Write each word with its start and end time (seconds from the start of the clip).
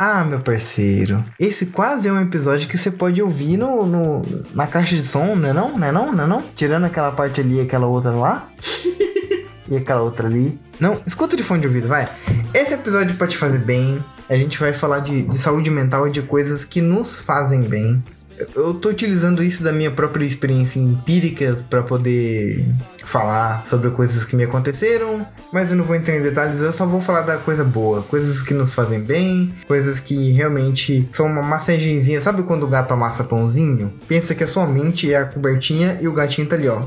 Ah, 0.00 0.22
meu 0.22 0.38
parceiro, 0.38 1.24
esse 1.40 1.66
quase 1.66 2.06
é 2.06 2.12
um 2.12 2.22
episódio 2.22 2.68
que 2.68 2.78
você 2.78 2.88
pode 2.88 3.20
ouvir 3.20 3.56
no, 3.56 3.84
no 3.84 4.22
na 4.54 4.64
caixa 4.64 4.94
de 4.94 5.02
som, 5.02 5.34
né 5.34 5.52
não? 5.52 5.76
Não 5.76 5.88
é 5.88 5.90
não? 5.90 6.12
Não 6.12 6.22
é 6.22 6.26
não? 6.28 6.44
Tirando 6.54 6.84
aquela 6.84 7.10
parte 7.10 7.40
ali 7.40 7.56
e 7.56 7.60
aquela 7.62 7.88
outra 7.88 8.12
lá. 8.12 8.48
e 9.68 9.76
aquela 9.76 10.02
outra 10.02 10.28
ali. 10.28 10.56
Não, 10.78 11.02
escuta 11.04 11.36
de 11.36 11.42
fone 11.42 11.62
de 11.62 11.66
ouvido, 11.66 11.88
vai. 11.88 12.08
Esse 12.54 12.74
episódio 12.74 13.16
pode 13.16 13.32
te 13.32 13.38
fazer 13.38 13.58
bem. 13.58 14.00
A 14.28 14.36
gente 14.36 14.56
vai 14.56 14.72
falar 14.72 15.00
de, 15.00 15.22
de 15.22 15.36
saúde 15.36 15.68
mental 15.68 16.06
e 16.06 16.12
de 16.12 16.22
coisas 16.22 16.64
que 16.64 16.80
nos 16.80 17.20
fazem 17.20 17.62
bem. 17.62 18.00
Eu 18.54 18.74
tô 18.74 18.90
utilizando 18.90 19.42
isso 19.42 19.64
da 19.64 19.72
minha 19.72 19.90
própria 19.90 20.24
experiência 20.24 20.78
empírica 20.78 21.56
para 21.68 21.82
poder 21.82 22.64
falar 23.08 23.66
sobre 23.66 23.90
coisas 23.90 24.24
que 24.24 24.36
me 24.36 24.44
aconteceram, 24.44 25.26
mas 25.52 25.70
eu 25.70 25.76
não 25.76 25.84
vou 25.84 25.96
entrar 25.96 26.16
em 26.16 26.22
detalhes, 26.22 26.60
eu 26.60 26.72
só 26.72 26.86
vou 26.86 27.00
falar 27.00 27.22
da 27.22 27.38
coisa 27.38 27.64
boa, 27.64 28.02
coisas 28.02 28.42
que 28.42 28.52
nos 28.52 28.74
fazem 28.74 29.00
bem, 29.00 29.52
coisas 29.66 29.98
que 29.98 30.32
realmente 30.32 31.08
são 31.10 31.26
uma 31.26 31.42
massagenzinha. 31.42 32.20
Sabe 32.20 32.42
quando 32.42 32.64
o 32.64 32.68
gato 32.68 32.92
amassa 32.92 33.24
pãozinho? 33.24 33.92
Pensa 34.06 34.34
que 34.34 34.44
a 34.44 34.48
sua 34.48 34.66
mente 34.66 35.12
é 35.12 35.16
a 35.16 35.24
cobertinha 35.24 35.98
e 36.00 36.06
o 36.06 36.12
gatinho 36.12 36.46
tá 36.46 36.56
ali, 36.56 36.68
ó, 36.68 36.82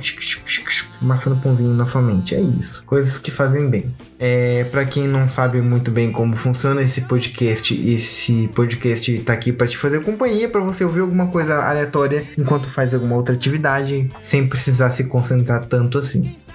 amassando 1.01 1.37
pãozinho 1.37 1.73
na 1.73 1.85
sua 1.85 2.01
mente. 2.01 2.35
É 2.35 2.41
isso. 2.41 2.85
Coisas 2.85 3.17
que 3.17 3.31
fazem 3.31 3.69
bem. 3.69 3.91
É, 4.23 4.65
para 4.65 4.85
quem 4.85 5.07
não 5.07 5.27
sabe 5.27 5.59
muito 5.61 5.89
bem 5.89 6.11
como 6.11 6.35
funciona 6.35 6.83
esse 6.83 7.01
podcast, 7.01 7.73
esse 7.73 8.47
podcast 8.53 9.17
tá 9.21 9.33
aqui 9.33 9.51
para 9.51 9.65
te 9.65 9.75
fazer 9.75 10.03
companhia, 10.03 10.47
para 10.47 10.61
você 10.61 10.85
ouvir 10.85 10.99
alguma 10.99 11.25
coisa 11.29 11.55
aleatória 11.55 12.27
enquanto 12.37 12.69
faz 12.69 12.93
alguma 12.93 13.15
outra 13.15 13.33
atividade, 13.33 14.11
sem 14.21 14.47
precisar 14.47 14.91
se 14.91 15.05
concentrar 15.05 15.65
tanto 15.65 15.97
assim. 15.97 16.10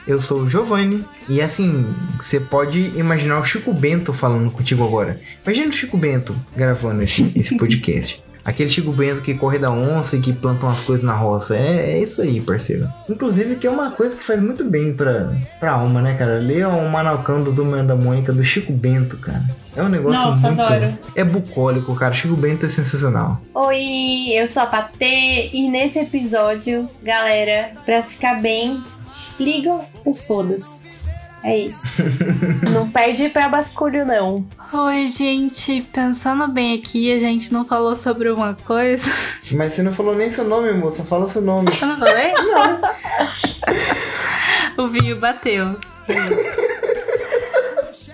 Eu 0.07 0.21
sou 0.21 0.43
o 0.43 0.51
Giovanni 0.51 1.05
e 1.29 1.41
assim, 1.41 1.85
você 2.21 2.39
pode 2.39 2.93
imaginar 2.97 3.41
o 3.41 3.45
Chico 3.45 3.73
Bento 3.73 4.13
falando 4.13 4.51
contigo 4.51 4.85
agora. 4.85 5.21
Imagina 5.45 5.69
o 5.69 5.73
Chico 5.73 5.97
Bento 5.97 6.35
gravando 6.55 7.03
esse, 7.03 7.31
esse 7.35 7.57
podcast. 7.57 8.25
Aquele 8.47 8.71
Chico 8.71 8.93
Bento 8.93 9.23
que 9.23 9.35
corre 9.35 9.59
da 9.59 9.73
onça 9.73 10.15
e 10.15 10.21
que 10.21 10.33
planta 10.33 10.67
umas 10.67 10.81
coisas 10.83 11.05
na 11.05 11.13
roça. 11.13 11.57
É, 11.57 11.95
é 11.95 11.99
isso 11.99 12.23
aí, 12.23 12.41
parceiro. 12.41 12.89
Inclusive, 13.09 13.57
que 13.57 13.67
é 13.67 13.71
uma 13.71 13.91
coisa 13.91 14.15
que 14.15 14.23
faz 14.23 14.41
muito 14.41 14.63
bem 14.63 14.95
pra, 14.95 15.37
pra 15.59 15.73
alma, 15.73 16.01
né, 16.01 16.15
cara? 16.15 16.39
Ler 16.39 16.69
o 16.69 16.89
Manalcão 16.89 17.43
do 17.43 17.53
Turma 17.53 17.83
da 17.83 17.97
Mônica 17.97 18.33
do 18.33 18.45
Chico 18.45 18.73
Bento, 18.73 19.17
cara. 19.17 19.43
É 19.75 19.83
um 19.83 19.89
negócio 19.89 20.21
Nossa, 20.21 20.47
muito... 20.47 20.63
adoro. 20.63 20.97
É 21.17 21.25
bucólico, 21.25 21.93
cara. 21.97 22.15
Chico 22.15 22.37
Bento 22.37 22.65
é 22.65 22.69
sensacional. 22.69 23.43
Oi, 23.53 24.29
eu 24.31 24.47
sou 24.47 24.63
a 24.63 24.67
Patê 24.67 25.49
e 25.53 25.69
nesse 25.69 25.99
episódio, 25.99 26.89
galera, 27.03 27.73
pra 27.85 28.01
ficar 28.05 28.41
bem, 28.41 28.81
liga 29.39 29.81
o 30.05 30.13
foda-se. 30.13 30.85
É 31.47 31.57
isso. 31.59 32.03
não 32.73 32.91
perde 32.91 33.29
pra 33.29 33.49
basculho, 33.49 34.05
não. 34.05 34.45
Oi, 34.73 35.07
gente. 35.07 35.81
Pensando 35.93 36.49
bem 36.49 36.75
aqui, 36.77 37.13
a 37.13 37.21
gente 37.21 37.53
não 37.53 37.65
falou 37.65 37.95
sobre 37.95 38.31
uma 38.31 38.55
coisa. 38.55 39.09
Mas 39.55 39.75
você 39.75 39.83
não 39.83 39.93
falou 39.93 40.17
nem 40.17 40.29
seu 40.29 40.45
nome, 40.45 40.73
moça. 40.73 41.05
Fala 41.05 41.27
seu 41.29 41.43
nome. 41.43 41.71
Eu 41.81 41.87
não 41.87 41.99
falei? 41.99 42.33
Não. 44.77 44.85
o 44.85 44.89
vinho 44.89 45.21
bateu. 45.21 45.77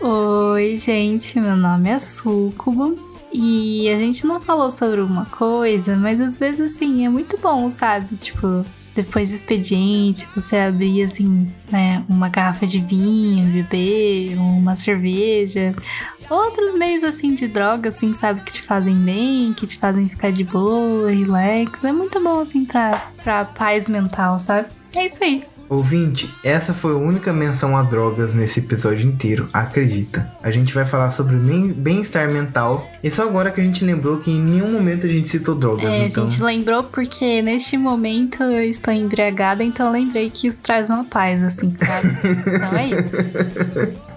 Oi, 0.00 0.76
gente. 0.76 1.40
Meu 1.40 1.56
nome 1.56 1.88
é 1.88 1.98
Sucubo. 1.98 2.98
E 3.32 3.88
a 3.88 3.98
gente 3.98 4.26
não 4.26 4.42
falou 4.42 4.70
sobre 4.70 5.00
uma 5.00 5.24
coisa, 5.24 5.96
mas 5.96 6.20
às 6.20 6.36
vezes 6.36 6.74
assim, 6.76 7.06
é 7.06 7.08
muito 7.08 7.38
bom, 7.38 7.70
sabe? 7.70 8.14
Tipo, 8.16 8.62
depois 8.94 9.30
do 9.30 9.34
expediente, 9.34 10.28
você 10.34 10.56
abrir 10.56 11.02
assim, 11.02 11.46
né, 11.70 12.04
uma 12.08 12.28
garrafa 12.28 12.66
de 12.66 12.80
vinho, 12.80 13.46
beber, 13.52 14.36
uma 14.38 14.76
cerveja, 14.76 15.74
outros 16.28 16.74
meios 16.74 17.04
assim 17.04 17.34
de 17.34 17.48
droga, 17.48 17.88
assim, 17.88 18.12
sabe, 18.12 18.42
que 18.42 18.52
te 18.52 18.62
fazem 18.62 18.96
bem, 18.96 19.52
que 19.52 19.66
te 19.66 19.78
fazem 19.78 20.08
ficar 20.08 20.30
de 20.30 20.44
boa, 20.44 21.10
relax. 21.10 21.82
É 21.84 21.92
muito 21.92 22.20
bom 22.22 22.40
assim 22.40 22.64
pra, 22.64 23.10
pra 23.22 23.44
paz 23.44 23.88
mental, 23.88 24.38
sabe? 24.38 24.68
É 24.94 25.06
isso 25.06 25.22
aí. 25.22 25.44
Ouvinte, 25.72 26.28
essa 26.44 26.74
foi 26.74 26.92
a 26.92 26.96
única 26.96 27.32
menção 27.32 27.74
a 27.74 27.82
drogas 27.82 28.34
nesse 28.34 28.60
episódio 28.60 29.08
inteiro, 29.08 29.48
acredita. 29.54 30.30
A 30.42 30.50
gente 30.50 30.74
vai 30.74 30.84
falar 30.84 31.10
sobre 31.12 31.34
bem-estar 31.72 32.30
mental. 32.30 32.86
E 33.02 33.10
só 33.10 33.22
agora 33.22 33.50
que 33.50 33.58
a 33.58 33.64
gente 33.64 33.82
lembrou 33.82 34.18
que 34.18 34.30
em 34.30 34.38
nenhum 34.38 34.70
momento 34.70 35.06
a 35.06 35.08
gente 35.08 35.30
citou 35.30 35.54
drogas. 35.54 35.86
É, 35.86 36.08
então... 36.08 36.24
a 36.24 36.28
gente 36.28 36.42
lembrou 36.42 36.82
porque 36.82 37.40
neste 37.40 37.78
momento 37.78 38.42
eu 38.42 38.62
estou 38.64 38.92
embriagada, 38.92 39.64
então 39.64 39.86
eu 39.86 39.92
lembrei 39.92 40.28
que 40.28 40.46
isso 40.46 40.60
traz 40.60 40.90
uma 40.90 41.04
paz, 41.04 41.42
assim, 41.42 41.74
sabe? 41.78 42.08
então 42.54 42.78
é 42.78 42.88
isso. 42.88 44.11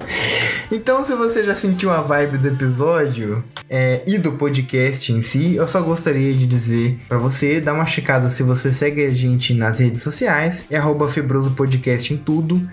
Então, 0.71 1.03
se 1.03 1.13
você 1.15 1.43
já 1.43 1.55
sentiu 1.55 1.91
a 1.91 2.01
vibe 2.01 2.37
do 2.37 2.47
episódio 2.47 3.43
é, 3.69 4.01
e 4.07 4.17
do 4.17 4.33
podcast 4.33 5.11
em 5.11 5.21
si, 5.21 5.55
eu 5.55 5.67
só 5.67 5.81
gostaria 5.81 6.33
de 6.33 6.45
dizer 6.47 6.99
para 7.07 7.17
você 7.17 7.61
dar 7.61 7.73
uma 7.73 7.85
checada 7.85 8.29
se 8.29 8.43
você 8.43 8.73
segue 8.73 9.05
a 9.05 9.13
gente 9.13 9.53
nas 9.53 9.79
redes 9.79 10.01
sociais, 10.01 10.65
é 10.69 10.79
Febroso 11.07 11.51
Podcast 11.51 12.13
em 12.13 12.17
tudo. 12.17 12.67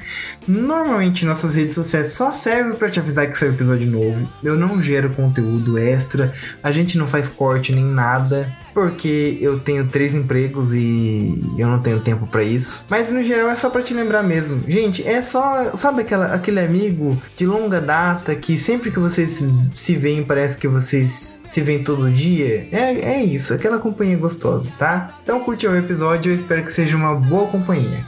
Normalmente 0.48 1.26
nossas 1.26 1.54
redes 1.54 1.75
sociais 1.75 2.09
só 2.09 2.32
servem 2.32 2.75
para 2.75 2.91
te 2.91 2.98
avisar 2.98 3.28
que 3.28 3.38
saiu 3.38 3.53
episódio 3.53 3.91
novo. 3.91 4.28
Eu 4.42 4.56
não 4.56 4.82
gero 4.82 5.10
conteúdo 5.10 5.78
extra, 5.78 6.34
a 6.62 6.72
gente 6.72 6.97
não 6.97 7.06
faz 7.06 7.28
corte 7.28 7.72
nem 7.72 7.84
nada 7.84 8.50
porque 8.72 9.38
eu 9.41 9.59
tenho 9.59 9.87
três 9.87 10.15
empregos 10.15 10.72
e 10.72 11.43
eu 11.59 11.69
não 11.69 11.81
tenho 11.81 12.00
tempo 12.00 12.27
para 12.27 12.43
isso. 12.43 12.87
Mas 12.88 13.10
no 13.10 13.22
geral 13.22 13.50
é 13.50 13.56
só 13.56 13.71
para 13.71 13.83
te 13.83 13.94
lembrar 13.94 14.22
mesmo. 14.22 14.62
Gente, 14.69 15.06
é 15.06 15.22
só, 15.22 15.77
sabe 15.77 16.03
aquela, 16.03 16.27
aquele 16.34 16.60
amigo 16.60 17.21
de 17.37 17.47
longa 17.47 17.81
data 17.81 18.34
que 18.34 18.59
sempre 18.59 18.91
que 18.91 18.99
vocês 18.99 19.44
se 19.75 19.97
veem 19.97 20.22
parece 20.22 20.59
que 20.59 20.69
vocês 20.69 21.43
se 21.49 21.60
veem 21.60 21.83
todo 21.83 22.10
dia? 22.10 22.69
É, 22.72 23.15
é 23.15 23.25
isso, 23.25 23.55
aquela 23.55 23.78
companhia 23.78 24.16
gostosa, 24.16 24.69
tá? 24.78 25.19
Então 25.22 25.41
curte 25.41 25.66
o 25.66 25.77
episódio, 25.77 26.31
eu 26.31 26.37
espero 26.37 26.65
que 26.65 26.72
seja 26.72 26.97
uma 26.97 27.15
boa 27.15 27.49
companhia. 27.49 28.04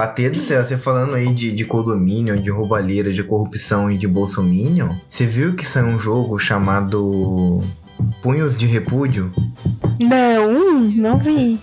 Bater 0.00 0.30
do 0.30 0.38
céu, 0.38 0.64
você 0.64 0.78
falando 0.78 1.14
aí 1.14 1.30
de, 1.30 1.52
de 1.52 1.62
condomínio, 1.62 2.40
de 2.40 2.48
roubalheira, 2.48 3.12
de 3.12 3.22
corrupção 3.22 3.90
e 3.90 3.98
de 3.98 4.08
bolsominion, 4.08 4.94
você 5.06 5.26
viu 5.26 5.54
que 5.54 5.62
saiu 5.62 5.88
um 5.88 5.98
jogo 5.98 6.38
chamado 6.38 7.62
Punhos 8.22 8.56
de 8.56 8.64
Repúdio? 8.64 9.30
Não, 10.00 10.80
não 10.80 11.18
vi. 11.18 11.60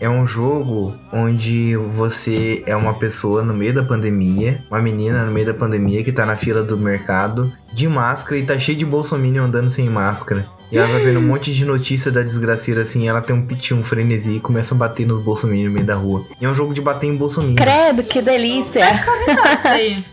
É 0.00 0.08
um 0.08 0.26
jogo 0.26 0.94
onde 1.12 1.76
você 1.76 2.62
é 2.66 2.74
uma 2.74 2.94
pessoa 2.94 3.42
no 3.42 3.52
meio 3.52 3.74
da 3.74 3.82
pandemia, 3.82 4.64
uma 4.70 4.80
menina 4.80 5.26
no 5.26 5.30
meio 5.30 5.44
da 5.44 5.52
pandemia 5.52 6.02
que 6.02 6.10
tá 6.10 6.24
na 6.24 6.36
fila 6.36 6.62
do 6.62 6.78
mercado 6.78 7.52
de 7.70 7.86
máscara 7.86 8.38
e 8.38 8.42
tá 8.46 8.58
cheio 8.58 8.78
de 8.78 8.86
bolsominion 8.86 9.44
andando 9.44 9.68
sem 9.68 9.90
máscara. 9.90 10.48
E 10.72 10.78
ela 10.78 10.88
vai 10.88 11.02
vendo 11.02 11.18
um 11.18 11.26
monte 11.26 11.52
de 11.52 11.66
notícia 11.66 12.10
da 12.10 12.22
desgraceira 12.22 12.80
assim, 12.80 13.08
ela 13.08 13.20
tem 13.20 13.36
um 13.36 13.44
piti, 13.44 13.74
um 13.74 13.84
frenesi 13.84 14.36
e 14.36 14.40
começa 14.40 14.74
a 14.74 14.78
bater 14.78 15.06
nos 15.06 15.22
bolsominions 15.22 15.68
no 15.68 15.74
meio 15.74 15.86
da 15.86 15.96
rua. 15.96 16.24
E 16.40 16.46
é 16.46 16.48
um 16.48 16.54
jogo 16.54 16.72
de 16.72 16.80
bater 16.80 17.06
em 17.06 17.16
bolsominion. 17.16 17.56
Credo, 17.56 18.02
que 18.02 18.22
delícia! 18.22 18.88
isso 18.88 19.68
aí. 19.68 20.04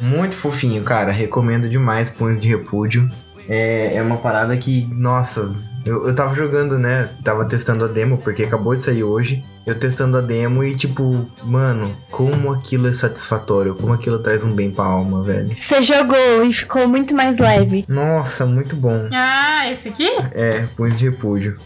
Muito 0.00 0.34
fofinho, 0.34 0.82
cara. 0.82 1.12
Recomendo 1.12 1.68
demais 1.68 2.10
Punhos 2.10 2.40
de 2.40 2.48
Repúdio. 2.48 3.08
É, 3.48 3.94
é 3.94 4.02
uma 4.02 4.16
parada 4.16 4.56
que, 4.56 4.88
nossa, 4.92 5.54
eu, 5.84 6.06
eu 6.06 6.14
tava 6.14 6.34
jogando, 6.34 6.78
né? 6.78 7.08
Tava 7.24 7.44
testando 7.44 7.84
a 7.84 7.88
demo, 7.88 8.18
porque 8.18 8.44
acabou 8.44 8.74
de 8.74 8.82
sair 8.82 9.02
hoje. 9.02 9.44
Eu 9.64 9.78
testando 9.78 10.18
a 10.18 10.20
demo 10.20 10.64
e, 10.64 10.74
tipo, 10.74 11.26
mano, 11.44 11.96
como 12.10 12.52
aquilo 12.52 12.88
é 12.88 12.92
satisfatório, 12.92 13.74
como 13.74 13.92
aquilo 13.92 14.18
traz 14.18 14.44
um 14.44 14.52
bem 14.52 14.70
pra 14.70 14.84
alma, 14.84 15.22
velho. 15.22 15.52
Você 15.56 15.80
jogou 15.82 16.44
e 16.44 16.52
ficou 16.52 16.88
muito 16.88 17.14
mais 17.14 17.38
leve. 17.38 17.84
Nossa, 17.88 18.44
muito 18.44 18.74
bom. 18.74 19.08
Ah, 19.12 19.70
esse 19.70 19.88
aqui? 19.88 20.08
É, 20.32 20.64
Punhos 20.76 20.98
de 20.98 21.08
Repúdio. 21.08 21.56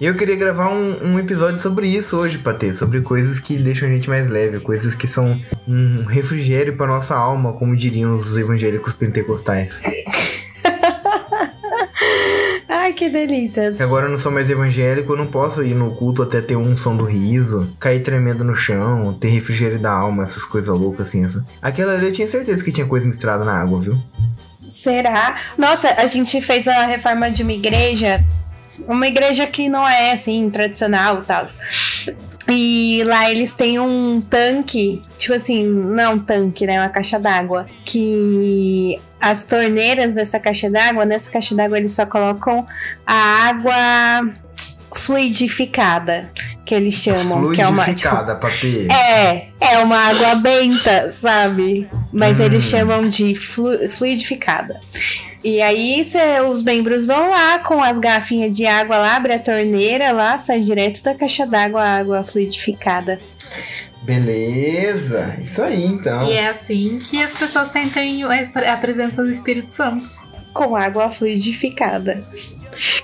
E 0.00 0.06
eu 0.06 0.14
queria 0.14 0.34
gravar 0.34 0.70
um, 0.70 1.12
um, 1.12 1.18
episódio 1.18 1.58
sobre 1.58 1.86
isso 1.86 2.16
hoje, 2.16 2.38
Patê. 2.38 2.72
Sobre 2.72 3.02
coisas 3.02 3.38
que 3.38 3.58
deixam 3.58 3.86
a 3.86 3.92
gente 3.92 4.08
mais 4.08 4.30
leve, 4.30 4.58
coisas 4.58 4.94
que 4.94 5.06
são 5.06 5.38
um 5.68 6.04
refrigério 6.04 6.74
para 6.74 6.86
nossa 6.86 7.14
alma, 7.14 7.52
como 7.52 7.76
diriam 7.76 8.14
os 8.14 8.34
evangélicos 8.34 8.94
pentecostais. 8.94 9.82
Ai, 12.90 12.94
que 12.94 13.08
delícia. 13.08 13.76
Agora 13.78 14.06
eu 14.06 14.10
não 14.10 14.18
sou 14.18 14.32
mais 14.32 14.50
evangélico, 14.50 15.12
eu 15.12 15.16
não 15.16 15.26
posso 15.26 15.62
ir 15.62 15.74
no 15.74 15.94
culto 15.94 16.22
até 16.22 16.40
ter 16.40 16.56
um 16.56 16.76
som 16.76 16.96
do 16.96 17.04
riso, 17.04 17.72
cair 17.78 18.00
tremendo 18.00 18.42
no 18.42 18.54
chão, 18.54 19.14
ter 19.14 19.28
refrigério 19.28 19.78
da 19.78 19.92
alma, 19.92 20.24
essas 20.24 20.44
coisas 20.44 20.76
loucas 20.76 21.06
assim. 21.06 21.24
Essa. 21.24 21.44
Aquela 21.62 21.92
ali 21.92 22.06
eu 22.06 22.12
tinha 22.12 22.26
certeza 22.26 22.64
que 22.64 22.72
tinha 22.72 22.86
coisa 22.86 23.06
misturada 23.06 23.44
na 23.44 23.52
água, 23.52 23.80
viu? 23.80 23.96
Será? 24.66 25.36
Nossa, 25.56 25.88
a 25.98 26.06
gente 26.08 26.40
fez 26.40 26.66
a 26.66 26.84
reforma 26.84 27.30
de 27.30 27.44
uma 27.44 27.52
igreja 27.52 28.24
uma 28.86 29.06
igreja 29.06 29.46
que 29.46 29.68
não 29.68 29.86
é 29.88 30.12
assim 30.12 30.48
tradicional 30.50 31.20
e 31.22 31.24
tal. 31.24 31.46
E 32.48 33.02
lá 33.04 33.30
eles 33.30 33.52
têm 33.52 33.78
um 33.78 34.20
tanque, 34.20 35.02
tipo 35.18 35.34
assim, 35.34 35.64
não 35.66 36.00
é 36.02 36.08
um 36.08 36.18
tanque, 36.18 36.66
né? 36.66 36.80
Uma 36.80 36.88
caixa 36.88 37.18
d'água. 37.18 37.66
Que 37.84 38.98
as 39.20 39.44
torneiras 39.44 40.14
dessa 40.14 40.40
caixa 40.40 40.68
d'água, 40.70 41.04
nessa 41.04 41.30
caixa 41.30 41.54
d'água 41.54 41.78
eles 41.78 41.92
só 41.92 42.06
colocam 42.06 42.66
a 43.06 43.48
água 43.48 44.30
fluidificada, 44.94 46.30
que 46.64 46.74
eles 46.74 46.94
chamam. 46.94 47.52
Que 47.52 47.60
é 47.60 47.68
uma, 47.68 47.84
tipo, 47.84 48.08
Fluidificada, 48.10 48.34
Patê. 48.36 48.86
é, 48.90 49.48
é 49.60 49.78
uma 49.78 49.96
água 49.98 50.34
benta, 50.36 51.08
sabe? 51.10 51.88
Mas 52.12 52.38
Hum. 52.38 52.42
eles 52.44 52.64
chamam 52.64 53.08
de 53.08 53.34
flu- 53.34 53.88
fluidificada. 53.90 54.80
E 55.42 55.60
aí 55.62 56.04
cê- 56.04 56.40
os 56.42 56.62
membros 56.62 57.06
vão 57.06 57.30
lá 57.30 57.58
com 57.60 57.82
as 57.82 57.98
garrafinhas 57.98 58.54
de 58.54 58.66
água 58.66 58.98
lá, 58.98 59.16
abre 59.16 59.32
a 59.34 59.38
torneira 59.38 60.12
lá, 60.12 60.36
sai 60.36 60.60
direto 60.60 61.02
da 61.02 61.14
caixa 61.14 61.46
d'água 61.46 61.80
a 61.82 61.96
água 61.98 62.22
fluidificada. 62.24 63.18
Beleza. 64.02 65.36
Isso 65.42 65.62
aí, 65.62 65.84
então. 65.84 66.26
E 66.28 66.32
é 66.32 66.48
assim 66.48 66.98
que 67.02 67.22
as 67.22 67.34
pessoas 67.34 67.68
sentem 67.68 68.22
a 68.24 68.72
a 68.72 68.76
presença 68.76 69.22
do 69.22 69.30
Espírito 69.30 69.70
Santo. 69.70 70.02
Com 70.52 70.74
água 70.76 71.08
fluidificada. 71.10 72.22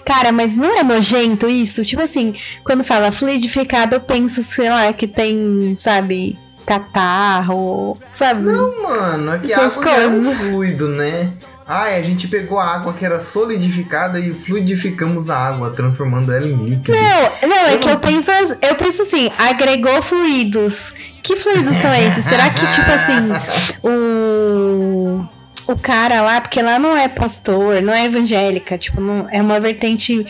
Cara, 0.05 0.33
mas 0.33 0.57
não 0.57 0.79
é 0.79 0.83
nojento 0.83 1.49
isso? 1.49 1.83
Tipo 1.85 2.03
assim, 2.03 2.35
quando 2.65 2.83
fala 2.83 3.11
fluidificada, 3.11 3.97
eu 3.97 4.01
penso, 4.01 4.43
sei 4.43 4.69
lá, 4.69 4.93
que 4.93 5.07
tem, 5.07 5.75
sabe, 5.77 6.39
catarro, 6.65 7.97
sabe? 8.11 8.43
Não, 8.43 8.83
mano, 8.83 9.33
é 9.35 9.39
que 9.39 9.53
a 9.53 9.57
Essas 9.57 9.77
água 9.79 9.85
já 9.93 9.97
é 10.03 10.07
um 10.09 10.25
coisas. 10.25 10.39
fluido, 10.47 10.89
né? 10.89 11.31
Ai, 11.69 11.99
a 11.99 12.03
gente 12.03 12.29
pegou 12.29 12.61
a 12.61 12.75
água 12.75 12.95
que 12.95 13.05
era 13.05 13.21
solidificada 13.21 14.21
e 14.21 14.33
fluidificamos 14.33 15.29
a 15.29 15.37
água, 15.37 15.73
transformando 15.73 16.33
ela 16.33 16.47
em 16.47 16.55
líquido. 16.55 16.97
Não, 16.97 17.49
não, 17.49 17.67
é 17.67 17.77
que 17.77 17.89
eu 17.89 17.99
penso, 17.99 18.31
eu 18.63 18.77
penso 18.77 19.03
assim, 19.03 19.33
agregou 19.37 20.01
fluidos. 20.01 20.93
Que 21.25 21.35
fluidos 21.35 21.75
são 21.77 21.93
esses? 21.93 22.25
Será 22.25 22.51
que, 22.51 22.65
tipo 22.69 22.91
assim, 22.91 23.79
o. 23.83 25.37
O 25.69 25.77
cara 25.77 26.23
lá, 26.23 26.41
porque 26.41 26.63
lá 26.63 26.79
não 26.79 26.97
é 26.97 27.09
pastor, 27.09 27.83
não 27.83 27.93
é 27.93 28.05
evangélica, 28.05 28.79
tipo, 28.79 29.01
não, 29.01 29.27
é 29.29 29.43
uma 29.43 29.59
vertente 29.59 30.25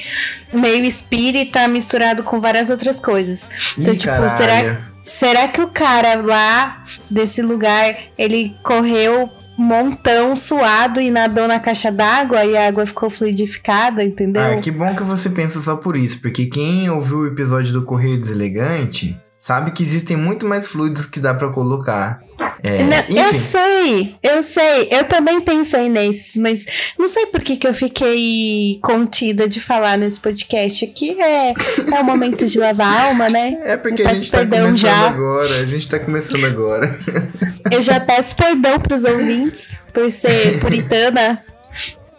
meio 0.51 0.83
espírita 0.83 1.69
misturado 1.69 2.23
com 2.23 2.41
várias 2.41 2.71
outras 2.71 2.99
coisas. 2.99 3.75
Então, 3.79 3.93
Ih, 3.93 3.99
tipo, 3.99 4.13
caralho. 4.13 4.31
será, 4.31 4.81
será 5.05 5.49
que 5.49 5.61
o 5.61 5.69
cara 5.69 6.23
lá 6.23 6.83
desse 7.11 7.43
lugar, 7.43 7.95
ele 8.17 8.57
correu 8.63 9.31
montão 9.57 10.37
suado 10.37 11.01
e 11.01 11.11
nadou 11.11 11.49
na 11.49 11.59
caixa 11.59 11.91
d'água 11.91 12.45
e 12.45 12.57
a 12.57 12.69
água 12.69 12.85
ficou 12.87 13.09
fluidificada, 13.09 14.05
entendeu? 14.05 14.43
Ah, 14.43 14.61
que 14.61 14.71
bom 14.71 14.95
que 14.95 15.03
você 15.03 15.31
pensa 15.31 15.61
só 15.61 15.77
por 15.77 15.97
isso, 15.97 16.21
porque 16.21 16.47
quem 16.47 16.91
ouviu 16.91 17.21
o 17.21 17.27
episódio 17.27 17.73
do 17.73 17.83
Correio 17.83 18.19
Deselegante 18.19 19.19
sabe 19.41 19.71
que 19.71 19.83
existem 19.83 20.17
muito 20.17 20.47
mais 20.47 20.67
fluidos 20.67 21.07
que 21.07 21.21
dá 21.21 21.33
pra 21.33 21.49
colocar. 21.49 22.21
É, 22.63 22.83
Não, 22.83 22.97
eu 23.23 23.31
enfim, 23.31 23.33
sei, 23.33 24.17
eu 24.23 24.43
sei. 24.43 24.89
Eu 24.91 25.05
também 25.05 25.41
pensei 25.41 25.89
nesses, 25.89 26.37
mas 26.37 26.67
não 26.99 27.07
sei 27.07 27.27
por 27.27 27.41
que, 27.41 27.57
que 27.57 27.67
eu 27.67 27.75
fiquei 27.75 28.79
contida 28.83 29.49
de 29.49 29.61
falar 29.61 29.97
nesse 29.99 30.19
podcast 30.21 30.85
aqui. 30.85 31.21
É, 31.21 31.51
é 31.51 32.01
o 32.01 32.05
momento 32.05 32.47
de 32.47 32.59
lavar 32.59 32.87
a 32.87 33.03
alma, 33.09 33.29
né? 33.29 33.61
é 33.65 33.77
porque 33.77 34.03
eu 34.03 34.09
a 34.09 34.15
gente 34.15 34.31
tá 34.31 34.39
perdão 34.39 34.67
começando 34.67 34.91
já. 34.91 35.09
agora, 35.09 35.55
a 35.61 35.65
gente 35.65 35.89
tá 35.89 35.99
começando 35.99 36.45
agora. 36.45 36.99
Eu 37.71 37.83
já 37.83 37.99
peço 37.99 38.37
perdão 38.37 38.79
pros 38.79 39.03
ouvintes 39.05 39.87
por 39.93 40.09
ser 40.11 40.61
puritana, 40.61 41.43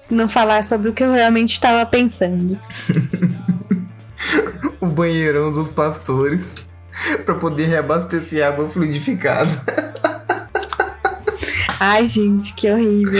não 0.09 0.27
falar 0.27 0.61
sobre 0.61 0.89
o 0.89 0.93
que 0.93 1.03
eu 1.03 1.13
realmente 1.13 1.53
estava 1.53 1.85
pensando. 1.85 2.59
o 4.81 4.87
banheirão 4.87 5.51
dos 5.51 5.71
pastores 5.71 6.53
pra 7.25 7.35
poder 7.35 7.65
reabastecer 7.67 8.45
água 8.45 8.69
fluidificada. 8.69 9.49
Ai, 11.79 12.07
gente, 12.07 12.53
que 12.53 12.71
horrível. 12.71 13.19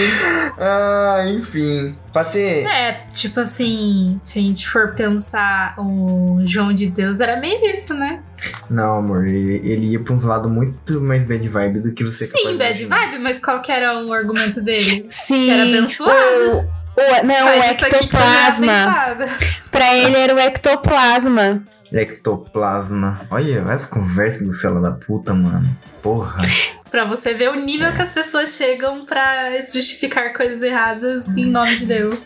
Ah, 0.57 1.23
enfim. 1.27 1.95
Patê, 2.11 2.61
É, 2.65 3.05
tipo 3.13 3.39
assim, 3.39 4.17
se 4.19 4.39
a 4.39 4.41
gente 4.41 4.67
for 4.67 4.93
pensar, 4.95 5.75
o 5.77 6.41
João 6.47 6.73
de 6.73 6.87
Deus 6.87 7.19
era 7.19 7.39
meio 7.39 7.63
isso, 7.71 7.93
né? 7.93 8.21
Não, 8.69 8.97
amor, 8.97 9.27
ele, 9.27 9.57
ele 9.63 9.85
ia 9.91 9.99
pra 9.99 10.13
uns 10.13 10.23
lados 10.23 10.51
muito 10.51 10.99
mais 10.99 11.23
bad 11.27 11.47
vibe 11.47 11.79
do 11.81 11.93
que 11.93 12.03
você 12.03 12.25
capaz 12.25 12.41
Sim, 12.43 12.51
de 12.53 12.57
bad 12.57 12.85
vibe, 12.85 13.19
mas 13.23 13.39
qual 13.39 13.61
que 13.61 13.71
era 13.71 14.03
o 14.03 14.11
argumento 14.11 14.59
dele? 14.61 15.05
Sim. 15.07 15.51
Era 15.51 15.63
abençoado. 15.63 16.13
O, 16.15 16.59
o- 16.59 17.25
não, 17.25 17.35
o 17.35 17.61
Faz 17.61 17.77
que 17.77 17.81
não 17.81 17.87
é 17.87 18.03
ectoplasma. 18.03 19.17
Pra 19.71 19.95
ele 19.95 20.15
era 20.15 20.33
o 20.33 20.39
ectoplasma. 20.39 21.61
Ectoplasma. 21.93 23.21
Olha, 23.29 23.63
essa 23.69 23.87
conversa 23.87 24.43
do 24.43 24.53
fela 24.53 24.81
da 24.81 24.91
puta, 24.91 25.33
mano. 25.33 25.69
Porra. 26.07 26.37
Pra 26.89 27.03
você 27.05 27.33
ver 27.33 27.49
o 27.49 27.55
nível 27.55 27.91
que 27.93 28.01
as 28.01 28.13
pessoas 28.13 28.51
chegam 28.55 29.05
pra 29.05 29.61
justificar 29.61 30.33
coisas 30.33 30.61
erradas 30.61 31.35
em 31.35 31.45
nome 31.45 31.75
de 31.75 31.85
Deus. 31.85 32.19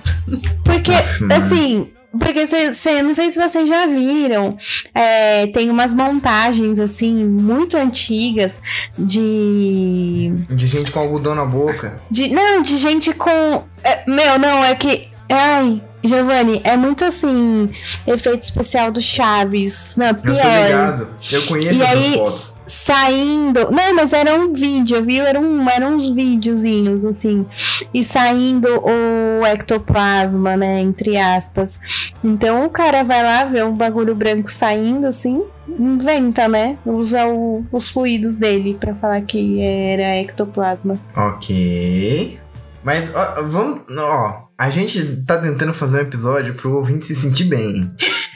Porque, 0.63 0.93
Aff, 0.93 1.21
mano. 1.23 1.33
assim, 1.33 1.91
porque 2.19 2.45
cê, 2.45 2.71
cê- 2.73 3.01
não 3.01 3.13
sei 3.13 3.31
se 3.31 3.39
vocês 3.41 3.67
já 3.67 3.87
viram, 3.87 4.55
é, 4.93 5.47
tem 5.47 5.69
umas 5.71 5.93
montagens, 5.95 6.77
assim, 6.77 7.25
muito 7.25 7.75
antigas 7.75 8.61
de. 8.99 10.31
De 10.49 10.67
gente 10.67 10.91
com 10.91 10.99
algodão 10.99 11.33
na 11.33 11.45
boca. 11.45 11.99
de 12.11 12.29
não, 12.29 12.61
de 12.61 12.77
gente 12.77 13.13
com. 13.13 13.63
é, 13.83 14.03
meu, 14.07 14.37
não, 14.37 14.63
é 14.63 14.75
que. 14.75 15.01
Ai, 15.29 15.81
Giovanni, 16.03 16.61
é 16.63 16.75
muito 16.77 17.05
assim. 17.05 17.69
Efeito 18.07 18.43
especial 18.43 18.91
do 18.91 19.01
Chaves. 19.01 19.95
Não, 19.97 20.07
Eu 20.07 20.15
tô 20.15 20.21
pior. 20.21 20.35
ligado. 20.65 21.07
Eu 21.31 21.41
conheço 21.47 21.79
E 21.79 21.83
aí, 21.83 22.13
fotos. 22.17 22.55
saindo. 22.65 23.71
Não, 23.71 23.95
mas 23.95 24.13
era 24.13 24.33
um 24.35 24.53
vídeo, 24.53 25.03
viu? 25.03 25.23
Era 25.25 25.39
um, 25.39 25.69
eram 25.69 25.95
uns 25.95 26.09
videozinhos, 26.09 27.05
assim. 27.05 27.45
E 27.93 28.03
saindo 28.03 28.67
o 28.83 29.45
ectoplasma, 29.45 30.57
né? 30.57 30.79
Entre 30.81 31.17
aspas. 31.17 31.79
Então 32.23 32.65
o 32.65 32.69
cara 32.69 33.03
vai 33.03 33.23
lá, 33.23 33.43
vê 33.45 33.61
um 33.63 33.75
bagulho 33.75 34.15
branco 34.15 34.49
saindo, 34.49 35.05
assim. 35.07 35.43
Inventa, 35.79 36.47
né? 36.47 36.77
Usa 36.85 37.27
o- 37.27 37.63
os 37.71 37.89
fluidos 37.89 38.35
dele 38.37 38.75
pra 38.79 38.93
falar 38.95 39.21
que 39.21 39.61
era 39.61 40.17
ectoplasma. 40.17 40.99
Ok. 41.15 42.39
Mas, 42.83 43.09
ó, 43.13 43.43
vamos. 43.43 43.81
Ó, 43.97 44.33
a 44.61 44.69
gente 44.69 45.23
tá 45.25 45.39
tentando 45.39 45.73
fazer 45.73 45.97
um 45.97 46.01
episódio 46.01 46.53
pro 46.53 46.75
ouvinte 46.75 47.03
se 47.03 47.15
sentir 47.15 47.45
bem. 47.45 47.87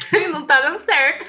Não 0.31 0.43
tá 0.43 0.59
dando 0.59 0.79
certo. 0.79 1.23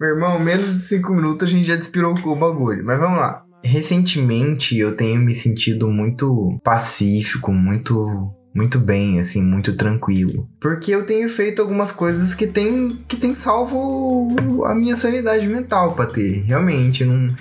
Meu 0.00 0.10
irmão, 0.10 0.40
menos 0.40 0.72
de 0.72 0.80
5 0.80 1.14
minutos 1.14 1.46
a 1.46 1.50
gente 1.50 1.64
já 1.64 1.76
despirocou 1.76 2.32
o 2.32 2.36
bagulho. 2.36 2.84
Mas 2.84 2.98
vamos 2.98 3.20
lá. 3.20 3.44
Recentemente 3.62 4.76
eu 4.76 4.96
tenho 4.96 5.20
me 5.20 5.36
sentido 5.36 5.86
muito 5.88 6.58
pacífico, 6.64 7.52
muito 7.52 8.28
muito 8.52 8.76
bem, 8.80 9.20
assim, 9.20 9.40
muito 9.40 9.76
tranquilo. 9.76 10.48
Porque 10.60 10.90
eu 10.90 11.06
tenho 11.06 11.28
feito 11.28 11.62
algumas 11.62 11.92
coisas 11.92 12.34
que 12.34 12.48
tem 12.48 12.98
que 13.06 13.16
tem 13.16 13.36
salvo 13.36 14.34
a 14.64 14.74
minha 14.74 14.96
sanidade 14.96 15.46
mental 15.46 15.94
pra 15.94 16.06
ter. 16.06 16.42
Realmente, 16.42 17.04
não 17.04 17.32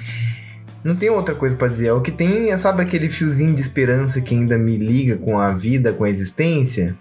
não 0.87 0.95
tem 0.95 1.09
outra 1.09 1.35
coisa 1.35 1.55
pra 1.57 1.67
dizer. 1.67 1.87
É 1.87 1.93
o 1.93 1.99
que 1.99 2.11
tem, 2.11 2.49
é, 2.49 2.57
sabe 2.57 2.81
aquele 2.81 3.09
fiozinho 3.09 3.53
de 3.53 3.59
esperança 3.59 4.21
que 4.21 4.33
ainda 4.33 4.57
me 4.57 4.77
liga 4.77 5.17
com 5.17 5.37
a 5.37 5.51
vida, 5.51 5.91
com 5.91 6.05
a 6.05 6.09
existência? 6.09 6.95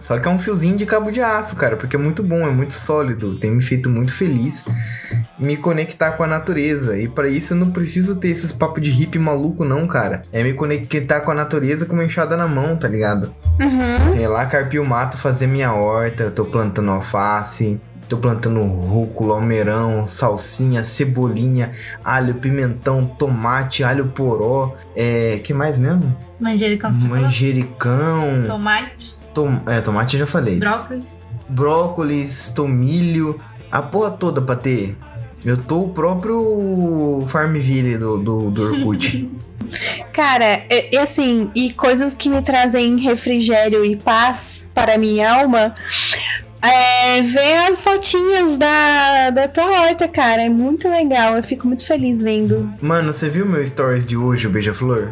Só 0.00 0.18
que 0.18 0.26
é 0.26 0.30
um 0.30 0.38
fiozinho 0.38 0.76
de 0.76 0.86
cabo 0.86 1.10
de 1.10 1.20
aço, 1.20 1.54
cara, 1.54 1.76
porque 1.76 1.94
é 1.94 1.98
muito 1.98 2.22
bom, 2.22 2.46
é 2.46 2.50
muito 2.50 2.72
sólido, 2.72 3.36
tem 3.36 3.50
me 3.52 3.62
feito 3.62 3.88
muito 3.88 4.12
feliz 4.12 4.64
me 5.38 5.56
conectar 5.56 6.12
com 6.12 6.22
a 6.22 6.26
natureza. 6.26 6.98
E 6.98 7.08
pra 7.08 7.28
isso 7.28 7.54
eu 7.54 7.58
não 7.58 7.70
preciso 7.70 8.16
ter 8.16 8.28
esses 8.28 8.52
papos 8.52 8.82
de 8.82 8.90
hippie 8.90 9.18
maluco, 9.18 9.64
não, 9.64 9.86
cara. 9.86 10.22
É 10.32 10.42
me 10.42 10.52
conectar 10.52 11.20
com 11.20 11.30
a 11.30 11.34
natureza 11.34 11.86
com 11.86 11.94
uma 11.94 12.04
enxada 12.04 12.36
na 12.36 12.48
mão, 12.48 12.76
tá 12.76 12.88
ligado? 12.88 13.34
Uhum. 13.60 14.14
É 14.20 14.26
lá 14.28 14.46
carpir 14.46 14.80
o 14.80 14.86
mato, 14.86 15.18
fazer 15.18 15.46
minha 15.46 15.72
horta, 15.72 16.24
eu 16.24 16.30
tô 16.30 16.44
plantando 16.44 16.90
alface. 16.90 17.80
Tô 18.08 18.18
plantando 18.18 18.62
rúcula, 18.62 19.36
almeirão, 19.36 20.06
salsinha, 20.06 20.84
cebolinha, 20.84 21.72
alho, 22.04 22.34
pimentão, 22.34 23.06
tomate, 23.06 23.82
alho 23.82 24.06
poró. 24.06 24.74
É. 24.94 25.40
que 25.42 25.54
mais 25.54 25.78
mesmo? 25.78 26.14
Manjericão? 26.38 26.92
Manjericão. 26.92 28.42
Tomate, 28.46 29.20
Tom, 29.32 29.60
é, 29.66 29.80
tomate 29.80 30.16
eu 30.16 30.20
já 30.20 30.26
falei. 30.26 30.58
brócolis. 30.58 31.20
Brócolis, 31.48 32.50
tomilho, 32.50 33.40
a 33.70 33.82
porra 33.82 34.10
toda 34.10 34.40
pra 34.42 34.56
ter. 34.56 34.96
Eu 35.44 35.56
tô 35.58 35.82
o 35.82 35.88
próprio 35.90 37.22
Farmville 37.26 37.98
do, 37.98 38.18
do, 38.18 38.50
do 38.50 38.62
Orkut. 38.62 39.30
Cara, 40.12 40.62
e, 40.70 40.94
e 40.94 40.96
assim, 40.98 41.50
e 41.54 41.70
coisas 41.72 42.14
que 42.14 42.28
me 42.28 42.40
trazem 42.40 42.98
refrigério 42.98 43.84
e 43.84 43.96
paz 43.96 44.68
para 44.74 44.94
a 44.94 44.98
minha 44.98 45.40
alma. 45.40 45.74
É, 46.66 47.20
ver 47.20 47.68
as 47.70 47.80
fotinhas 47.82 48.56
da, 48.58 49.30
da 49.30 49.46
tua 49.48 49.64
horta, 49.82 50.08
cara. 50.08 50.42
É 50.42 50.48
muito 50.48 50.88
legal. 50.88 51.36
Eu 51.36 51.42
fico 51.42 51.66
muito 51.66 51.86
feliz 51.86 52.22
vendo. 52.22 52.72
Mano, 52.80 53.12
você 53.12 53.28
viu 53.28 53.44
meu 53.44 53.64
stories 53.66 54.06
de 54.06 54.16
hoje, 54.16 54.46
o 54.46 54.50
Beija-Flor? 54.50 55.10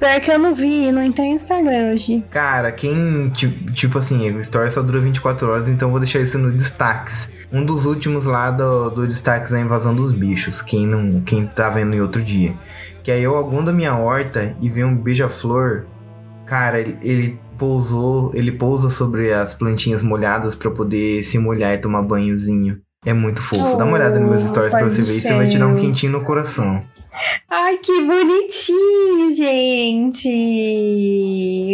Pior 0.00 0.20
que 0.20 0.30
eu 0.30 0.38
não 0.38 0.54
vi, 0.54 0.90
não 0.92 1.02
entrei 1.02 1.28
no 1.30 1.34
Instagram 1.36 1.92
hoje. 1.92 2.24
Cara, 2.30 2.70
quem. 2.72 3.30
ti- 3.30 3.48
Tipo 3.74 3.98
assim, 3.98 4.30
o 4.30 4.40
story 4.40 4.70
só 4.70 4.82
dura 4.82 5.00
24 5.00 5.48
horas, 5.48 5.68
então 5.68 5.90
vou 5.90 6.00
deixar 6.00 6.20
isso 6.20 6.38
no 6.38 6.50
destaques. 6.52 7.32
Um 7.52 7.64
dos 7.64 7.84
últimos 7.86 8.24
lá 8.24 8.50
do, 8.50 8.90
do 8.90 9.06
destaques 9.08 9.52
é 9.52 9.56
a 9.56 9.60
invasão 9.60 9.94
dos 9.94 10.12
bichos. 10.12 10.60
Quem 10.62 10.86
não. 10.86 11.20
Quem 11.22 11.46
tá 11.46 11.70
vendo 11.70 11.94
em 11.94 12.00
outro 12.00 12.22
dia. 12.22 12.54
Que 13.02 13.10
aí 13.10 13.22
eu 13.22 13.36
agundo 13.38 13.70
a 13.70 13.72
minha 13.72 13.96
horta 13.96 14.54
e 14.60 14.68
vem 14.68 14.84
um 14.84 14.94
beija-flor. 14.96 15.86
Cara, 16.44 16.78
ele, 16.80 16.98
ele 17.02 17.40
pousou, 17.58 18.30
ele 18.34 18.52
pousa 18.52 18.88
sobre 18.88 19.32
as 19.32 19.52
plantinhas 19.54 20.02
molhadas 20.02 20.54
pra 20.54 20.70
poder 20.70 21.22
se 21.24 21.38
molhar 21.38 21.74
e 21.74 21.78
tomar 21.78 22.02
banhozinho. 22.02 22.80
É 23.04 23.12
muito 23.12 23.42
fofo. 23.42 23.76
Dá 23.76 23.84
uma 23.84 23.94
olhada 23.94 24.18
nos 24.18 24.30
meus 24.30 24.42
Oh, 24.44 24.48
stories 24.48 24.72
pra 24.72 24.84
você 24.84 25.02
ver 25.02 25.16
e 25.16 25.20
você 25.20 25.34
vai 25.34 25.48
tirar 25.48 25.66
um 25.66 25.76
quentinho 25.76 26.12
no 26.12 26.24
coração. 26.24 26.82
Ai, 27.50 27.78
que 27.78 28.00
bonitinho, 28.02 29.32
gente. 29.32 30.28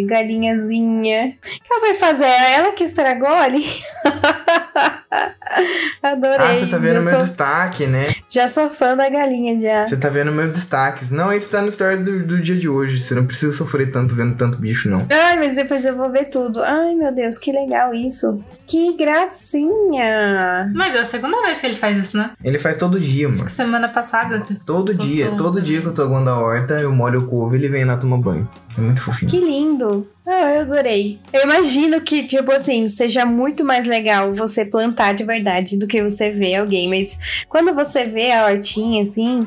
Galinhazinha. 0.06 1.36
O 1.36 1.40
que 1.40 1.60
ela 1.70 1.80
vai 1.80 1.94
fazer? 1.94 2.24
É 2.24 2.54
ela 2.54 2.72
que 2.72 2.84
estragou 2.84 3.28
ali? 3.28 3.64
Adorei. 6.02 6.47
Ah, 6.47 6.54
você 6.54 6.66
tá 6.66 6.78
vendo 6.78 6.94
já, 6.94 7.00
meu 7.00 7.11
sou, 7.11 7.18
destaque, 7.21 7.87
né? 7.87 8.14
já 8.28 8.49
sou 8.49 8.68
fã 8.68 8.97
da 8.97 9.09
galinha 9.09 9.59
já. 9.59 9.88
Você 9.88 9.97
tá 9.97 10.09
vendo 10.09 10.33
meus 10.33 10.50
destaques. 10.50 11.11
Não, 11.11 11.33
esse 11.33 11.49
tá 11.49 11.62
no 11.62 11.71
stories 11.71 12.04
do, 12.04 12.25
do 12.25 12.40
dia 12.40 12.56
de 12.56 12.68
hoje. 12.68 13.02
Você 13.02 13.14
não 13.14 13.26
precisa 13.26 13.52
sofrer 13.52 13.90
tanto 13.90 14.14
vendo 14.14 14.37
tanto 14.37 14.59
bicho, 14.59 14.88
não. 14.88 15.06
Ai, 15.11 15.38
mas 15.38 15.54
depois 15.54 15.85
eu 15.85 15.97
vou 15.97 16.11
ver 16.11 16.26
tudo. 16.26 16.62
Ai, 16.62 16.94
meu 16.94 17.14
Deus, 17.14 17.38
que 17.38 17.52
legal 17.52 17.94
isso. 17.94 18.42
Que 18.66 18.97
gracinha. 18.97 20.73
Mas 20.75 20.94
é 20.94 21.00
a 21.00 21.04
segunda 21.04 21.40
vez 21.42 21.61
que 21.61 21.66
ele 21.66 21.76
faz 21.76 21.97
isso, 21.97 22.16
né? 22.16 22.30
Ele 22.42 22.59
faz 22.59 22.76
todo 22.76 22.99
dia, 22.99 23.28
Acho 23.28 23.37
mano. 23.38 23.47
que 23.49 23.52
semana 23.54 23.88
passada. 23.88 24.37
assim. 24.37 24.54
Todo 24.64 24.94
dia, 24.94 25.33
todo 25.37 25.61
dia 25.61 25.80
que 25.80 25.87
eu 25.87 25.92
tô 25.94 26.02
aguando 26.02 26.30
a 26.30 26.38
horta, 26.38 26.75
eu 26.80 26.90
molho 26.92 27.21
o 27.21 27.26
couve 27.26 27.56
e 27.56 27.61
ele 27.61 27.68
vem 27.68 27.85
lá 27.85 27.97
tomar 27.97 28.18
banho. 28.18 28.49
É 28.76 28.80
muito 28.80 29.00
fofinho. 29.02 29.30
Que 29.30 29.38
lindo. 29.40 30.06
Ah, 30.26 30.54
eu 30.54 30.60
adorei. 30.62 31.18
Eu 31.32 31.42
imagino 31.42 32.00
que, 32.00 32.24
tipo 32.26 32.50
assim, 32.52 32.88
seja 32.88 33.24
muito 33.24 33.64
mais 33.64 33.86
legal 33.86 34.32
você 34.32 34.64
plantar 34.64 35.14
de 35.14 35.22
verdade 35.24 35.78
do 35.78 35.86
que 35.86 36.02
você 36.02 36.30
ver 36.30 36.56
alguém. 36.56 36.88
Mas 36.88 37.44
quando 37.48 37.74
você 37.74 38.04
vê 38.06 38.32
a 38.32 38.46
hortinha, 38.46 39.04
assim, 39.04 39.46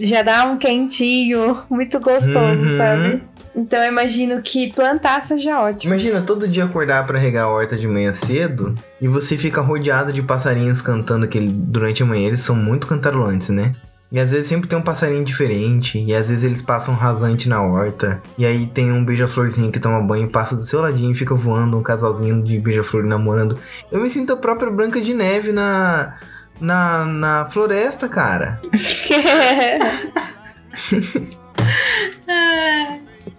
já 0.00 0.22
dá 0.22 0.44
um 0.46 0.58
quentinho 0.58 1.56
muito 1.70 1.98
gostoso, 2.00 2.64
Uhum. 2.64 2.76
sabe? 2.76 3.22
Então 3.56 3.82
eu 3.82 3.90
imagino 3.90 4.40
que 4.40 4.72
plantar 4.72 5.20
seja 5.20 5.58
ótimo. 5.60 5.92
Imagina 5.92 6.20
todo 6.22 6.46
dia 6.46 6.62
acordar 6.64 7.04
pra 7.06 7.18
regar 7.18 7.44
a 7.46 7.48
horta 7.48 7.76
de 7.76 7.88
manhã 7.88 8.12
cedo 8.12 8.72
e 9.00 9.08
você 9.08 9.36
fica 9.36 9.60
rodeado 9.60 10.12
de 10.12 10.22
passarinhos 10.22 10.80
cantando 10.80 11.26
que 11.26 11.40
durante 11.40 12.00
a 12.02 12.06
manhã 12.06 12.28
eles 12.28 12.38
são 12.40 12.54
muito 12.54 12.86
cantarolantes, 12.86 13.48
né? 13.48 13.72
E 14.10 14.18
às 14.18 14.30
vezes 14.30 14.48
sempre 14.48 14.66
tem 14.68 14.78
um 14.78 14.82
passarinho 14.82 15.24
diferente, 15.24 15.98
e 16.02 16.14
às 16.14 16.28
vezes 16.28 16.42
eles 16.42 16.62
passam 16.62 16.94
rasante 16.94 17.46
na 17.48 17.62
horta, 17.62 18.22
e 18.38 18.46
aí 18.46 18.66
tem 18.66 18.90
um 18.90 19.04
beija-florzinho 19.04 19.70
que 19.70 19.78
toma 19.78 20.02
banho, 20.02 20.30
passa 20.30 20.56
do 20.56 20.62
seu 20.62 20.80
ladinho 20.80 21.12
e 21.12 21.14
fica 21.14 21.34
voando, 21.34 21.78
um 21.78 21.82
casalzinho 21.82 22.42
de 22.42 22.58
beija-flor 22.58 23.04
namorando. 23.04 23.58
Eu 23.92 24.00
me 24.00 24.08
sinto 24.08 24.32
a 24.32 24.36
própria 24.36 24.70
Branca 24.70 24.98
de 24.98 25.12
Neve 25.12 25.52
na, 25.52 26.16
na, 26.58 27.04
na 27.04 27.46
floresta, 27.50 28.08
cara. 28.08 28.60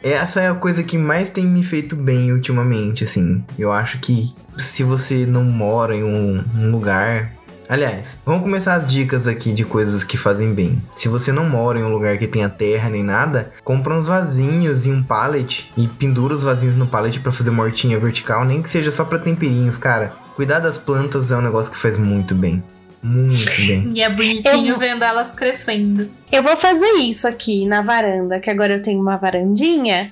Essa 0.01 0.41
é 0.41 0.49
a 0.49 0.55
coisa 0.55 0.83
que 0.83 0.97
mais 0.97 1.29
tem 1.29 1.45
me 1.45 1.63
feito 1.63 1.95
bem 1.95 2.31
ultimamente, 2.31 3.03
assim. 3.03 3.43
Eu 3.57 3.71
acho 3.71 3.99
que 3.99 4.33
se 4.57 4.83
você 4.83 5.25
não 5.25 5.43
mora 5.43 5.95
em 5.95 6.03
um, 6.03 6.43
um 6.55 6.71
lugar. 6.71 7.33
Aliás, 7.69 8.17
vamos 8.25 8.41
começar 8.41 8.73
as 8.73 8.89
dicas 8.91 9.27
aqui 9.27 9.53
de 9.53 9.63
coisas 9.63 10.03
que 10.03 10.17
fazem 10.17 10.55
bem. 10.55 10.81
Se 10.97 11.07
você 11.07 11.31
não 11.31 11.47
mora 11.47 11.77
em 11.79 11.83
um 11.83 11.93
lugar 11.93 12.17
que 12.17 12.25
tenha 12.25 12.49
terra 12.49 12.89
nem 12.89 13.03
nada, 13.03 13.51
compra 13.63 13.93
uns 13.95 14.07
vasinhos 14.07 14.87
e 14.87 14.91
um 14.91 15.03
pallet 15.03 15.69
e 15.77 15.87
pendura 15.87 16.33
os 16.33 16.41
vasinhos 16.41 16.75
no 16.75 16.87
pallet 16.87 17.19
pra 17.19 17.31
fazer 17.31 17.51
uma 17.51 17.61
hortinha 17.63 17.99
vertical, 17.99 18.43
nem 18.43 18.59
que 18.63 18.69
seja 18.69 18.89
só 18.89 19.05
pra 19.05 19.19
temperinhos, 19.19 19.77
cara. 19.77 20.13
Cuidar 20.35 20.59
das 20.59 20.79
plantas 20.79 21.31
é 21.31 21.37
um 21.37 21.41
negócio 21.41 21.71
que 21.71 21.77
faz 21.77 21.95
muito 21.95 22.33
bem. 22.33 22.63
Muito 23.03 23.45
bem. 23.67 23.85
E 23.93 24.01
é 24.01 24.09
bonitinho 24.09 24.73
Eu- 24.73 24.79
vendo 24.79 25.03
elas 25.03 25.31
crescendo. 25.31 26.09
eu 26.31 26.41
vou 26.41 26.55
fazer 26.57 26.91
isso 26.95 27.27
aqui 27.27 27.67
na 27.67 27.81
varanda, 27.81 28.39
que 28.39 28.49
agora 28.49 28.73
eu 28.73 28.81
tenho 28.81 28.99
uma 28.99 29.15
varandinha. 29.15 30.11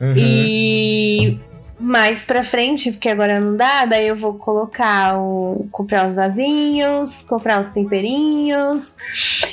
Uhum. 0.00 0.12
E 0.16 1.40
mais 1.78 2.24
pra 2.24 2.42
frente, 2.42 2.92
porque 2.92 3.08
agora 3.08 3.38
não 3.38 3.56
dá, 3.56 3.84
daí 3.84 4.08
eu 4.08 4.16
vou 4.16 4.34
colocar 4.34 5.18
o. 5.18 5.68
comprar 5.70 6.06
os 6.06 6.14
vasinhos, 6.14 7.22
comprar 7.22 7.60
os 7.60 7.68
temperinhos. 7.68 8.96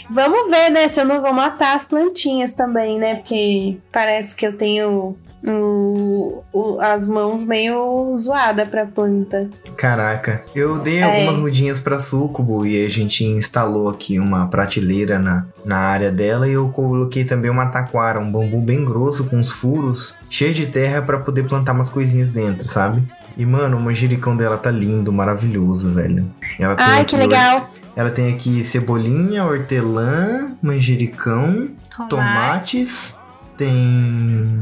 Vamos 0.10 0.50
ver, 0.50 0.70
né? 0.70 0.88
Se 0.88 1.02
eu 1.02 1.06
não 1.06 1.22
vou 1.22 1.34
matar 1.34 1.76
as 1.76 1.86
plantinhas 1.86 2.56
também, 2.56 2.98
né? 2.98 3.16
Porque 3.16 3.78
parece 3.92 4.36
que 4.36 4.46
eu 4.46 4.56
tenho 4.56 5.18
o- 5.48 6.44
o- 6.54 6.78
as 6.82 7.08
mãos 7.08 7.44
meio 7.44 8.16
zoadas 8.18 8.68
pra 8.68 8.86
planta. 8.86 9.50
Caraca, 9.76 10.44
eu 10.56 10.80
dei 10.80 11.00
É. 11.00 11.04
algumas 11.04 11.38
mudinhas 11.40 11.80
pra 11.80 12.00
Sucubo 12.00 12.66
e 12.66 12.86
a 12.86 12.90
gente 12.90 13.24
instalou 13.26 13.90
aqui 13.90 14.20
uma 14.20 14.48
prateleira 14.48 15.20
na, 15.20 15.46
na 15.66 15.78
área 15.78 16.12
dela 16.12 16.48
e 16.48 16.54
eu 16.54 16.70
coloquei 16.70 17.26
também 17.26 17.52
uma 17.52 17.66
taquara, 17.66 18.20
um 18.20 18.32
bambu 18.32 18.62
bem 18.62 18.86
grosso 18.86 19.26
com 19.26 19.38
uns 19.38 19.52
furos, 19.52 20.16
cheio 20.30 20.54
de 20.54 20.68
terra 20.68 21.02
pra 21.02 21.20
poder 21.20 21.44
plantar 21.48 21.74
umas 21.74 21.90
coisinhas 21.90 22.32
dentro, 22.32 22.68
sabe? 22.68 23.04
E 23.36 23.46
mano, 23.46 23.78
o 23.78 23.82
manjericão 23.82 24.38
dela 24.38 24.58
tá 24.58 24.70
lindo, 24.72 25.12
maravilhoso, 25.12 25.92
velho. 25.94 26.26
Ela 26.60 26.76
tem 26.76 26.86
Ai, 26.86 27.02
aqui 27.02 27.16
que 27.16 27.18
legal! 27.18 27.70
Ela 27.96 28.10
tem 28.10 28.34
aqui 28.34 28.64
cebolinha, 28.64 29.44
hortelã, 29.46 30.52
manjericão, 30.62 31.68
Tomate, 32.10 32.10
tomates, 32.10 33.20
tem 33.58 34.60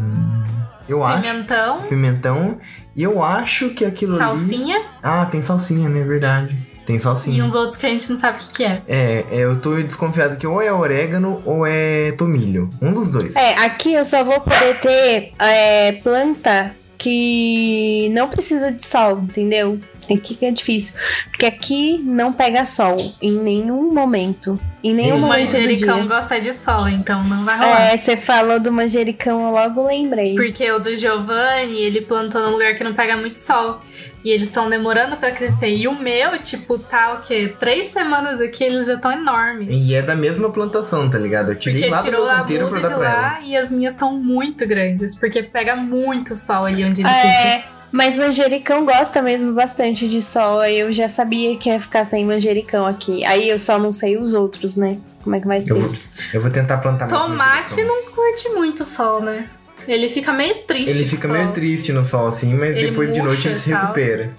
eu 0.94 1.04
acho 1.04 1.22
pimentão, 1.22 1.82
pimentão 1.84 2.58
e 2.96 3.04
eu 3.04 3.24
acho 3.24 3.70
que 3.70 3.86
aquilo 3.86 4.14
ali 4.14 4.20
salsinha 4.20 4.82
ah, 5.02 5.26
tem 5.26 5.42
salsinha, 5.42 5.90
né? 5.90 6.04
Verdade. 6.04 6.72
Tem 6.86 6.96
e 6.96 7.00
salsinha. 7.00 7.46
uns 7.46 7.54
outros 7.54 7.78
que 7.78 7.86
a 7.86 7.90
gente 7.90 8.10
não 8.10 8.18
sabe 8.18 8.38
o 8.38 8.42
que, 8.42 8.56
que 8.56 8.64
é. 8.64 8.82
É, 8.88 9.26
é, 9.32 9.38
eu 9.40 9.60
tô 9.60 9.76
desconfiado 9.82 10.36
que 10.38 10.48
ou 10.48 10.62
é 10.62 10.74
orégano 10.74 11.42
ou 11.46 11.66
é 11.66 12.12
tomilho. 12.14 12.70
Um 12.82 12.92
dos 12.92 13.12
dois. 13.12 13.36
É, 13.36 13.54
aqui 13.66 13.94
eu 13.94 14.04
só 14.04 14.24
vou 14.24 14.42
poder 14.42 14.80
ter 14.80 15.34
é, 15.40 15.92
planta 16.04 16.76
que 16.98 18.10
não 18.14 18.28
precisa 18.28 18.72
de 18.72 18.84
sol, 18.84 19.20
entendeu? 19.20 19.80
Aqui 20.14 20.36
que 20.36 20.46
é 20.46 20.52
difícil. 20.52 20.96
Porque 21.30 21.46
aqui 21.46 22.02
não 22.06 22.32
pega 22.34 22.66
sol 22.66 22.96
em 23.22 23.32
nenhum 23.34 23.94
momento. 23.94 24.60
Em 24.84 24.94
nenhum 24.96 25.16
O 25.18 25.20
momento 25.20 25.52
do 25.52 25.58
manjericão 25.60 26.00
dia. 26.00 26.08
gosta 26.08 26.40
de 26.40 26.54
sol, 26.54 26.90
então 26.90 27.24
não 27.24 27.46
vai 27.46 27.56
rolar. 27.56 27.94
É, 27.94 27.98
você 27.98 28.18
falou 28.18 28.60
do 28.60 28.72
manjericão, 28.72 29.46
eu 29.46 29.52
logo 29.52 29.86
lembrei. 29.86 30.34
Porque 30.36 30.70
o 30.72 30.80
do 30.80 30.96
Giovanni, 30.96 31.78
ele 31.82 32.02
plantou 32.02 32.42
num 32.42 32.52
lugar 32.52 32.74
que 32.74 32.84
não 32.84 32.94
pega 32.96 33.16
muito 33.16 33.40
sol. 33.40 33.80
E 34.24 34.30
eles 34.30 34.50
estão 34.50 34.70
demorando 34.70 35.18
pra 35.18 35.32
crescer. 35.32 35.70
E 35.70 35.88
o 35.88 35.96
meu, 36.00 36.38
tipo, 36.40 36.78
tá 36.78 37.14
o 37.14 37.22
quê? 37.22 37.54
Três 37.60 37.88
semanas 37.88 38.40
aqui, 38.42 38.64
eles 38.64 38.86
já 38.88 38.94
estão 38.96 39.12
enormes. 39.12 39.88
E 39.88 39.96
é 39.96 40.02
da 40.02 40.16
mesma 40.16 40.52
plantação, 40.52 41.10
tá 41.10 41.18
ligado? 41.18 41.52
Eu 41.52 41.56
tirei 41.60 41.80
Porque 41.90 41.92
lá 41.92 41.98
do 41.98 42.04
tirou 42.04 42.68
a 42.68 42.70
muda 42.70 42.82
dar 42.82 42.88
de 42.90 42.96
pra 42.96 43.10
ela. 43.12 43.22
lá 43.22 43.42
e 43.42 43.56
as 43.58 43.72
minhas 43.72 43.94
estão 43.94 44.14
muito 44.20 44.68
grandes. 44.68 45.16
Porque 45.16 45.42
pega 45.44 45.76
muito 45.76 46.36
sol 46.36 46.66
ali 46.66 46.84
onde 46.86 47.02
ele 47.02 47.10
fica. 47.10 47.81
Mas 47.92 48.18
manjericão 48.18 48.86
gosta 48.86 49.22
mesmo 49.22 49.54
bastante 49.54 50.08
de 50.08 50.22
sol. 50.22 50.64
Eu 50.64 50.92
já 50.92 51.10
sabia 51.10 51.58
que 51.58 51.70
ia 51.70 51.80
ficar 51.80 52.06
sem 52.06 52.26
manjericão 52.26 52.86
aqui. 52.86 53.24
Aí 53.26 53.50
eu 53.50 53.60
só 53.60 53.78
não 53.78 53.92
sei 53.92 54.18
os 54.18 54.34
outros, 54.34 54.78
né? 54.78 54.98
Como 55.24 55.36
é 55.36 55.40
que 55.40 55.48
vai 55.48 55.62
ser? 55.62 55.72
Eu 55.72 55.82
vou, 55.82 55.96
eu 56.34 56.42
vou 56.42 56.50
tentar 56.50 56.78
plantar 56.78 57.08
mais 57.10 57.22
Tomate 57.22 57.84
não 57.84 58.04
curte 58.12 58.50
muito 58.50 58.86
sol, 58.86 59.22
né? 59.22 59.48
Ele 59.88 60.10
fica 60.10 60.32
meio 60.32 60.56
triste. 60.64 60.92
Ele 60.92 61.08
fica 61.08 61.28
meio 61.28 61.52
triste 61.52 61.92
no 61.92 62.04
sol, 62.04 62.28
assim, 62.28 62.54
mas 62.54 62.78
Ele 62.78 62.92
depois 62.92 63.12
de 63.12 63.22
noite 63.22 63.48
ele 63.48 63.56
se 63.56 63.72
recupera. 63.72 64.32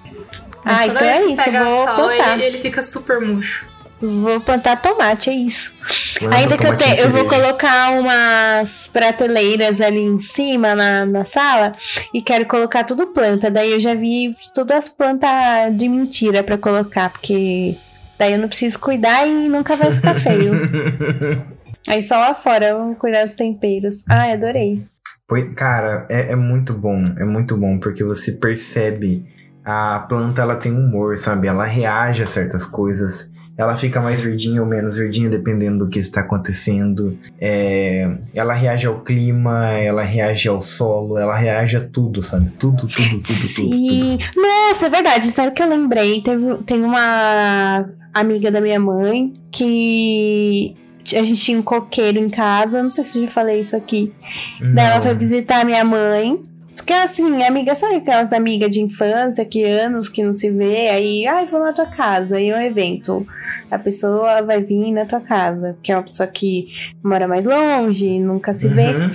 Mas 0.65 0.81
Ah, 0.81 0.87
toda 0.87 0.95
então 0.95 1.07
vez 1.07 1.17
é 1.19 1.23
que 1.23 1.33
isso, 1.33 1.45
pega 1.45 1.65
vou 1.65 1.87
sol, 1.87 2.11
ele, 2.11 2.45
ele 2.45 2.59
fica 2.59 2.83
super 2.83 3.21
murcho. 3.21 3.67
Vou 4.03 4.41
plantar 4.41 4.83
tomate, 4.83 5.31
é 5.31 5.33
isso. 5.33 5.79
Planta 6.19 6.37
Ainda 6.37 6.59
que 6.59 6.67
eu, 6.67 6.77
tomatinho 6.77 6.97
te, 6.97 7.03
eu 7.03 7.11
vou 7.11 7.29
colocar 7.29 7.93
umas 7.93 8.91
prateleiras 8.93 9.81
ali 9.81 10.01
em 10.01 10.19
cima 10.19 10.75
na, 10.75 11.07
na 11.07 11.23
sala 11.23 11.75
e 12.13 12.21
quero 12.21 12.45
colocar 12.47 12.83
tudo 12.83 13.07
planta. 13.09 13.49
Daí 13.49 13.71
eu 13.71 13.79
já 13.79 13.95
vi 13.95 14.35
todas 14.53 14.77
as 14.77 14.89
plantas 14.89 15.31
de 15.77 15.89
mentira 15.89 16.43
pra 16.43 16.59
colocar, 16.59 17.11
porque 17.11 17.77
daí 18.19 18.33
eu 18.33 18.39
não 18.39 18.49
preciso 18.49 18.79
cuidar 18.81 19.25
e 19.25 19.49
nunca 19.49 19.77
vai 19.77 19.93
ficar 19.93 20.15
feio. 20.15 20.53
Aí 21.89 22.01
só 22.01 22.17
lá 22.17 22.33
fora 22.33 22.67
eu 22.67 22.85
vou 22.85 22.95
cuidar 22.95 23.25
dos 23.25 23.35
temperos. 23.35 24.05
Ai, 24.09 24.33
adorei. 24.33 24.85
Pois, 25.27 25.53
cara, 25.55 26.07
é, 26.09 26.33
é 26.33 26.37
muito 26.37 26.73
bom, 26.75 27.13
é 27.19 27.25
muito 27.25 27.57
bom, 27.57 27.79
porque 27.79 28.05
você 28.05 28.33
percebe 28.33 29.27
a 29.65 30.01
planta, 30.09 30.43
ela 30.43 30.57
tem 30.57 30.73
humor, 30.73 31.19
sabe? 31.19 31.49
Ela 31.49 31.65
reage 31.65 32.23
a 32.23 32.27
certas 32.27 32.67
coisas. 32.67 33.32
Ela 33.57 33.77
fica 33.77 34.01
mais 34.01 34.21
verdinha 34.21 34.63
ou 34.63 34.67
menos 34.67 34.97
verdinha, 34.97 35.29
dependendo 35.29 35.85
do 35.85 35.91
que 35.91 35.99
está 35.99 36.23
acontecendo. 36.23 37.19
É, 37.41 38.11
ela 38.35 38.55
reage 38.55 38.87
ao 38.87 39.01
clima, 39.01 39.69
ela 39.73 40.03
reage 40.03 40.49
ao 40.49 40.61
solo, 40.63 41.19
ela 41.19 41.37
reage 41.37 41.77
a 41.77 41.81
tudo, 41.81 42.23
sabe? 42.23 42.51
Tudo, 42.59 42.87
tudo, 42.87 42.89
tudo, 42.89 43.11
tudo. 43.11 43.19
tudo. 43.19 43.21
Sim. 43.23 44.19
Nossa, 44.37 44.87
é 44.87 44.91
verdade. 44.91 45.27
Sabe 45.27 45.49
o 45.49 45.53
que 45.53 45.63
eu 45.63 45.69
lembrei? 45.69 46.23
Teve, 46.23 46.55
tem 46.65 46.83
uma 46.83 47.85
amiga 48.15 48.51
da 48.51 48.61
minha 48.61 48.81
mãe 48.81 49.35
que 49.51 50.75
a 51.15 51.23
gente 51.23 51.41
tinha 51.43 51.59
um 51.59 51.63
coqueiro 51.63 52.19
em 52.19 52.31
casa. 52.31 52.83
Não 52.83 52.91
sei 52.91 53.05
se 53.05 53.19
eu 53.19 53.23
já 53.25 53.29
falei 53.29 53.61
isso 53.61 53.77
aqui. 53.77 54.13
Daí 54.61 54.87
ela 54.87 54.95
Não. 54.97 55.03
foi 55.03 55.15
visitar 55.15 55.61
a 55.61 55.65
minha 55.65 55.85
mãe. 55.85 56.41
Porque 56.75 56.93
assim, 56.93 57.43
amiga, 57.43 57.75
sabe 57.75 57.97
aquelas 57.97 58.33
amigas 58.33 58.71
de 58.71 58.81
infância 58.81 59.45
que 59.45 59.64
anos 59.64 60.09
que 60.09 60.23
não 60.23 60.33
se 60.33 60.50
vê, 60.50 60.88
aí, 60.88 61.26
ai, 61.26 61.45
vou 61.47 61.61
na 61.61 61.73
tua 61.73 61.87
casa, 61.87 62.37
aí 62.37 62.49
é 62.49 62.57
um 62.57 62.61
evento. 62.61 63.26
A 63.71 63.79
pessoa 63.79 64.43
vai 64.43 64.61
vir 64.61 64.91
na 64.93 65.05
tua 65.05 65.21
casa, 65.21 65.75
porque 65.75 65.93
é 65.93 65.97
uma 65.97 66.02
pessoa 66.02 66.26
que 66.26 66.69
mora 67.02 67.29
mais 67.29 67.45
longe, 67.45 68.19
nunca 68.19 68.55
se 68.55 68.69
vê. 68.69 68.95
Uhum. 68.95 69.11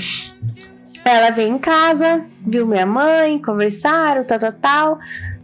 Ela 1.04 1.30
veio 1.32 1.54
em 1.54 1.58
casa, 1.58 2.26
viu 2.46 2.68
minha 2.68 2.86
mãe, 2.86 3.40
conversaram, 3.40 4.24
tal, 4.24 4.40
tal, 4.40 4.52
tal. 4.54 5.00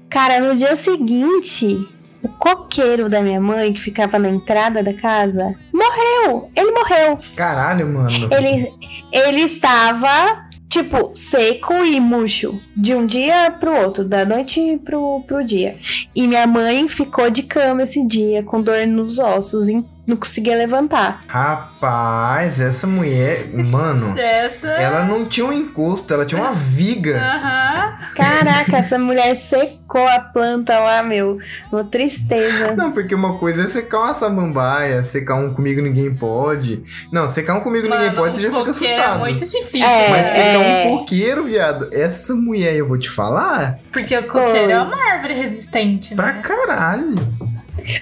Cara, 0.09 0.39
no 0.39 0.55
dia 0.55 0.75
seguinte, 0.75 1.89
o 2.21 2.29
coqueiro 2.29 3.09
da 3.09 3.21
minha 3.21 3.39
mãe, 3.39 3.73
que 3.73 3.81
ficava 3.81 4.19
na 4.19 4.29
entrada 4.29 4.83
da 4.83 4.93
casa, 4.93 5.55
morreu! 5.73 6.49
Ele 6.55 6.71
morreu! 6.71 7.17
Caralho, 7.35 7.87
mano. 7.87 8.29
Ele, 8.31 8.73
ele 9.11 9.41
estava, 9.41 10.47
tipo, 10.73 11.11
seco 11.13 11.85
e 11.85 11.99
murcho. 11.99 12.59
De 12.75 12.95
um 12.95 13.05
dia 13.05 13.51
pro 13.51 13.75
outro, 13.75 14.03
da 14.03 14.25
noite 14.25 14.81
pro, 14.83 15.21
pro 15.27 15.45
dia. 15.45 15.77
E 16.15 16.27
minha 16.27 16.47
mãe 16.47 16.87
ficou 16.87 17.29
de 17.29 17.43
cama 17.43 17.83
esse 17.83 18.05
dia, 18.07 18.41
com 18.41 18.59
dor 18.59 18.87
nos 18.87 19.19
ossos, 19.19 19.69
e 19.69 19.85
não 20.05 20.17
conseguia 20.17 20.55
levantar. 20.57 21.23
Rapaz, 21.27 22.59
essa 22.59 22.85
mulher, 22.85 23.49
mano, 23.53 24.13
Essa. 24.19 24.67
ela 24.67 25.05
não 25.05 25.25
tinha 25.25 25.45
um 25.45 25.53
encosto, 25.53 26.13
ela 26.13 26.25
tinha 26.25 26.41
uma 26.41 26.53
viga. 26.53 27.17
Aham. 27.23 27.97
Caraca, 28.15 28.77
essa 28.77 28.99
mulher 28.99 29.33
secou 29.35 30.05
a 30.07 30.19
planta 30.19 30.77
lá, 30.79 31.01
meu. 31.03 31.37
Uma 31.71 31.83
tristeza. 31.83 32.75
Não, 32.75 32.91
porque 32.91 33.15
uma 33.15 33.37
coisa 33.37 33.63
é 33.63 33.67
secar 33.67 33.99
uma 33.99 34.13
samambaia, 34.13 35.03
secar 35.03 35.35
um 35.35 35.53
comigo 35.53 35.81
ninguém 35.81 36.13
pode. 36.13 36.83
Não, 37.11 37.29
secar 37.29 37.55
um 37.55 37.61
comigo 37.61 37.87
ninguém 37.87 38.07
Mano, 38.07 38.17
pode, 38.17 38.35
você 38.35 38.41
já 38.41 38.49
um 38.49 38.51
fica 38.51 38.65
coqueiro 38.73 38.93
assustado. 38.93 39.15
É 39.15 39.19
muito 39.19 39.39
difícil. 39.45 39.87
É, 39.87 40.09
Mas 40.09 40.29
secar 40.29 40.61
é. 40.61 40.87
um 40.87 40.97
coqueiro, 40.99 41.45
viado, 41.45 41.89
essa 41.91 42.35
mulher, 42.35 42.75
eu 42.75 42.87
vou 42.87 42.97
te 42.97 43.09
falar, 43.09 43.79
Porque 43.91 44.15
o 44.17 44.27
coqueiro 44.27 44.71
é 44.71 44.81
uma 44.81 45.11
árvore 45.11 45.33
resistente, 45.33 46.15
pra 46.15 46.33
né? 46.33 46.41
caralho. 46.41 47.15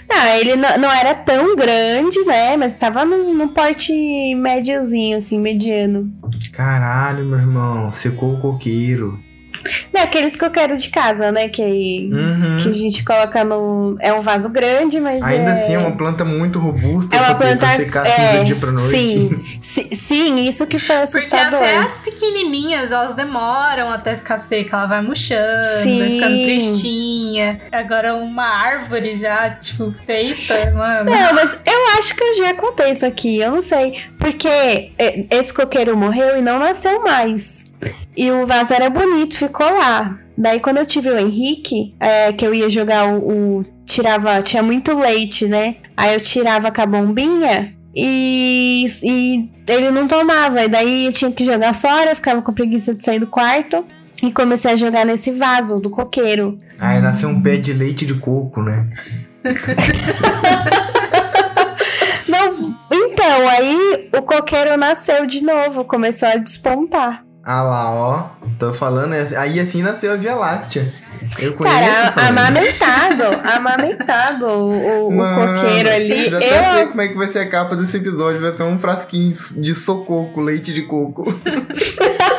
Ah, 0.09 0.37
ele 0.39 0.55
não, 0.55 0.77
não 0.77 0.91
era 0.91 1.13
tão 1.15 1.55
grande, 1.55 2.19
né? 2.25 2.55
Mas 2.57 2.73
tava 2.73 3.03
num, 3.05 3.33
num 3.33 3.47
porte 3.47 3.91
médiozinho, 4.35 5.17
assim, 5.17 5.39
mediano. 5.39 6.11
Caralho, 6.51 7.25
meu 7.25 7.39
irmão, 7.39 7.91
secou 7.91 8.33
o 8.33 8.39
coqueiro. 8.39 9.19
Não, 9.93 10.01
aqueles 10.01 10.35
coqueiros 10.35 10.83
de 10.83 10.89
casa, 10.89 11.31
né? 11.31 11.47
Que, 11.49 12.09
Uhum. 12.11 12.57
que 12.61 12.69
a 12.69 12.73
gente 12.73 13.03
coloca 13.03 13.43
no. 13.43 13.95
É 14.01 14.11
um 14.13 14.21
vaso 14.21 14.49
grande, 14.49 14.99
mas. 14.99 15.21
Ainda 15.23 15.51
é... 15.51 15.53
assim, 15.53 15.73
é 15.75 15.77
uma 15.79 15.91
planta 15.91 16.23
muito 16.25 16.59
robusta 16.59 17.15
É 17.15 17.19
uma 17.19 17.35
planta. 17.35 17.57
pra 17.57 17.75
secar 17.75 18.05
é, 18.07 18.43
dia 18.43 18.55
pra 18.55 18.71
noite. 18.71 18.81
Sim, 18.89 19.43
si- 19.59 19.89
sim, 19.93 20.39
isso 20.47 20.65
que 20.67 20.77
foi 20.77 20.95
Porque 20.95 21.17
assustador. 21.17 21.59
até 21.59 21.77
as 21.77 21.97
pequenininhas, 21.97 22.91
elas 22.91 23.15
demoram 23.15 23.89
até 23.89 24.15
ficar 24.15 24.37
seca, 24.39 24.77
ela 24.77 24.85
vai 24.87 25.01
murchando, 25.01 25.63
Sim. 25.63 25.99
vai 25.99 26.09
ficando 26.09 26.43
tristinha. 26.43 27.59
Agora 27.71 28.15
uma 28.15 28.45
árvore 28.45 29.15
já, 29.15 29.49
tipo, 29.51 29.91
feita, 30.05 30.71
mano. 30.71 31.09
Não, 31.11 31.33
mas 31.33 31.59
eu 31.65 31.97
acho 31.99 32.15
que 32.15 32.23
eu 32.23 32.35
já 32.37 32.53
contei 32.53 32.91
isso 32.91 33.05
aqui, 33.05 33.39
eu 33.39 33.51
não 33.51 33.61
sei. 33.61 33.93
Porque 34.17 34.47
é, 34.47 35.25
esse 35.31 35.53
coqueiro 35.53 35.95
morreu 35.97 36.37
e 36.37 36.41
não 36.41 36.59
nasceu 36.59 37.01
mais. 37.03 37.70
E 38.15 38.29
o 38.31 38.45
vaso 38.45 38.73
era 38.73 38.89
bonito, 38.89 39.35
ficou 39.35 39.65
lá. 39.65 40.17
Daí 40.37 40.59
quando 40.59 40.77
eu 40.77 40.85
tive 40.85 41.09
o 41.09 41.17
Henrique, 41.19 41.95
é, 41.99 42.31
que 42.33 42.45
eu 42.45 42.53
ia 42.53 42.69
jogar 42.69 43.07
o, 43.07 43.59
o- 43.59 43.65
Tirava. 43.85 44.41
Tinha 44.41 44.63
muito 44.63 44.93
leite, 44.97 45.47
né? 45.47 45.75
Aí 45.97 46.13
eu 46.13 46.21
tirava 46.21 46.71
com 46.71 46.81
a 46.81 46.85
bombinha. 46.85 47.75
E, 47.93 48.85
e 49.03 49.49
ele 49.67 49.91
não 49.91 50.07
tomava. 50.07 50.63
E 50.63 50.69
daí 50.69 51.07
eu 51.07 51.11
tinha 51.11 51.29
que 51.29 51.43
jogar 51.43 51.73
fora, 51.73 52.11
eu 52.11 52.15
ficava 52.15 52.41
com 52.41 52.53
preguiça 52.53 52.93
de 52.93 53.03
sair 53.03 53.19
do 53.19 53.27
quarto. 53.27 53.85
E 54.23 54.31
comecei 54.31 54.71
a 54.71 54.75
jogar 54.77 55.05
nesse 55.05 55.31
vaso 55.31 55.81
do 55.81 55.89
coqueiro. 55.89 56.57
Aí 56.79 57.01
nasceu 57.01 57.27
um 57.27 57.41
pé 57.41 57.57
de 57.57 57.73
leite 57.73 58.05
de 58.05 58.13
coco, 58.13 58.61
né? 58.61 58.85
Não, 62.29 62.53
então, 62.91 63.47
aí 63.49 64.09
o 64.17 64.21
coqueiro 64.21 64.77
nasceu 64.77 65.25
de 65.25 65.43
novo, 65.43 65.83
começou 65.85 66.29
a 66.29 66.35
despontar. 66.37 67.25
Ah 67.43 67.63
lá, 67.63 67.91
ó. 67.91 68.29
Tô 68.59 68.73
falando. 68.73 69.13
Aí 69.13 69.59
assim 69.59 69.81
nasceu 69.81 70.13
a 70.13 70.15
Via 70.15 70.35
Láctea. 70.35 70.93
Eu 71.39 71.53
conheço 71.53 71.77
Cara, 71.79 72.07
essa 72.07 72.27
amamentado, 72.27 73.23
amamentado 73.53 74.47
o, 74.47 75.07
o 75.07 75.11
Mano, 75.11 75.59
coqueiro 75.59 75.89
ali. 75.89 76.29
Já 76.29 76.37
até 76.37 76.63
sei 76.63 76.83
Eu, 76.83 76.87
como 76.87 77.01
é 77.01 77.07
que 77.07 77.17
vai 77.17 77.27
ser 77.27 77.39
a 77.39 77.49
capa 77.49 77.75
desse 77.75 77.97
episódio. 77.97 78.41
Vai 78.41 78.53
ser 78.53 78.63
um 78.63 78.79
frasquinho 78.79 79.31
de 79.57 79.75
sococo, 79.75 80.41
leite 80.41 80.73
de 80.73 80.83
coco. 80.83 81.23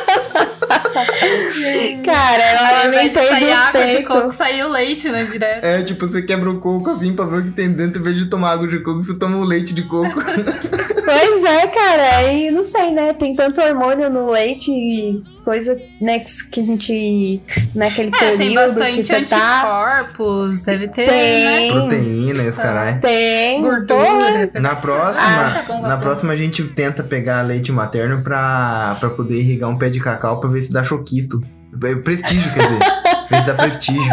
cara, 2.03 2.51
eu 2.51 2.57
de 2.57 2.87
amamentei 2.87 3.27
sair 3.27 3.45
do 3.45 3.51
água 3.51 3.85
de 3.85 3.93
peito. 3.93 4.07
coco, 4.07 4.31
saiu 4.33 4.69
leite, 4.69 5.09
né, 5.09 5.23
direto. 5.25 5.63
É, 5.63 5.83
tipo, 5.83 6.05
você 6.05 6.21
quebra 6.21 6.49
o 6.49 6.59
coco 6.59 6.89
assim 6.89 7.13
pra 7.13 7.25
ver 7.25 7.37
o 7.37 7.43
que 7.45 7.51
tem 7.51 7.71
dentro. 7.71 8.01
Em 8.01 8.03
vez 8.03 8.17
de 8.17 8.25
tomar 8.25 8.51
água 8.51 8.67
de 8.67 8.79
coco, 8.79 9.03
você 9.03 9.17
toma 9.17 9.37
o 9.37 9.43
leite 9.43 9.73
de 9.73 9.83
coco. 9.83 10.13
Pois 11.05 11.43
é, 11.43 11.67
cara, 11.67 12.17
aí 12.17 12.49
não 12.49 12.63
sei, 12.63 12.91
né? 12.91 13.13
Tem 13.13 13.35
tanto 13.35 13.59
hormônio 13.61 14.09
no 14.09 14.31
leite 14.31 14.71
e 14.71 15.21
coisa, 15.43 15.77
né, 16.01 16.19
que 16.19 16.31
que 16.51 16.59
a 16.59 16.63
gente. 16.63 17.41
Naquele 17.75 18.09
É, 18.15 18.19
tem 18.19 18.37
período 18.37 18.47
que 18.49 18.55
bastante 18.79 19.03
você 19.03 19.21
tá. 19.23 19.95
anticorpos, 19.97 20.63
deve 20.63 20.87
ter, 20.89 21.07
né? 21.07 21.57
Tem, 21.59 21.71
Proteína 21.71 22.43
e 22.43 22.49
os 22.49 22.57
caralho. 22.57 22.99
tem. 23.01 23.61
Gordura. 23.61 24.51
Na 24.61 24.75
próxima, 24.75 25.27
Ah, 25.27 25.63
tá 25.67 25.73
bom, 25.73 25.81
na 25.81 25.97
próxima 25.97 26.33
a 26.33 26.35
gente 26.35 26.63
tenta 26.63 27.03
pegar 27.03 27.41
leite 27.41 27.71
materno 27.71 28.21
pra, 28.21 28.95
pra 28.99 29.09
poder 29.09 29.39
irrigar 29.39 29.69
um 29.69 29.77
pé 29.77 29.89
de 29.89 29.99
cacau 29.99 30.39
pra 30.39 30.49
ver 30.49 30.63
se 30.63 30.71
dá 30.71 30.83
choquito. 30.83 31.41
É, 31.83 31.95
Prestígio, 31.95 32.53
quer 32.53 32.63
dizer. 32.67 32.79
ver 33.29 33.35
se 33.41 33.45
dá 33.47 33.53
prestígio. 33.55 34.11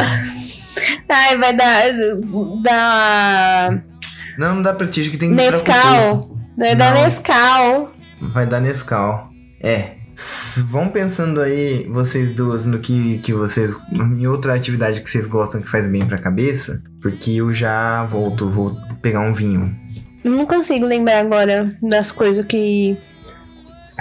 Ai, 1.08 1.36
vai 1.36 1.54
dar. 1.54 1.82
dar 2.62 3.82
Não, 4.38 4.54
não 4.56 4.62
dá 4.62 4.72
prestígio 4.74 5.10
que 5.10 5.18
tem 5.18 5.30
que. 5.30 5.34
Nescau. 5.36 6.30
Vai 6.58 6.74
dar. 6.74 6.94
Nescau. 6.94 7.92
Vai 8.32 8.46
dar 8.46 8.60
Nescau. 8.60 9.28
É. 9.62 9.99
Vão 10.68 10.88
pensando 10.88 11.40
aí, 11.40 11.86
vocês 11.88 12.34
duas, 12.34 12.66
no 12.66 12.78
que, 12.78 13.18
que 13.18 13.32
vocês. 13.32 13.78
Em 13.92 14.26
outra 14.26 14.54
atividade 14.54 15.00
que 15.00 15.10
vocês 15.10 15.26
gostam 15.26 15.62
que 15.62 15.70
faz 15.70 15.88
bem 15.88 16.06
pra 16.06 16.18
cabeça. 16.18 16.82
Porque 17.00 17.36
eu 17.36 17.54
já 17.54 18.04
volto, 18.06 18.50
vou 18.50 18.76
pegar 19.00 19.20
um 19.20 19.32
vinho. 19.32 19.74
Eu 20.22 20.32
não 20.32 20.44
consigo 20.46 20.84
lembrar 20.84 21.20
agora 21.20 21.74
das 21.82 22.12
coisas 22.12 22.44
que. 22.44 22.98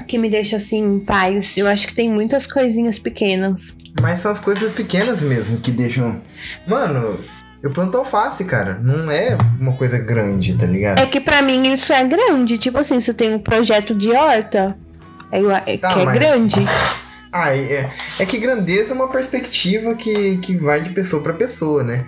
que 0.08 0.18
me 0.18 0.30
deixam 0.30 0.58
assim 0.58 0.84
em 0.84 1.00
paz. 1.00 1.56
Eu 1.56 1.68
acho 1.68 1.88
que 1.88 1.94
tem 1.94 2.10
muitas 2.10 2.46
coisinhas 2.46 3.00
pequenas. 3.00 3.78
Mas 4.02 4.20
são 4.20 4.32
as 4.32 4.40
coisas 4.40 4.72
pequenas 4.72 5.22
mesmo 5.22 5.58
que 5.60 5.72
deixam. 5.72 6.22
Mano, 6.68 7.18
eu 7.62 7.70
planto 7.70 7.98
alface, 7.98 8.44
cara. 8.44 8.80
Não 8.82 9.10
é 9.12 9.38
uma 9.60 9.74
coisa 9.74 9.98
grande, 9.98 10.56
tá 10.56 10.66
ligado? 10.66 11.00
É 11.00 11.06
que 11.06 11.22
pra 11.22 11.42
mim 11.42 11.72
isso 11.72 11.94
é 11.94 12.04
grande. 12.04 12.58
Tipo 12.58 12.80
assim, 12.80 13.00
se 13.00 13.12
eu 13.12 13.16
tenho 13.16 13.36
um 13.36 13.40
projeto 13.40 13.96
de 13.96 14.12
horta, 14.12 14.78
é, 15.32 15.74
é 15.74 15.78
Tá, 15.78 15.88
que 15.90 16.00
é 16.00 16.06
mas- 16.06 16.18
grande. 16.18 16.56
Ah, 17.32 17.56
é, 17.56 17.88
é 18.20 18.26
que 18.26 18.40
grandeza 18.40 18.92
é 18.92 18.96
uma 18.96 19.08
perspectiva 19.08 19.94
que, 19.94 20.38
que 20.40 20.58
vai 20.58 20.82
de 20.82 20.90
pessoa 20.90 21.22
pra 21.22 21.32
pessoa, 21.32 21.84
né? 21.84 22.04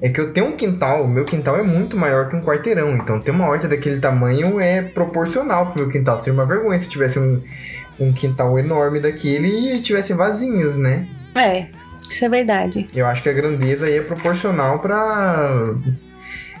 É 0.00 0.08
que 0.08 0.18
eu 0.18 0.32
tenho 0.32 0.46
um 0.46 0.52
quintal, 0.52 1.04
o 1.04 1.08
meu 1.08 1.26
quintal 1.26 1.58
é 1.58 1.62
muito 1.62 1.94
maior 1.94 2.30
que 2.30 2.36
um 2.36 2.40
quarteirão, 2.42 2.96
então 2.96 3.20
ter 3.20 3.32
uma 3.32 3.46
horta 3.46 3.68
daquele 3.68 4.00
tamanho 4.00 4.58
é 4.58 4.80
proporcional 4.80 5.66
pro 5.72 5.82
meu 5.82 5.90
quintal. 5.90 6.18
Seria 6.18 6.32
uma 6.32 6.46
vergonha 6.46 6.78
se 6.78 6.88
tivesse 6.88 7.18
um, 7.18 7.42
um 8.00 8.14
quintal 8.14 8.58
enorme 8.58 8.98
daquele 8.98 9.74
e 9.74 9.80
tivessem 9.82 10.16
vasinhos, 10.16 10.78
né? 10.78 11.06
É, 11.36 11.66
isso 12.08 12.24
é 12.24 12.28
verdade. 12.30 12.86
Eu 12.94 13.04
acho 13.06 13.22
que 13.22 13.28
a 13.28 13.34
grandeza 13.34 13.84
aí 13.84 13.98
é 13.98 14.00
proporcional 14.02 14.78
pra. 14.78 15.74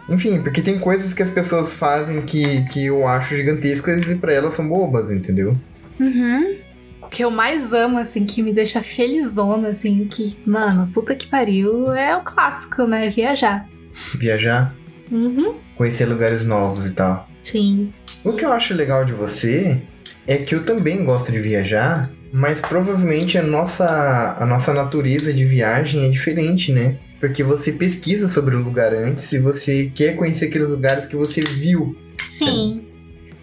Enfim, 0.08 0.42
porque 0.42 0.60
tem 0.60 0.78
coisas 0.78 1.14
que 1.14 1.22
as 1.22 1.30
pessoas 1.30 1.72
fazem 1.72 2.20
que, 2.20 2.62
que 2.66 2.84
eu 2.84 3.08
acho 3.08 3.34
gigantescas 3.34 4.02
e 4.10 4.16
pra 4.16 4.34
elas 4.34 4.52
são 4.52 4.68
bobas, 4.68 5.10
entendeu? 5.10 5.56
Uhum. 5.98 6.56
O 7.02 7.06
que 7.08 7.24
eu 7.24 7.30
mais 7.30 7.72
amo, 7.72 7.98
assim, 7.98 8.24
que 8.24 8.42
me 8.42 8.52
deixa 8.52 8.82
felizona, 8.82 9.68
assim, 9.68 10.06
que, 10.10 10.36
mano, 10.46 10.88
puta 10.92 11.14
que 11.14 11.26
pariu, 11.26 11.92
é 11.92 12.16
o 12.16 12.22
clássico, 12.22 12.84
né? 12.84 13.08
Viajar. 13.10 13.68
Viajar, 14.14 14.74
Uhum. 15.10 15.54
conhecer 15.76 16.06
lugares 16.06 16.44
novos 16.44 16.86
e 16.86 16.92
tal. 16.92 17.28
Sim. 17.42 17.92
O 18.24 18.32
que 18.32 18.44
eu 18.44 18.52
acho 18.52 18.74
legal 18.74 19.04
de 19.04 19.12
você 19.12 19.80
é 20.26 20.36
que 20.36 20.54
eu 20.54 20.64
também 20.64 21.04
gosto 21.04 21.30
de 21.30 21.38
viajar, 21.38 22.10
mas 22.32 22.60
provavelmente 22.60 23.38
a 23.38 23.42
nossa, 23.42 24.36
a 24.38 24.44
nossa 24.44 24.74
natureza 24.74 25.32
de 25.32 25.44
viagem 25.44 26.04
é 26.06 26.08
diferente, 26.08 26.72
né? 26.72 26.98
Porque 27.20 27.42
você 27.42 27.72
pesquisa 27.72 28.28
sobre 28.28 28.56
o 28.56 28.62
lugar 28.62 28.92
antes 28.92 29.32
e 29.32 29.38
você 29.38 29.90
quer 29.94 30.16
conhecer 30.16 30.46
aqueles 30.46 30.70
lugares 30.70 31.06
que 31.06 31.14
você 31.16 31.40
viu. 31.40 31.96
Sim. 32.18 32.84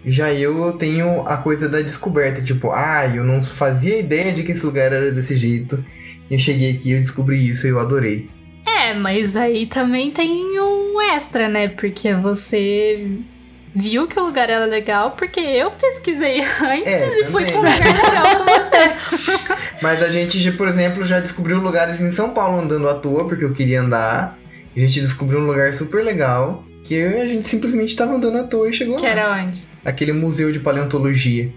Já 0.04 0.32
eu 0.32 0.72
tenho 0.72 1.26
a 1.26 1.36
coisa 1.38 1.68
da 1.68 1.80
descoberta, 1.80 2.42
tipo, 2.42 2.70
ah, 2.70 3.06
eu 3.06 3.24
não 3.24 3.42
fazia 3.42 3.98
ideia 3.98 4.32
de 4.32 4.42
que 4.42 4.52
esse 4.52 4.64
lugar 4.64 4.92
era 4.92 5.10
desse 5.10 5.36
jeito. 5.36 5.84
Eu 6.30 6.38
cheguei 6.38 6.72
aqui, 6.72 6.92
eu 6.92 6.98
descobri 6.98 7.48
isso 7.48 7.66
e 7.66 7.70
eu 7.70 7.80
adorei. 7.80 8.28
É, 8.66 8.94
mas 8.94 9.36
aí 9.36 9.66
também 9.66 10.10
tem 10.10 10.58
um 10.60 11.00
extra, 11.00 11.48
né? 11.48 11.68
Porque 11.68 12.12
você 12.14 13.08
viu 13.74 14.06
que 14.06 14.18
o 14.18 14.24
lugar 14.24 14.48
era 14.48 14.64
legal 14.66 15.12
porque 15.12 15.40
eu 15.40 15.70
pesquisei 15.72 16.40
antes 16.62 17.00
É, 17.02 17.20
e 17.20 17.24
fui 17.24 17.44
um 17.44 17.56
lugar 17.56 17.78
legal 17.78 18.36
com 18.36 18.44
você. 18.44 19.78
Mas 19.82 20.02
a 20.02 20.10
gente, 20.10 20.40
já, 20.40 20.52
por 20.52 20.68
exemplo, 20.68 21.04
já 21.04 21.20
descobriu 21.20 21.58
lugares 21.58 22.00
em 22.00 22.12
São 22.12 22.30
Paulo 22.30 22.60
andando 22.60 22.88
à 22.88 22.94
toa, 22.94 23.26
porque 23.26 23.44
eu 23.44 23.52
queria 23.52 23.80
andar. 23.80 24.38
A 24.74 24.80
gente 24.80 25.00
descobriu 25.00 25.40
um 25.40 25.46
lugar 25.46 25.72
super 25.72 26.02
legal, 26.02 26.64
que 26.84 27.02
a 27.02 27.26
gente 27.26 27.48
simplesmente 27.48 27.96
tava 27.96 28.14
andando 28.14 28.38
à 28.38 28.44
toa 28.44 28.68
e 28.68 28.72
chegou 28.72 28.96
Que 28.96 29.02
lá. 29.02 29.08
era 29.08 29.42
onde? 29.42 29.66
Aquele 29.84 30.12
museu 30.12 30.52
de 30.52 30.60
paleontologia. 30.60 31.50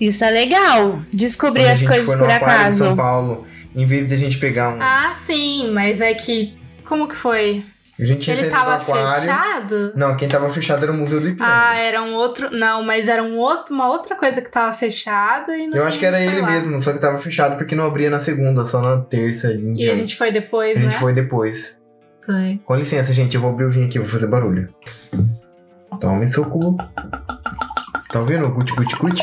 Isso 0.00 0.24
é 0.24 0.30
legal. 0.30 0.98
Descobrir 1.12 1.66
a 1.66 1.72
as 1.72 1.78
gente 1.78 1.88
coisas 1.88 2.06
foi 2.06 2.18
por 2.18 2.30
aquário 2.30 2.72
de 2.72 2.78
São 2.78 2.92
acaso. 2.92 2.96
Paulo, 2.96 3.46
em 3.74 3.86
vez 3.86 4.06
de 4.08 4.14
a 4.14 4.18
gente 4.18 4.38
pegar 4.38 4.74
um. 4.74 4.78
Ah, 4.82 5.10
sim, 5.14 5.70
mas 5.72 6.00
é 6.00 6.12
que. 6.14 6.56
Como 6.84 7.08
que 7.08 7.16
foi? 7.16 7.64
a 7.98 8.04
gente 8.04 8.22
tinha 8.22 8.36
Ele 8.36 8.50
tava 8.50 8.80
fechado? 8.80 9.92
Não, 9.94 10.16
quem 10.16 10.28
tava 10.28 10.50
fechado 10.50 10.82
era 10.82 10.90
o 10.90 10.96
Museu 10.96 11.20
do 11.20 11.28
Ipiranga. 11.28 11.52
Ah, 11.70 11.76
era 11.78 12.02
um 12.02 12.12
outro. 12.14 12.50
Não, 12.50 12.82
mas 12.82 13.06
era 13.06 13.22
um 13.22 13.36
outro, 13.38 13.72
uma 13.72 13.88
outra 13.88 14.16
coisa 14.16 14.42
que 14.42 14.50
tava 14.50 14.72
fechada 14.76 15.56
e 15.56 15.66
no 15.68 15.76
Eu 15.76 15.86
acho 15.86 15.98
que 16.00 16.04
era 16.04 16.16
a 16.16 16.20
gente 16.20 16.32
ele 16.32 16.40
lá. 16.40 16.50
mesmo, 16.50 16.82
só 16.82 16.92
que 16.92 16.98
tava 16.98 17.18
fechado 17.18 17.56
porque 17.56 17.74
não 17.76 17.86
abria 17.86 18.10
na 18.10 18.18
segunda, 18.18 18.66
só 18.66 18.82
na 18.82 18.98
terça. 18.98 19.52
em 19.52 19.74
E 19.80 19.88
a 19.88 19.94
gente 19.94 20.16
foi 20.16 20.32
depois, 20.32 20.76
A 20.76 20.80
gente 20.80 20.92
né? 20.92 20.98
foi 20.98 21.12
depois. 21.12 21.80
Foi. 22.26 22.60
Com 22.64 22.74
licença, 22.74 23.12
gente, 23.12 23.34
eu 23.34 23.40
vou 23.40 23.50
abrir 23.50 23.64
o 23.66 23.70
vinho 23.70 23.86
aqui, 23.86 23.98
vou 23.98 24.08
fazer 24.08 24.26
barulho. 24.26 24.68
Tome 26.00 26.26
seu 26.28 26.44
cu. 26.46 26.76
Tá 28.10 28.20
ouvindo? 28.20 28.48
Guti, 28.50 28.74
guti, 28.74 28.96
guti. 28.96 29.22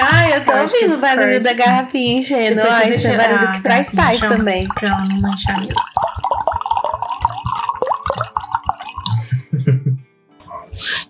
Ai, 0.00 0.36
eu 0.36 0.44
tô 0.44 0.52
Eu 0.52 0.62
ouvindo 0.62 0.94
o 0.94 1.00
barulho 1.00 1.42
da 1.42 1.52
garrafinha 1.52 2.20
enchendo. 2.20 2.60
Ai, 2.62 2.90
esse 2.90 3.06
é 3.06 3.16
barulho 3.16 3.48
ah, 3.48 3.52
que 3.52 3.62
traz 3.62 3.90
paz 3.90 4.20
também. 4.20 4.66
Pra 4.68 4.88
ela 4.88 5.02
não 5.08 5.18
manchar 5.20 5.60
mesmo. 5.60 5.74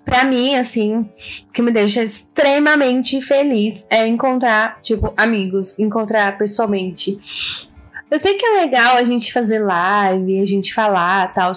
Pra 0.05 0.25
mim, 0.25 0.55
assim, 0.55 0.99
o 1.01 1.53
que 1.53 1.61
me 1.61 1.73
deixa 1.73 2.01
extremamente 2.03 3.21
feliz 3.21 3.85
é 3.91 4.07
encontrar, 4.07 4.81
tipo, 4.81 5.13
amigos, 5.17 5.79
encontrar 5.81 6.39
pessoalmente. 6.39 7.19
Eu 8.11 8.19
sei 8.21 8.35
que 8.35 8.47
é 8.47 8.61
legal 8.61 8.97
a 8.97 9.03
gente 9.03 9.33
fazer 9.33 9.59
live, 9.59 10.41
a 10.41 10.47
gente 10.47 10.73
falar 10.73 11.31
e 11.31 11.35
tal, 11.35 11.53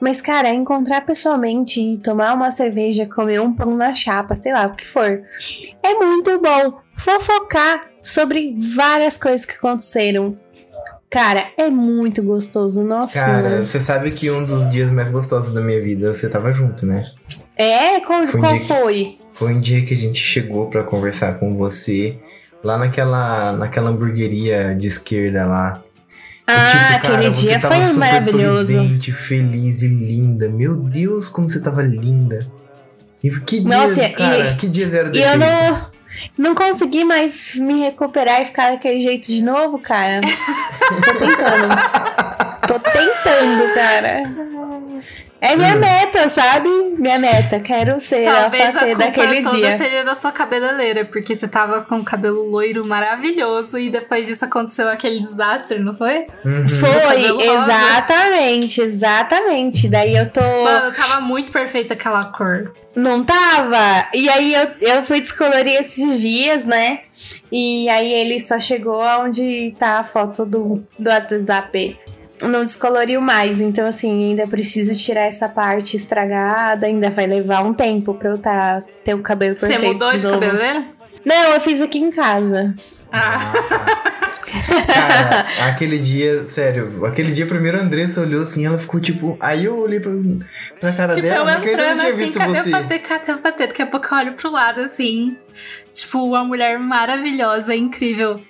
mas, 0.00 0.20
cara, 0.20 0.52
encontrar 0.54 1.00
pessoalmente, 1.04 1.98
tomar 2.04 2.34
uma 2.34 2.52
cerveja, 2.52 3.04
comer 3.06 3.40
um 3.40 3.52
pão 3.52 3.76
na 3.76 3.92
chapa, 3.94 4.36
sei 4.36 4.52
lá, 4.52 4.66
o 4.66 4.74
que 4.74 4.86
for, 4.86 5.20
é 5.82 5.94
muito 5.94 6.40
bom. 6.40 6.78
Fofocar 6.96 7.86
sobre 8.02 8.54
várias 8.76 9.16
coisas 9.16 9.44
que 9.44 9.54
aconteceram. 9.54 10.38
Cara, 11.10 11.48
é 11.56 11.68
muito 11.70 12.22
gostoso, 12.22 12.84
nossa. 12.84 13.14
Cara, 13.14 13.64
você 13.66 13.80
sabe 13.80 14.10
que 14.10 14.30
um 14.30 14.44
dos 14.46 14.70
dias 14.70 14.90
mais 14.90 15.10
gostosos 15.10 15.52
da 15.54 15.60
minha 15.60 15.80
vida 15.82 16.14
você 16.14 16.28
tava 16.28 16.52
junto, 16.52 16.84
né? 16.86 17.10
É? 17.56 17.98
Qual, 18.00 18.26
Foi 18.26 18.38
um 18.38 18.42
qual 18.42 18.52
dia 18.52 18.60
que- 18.60 18.66
foi? 18.68 19.18
Foi 19.32 19.54
um 19.54 19.60
dia 19.60 19.84
que 19.84 19.94
a 19.94 19.96
gente 19.96 20.18
chegou 20.20 20.66
pra 20.68 20.82
conversar 20.84 21.38
com 21.38 21.56
você 21.56 22.18
lá 22.62 22.76
naquela, 22.76 23.52
naquela 23.52 23.90
hamburgueria 23.90 24.74
de 24.74 24.86
esquerda 24.86 25.46
lá. 25.46 25.82
E, 26.48 26.50
Ah, 26.50 26.68
tipo, 26.70 27.02
cara, 27.02 27.18
aquele 27.18 27.30
dia 27.30 27.60
foi 27.60 27.76
maravilhoso. 27.98 28.72
sorridente, 28.72 29.12
feliz 29.12 29.82
e 29.82 29.88
linda. 29.88 30.48
Meu 30.48 30.74
Deus, 30.76 31.28
como 31.28 31.48
você 31.48 31.60
tava 31.60 31.82
linda. 31.82 32.46
E 33.22 33.28
que 33.30 33.60
dias, 33.60 33.64
Nossa, 33.64 34.02
e- 34.02 34.12
cara, 34.14 34.54
que 34.54 34.66
dias 34.68 34.94
eram 34.94 35.12
E 35.12 35.20
eu 35.20 35.38
defeitos? 35.38 35.86
não, 36.38 36.48
não 36.50 36.54
consegui 36.54 37.04
mais 37.04 37.54
me 37.56 37.80
recuperar 37.80 38.40
e 38.40 38.46
ficar 38.46 38.70
daquele 38.70 39.00
jeito 39.00 39.28
de 39.28 39.42
novo, 39.42 39.78
cara. 39.78 40.20
Tô 40.88 41.18
tentando. 41.18 42.58
Tô 42.66 42.78
tentando, 42.80 43.74
cara. 43.74 44.22
É 45.40 45.54
minha 45.54 45.76
Hum. 45.76 45.78
meta, 45.78 46.28
sabe? 46.28 46.68
Minha 46.98 47.18
meta. 47.18 47.60
Quero 47.60 48.00
ser 48.00 48.24
Talvez 48.24 48.64
a 48.64 48.68
a 48.68 48.72
patê 48.72 48.86
culpa 48.86 49.04
daquele 49.04 49.42
toda 49.44 49.56
dia. 49.56 49.76
seja 49.76 50.04
da 50.04 50.14
sua 50.16 50.32
cabeleleira, 50.32 51.04
porque 51.04 51.36
você 51.36 51.46
tava 51.46 51.82
com 51.82 51.98
o 52.00 52.04
cabelo 52.04 52.42
loiro 52.50 52.84
maravilhoso 52.88 53.78
e 53.78 53.88
depois 53.88 54.26
disso 54.26 54.44
aconteceu 54.44 54.88
aquele 54.88 55.20
desastre, 55.20 55.78
não 55.78 55.94
foi? 55.96 56.26
Uhum. 56.44 56.66
Foi, 56.66 57.46
exatamente, 57.46 58.80
exatamente. 58.80 59.88
Daí 59.88 60.16
eu 60.16 60.28
tô. 60.30 60.40
Mano, 60.40 60.92
tava 60.92 61.20
muito 61.20 61.52
perfeita 61.52 61.94
aquela 61.94 62.24
cor. 62.32 62.72
Não 62.96 63.22
tava. 63.24 64.08
E 64.14 64.28
aí 64.28 64.54
eu, 64.54 64.68
eu 64.80 65.02
fui 65.04 65.20
descolorir 65.20 65.74
esses 65.78 66.20
dias, 66.20 66.64
né? 66.64 67.00
E 67.52 67.88
aí 67.88 68.12
ele 68.12 68.40
só 68.40 68.58
chegou 68.58 69.00
onde 69.02 69.74
tá 69.78 70.00
a 70.00 70.04
foto 70.04 70.44
do, 70.44 70.82
do 70.98 71.10
WhatsApp. 71.10 71.96
Não 72.42 72.64
descoloriu 72.64 73.20
mais, 73.20 73.60
então 73.60 73.86
assim, 73.86 74.30
ainda 74.30 74.46
preciso 74.46 74.96
tirar 74.96 75.22
essa 75.22 75.48
parte 75.48 75.96
estragada, 75.96 76.86
ainda 76.86 77.10
vai 77.10 77.26
levar 77.26 77.62
um 77.62 77.74
tempo 77.74 78.14
pra 78.14 78.30
eu 78.30 78.38
tá, 78.38 78.82
ter 79.04 79.14
o 79.14 79.22
cabelo 79.22 79.56
Você 79.58 79.66
perfeito 79.66 79.92
mudou 79.94 80.10
de, 80.10 80.26
novo. 80.26 80.40
cabeleira? 80.40 80.84
Não, 81.24 81.54
eu 81.54 81.60
fiz 81.60 81.80
aqui 81.82 81.98
em 81.98 82.10
casa. 82.10 82.74
Ah, 83.10 83.38
Cara, 84.86 85.46
aquele 85.68 85.98
dia, 85.98 86.46
sério, 86.48 87.04
aquele 87.04 87.32
dia 87.32 87.46
primeiro 87.46 87.78
a 87.78 87.80
Andressa 87.82 88.20
olhou 88.20 88.42
assim, 88.42 88.66
ela 88.66 88.78
ficou 88.78 89.00
tipo. 89.00 89.36
Aí 89.40 89.64
eu 89.64 89.76
olhei 89.78 90.00
pra, 90.00 90.12
pra 90.80 90.92
cara 90.92 91.14
tipo, 91.14 91.26
dela, 91.26 91.52
eu 91.52 91.54
porque 91.56 91.68
eu 91.70 91.76
não 91.76 91.84
entrando 91.84 91.98
tinha 92.00 92.12
assim, 92.12 92.24
visto 92.24 92.38
cadê 92.38 92.60
você. 92.60 92.68
o 92.68 92.72
patê, 92.72 92.98
cadê 92.98 93.32
o 93.32 93.38
patê? 93.38 93.66
Daqui 93.66 93.82
a 93.82 93.86
pouco 93.86 94.06
eu 94.10 94.18
olho 94.18 94.32
pro 94.34 94.50
lado 94.50 94.80
assim. 94.80 95.36
Tipo, 95.92 96.24
uma 96.24 96.44
mulher 96.44 96.78
maravilhosa, 96.78 97.74
incrível. 97.74 98.40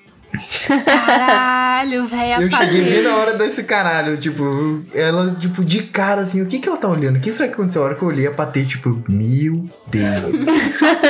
Caralho, 0.84 2.06
velho, 2.06 2.42
Eu 2.42 2.50
cheguei 2.50 2.84
bem 2.84 3.02
na 3.02 3.16
hora 3.16 3.34
desse 3.34 3.64
caralho, 3.64 4.16
tipo, 4.18 4.82
ela, 4.94 5.34
tipo, 5.34 5.64
de 5.64 5.84
cara, 5.84 6.22
assim, 6.22 6.42
o 6.42 6.46
que 6.46 6.58
que 6.58 6.68
ela 6.68 6.76
tá 6.76 6.88
olhando? 6.88 7.16
O 7.16 7.20
que 7.20 7.32
será 7.32 7.48
que 7.48 7.54
aconteceu? 7.54 7.82
A 7.82 7.86
hora 7.86 7.94
que 7.94 8.02
eu 8.02 8.08
olhei 8.08 8.26
a 8.26 8.32
Patê, 8.32 8.64
tipo, 8.64 9.02
meu 9.08 9.64
Deus. 9.86 10.46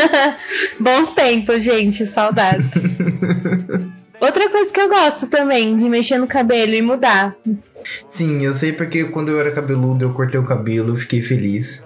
Bons 0.78 1.12
tempos, 1.12 1.62
gente, 1.62 2.06
saudades. 2.06 2.72
Outra 4.20 4.50
coisa 4.50 4.72
que 4.72 4.80
eu 4.80 4.88
gosto 4.88 5.28
também, 5.28 5.76
de 5.76 5.88
mexer 5.88 6.18
no 6.18 6.26
cabelo 6.26 6.74
e 6.74 6.82
mudar. 6.82 7.36
Sim, 8.08 8.42
eu 8.42 8.52
sei 8.52 8.72
porque 8.72 9.04
quando 9.04 9.30
eu 9.30 9.38
era 9.38 9.50
cabeludo, 9.50 10.04
eu 10.04 10.12
cortei 10.12 10.38
o 10.38 10.44
cabelo, 10.44 10.96
fiquei 10.96 11.22
feliz. 11.22 11.84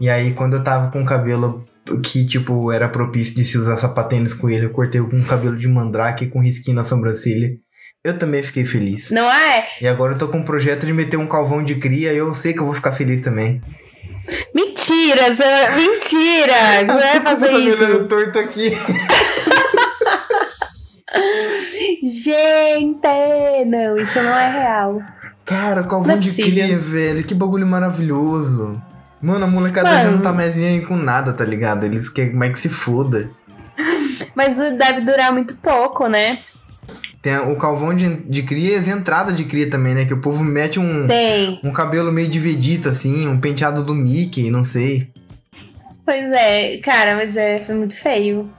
E 0.00 0.08
aí, 0.08 0.32
quando 0.32 0.54
eu 0.54 0.64
tava 0.64 0.90
com 0.90 1.02
o 1.02 1.06
cabelo 1.06 1.64
que, 2.02 2.24
tipo, 2.26 2.72
era 2.72 2.88
propício 2.88 3.34
de 3.34 3.44
se 3.44 3.58
usar 3.58 3.76
sapatênis 3.76 4.32
com 4.34 4.48
ele, 4.48 4.66
eu 4.66 4.70
cortei 4.70 5.00
com 5.00 5.22
cabelo 5.24 5.56
de 5.56 5.68
mandrake 5.68 6.26
com 6.26 6.40
risquinho 6.40 6.76
na 6.76 6.84
sobrancelha. 6.84 7.52
Eu 8.02 8.18
também 8.18 8.42
fiquei 8.42 8.64
feliz. 8.64 9.10
Não 9.10 9.30
é? 9.30 9.66
E 9.80 9.86
agora 9.86 10.14
eu 10.14 10.18
tô 10.18 10.28
com 10.28 10.38
um 10.38 10.44
projeto 10.44 10.84
de 10.84 10.92
meter 10.92 11.16
um 11.16 11.26
calvão 11.26 11.62
de 11.62 11.76
cria 11.76 12.12
e 12.12 12.18
eu 12.18 12.34
sei 12.34 12.52
que 12.52 12.60
eu 12.60 12.66
vou 12.66 12.74
ficar 12.74 12.92
feliz 12.92 13.22
também. 13.22 13.62
Mentira, 14.54 15.32
Zé, 15.32 15.76
mentira! 15.76 16.84
Não 16.86 16.98
é 16.98 17.20
fazer 17.20 17.50
isso. 17.58 18.04
torto 18.04 18.38
aqui. 18.38 18.72
Gente, 22.02 23.64
não, 23.66 23.96
isso 23.96 24.22
não 24.22 24.38
é 24.38 24.50
real. 24.50 25.02
Cara, 25.44 25.82
calvão 25.84 26.16
é 26.16 26.18
de 26.18 26.30
cria, 26.32 26.78
velho. 26.78 27.24
Que 27.24 27.34
bagulho 27.34 27.66
maravilhoso. 27.66 28.80
Mano, 29.24 29.44
a 29.44 29.48
molecada 29.48 29.88
já 29.90 30.04
Mano. 30.04 30.12
não 30.16 30.22
tá 30.22 30.32
mais 30.32 30.56
nem 30.56 30.66
aí 30.66 30.80
com 30.82 30.96
nada, 30.96 31.32
tá 31.32 31.44
ligado? 31.44 31.84
Eles 31.84 32.08
querem 32.08 32.34
mais 32.34 32.52
que 32.52 32.60
se 32.60 32.68
foda. 32.68 33.30
Mas 34.34 34.56
deve 34.56 35.00
durar 35.00 35.32
muito 35.32 35.56
pouco, 35.58 36.06
né? 36.08 36.38
Tem 37.22 37.36
o 37.38 37.56
calvão 37.56 37.94
de, 37.94 38.16
de 38.28 38.42
cria 38.42 38.74
e 38.74 38.78
as 38.78 38.86
entradas 38.86 39.34
de 39.36 39.44
cria 39.44 39.70
também, 39.70 39.94
né? 39.94 40.04
Que 40.04 40.12
o 40.12 40.20
povo 40.20 40.44
mete 40.44 40.78
um, 40.78 41.06
Tem. 41.06 41.58
um 41.64 41.72
cabelo 41.72 42.12
meio 42.12 42.28
de 42.28 42.38
Vegeta, 42.38 42.90
assim, 42.90 43.26
um 43.26 43.40
penteado 43.40 43.82
do 43.82 43.94
Mickey, 43.94 44.50
não 44.50 44.62
sei. 44.64 45.08
Pois 46.04 46.30
é, 46.32 46.76
cara, 46.78 47.14
mas 47.16 47.34
é 47.36 47.62
foi 47.62 47.74
muito 47.76 47.98
feio. 47.98 48.50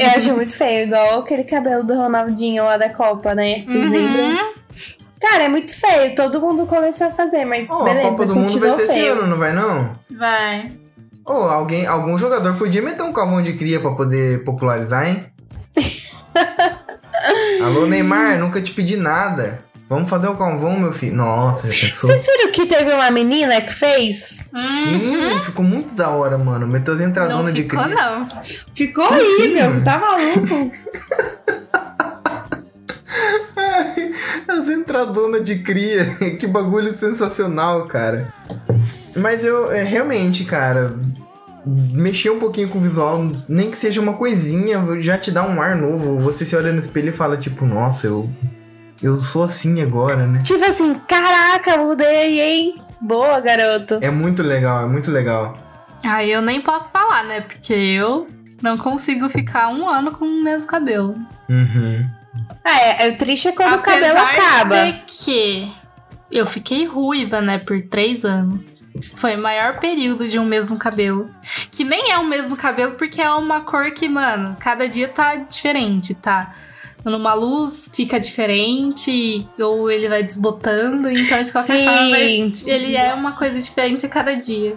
Eu 0.00 0.08
acho 0.16 0.34
muito 0.34 0.52
feio, 0.56 0.86
igual 0.86 1.20
aquele 1.20 1.44
cabelo 1.44 1.84
do 1.84 1.94
Ronaldinho 1.94 2.64
lá 2.64 2.76
da 2.76 2.88
Copa, 2.88 3.32
né? 3.34 3.62
Vocês 3.64 3.84
Uhum. 3.84 3.90
lembram? 3.90 4.36
Cara, 5.20 5.44
é 5.44 5.48
muito 5.48 5.72
feio. 5.74 6.14
Todo 6.14 6.40
mundo 6.40 6.66
começou 6.66 7.06
a 7.08 7.10
fazer, 7.10 7.44
mas 7.44 7.68
Ó, 7.70 7.82
beleza, 7.84 8.06
a 8.08 8.10
Copa 8.10 8.26
do 8.26 8.36
Mundo 8.36 8.58
vai 8.60 8.72
ser 8.74 8.82
esse 8.82 8.92
feio. 8.94 9.12
ano, 9.12 9.26
não 9.26 9.36
vai 9.38 9.52
não? 9.52 9.98
Vai. 10.16 10.70
Ô, 11.26 11.32
alguém, 11.32 11.86
algum 11.86 12.16
jogador 12.16 12.54
podia 12.56 12.80
meter 12.80 13.02
um 13.02 13.12
calvão 13.12 13.42
de 13.42 13.52
cria 13.52 13.80
pra 13.80 13.90
poder 13.92 14.44
popularizar, 14.44 15.06
hein? 15.08 15.24
Alô, 17.64 17.86
Neymar, 17.86 18.38
nunca 18.38 18.60
te 18.62 18.72
pedi 18.72 18.96
nada. 18.96 19.64
Vamos 19.88 20.10
fazer 20.10 20.28
um 20.28 20.36
calvão, 20.36 20.78
meu 20.78 20.92
filho. 20.92 21.16
Nossa, 21.16 21.66
já 21.70 21.86
pensou? 21.86 22.10
Vocês 22.10 22.26
viram 22.26 22.52
que 22.52 22.66
teve 22.66 22.92
uma 22.92 23.10
menina 23.10 23.58
que 23.62 23.72
fez? 23.72 24.50
Sim, 24.84 25.40
ficou 25.42 25.64
muito 25.64 25.94
da 25.94 26.10
hora, 26.10 26.36
mano. 26.36 26.66
Meteu 26.66 26.92
as 26.92 27.00
Não 27.00 27.08
entradonas 27.08 27.54
de 27.54 27.62
ficou, 27.62 27.82
cria. 27.82 27.94
não. 27.94 28.28
Ficou 28.74 29.06
Como 29.08 29.18
horrível, 29.18 29.70
assim? 29.70 29.84
tá 29.84 29.98
maluco? 29.98 30.72
As 34.88 35.04
entradonas 35.04 35.44
de 35.44 35.58
cria. 35.58 36.06
que 36.40 36.46
bagulho 36.46 36.90
sensacional, 36.92 37.86
cara. 37.86 38.32
Mas 39.14 39.44
eu, 39.44 39.70
é, 39.70 39.82
realmente, 39.82 40.44
cara, 40.44 40.96
mexer 41.66 42.30
um 42.30 42.38
pouquinho 42.38 42.68
com 42.68 42.78
o 42.78 42.80
visual, 42.80 43.26
nem 43.48 43.70
que 43.70 43.76
seja 43.76 44.00
uma 44.00 44.14
coisinha, 44.14 44.82
já 45.00 45.18
te 45.18 45.30
dá 45.30 45.46
um 45.46 45.60
ar 45.60 45.76
novo. 45.76 46.18
Você 46.18 46.46
se 46.46 46.56
olha 46.56 46.72
no 46.72 46.78
espelho 46.78 47.10
e 47.10 47.12
fala, 47.12 47.36
tipo, 47.36 47.66
nossa, 47.66 48.06
eu, 48.06 48.28
eu 49.02 49.20
sou 49.20 49.44
assim 49.44 49.82
agora, 49.82 50.26
né? 50.26 50.40
tipo 50.42 50.64
assim, 50.64 50.94
caraca, 51.06 51.76
mudei, 51.76 52.40
hein? 52.40 52.82
Boa, 53.00 53.40
garoto. 53.40 53.98
É 54.00 54.10
muito 54.10 54.42
legal, 54.42 54.84
é 54.84 54.88
muito 54.88 55.10
legal. 55.10 55.58
Aí 56.02 56.30
eu 56.30 56.40
nem 56.40 56.60
posso 56.60 56.90
falar, 56.90 57.24
né? 57.24 57.42
Porque 57.42 57.74
eu 57.74 58.26
não 58.62 58.78
consigo 58.78 59.28
ficar 59.28 59.68
um 59.68 59.88
ano 59.88 60.12
com 60.12 60.24
o 60.24 60.42
mesmo 60.42 60.68
cabelo. 60.68 61.14
Uhum. 61.48 62.17
Ah, 62.64 62.80
é, 62.80 63.08
é 63.08 63.12
triste 63.12 63.48
é 63.48 63.52
quando 63.52 63.76
o 63.76 63.82
cabelo 63.82 64.18
Apesar 64.18 64.30
acaba. 64.30 64.84
de 64.84 64.92
que 65.06 65.72
eu 66.30 66.46
fiquei 66.46 66.84
ruiva, 66.84 67.40
né, 67.40 67.58
por 67.58 67.80
três 67.82 68.24
anos. 68.24 68.80
Foi 69.16 69.36
o 69.36 69.42
maior 69.42 69.78
período 69.78 70.28
de 70.28 70.38
um 70.38 70.44
mesmo 70.44 70.76
cabelo. 70.76 71.30
Que 71.70 71.84
nem 71.84 72.10
é 72.10 72.18
o 72.18 72.24
mesmo 72.24 72.56
cabelo, 72.56 72.94
porque 72.96 73.20
é 73.20 73.30
uma 73.30 73.62
cor 73.62 73.90
que, 73.92 74.08
mano, 74.08 74.56
cada 74.60 74.88
dia 74.88 75.08
tá 75.08 75.36
diferente, 75.36 76.14
tá? 76.14 76.54
Numa 77.04 77.32
luz 77.32 77.90
fica 77.94 78.18
diferente, 78.18 79.48
ou 79.58 79.90
ele 79.90 80.08
vai 80.08 80.22
desbotando, 80.22 81.08
então 81.10 81.40
de 81.40 81.52
qualquer 81.52 81.76
Sim. 81.78 81.84
forma 81.84 82.18
ele 82.66 82.96
é 82.96 83.14
uma 83.14 83.32
coisa 83.32 83.56
diferente 83.58 84.04
a 84.04 84.08
cada 84.08 84.34
dia. 84.34 84.76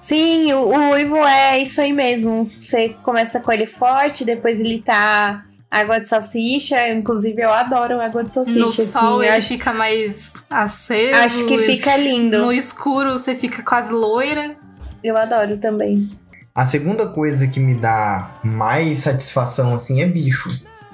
Sim, 0.00 0.52
o, 0.52 0.68
o 0.68 0.90
uivo 0.92 1.16
é 1.16 1.60
isso 1.60 1.80
aí 1.80 1.92
mesmo. 1.92 2.50
Você 2.58 2.96
começa 3.02 3.40
com 3.40 3.52
ele 3.52 3.66
forte, 3.66 4.24
depois 4.24 4.58
ele 4.58 4.80
tá 4.80 5.44
água 5.74 6.00
de 6.00 6.06
salsicha. 6.06 6.88
Inclusive, 6.88 7.42
eu 7.42 7.52
adoro 7.52 8.00
água 8.00 8.22
de 8.22 8.32
salsicha. 8.32 8.58
No 8.58 8.66
assim, 8.66 8.86
sol 8.86 9.16
eu 9.16 9.24
ele 9.24 9.36
acho, 9.36 9.48
fica 9.48 9.72
mais 9.72 10.34
aceso. 10.48 11.18
acho 11.18 11.46
que 11.46 11.58
fica 11.58 11.96
lindo. 11.96 12.38
No 12.38 12.52
escuro 12.52 13.12
você 13.12 13.34
fica 13.34 13.62
quase 13.62 13.92
loira. 13.92 14.56
Eu 15.02 15.16
adoro 15.16 15.58
também. 15.58 16.08
A 16.54 16.64
segunda 16.66 17.08
coisa 17.08 17.48
que 17.48 17.58
me 17.58 17.74
dá 17.74 18.30
mais 18.44 19.00
satisfação, 19.00 19.74
assim, 19.74 20.00
é 20.00 20.06
bicho. 20.06 20.48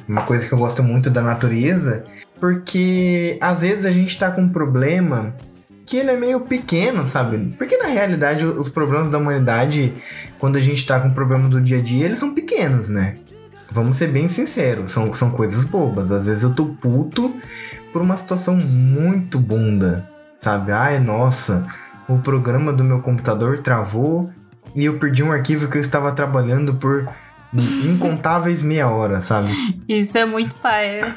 Uma 0.08 0.22
coisa 0.22 0.46
que 0.48 0.52
eu 0.52 0.58
gosto 0.58 0.82
muito 0.82 1.10
da 1.10 1.20
natureza, 1.20 2.04
porque 2.40 3.38
às 3.40 3.60
vezes 3.60 3.84
a 3.84 3.92
gente 3.92 4.18
tá 4.18 4.30
com 4.30 4.40
um 4.40 4.48
problema 4.48 5.36
que 5.86 5.98
ele 5.98 6.10
é 6.10 6.16
meio 6.16 6.40
pequeno, 6.40 7.06
sabe? 7.06 7.54
Porque 7.56 7.76
na 7.76 7.88
realidade 7.88 8.44
os 8.44 8.68
problemas 8.68 9.10
da 9.10 9.18
humanidade, 9.18 9.92
quando 10.38 10.56
a 10.56 10.60
gente 10.60 10.84
tá 10.86 10.98
com 10.98 11.08
o 11.08 11.14
problema 11.14 11.48
do 11.48 11.60
dia 11.60 11.78
a 11.78 11.82
dia, 11.82 12.06
eles 12.06 12.18
são 12.18 12.34
pequenos, 12.34 12.88
né? 12.88 13.16
Vamos 13.72 13.96
ser 13.96 14.08
bem 14.08 14.28
sinceros, 14.28 14.92
são, 14.92 15.12
são 15.14 15.30
coisas 15.30 15.64
bobas. 15.64 16.10
Às 16.10 16.26
vezes 16.26 16.42
eu 16.42 16.54
tô 16.54 16.66
puto 16.66 17.34
por 17.92 18.02
uma 18.02 18.16
situação 18.16 18.56
muito 18.56 19.38
bunda, 19.38 20.08
sabe? 20.38 20.72
Ai, 20.72 20.98
nossa, 20.98 21.66
o 22.08 22.18
programa 22.18 22.72
do 22.72 22.82
meu 22.82 23.00
computador 23.00 23.58
travou 23.62 24.30
e 24.74 24.84
eu 24.84 24.98
perdi 24.98 25.22
um 25.22 25.32
arquivo 25.32 25.68
que 25.68 25.76
eu 25.76 25.80
estava 25.80 26.12
trabalhando 26.12 26.74
por 26.74 27.06
incontáveis 27.84 28.62
meia 28.62 28.88
hora, 28.88 29.20
sabe? 29.20 29.50
Isso 29.88 30.16
é 30.18 30.24
muito 30.24 30.54
paia. 30.56 31.16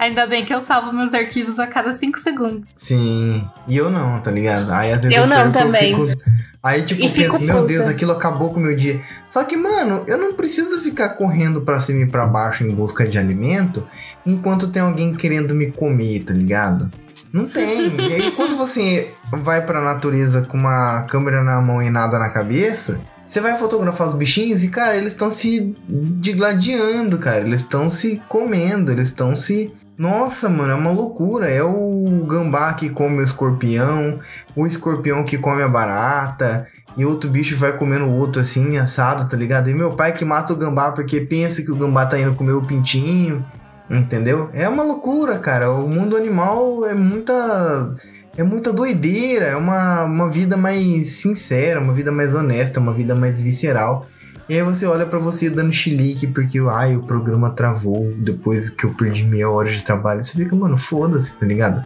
Ainda 0.00 0.26
bem 0.26 0.46
que 0.46 0.54
eu 0.54 0.62
salvo 0.62 0.92
meus 0.94 1.12
arquivos 1.12 1.58
a 1.58 1.66
cada 1.66 1.92
5 1.92 2.18
segundos. 2.18 2.74
Sim. 2.78 3.46
E 3.68 3.76
eu 3.76 3.90
não, 3.90 4.18
tá 4.20 4.30
ligado? 4.30 4.70
Aí 4.72 4.90
às 4.92 5.02
vezes 5.02 5.14
Eu 5.16 5.26
não 5.26 5.36
perco, 5.52 5.52
também. 5.52 5.94
fico- 5.94 6.40
Aí 6.62 6.82
tipo, 6.82 7.02
E 7.02 7.04
eu 7.06 7.10
penso, 7.10 7.32
fico 7.32 7.38
meu 7.44 7.56
puta. 7.56 7.66
Deus, 7.68 7.86
aquilo 7.86 8.12
acabou 8.12 8.48
com 8.50 8.58
o 8.58 8.62
meu 8.62 8.74
dia. 8.74 9.00
Só 9.30 9.44
que, 9.44 9.56
mano, 9.56 10.02
eu 10.06 10.16
não 10.18 10.32
preciso 10.34 10.80
ficar 10.80 11.10
correndo 11.10 11.60
pra 11.60 11.80
cima 11.80 12.02
e 12.02 12.06
pra 12.10 12.26
baixo 12.26 12.64
em 12.64 12.70
busca 12.70 13.06
de 13.06 13.18
alimento 13.18 13.86
enquanto 14.26 14.68
tem 14.68 14.80
alguém 14.82 15.14
querendo 15.14 15.54
me 15.54 15.70
comer, 15.70 16.20
tá 16.24 16.32
ligado? 16.32 16.90
Não 17.32 17.46
tem. 17.46 17.88
E 17.96 18.12
aí 18.14 18.30
quando 18.36 18.56
você 18.56 19.10
vai 19.32 19.64
pra 19.64 19.80
natureza 19.82 20.42
com 20.42 20.56
uma 20.56 21.02
câmera 21.02 21.44
na 21.44 21.60
mão 21.60 21.82
e 21.82 21.88
nada 21.90 22.18
na 22.18 22.28
cabeça, 22.30 23.00
você 23.26 23.40
vai 23.40 23.56
fotografar 23.56 24.06
os 24.08 24.14
bichinhos 24.14 24.64
e, 24.64 24.68
cara, 24.68 24.96
eles 24.96 25.12
estão 25.12 25.30
se 25.30 25.74
digladiando, 25.88 27.18
cara. 27.18 27.40
Eles 27.40 27.62
estão 27.62 27.90
se 27.90 28.20
comendo, 28.28 28.90
eles 28.92 29.08
estão 29.08 29.34
se. 29.36 29.72
Nossa, 30.00 30.48
mano, 30.48 30.72
é 30.72 30.74
uma 30.74 30.90
loucura. 30.90 31.50
É 31.50 31.62
o 31.62 32.24
gambá 32.26 32.72
que 32.72 32.88
come 32.88 33.18
o 33.18 33.22
escorpião, 33.22 34.18
o 34.56 34.66
escorpião 34.66 35.22
que 35.24 35.36
come 35.36 35.62
a 35.62 35.68
barata, 35.68 36.66
e 36.96 37.04
outro 37.04 37.28
bicho 37.28 37.54
vai 37.54 37.76
comendo 37.76 38.06
o 38.06 38.14
outro 38.14 38.40
assim, 38.40 38.78
assado, 38.78 39.28
tá 39.28 39.36
ligado? 39.36 39.68
E 39.68 39.74
meu 39.74 39.90
pai 39.90 40.14
que 40.14 40.24
mata 40.24 40.54
o 40.54 40.56
gambá 40.56 40.90
porque 40.90 41.20
pensa 41.20 41.60
que 41.60 41.70
o 41.70 41.76
gambá 41.76 42.06
tá 42.06 42.18
indo 42.18 42.34
comer 42.34 42.52
o 42.52 42.62
pintinho, 42.62 43.44
entendeu? 43.90 44.48
É 44.54 44.66
uma 44.66 44.82
loucura, 44.82 45.38
cara. 45.38 45.70
O 45.70 45.86
mundo 45.86 46.16
animal 46.16 46.86
é 46.86 46.94
muita. 46.94 47.94
É 48.38 48.42
muita 48.42 48.72
doideira, 48.72 49.46
é 49.46 49.56
uma, 49.56 50.04
uma 50.04 50.30
vida 50.30 50.56
mais 50.56 51.08
sincera, 51.08 51.78
uma 51.78 51.92
vida 51.92 52.10
mais 52.10 52.34
honesta, 52.34 52.80
uma 52.80 52.92
vida 52.92 53.14
mais 53.14 53.38
visceral. 53.38 54.06
E 54.50 54.54
aí 54.54 54.62
você 54.64 54.84
olha 54.84 55.06
pra 55.06 55.20
você 55.20 55.48
dando 55.48 55.72
chilique 55.72 56.26
porque 56.26 56.58
ai, 56.68 56.96
o 56.96 57.02
programa 57.04 57.50
travou 57.50 58.12
depois 58.18 58.68
que 58.68 58.82
eu 58.84 58.92
perdi 58.94 59.22
meia 59.22 59.48
hora 59.48 59.70
de 59.72 59.80
trabalho. 59.82 60.24
Você 60.24 60.32
fica, 60.32 60.56
mano, 60.56 60.76
foda-se, 60.76 61.36
tá 61.36 61.46
ligado? 61.46 61.84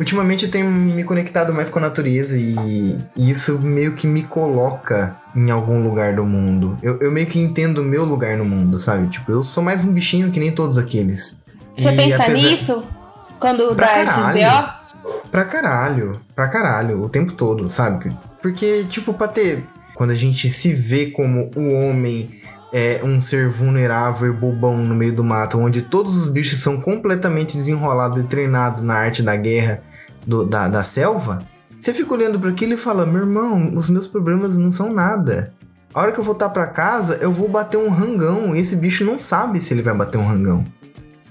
Ultimamente 0.00 0.44
eu 0.46 0.50
tenho 0.50 0.68
me 0.68 1.04
conectado 1.04 1.54
mais 1.54 1.70
com 1.70 1.78
a 1.78 1.82
natureza 1.82 2.36
e, 2.36 2.98
e 3.16 3.30
isso 3.30 3.60
meio 3.60 3.94
que 3.94 4.08
me 4.08 4.24
coloca 4.24 5.14
em 5.36 5.52
algum 5.52 5.84
lugar 5.84 6.16
do 6.16 6.24
mundo. 6.24 6.76
Eu, 6.82 6.98
eu 6.98 7.12
meio 7.12 7.28
que 7.28 7.38
entendo 7.38 7.78
o 7.78 7.84
meu 7.84 8.04
lugar 8.04 8.36
no 8.36 8.44
mundo, 8.44 8.76
sabe? 8.76 9.06
Tipo, 9.06 9.30
eu 9.30 9.44
sou 9.44 9.62
mais 9.62 9.84
um 9.84 9.92
bichinho 9.92 10.32
que 10.32 10.40
nem 10.40 10.50
todos 10.50 10.76
aqueles. 10.76 11.40
Você 11.72 11.90
E 11.90 11.96
pensa 11.96 12.24
apesar- 12.24 12.32
nisso? 12.32 12.82
Quando 13.38 13.72
Pra 13.76 13.86
dá 13.86 14.02
esses 14.02 14.14
caralho. 14.16 14.40
BO? 15.00 15.28
Pra 15.30 15.44
caralho, 15.44 16.20
pra 16.34 16.48
caralho, 16.48 17.02
o 17.04 17.08
tempo 17.08 17.30
todo, 17.32 17.70
sabe? 17.70 18.10
Porque, 18.42 18.84
tipo, 18.88 19.14
pra 19.14 19.28
ter. 19.28 19.64
Quando 19.94 20.10
a 20.10 20.14
gente 20.14 20.50
se 20.50 20.72
vê 20.74 21.06
como 21.06 21.50
o 21.56 21.72
homem 21.72 22.40
é 22.72 23.00
um 23.04 23.20
ser 23.20 23.48
vulnerável 23.48 24.28
e 24.28 24.32
bobão 24.32 24.76
no 24.78 24.94
meio 24.94 25.12
do 25.12 25.22
mato, 25.22 25.58
onde 25.58 25.82
todos 25.82 26.16
os 26.16 26.28
bichos 26.28 26.58
são 26.58 26.80
completamente 26.80 27.56
desenrolados 27.56 28.18
e 28.18 28.26
treinados 28.26 28.82
na 28.84 28.94
arte 28.94 29.22
da 29.22 29.36
guerra 29.36 29.80
do- 30.26 30.44
da, 30.44 30.66
da 30.66 30.82
selva, 30.82 31.38
você 31.80 31.94
fica 31.94 32.12
olhando 32.14 32.40
para 32.40 32.50
aquilo 32.50 32.72
e 32.72 32.76
fala: 32.76 33.06
meu 33.06 33.20
irmão, 33.20 33.72
os 33.76 33.88
meus 33.88 34.06
problemas 34.06 34.56
não 34.58 34.72
são 34.72 34.92
nada. 34.92 35.52
A 35.92 36.00
hora 36.00 36.10
que 36.10 36.18
eu 36.18 36.24
voltar 36.24 36.48
pra 36.48 36.66
casa, 36.66 37.18
eu 37.20 37.30
vou 37.30 37.48
bater 37.48 37.76
um 37.76 37.88
rangão. 37.88 38.56
E 38.56 38.60
esse 38.60 38.74
bicho 38.74 39.04
não 39.04 39.20
sabe 39.20 39.60
se 39.60 39.72
ele 39.72 39.82
vai 39.82 39.94
bater 39.94 40.18
um 40.18 40.26
rangão. 40.26 40.64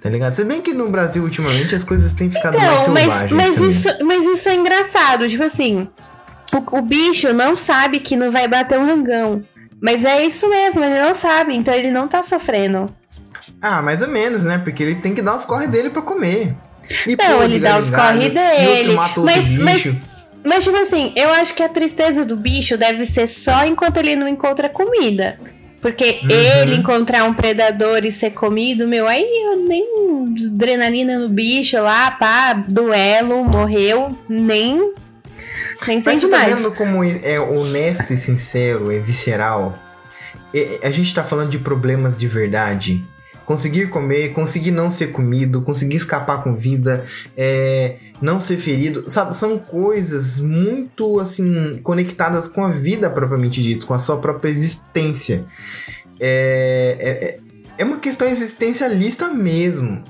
Tá 0.02 0.10
ligado? 0.10 0.34
Se 0.36 0.43
bem 0.45 0.62
que 0.62 0.73
no 0.73 0.89
Brasil, 0.89 1.23
ultimamente, 1.23 1.76
as 1.76 1.84
coisas 1.84 2.13
têm 2.13 2.30
ficado 2.32 2.58
mais 2.58 2.82
Então, 2.84 2.93
mas, 2.93 3.13
selvagens. 3.13 3.32
mas, 3.34 3.56
também. 3.56 3.69
isso, 3.69 4.06
mas 4.06 4.26
isso 4.26 4.47
é 4.49 4.56
engraçado. 4.56 5.28
Tipo 5.28 5.43
assim, 5.43 5.88
o, 6.57 6.77
o 6.77 6.81
bicho 6.81 7.33
não 7.33 7.55
sabe 7.55 7.99
que 7.99 8.15
não 8.15 8.31
vai 8.31 8.47
bater 8.47 8.77
um 8.79 8.85
rangão. 8.85 9.43
Mas 9.81 10.05
é 10.05 10.25
isso 10.25 10.49
mesmo, 10.49 10.83
ele 10.83 11.01
não 11.01 11.13
sabe, 11.13 11.55
então 11.55 11.73
ele 11.73 11.91
não 11.91 12.07
tá 12.07 12.21
sofrendo. 12.23 12.93
Ah, 13.61 13.81
mais 13.81 14.01
ou 14.01 14.07
menos, 14.07 14.43
né? 14.43 14.57
Porque 14.57 14.81
ele 14.83 14.95
tem 14.95 15.13
que 15.13 15.21
dar 15.21 15.35
os 15.35 15.45
corre 15.45 15.67
dele 15.67 15.89
pra 15.89 16.01
comer. 16.01 16.53
E, 17.07 17.15
Não, 17.15 17.43
ele 17.43 17.59
dá 17.59 17.77
os 17.77 17.89
corre 17.89 18.29
dele, 18.29 18.95
mas- 19.25 19.59
mas- 19.59 19.83
bicho. 19.83 19.97
Mas, 20.45 20.63
tipo 20.65 20.75
assim, 20.75 21.13
eu 21.15 21.29
acho 21.31 21.53
que 21.53 21.63
a 21.63 21.69
tristeza 21.69 22.25
do 22.25 22.35
bicho 22.35 22.77
deve 22.77 23.05
ser 23.05 23.27
só 23.27 23.65
enquanto 23.65 23.97
ele 23.97 24.15
não 24.15 24.27
encontra 24.27 24.67
comida. 24.67 25.39
Porque 25.81 26.19
Uhum. 26.23 26.29
ele 26.29 26.75
encontrar 26.75 27.23
um 27.25 27.33
predador 27.33 28.05
e 28.05 28.11
ser 28.11 28.31
comido, 28.31 28.87
meu, 28.87 29.05
aí 29.07 29.23
eu 29.51 29.57
nem 29.65 29.85
adrenalina 30.51 31.19
no 31.19 31.29
bicho 31.29 31.77
lá, 31.81 32.11
pá, 32.11 32.53
duelo, 32.53 33.43
morreu, 33.45 34.17
nem. 34.29 34.93
Nem 35.88 35.95
Mas 35.97 36.04
sente 36.04 36.21
você 36.21 36.28
tá 36.30 36.38
mais. 36.38 36.56
vendo 36.58 36.71
como 36.71 37.04
é 37.04 37.39
honesto 37.39 38.12
e 38.13 38.17
sincero, 38.17 38.91
é 38.91 38.99
visceral? 38.99 39.78
É- 40.54 40.80
A 40.84 40.91
gente 40.91 41.13
tá 41.13 41.23
falando 41.23 41.49
de 41.49 41.60
problemas 41.60 42.17
de 42.17 42.28
verdade. 42.28 43.04
Conseguir 43.45 43.89
comer, 43.89 44.30
conseguir 44.32 44.71
não 44.71 44.89
ser 44.89 45.08
comido, 45.08 45.62
conseguir 45.62 45.97
escapar 45.97 46.41
com 46.43 46.56
vida, 46.56 47.06
é, 47.36 47.95
não 48.21 48.39
ser 48.39 48.56
ferido, 48.56 49.10
sabe? 49.10 49.36
São 49.36 49.58
coisas 49.58 50.39
muito, 50.39 51.19
assim, 51.19 51.78
conectadas 51.84 52.47
com 52.47 52.63
a 52.63 52.69
vida 52.69 53.10
propriamente 53.10 53.62
dito, 53.62 53.86
com 53.86 53.93
a 53.93 53.99
sua 53.99 54.17
própria 54.17 54.49
existência. 54.49 55.43
É, 56.19 56.95
é, 56.99 57.10
é- 57.10 57.39
é 57.80 57.84
uma 57.84 57.97
questão 57.97 58.28
existencialista 58.28 59.28
mesmo. 59.30 60.04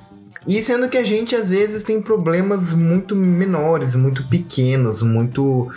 E 0.47 0.61
sendo 0.61 0.89
que 0.89 0.97
a 0.97 1.03
gente 1.03 1.35
às 1.35 1.49
vezes 1.49 1.83
tem 1.83 2.01
problemas 2.01 2.73
muito 2.73 3.15
menores, 3.15 3.95
muito 3.95 4.27
pequenos, 4.27 5.01
muito. 5.01 5.71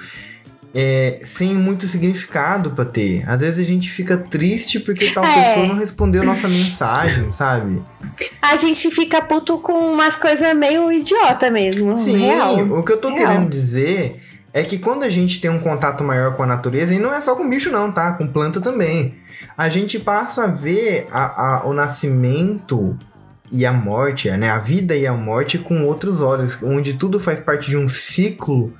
é, 0.78 1.20
sem 1.24 1.54
muito 1.54 1.88
significado 1.88 2.72
pra 2.72 2.84
ter. 2.84 3.24
Às 3.26 3.40
vezes 3.40 3.64
a 3.64 3.66
gente 3.66 3.88
fica 3.90 4.16
triste 4.18 4.78
porque 4.78 5.08
tal 5.10 5.24
É. 5.24 5.34
pessoa 5.48 5.66
não 5.68 5.74
respondeu 5.76 6.22
nossa 6.22 6.46
mensagem, 6.48 7.30
sabe? 7.32 7.82
A 8.42 8.56
gente 8.56 8.90
fica 8.90 9.22
puto 9.22 9.58
com 9.58 9.72
umas 9.90 10.16
coisas 10.16 10.54
meio 10.54 10.92
idiota 10.92 11.50
mesmo. 11.50 11.96
Sim, 11.96 12.18
real. 12.18 12.58
o 12.60 12.82
que 12.82 12.92
eu 12.92 12.98
tô 12.98 13.08
Real. 13.08 13.18
querendo 13.20 13.48
dizer 13.48 14.20
é 14.52 14.62
que 14.64 14.76
quando 14.76 15.04
a 15.04 15.08
gente 15.08 15.40
tem 15.40 15.50
um 15.50 15.58
contato 15.58 16.04
maior 16.04 16.34
com 16.36 16.42
a 16.42 16.46
natureza, 16.46 16.94
e 16.94 16.98
não 16.98 17.14
é 17.14 17.20
só 17.22 17.34
com 17.34 17.48
bicho, 17.48 17.70
não, 17.70 17.90
tá? 17.90 18.12
Com 18.12 18.26
planta 18.26 18.60
também. 18.60 19.14
A 19.56 19.70
gente 19.70 19.98
passa 19.98 20.44
a 20.44 20.46
ver 20.46 21.06
a- 21.10 21.60
a- 21.60 21.66
o 21.66 21.72
nascimento 21.72 22.98
e 23.50 23.64
a 23.64 23.72
morte, 23.72 24.30
né? 24.30 24.50
A 24.50 24.58
vida 24.58 24.94
e 24.96 25.06
a 25.06 25.12
morte 25.12 25.58
com 25.58 25.84
outros 25.84 26.20
olhos, 26.20 26.58
onde 26.62 26.94
tudo 26.94 27.18
faz 27.20 27.40
parte 27.40 27.70
de 27.70 27.76
um 27.76 27.88
ciclo 27.88 28.72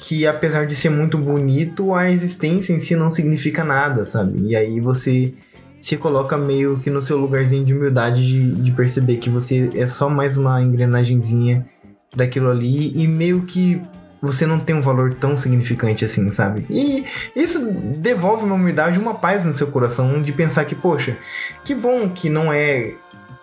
que, 0.00 0.26
apesar 0.26 0.66
de 0.66 0.76
ser 0.76 0.90
muito 0.90 1.18
bonito, 1.18 1.94
a 1.94 2.10
existência 2.10 2.72
em 2.72 2.78
si 2.78 2.94
não 2.94 3.10
significa 3.10 3.64
nada, 3.64 4.04
sabe? 4.04 4.40
E 4.48 4.54
aí 4.54 4.80
você 4.80 5.34
se 5.80 5.96
coloca 5.96 6.36
meio 6.36 6.78
que 6.78 6.90
no 6.90 7.00
seu 7.00 7.16
lugarzinho 7.16 7.64
de 7.64 7.74
humildade 7.74 8.26
de, 8.26 8.52
de 8.52 8.70
perceber 8.72 9.16
que 9.16 9.30
você 9.30 9.70
é 9.74 9.86
só 9.86 10.08
mais 10.08 10.36
uma 10.36 10.60
engrenagemzinha 10.60 11.66
daquilo 12.14 12.50
ali 12.50 12.92
e 13.00 13.06
meio 13.06 13.42
que 13.42 13.80
você 14.20 14.46
não 14.46 14.58
tem 14.58 14.74
um 14.74 14.80
valor 14.80 15.12
tão 15.14 15.36
significante 15.36 16.04
assim, 16.04 16.30
sabe? 16.30 16.66
E 16.68 17.04
isso 17.34 17.70
devolve 17.98 18.44
uma 18.44 18.54
humildade, 18.54 18.98
uma 18.98 19.14
paz 19.14 19.44
no 19.44 19.54
seu 19.54 19.68
coração 19.68 20.22
de 20.22 20.32
pensar 20.32 20.64
que, 20.64 20.74
poxa, 20.74 21.16
que 21.64 21.74
bom 21.74 22.08
que 22.08 22.28
não 22.28 22.52
é 22.52 22.94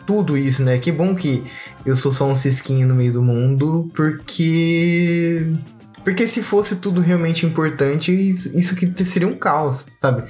tudo 0.05 0.37
isso, 0.37 0.63
né? 0.63 0.77
Que 0.77 0.91
bom 0.91 1.13
que 1.15 1.43
eu 1.85 1.95
sou 1.95 2.11
só 2.11 2.25
um 2.25 2.35
cisquinho 2.35 2.87
no 2.87 2.95
meio 2.95 3.13
do 3.13 3.21
mundo, 3.21 3.89
porque 3.95 5.51
Porque 6.03 6.27
se 6.27 6.41
fosse 6.41 6.75
tudo 6.77 6.99
realmente 7.01 7.45
importante, 7.45 8.11
isso, 8.11 8.51
isso 8.57 8.73
aqui 8.73 8.91
seria 9.05 9.27
um 9.27 9.35
caos, 9.37 9.85
sabe? 10.01 10.23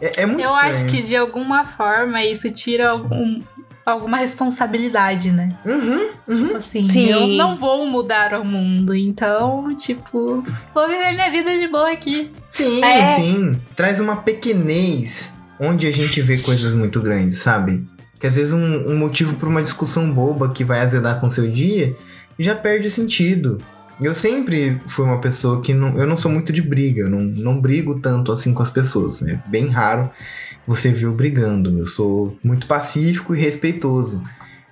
É, 0.00 0.22
é 0.22 0.26
muito 0.26 0.40
Eu 0.40 0.50
estranho. 0.54 0.70
acho 0.70 0.86
que 0.86 1.02
de 1.02 1.16
alguma 1.16 1.64
forma 1.64 2.24
isso 2.24 2.48
tira 2.50 2.90
algum, 2.90 3.40
alguma 3.84 4.18
responsabilidade, 4.18 5.30
né? 5.32 5.56
Uhum, 5.64 6.08
uhum. 6.28 6.44
Tipo 6.46 6.56
assim, 6.56 6.86
Sim. 6.86 7.06
eu 7.10 7.26
não 7.26 7.56
vou 7.56 7.86
mudar 7.86 8.32
o 8.40 8.44
mundo, 8.44 8.94
então, 8.94 9.74
tipo, 9.76 10.42
vou 10.74 10.88
viver 10.88 11.12
minha 11.14 11.30
vida 11.30 11.58
de 11.58 11.66
boa 11.68 11.90
aqui. 11.90 12.30
Sim, 12.48 12.82
É. 12.84 13.14
sim. 13.16 13.60
Traz 13.74 14.00
uma 14.00 14.16
pequenez 14.16 15.34
onde 15.58 15.86
a 15.86 15.92
gente 15.92 16.20
vê 16.22 16.38
coisas 16.38 16.72
muito 16.74 17.00
grandes, 17.02 17.38
sabe? 17.38 17.84
Que 18.20 18.26
às 18.26 18.36
vezes 18.36 18.52
um, 18.52 18.92
um 18.92 18.96
motivo 18.96 19.34
para 19.34 19.48
uma 19.48 19.62
discussão 19.62 20.12
boba 20.12 20.50
que 20.50 20.62
vai 20.62 20.80
azedar 20.80 21.18
com 21.18 21.30
seu 21.30 21.50
dia 21.50 21.96
já 22.38 22.54
perde 22.54 22.90
sentido. 22.90 23.58
Eu 24.00 24.14
sempre 24.14 24.78
fui 24.86 25.04
uma 25.04 25.20
pessoa 25.20 25.60
que 25.60 25.74
não, 25.74 25.98
eu 25.98 26.06
não 26.06 26.16
sou 26.16 26.30
muito 26.30 26.52
de 26.52 26.62
briga, 26.62 27.02
eu 27.02 27.10
não, 27.10 27.20
não 27.20 27.60
brigo 27.60 27.98
tanto 27.98 28.30
assim 28.30 28.54
com 28.54 28.62
as 28.62 28.70
pessoas. 28.70 29.22
É 29.22 29.42
bem 29.46 29.68
raro 29.68 30.10
você 30.66 30.90
ver 30.90 31.06
eu 31.06 31.12
brigando. 31.12 31.78
Eu 31.78 31.86
sou 31.86 32.38
muito 32.44 32.66
pacífico 32.66 33.34
e 33.34 33.40
respeitoso. 33.40 34.22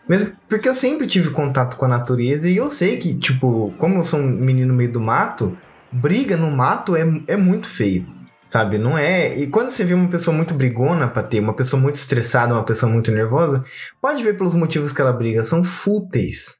Mesmo 0.09 0.33
porque 0.49 0.69
eu 0.69 0.75
sempre 0.75 1.07
tive 1.07 1.31
contato 1.31 1.77
com 1.77 1.85
a 1.85 1.89
natureza 1.89 2.49
e 2.49 2.57
eu 2.57 2.71
sei 2.71 2.97
que, 2.97 3.15
tipo, 3.15 3.75
como 3.77 3.97
eu 3.97 4.03
sou 4.03 4.21
um 4.21 4.27
menino 4.27 4.69
no 4.69 4.75
meio 4.75 4.93
do 4.93 5.01
mato, 5.01 5.57
briga 5.93 6.37
no 6.37 6.51
mato 6.51 6.97
é, 6.97 7.03
é 7.27 7.37
muito 7.37 7.69
feio. 7.69 8.07
Sabe, 8.51 8.79
não 8.79 8.97
é. 8.97 9.39
E 9.39 9.47
quando 9.47 9.69
você 9.69 9.85
vê 9.85 9.95
uma 9.95 10.09
pessoa 10.09 10.35
muito 10.35 10.55
brigona 10.55 11.07
pra 11.07 11.23
ter, 11.23 11.41
uma 11.41 11.55
pessoa 11.55 11.81
muito 11.81 11.97
estressada, 11.97 12.55
uma 12.55 12.65
pessoa 12.65 12.91
muito 12.91 13.11
nervosa, 13.11 13.65
pode 14.01 14.23
ver 14.23 14.37
pelos 14.37 14.55
motivos 14.55 14.93
que 14.93 15.01
ela 15.01 15.13
briga, 15.13 15.45
são 15.45 15.63
fúteis. 15.63 16.59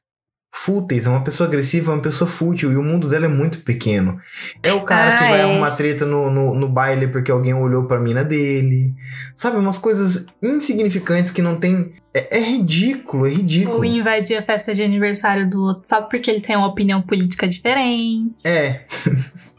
Fúteis, 0.51 1.05
é 1.05 1.09
uma 1.09 1.23
pessoa 1.23 1.47
agressiva, 1.47 1.91
é 1.91 1.95
uma 1.95 2.01
pessoa 2.01 2.29
fútil, 2.29 2.71
e 2.71 2.75
o 2.75 2.83
mundo 2.83 3.07
dela 3.07 3.25
é 3.25 3.29
muito 3.29 3.63
pequeno. 3.63 4.19
É 4.63 4.73
o 4.73 4.81
cara 4.81 5.17
que 5.17 5.23
vai 5.23 5.39
é. 5.39 5.43
arrumar 5.43 5.71
treta 5.71 6.05
no, 6.05 6.29
no, 6.29 6.55
no 6.55 6.67
baile 6.67 7.07
porque 7.07 7.31
alguém 7.31 7.53
olhou 7.53 7.85
pra 7.85 7.99
mina 7.99 8.23
dele. 8.23 8.93
Sabe, 9.35 9.57
umas 9.57 9.77
coisas 9.77 10.25
insignificantes 10.41 11.31
que 11.31 11.41
não 11.41 11.55
tem. 11.55 11.93
É, 12.13 12.39
é 12.39 12.41
ridículo, 12.41 13.25
é 13.25 13.29
ridículo. 13.29 13.77
Ou 13.77 13.85
invadir 13.85 14.37
a 14.37 14.41
festa 14.41 14.73
de 14.73 14.83
aniversário 14.83 15.49
do 15.49 15.61
outro 15.61 15.83
só 15.85 16.01
porque 16.01 16.29
ele 16.29 16.41
tem 16.41 16.57
uma 16.57 16.67
opinião 16.67 17.01
política 17.01 17.47
diferente. 17.47 18.45
É. 18.45 18.85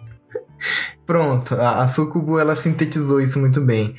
Pronto, 1.07 1.55
a, 1.55 1.83
a 1.83 1.89
Sucubo 1.89 2.39
ela 2.39 2.55
sintetizou 2.55 3.21
isso 3.21 3.39
muito 3.41 3.61
bem. 3.61 3.95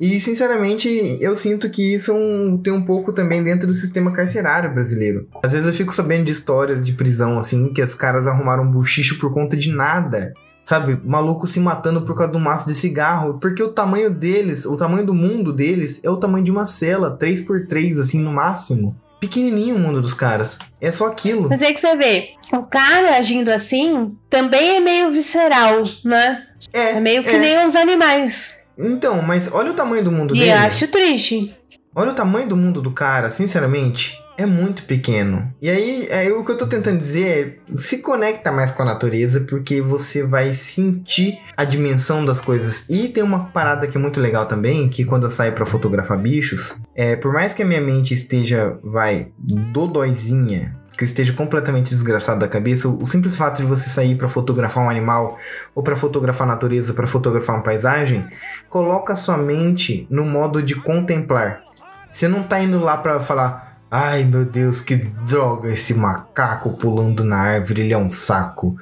E 0.00 0.18
sinceramente, 0.20 0.88
eu 1.20 1.36
sinto 1.36 1.70
que 1.70 1.94
isso 1.94 2.10
é 2.10 2.14
um- 2.14 2.58
tem 2.62 2.72
um 2.72 2.82
pouco 2.84 3.12
também 3.12 3.42
dentro 3.42 3.66
do 3.68 3.74
sistema 3.74 4.10
carcerário 4.12 4.72
brasileiro. 4.74 5.28
Às 5.44 5.52
vezes 5.52 5.66
eu 5.66 5.72
fico 5.72 5.94
sabendo 5.94 6.24
de 6.24 6.32
histórias 6.32 6.84
de 6.84 6.92
prisão 6.92 7.38
assim, 7.38 7.72
que 7.72 7.82
os 7.82 7.94
caras 7.94 8.26
arrumaram 8.26 8.64
um 8.64 8.70
buchicho 8.70 9.18
por 9.18 9.32
conta 9.32 9.56
de 9.56 9.70
nada. 9.70 10.32
Sabe, 10.64 11.00
maluco 11.04 11.46
se 11.46 11.60
matando 11.60 12.02
por 12.02 12.16
causa 12.16 12.36
um 12.36 12.40
maço 12.40 12.66
de 12.66 12.74
cigarro, 12.74 13.38
porque 13.38 13.62
o 13.62 13.68
tamanho 13.68 14.10
deles, 14.10 14.66
o 14.66 14.76
tamanho 14.76 15.06
do 15.06 15.14
mundo 15.14 15.52
deles 15.52 16.00
é 16.02 16.10
o 16.10 16.16
tamanho 16.16 16.44
de 16.44 16.50
uma 16.50 16.66
cela, 16.66 17.16
3x3 17.16 18.00
assim 18.00 18.20
no 18.20 18.32
máximo. 18.32 18.96
Pequenininho 19.26 19.76
o 19.76 19.78
mundo 19.78 20.00
dos 20.00 20.14
caras. 20.14 20.58
É 20.80 20.92
só 20.92 21.06
aquilo. 21.06 21.48
Mas 21.48 21.60
aí 21.62 21.74
que 21.74 21.80
você 21.80 21.96
vê, 21.96 22.30
o 22.52 22.62
cara 22.62 23.16
agindo 23.16 23.48
assim 23.50 24.16
também 24.30 24.76
é 24.76 24.80
meio 24.80 25.10
visceral, 25.10 25.82
né? 26.04 26.46
É 26.72 27.00
meio 27.00 27.22
que 27.24 27.30
é. 27.30 27.38
nem 27.38 27.66
os 27.66 27.74
animais. 27.74 28.54
Então, 28.78 29.20
mas 29.22 29.50
olha 29.52 29.70
o 29.70 29.74
tamanho 29.74 30.04
do 30.04 30.12
mundo 30.12 30.34
E 30.34 30.38
dele. 30.38 30.50
eu 30.52 30.58
acho 30.58 30.86
triste. 30.88 31.54
Olha 31.94 32.12
o 32.12 32.14
tamanho 32.14 32.46
do 32.48 32.56
mundo 32.56 32.80
do 32.82 32.90
cara, 32.90 33.30
sinceramente, 33.30 34.18
é 34.36 34.46
muito 34.46 34.84
pequeno. 34.84 35.52
E 35.60 35.68
aí, 35.68 36.08
aí 36.12 36.32
o 36.32 36.44
que 36.44 36.52
eu 36.52 36.58
tô 36.58 36.66
tentando 36.66 36.98
dizer 36.98 37.60
é 37.70 37.76
se 37.76 37.98
conecta 37.98 38.52
mais 38.52 38.70
com 38.70 38.82
a 38.82 38.86
natureza, 38.86 39.40
porque 39.40 39.80
você 39.80 40.24
vai 40.24 40.52
sentir 40.54 41.38
a 41.56 41.64
dimensão 41.64 42.24
das 42.24 42.40
coisas. 42.40 42.86
E 42.88 43.08
tem 43.08 43.22
uma 43.22 43.46
parada 43.46 43.86
que 43.86 43.96
é 43.96 44.00
muito 44.00 44.20
legal 44.20 44.46
também, 44.46 44.88
que 44.88 45.04
quando 45.04 45.24
eu 45.24 45.30
saio 45.30 45.52
pra 45.52 45.66
fotografar 45.66 46.18
bichos, 46.18 46.80
é 46.94 47.16
por 47.16 47.32
mais 47.32 47.52
que 47.52 47.62
a 47.62 47.66
minha 47.66 47.80
mente 47.80 48.14
esteja, 48.14 48.78
vai, 48.82 49.28
dodóizinha, 49.38 50.76
que 50.96 51.04
eu 51.04 51.06
esteja 51.06 51.32
completamente 51.32 51.90
desgraçado 51.90 52.40
da 52.40 52.48
cabeça, 52.48 52.88
o, 52.88 53.02
o 53.02 53.06
simples 53.06 53.36
fato 53.36 53.60
de 53.60 53.66
você 53.66 53.88
sair 53.88 54.14
pra 54.16 54.28
fotografar 54.28 54.84
um 54.84 54.90
animal, 54.90 55.38
ou 55.74 55.82
pra 55.82 55.96
fotografar 55.96 56.48
a 56.48 56.52
natureza, 56.52 56.94
pra 56.94 57.06
fotografar 57.06 57.56
uma 57.56 57.62
paisagem, 57.62 58.26
coloca 58.68 59.12
a 59.12 59.16
sua 59.16 59.36
mente 59.36 60.06
no 60.10 60.24
modo 60.24 60.62
de 60.62 60.74
contemplar. 60.74 61.62
Você 62.10 62.28
não 62.28 62.42
tá 62.42 62.58
indo 62.60 62.80
lá 62.80 62.96
pra 62.96 63.20
falar, 63.20 63.65
ai 63.90 64.24
meu 64.24 64.44
Deus, 64.44 64.80
que 64.80 64.96
droga 64.96 65.72
esse 65.72 65.94
macaco 65.94 66.76
pulando 66.76 67.24
na 67.24 67.36
árvore, 67.36 67.82
ele 67.82 67.92
é 67.92 67.98
um 67.98 68.10
saco. 68.10 68.76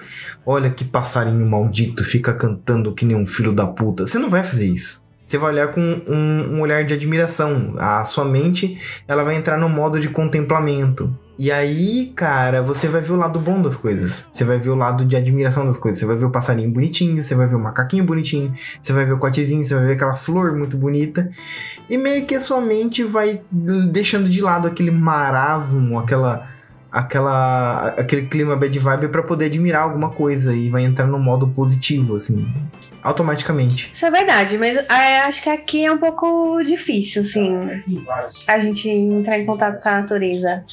Olha 0.44 0.70
que 0.70 0.84
passarinho 0.84 1.46
maldito, 1.46 2.04
fica 2.04 2.32
cantando 2.34 2.94
que 2.94 3.04
nem 3.04 3.16
um 3.16 3.26
filho 3.26 3.52
da 3.52 3.66
puta. 3.66 4.06
Você 4.06 4.18
não 4.18 4.30
vai 4.30 4.42
fazer 4.42 4.66
isso. 4.66 5.04
Você 5.26 5.38
vai 5.38 5.52
olhar 5.52 5.68
com 5.68 5.80
um, 5.80 6.54
um 6.54 6.60
olhar 6.60 6.84
de 6.84 6.94
admiração. 6.94 7.74
A 7.78 8.04
sua 8.04 8.24
mente, 8.24 8.78
ela 9.08 9.24
vai 9.24 9.34
entrar 9.34 9.58
no 9.58 9.68
modo 9.68 9.98
de 9.98 10.08
contemplamento. 10.08 11.12
E 11.36 11.50
aí, 11.50 12.12
cara, 12.14 12.62
você 12.62 12.86
vai 12.86 13.00
ver 13.00 13.12
o 13.12 13.16
lado 13.16 13.40
bom 13.40 13.60
das 13.60 13.76
coisas. 13.76 14.28
Você 14.30 14.44
vai 14.44 14.58
ver 14.58 14.70
o 14.70 14.76
lado 14.76 15.04
de 15.04 15.16
admiração 15.16 15.66
das 15.66 15.76
coisas. 15.76 15.98
Você 15.98 16.06
vai 16.06 16.16
ver 16.16 16.26
o 16.26 16.30
passarinho 16.30 16.70
bonitinho, 16.70 17.24
você 17.24 17.34
vai 17.34 17.46
ver 17.46 17.56
o 17.56 17.58
macaquinho 17.58 18.04
bonitinho, 18.04 18.54
você 18.80 18.92
vai 18.92 19.04
ver 19.04 19.12
o 19.12 19.18
cotezinho, 19.18 19.64
você 19.64 19.74
vai 19.74 19.86
ver 19.86 19.92
aquela 19.94 20.16
flor 20.16 20.56
muito 20.56 20.76
bonita. 20.76 21.28
E 21.90 21.96
meio 21.96 22.24
que 22.24 22.34
a 22.34 22.40
sua 22.40 22.60
mente 22.60 23.02
vai 23.02 23.42
deixando 23.50 24.28
de 24.28 24.40
lado 24.40 24.68
aquele 24.68 24.90
marasmo, 24.90 25.98
aquela 25.98 26.48
aquela 26.94 27.88
aquele 27.88 28.26
clima 28.26 28.54
bad 28.54 28.78
vibe 28.78 29.08
para 29.08 29.22
poder 29.24 29.46
admirar 29.46 29.82
alguma 29.82 30.10
coisa 30.10 30.54
e 30.54 30.70
vai 30.70 30.84
entrar 30.84 31.08
no 31.08 31.18
modo 31.18 31.48
positivo 31.48 32.14
assim, 32.14 32.46
automaticamente. 33.02 33.90
Isso 33.92 34.06
é 34.06 34.10
verdade, 34.12 34.56
mas 34.56 34.86
ah, 34.88 35.26
acho 35.26 35.42
que 35.42 35.50
aqui 35.50 35.84
é 35.84 35.90
um 35.90 35.98
pouco 35.98 36.62
difícil, 36.62 37.22
assim, 37.22 37.50
a 38.46 38.60
gente 38.60 38.88
entrar 38.88 39.40
em 39.40 39.44
contato 39.44 39.82
com 39.82 39.88
a 39.88 40.00
natureza. 40.00 40.64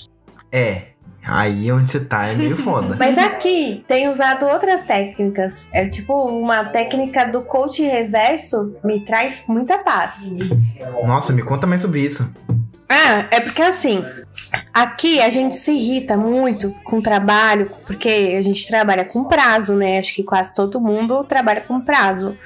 É, 0.51 0.83
aí 1.23 1.71
onde 1.71 1.89
você 1.89 1.99
tá 1.99 2.27
é 2.27 2.35
meio 2.35 2.57
foda. 2.57 2.95
Mas 2.99 3.17
aqui 3.17 3.83
tem 3.87 4.09
usado 4.09 4.45
outras 4.45 4.83
técnicas. 4.83 5.67
É 5.73 5.87
tipo 5.87 6.13
uma 6.13 6.65
técnica 6.65 7.25
do 7.25 7.41
coach 7.41 7.83
reverso 7.83 8.75
me 8.83 8.99
traz 9.05 9.45
muita 9.47 9.77
paz. 9.77 10.35
Nossa, 11.05 11.31
me 11.31 11.43
conta 11.43 11.65
mais 11.65 11.81
sobre 11.81 12.01
isso. 12.01 12.35
Ah, 12.89 13.27
é 13.31 13.39
porque 13.39 13.61
assim, 13.61 14.03
aqui 14.73 15.21
a 15.21 15.29
gente 15.29 15.55
se 15.55 15.71
irrita 15.71 16.17
muito 16.17 16.71
com 16.83 16.97
o 16.97 17.01
trabalho, 17.01 17.71
porque 17.85 18.35
a 18.37 18.41
gente 18.41 18.67
trabalha 18.67 19.05
com 19.05 19.23
prazo, 19.23 19.75
né? 19.75 19.99
Acho 19.99 20.13
que 20.13 20.23
quase 20.23 20.53
todo 20.53 20.81
mundo 20.81 21.23
trabalha 21.23 21.61
com 21.61 21.79
prazo. 21.79 22.37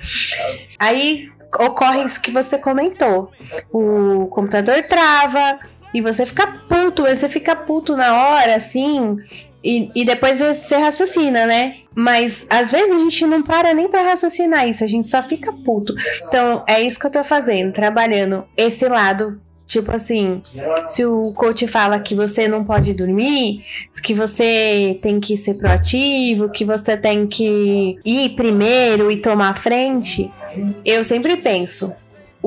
Aí 0.78 1.30
ocorre 1.60 2.04
isso 2.04 2.22
que 2.22 2.32
você 2.32 2.58
comentou. 2.58 3.32
O 3.72 4.28
computador 4.28 4.84
trava 4.84 5.58
e 5.96 6.02
você 6.02 6.26
fica 6.26 6.46
puto, 6.68 7.04
você 7.04 7.30
fica 7.30 7.56
puto 7.56 7.96
na 7.96 8.14
hora, 8.14 8.56
assim, 8.56 9.18
e, 9.64 9.90
e 9.96 10.04
depois 10.04 10.40
você 10.40 10.76
raciocina, 10.76 11.46
né? 11.46 11.78
Mas 11.96 12.46
às 12.50 12.70
vezes 12.70 12.92
a 12.92 13.00
gente 13.00 13.26
não 13.26 13.42
para 13.42 13.74
nem 13.74 13.88
pra 13.88 14.02
raciocinar 14.02 14.68
isso, 14.68 14.84
a 14.84 14.88
gente 14.88 15.08
só 15.08 15.24
fica 15.24 15.54
puto. 15.54 15.96
Então 16.28 16.66
é 16.68 16.82
isso 16.82 17.00
que 17.00 17.08
eu 17.08 17.12
tô 17.12 17.24
fazendo, 17.24 17.72
trabalhando 17.72 18.44
esse 18.58 18.86
lado 18.90 19.40
Tipo 19.66 19.92
assim, 19.96 20.44
se 20.88 21.04
o 21.06 21.34
coach 21.34 21.68
fala 21.68 22.00
que 22.00 22.14
você 22.14 22.48
não 22.48 22.64
pode 22.64 22.94
dormir, 22.94 23.66
que 24.04 24.14
você 24.14 25.00
tem 25.02 25.20
que 25.20 25.36
ser 25.36 25.56
proativo, 25.56 26.52
que 26.52 26.64
você 26.64 26.96
tem 26.96 27.26
que 27.26 27.98
ir 28.06 28.36
primeiro 28.36 29.12
e 29.12 29.18
tomar 29.20 29.56
frente, 29.56 30.32
eu 30.86 31.04
sempre 31.04 31.36
penso. 31.38 31.92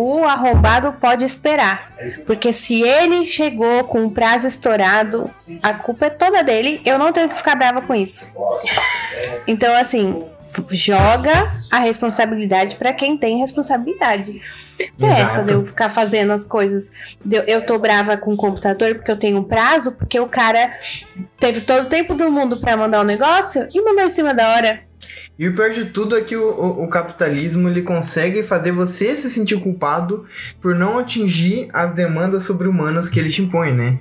O 0.00 0.22
arrombado 0.22 0.92
pode 1.00 1.24
esperar. 1.24 1.92
Porque 2.24 2.52
se 2.52 2.82
ele 2.82 3.26
chegou 3.26 3.82
com 3.82 4.04
o 4.04 4.10
prazo 4.12 4.46
estourado, 4.46 5.28
a 5.60 5.74
culpa 5.74 6.06
é 6.06 6.10
toda 6.10 6.44
dele. 6.44 6.80
Eu 6.86 7.00
não 7.00 7.12
tenho 7.12 7.28
que 7.28 7.36
ficar 7.36 7.56
brava 7.56 7.82
com 7.82 7.92
isso. 7.92 8.32
Então, 9.46 9.74
assim, 9.74 10.24
joga 10.70 11.52
a 11.72 11.78
responsabilidade 11.80 12.76
para 12.76 12.92
quem 12.92 13.16
tem 13.16 13.38
responsabilidade. 13.38 14.40
Não 14.96 15.08
é 15.12 15.20
essa 15.22 15.42
de 15.42 15.52
eu 15.52 15.66
ficar 15.66 15.88
fazendo 15.88 16.32
as 16.32 16.44
coisas. 16.44 17.16
eu- 17.28 17.42
eu 17.42 17.66
tô 17.66 17.76
brava 17.80 18.16
com 18.16 18.32
o 18.34 18.36
computador 18.36 18.94
porque 18.94 19.10
eu 19.10 19.16
tenho 19.18 19.38
um 19.38 19.44
prazo, 19.44 19.96
porque 19.96 20.20
o 20.20 20.28
cara 20.28 20.72
teve 21.40 21.62
todo 21.62 21.86
o 21.86 21.88
tempo 21.88 22.14
do 22.14 22.30
mundo 22.30 22.56
pra 22.58 22.76
mandar 22.76 23.00
o 23.00 23.04
negócio 23.04 23.66
e 23.74 23.80
mandou 23.82 24.04
em 24.04 24.08
cima 24.10 24.32
da 24.32 24.48
hora. 24.54 24.80
E 25.38 25.46
o 25.48 25.54
pior 25.54 25.70
de 25.70 25.84
tudo 25.86 26.16
é 26.16 26.20
que 26.20 26.36
o, 26.36 26.42
o- 26.48 26.84
o 26.84 26.88
capitalismo 26.88 27.68
ele 27.68 27.82
consegue 27.82 28.42
fazer 28.42 28.72
você 28.72 29.14
se 29.16 29.30
sentir 29.30 29.60
culpado 29.60 30.24
por 30.60 30.74
não 30.74 30.98
atingir 30.98 31.68
as 31.72 31.92
demandas 31.94 32.42
sobre-humanas 32.44 33.08
que 33.08 33.20
ele 33.20 33.30
te 33.30 33.42
impõe, 33.42 33.72
né? 33.72 33.98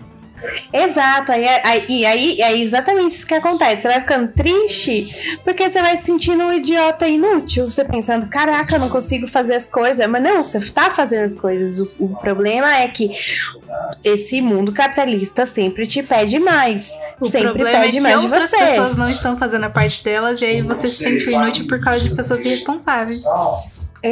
Exato, 0.71 1.31
aí, 1.31 1.47
aí, 1.47 1.85
e 1.89 2.05
aí 2.05 2.41
é 2.41 2.57
exatamente 2.57 3.11
isso 3.11 3.25
que 3.25 3.33
acontece. 3.33 3.83
Você 3.83 3.87
vai 3.87 4.01
ficando 4.01 4.27
triste 4.29 5.39
porque 5.43 5.67
você 5.67 5.81
vai 5.81 5.97
se 5.97 6.05
sentindo 6.05 6.43
um 6.43 6.53
idiota 6.53 7.07
inútil. 7.07 7.69
Você 7.69 7.83
pensando, 7.83 8.27
caraca, 8.27 8.75
eu 8.75 8.79
não 8.79 8.89
consigo 8.89 9.27
fazer 9.27 9.55
as 9.55 9.67
coisas. 9.67 10.05
Mas 10.07 10.21
não, 10.21 10.43
você 10.43 10.59
tá 10.71 10.89
fazendo 10.89 11.25
as 11.25 11.33
coisas. 11.33 11.79
O, 11.79 11.91
o 11.99 12.15
problema 12.17 12.75
é 12.77 12.87
que 12.87 13.11
esse 14.03 14.41
mundo 14.41 14.71
capitalista 14.71 15.45
sempre 15.45 15.87
te 15.87 16.03
pede 16.03 16.39
mais. 16.39 16.91
O 17.19 17.25
sempre 17.25 17.49
problema 17.49 17.79
pede 17.81 17.87
é 17.87 17.91
que 17.91 17.99
mais 18.01 18.19
de 18.19 18.25
outras 18.25 18.49
você. 18.49 18.57
pessoas 18.57 18.97
não 18.97 19.09
estão 19.09 19.37
fazendo 19.37 19.65
a 19.65 19.69
parte 19.69 20.03
delas 20.03 20.41
e 20.41 20.45
aí 20.45 20.61
você 20.61 20.87
se 20.87 21.03
sente 21.03 21.29
inútil 21.29 21.67
por 21.67 21.79
causa 21.79 22.01
de 22.01 22.15
pessoas 22.15 22.45
irresponsáveis. 22.45 23.23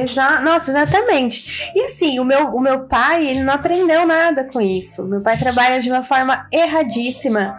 Exa 0.03 0.39
Nossa, 0.41 0.71
exatamente. 0.71 1.71
E 1.75 1.81
assim, 1.85 2.19
o 2.19 2.25
meu, 2.25 2.47
o 2.49 2.59
meu 2.59 2.81
pai, 2.81 3.27
ele 3.27 3.41
não 3.43 3.53
aprendeu 3.53 4.05
nada 4.05 4.47
com 4.51 4.59
isso. 4.61 5.07
Meu 5.07 5.21
pai 5.21 5.37
trabalha 5.37 5.79
de 5.79 5.89
uma 5.89 6.03
forma 6.03 6.47
erradíssima. 6.51 7.55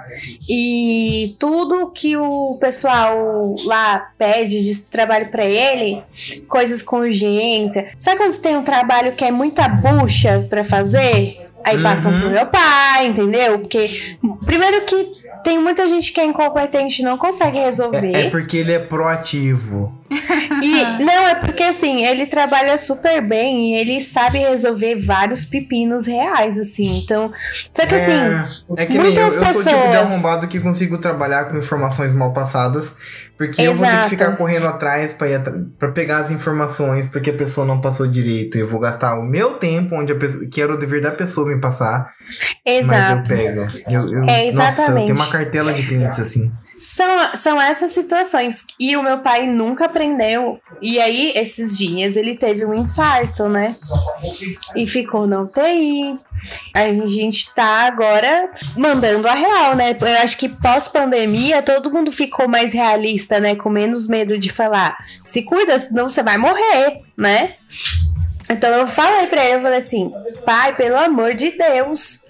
E 0.48 1.34
tudo 1.38 1.90
que 1.90 2.16
o 2.16 2.56
pessoal 2.60 3.54
lá 3.64 4.08
pede 4.18 4.62
de 4.64 4.78
trabalho 4.90 5.28
pra 5.30 5.44
ele, 5.44 6.02
coisas 6.48 6.82
com 6.82 6.98
urgência. 6.98 7.90
Sabe 7.96 8.16
quando 8.18 8.32
você 8.32 8.40
tem 8.42 8.56
um 8.56 8.62
trabalho 8.62 9.12
que 9.12 9.24
é 9.24 9.30
muita 9.30 9.68
bucha 9.68 10.46
pra 10.48 10.62
fazer? 10.64 11.44
Aí 11.64 11.82
passam 11.82 12.12
Uhum. 12.12 12.20
pro 12.20 12.30
meu 12.30 12.46
pai, 12.46 13.06
entendeu? 13.08 13.58
Porque, 13.58 14.16
primeiro 14.44 14.82
que 14.82 15.25
tem 15.46 15.60
muita 15.60 15.88
gente 15.88 16.12
que 16.12 16.18
é 16.20 16.24
incompetente 16.24 17.02
e 17.02 17.04
não 17.04 17.16
consegue 17.16 17.56
resolver. 17.56 18.12
É, 18.12 18.22
é 18.26 18.30
porque 18.30 18.56
ele 18.56 18.72
é 18.72 18.80
proativo. 18.80 19.96
E 20.62 21.02
não, 21.04 21.28
é 21.28 21.34
porque 21.36 21.62
assim, 21.62 22.04
ele 22.04 22.26
trabalha 22.26 22.76
super 22.78 23.20
bem 23.20 23.72
e 23.74 23.78
ele 23.78 24.00
sabe 24.00 24.38
resolver 24.38 24.96
vários 24.96 25.44
pepinos 25.44 26.04
reais, 26.06 26.58
assim. 26.58 26.98
Então, 26.98 27.32
só 27.70 27.86
que 27.86 27.94
assim, 27.94 28.12
É, 28.76 28.82
é 28.82 28.86
que 28.86 28.92
nem 28.98 29.14
eu, 29.14 29.14
eu 29.14 29.22
muitas 29.30 29.32
sou 29.34 29.42
o 29.42 29.46
tipo 29.46 29.62
de 29.62 29.64
pessoas- 29.64 30.12
arrombado 30.12 30.48
que 30.48 30.58
consigo 30.60 30.98
trabalhar 30.98 31.44
com 31.46 31.56
informações 31.58 32.12
mal 32.12 32.32
passadas. 32.32 32.94
Porque 33.38 33.60
eu 33.60 33.74
vou 33.74 33.84
ter 33.84 33.90
que 33.90 33.96
Exato. 33.96 34.08
ficar 34.08 34.36
correndo 34.36 34.66
atrás 34.66 35.12
pra, 35.12 35.28
ir 35.28 35.38
pra 35.78 35.90
pegar 35.92 36.18
as 36.20 36.30
informações, 36.30 37.06
porque 37.06 37.28
a 37.28 37.34
pessoa 37.34 37.66
não 37.66 37.82
passou 37.82 38.06
direito. 38.06 38.56
Eu 38.56 38.66
vou 38.66 38.80
gastar 38.80 39.18
o 39.18 39.22
meu 39.22 39.54
tempo, 39.58 39.94
onde 39.94 40.10
a 40.10 40.16
pessoa, 40.16 40.46
que 40.50 40.58
era 40.62 40.72
o 40.72 40.78
dever 40.78 41.02
da 41.02 41.10
pessoa 41.10 41.46
me 41.46 41.60
passar. 41.60 42.14
exato. 42.64 43.28
Mas 43.28 43.30
eu 43.30 43.36
pego. 43.36 43.60
Eu, 43.90 44.12
eu- 44.12 44.22
É, 44.24 44.24
Nossa, 44.24 44.40
eu 44.40 44.48
exatamente. 44.48 45.06
tenho 45.12 45.16
uma 45.18 45.26
cartela 45.36 45.72
de 45.72 45.86
clientes 45.86 46.18
assim. 46.18 46.52
São, 46.78 47.36
são 47.36 47.60
essas 47.60 47.92
situações. 47.92 48.64
E 48.78 48.96
o 48.96 49.02
meu 49.02 49.18
pai 49.18 49.46
nunca 49.46 49.86
aprendeu. 49.86 50.60
E 50.80 50.98
aí, 50.98 51.32
esses 51.36 51.76
dias, 51.76 52.16
ele 52.16 52.36
teve 52.36 52.64
um 52.64 52.74
infarto, 52.74 53.48
né? 53.48 53.76
E 54.74 54.86
ficou 54.86 55.26
na 55.26 55.42
UTI. 55.42 56.18
A 56.74 57.08
gente 57.08 57.52
tá 57.54 57.86
agora 57.86 58.50
mandando 58.76 59.26
a 59.26 59.34
real, 59.34 59.74
né? 59.74 59.96
Eu 60.00 60.22
acho 60.22 60.36
que 60.36 60.48
pós-pandemia 60.48 61.62
todo 61.62 61.92
mundo 61.92 62.12
ficou 62.12 62.48
mais 62.48 62.72
realista, 62.72 63.40
né? 63.40 63.56
Com 63.56 63.68
menos 63.68 64.06
medo 64.06 64.38
de 64.38 64.50
falar. 64.50 64.96
Se 65.24 65.42
cuida, 65.42 65.78
senão 65.78 66.08
você 66.08 66.22
vai 66.22 66.38
morrer, 66.38 67.02
né? 67.16 67.54
Então 68.48 68.70
eu 68.70 68.86
falei 68.86 69.26
pra 69.26 69.44
ele, 69.44 69.56
eu 69.56 69.62
falei 69.62 69.78
assim, 69.78 70.12
pai, 70.44 70.74
pelo 70.76 70.96
amor 70.96 71.34
de 71.34 71.50
Deus, 71.50 72.24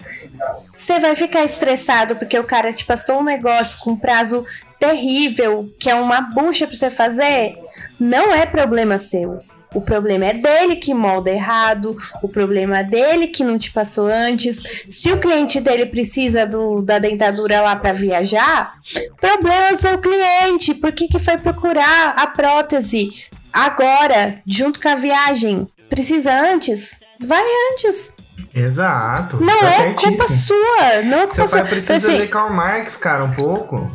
você 0.77 0.99
vai 0.99 1.15
ficar 1.15 1.43
estressado 1.43 2.15
porque 2.15 2.37
o 2.37 2.43
cara 2.43 2.71
te 2.71 2.85
passou 2.85 3.19
um 3.19 3.23
negócio 3.23 3.79
com 3.79 3.95
prazo 3.95 4.45
terrível, 4.79 5.73
que 5.79 5.89
é 5.89 5.95
uma 5.95 6.21
bucha 6.21 6.67
pra 6.67 6.77
você 6.77 6.91
fazer? 6.91 7.57
Não 7.99 8.33
é 8.33 8.45
problema 8.45 8.99
seu. 8.99 9.39
O 9.73 9.81
problema 9.81 10.27
é 10.27 10.33
dele 10.33 10.77
que 10.77 10.93
molda 10.93 11.29
errado, 11.29 11.97
o 12.21 12.29
problema 12.29 12.79
é 12.79 12.83
dele 12.83 13.27
que 13.27 13.43
não 13.43 13.57
te 13.57 13.71
passou 13.71 14.07
antes. 14.07 14.83
Se 14.87 15.11
o 15.11 15.19
cliente 15.19 15.59
dele 15.59 15.87
precisa 15.87 16.45
do, 16.45 16.81
da 16.81 16.99
dentadura 16.99 17.59
lá 17.59 17.75
para 17.75 17.91
viajar, 17.91 18.73
problema 19.19 19.69
é 19.69 19.73
o 19.73 19.77
seu 19.77 19.97
cliente. 19.97 20.73
Por 20.75 20.91
que, 20.93 21.07
que 21.07 21.19
foi 21.19 21.37
procurar 21.37 22.13
a 22.17 22.27
prótese 22.27 23.25
agora, 23.51 24.41
junto 24.47 24.79
com 24.79 24.89
a 24.89 24.95
viagem? 24.95 25.67
Precisa 25.89 26.31
antes? 26.31 26.99
Vai 27.19 27.43
antes. 27.71 28.16
Exato. 28.53 29.37
Não 29.43 29.59
tá 29.59 29.83
é 29.83 29.93
culpa 29.93 30.27
sua. 30.27 31.01
Não 31.03 31.19
é 31.19 31.27
culpa 31.27 31.33
Seu 31.35 31.47
sua. 31.47 31.59
pai 31.59 31.69
precisa 31.69 31.97
Então, 31.97 32.09
assim, 32.09 32.19
ler 32.19 32.29
Karl 32.29 32.53
Marx, 32.53 32.95
cara, 32.97 33.23
um 33.23 33.31
pouco. 33.31 33.89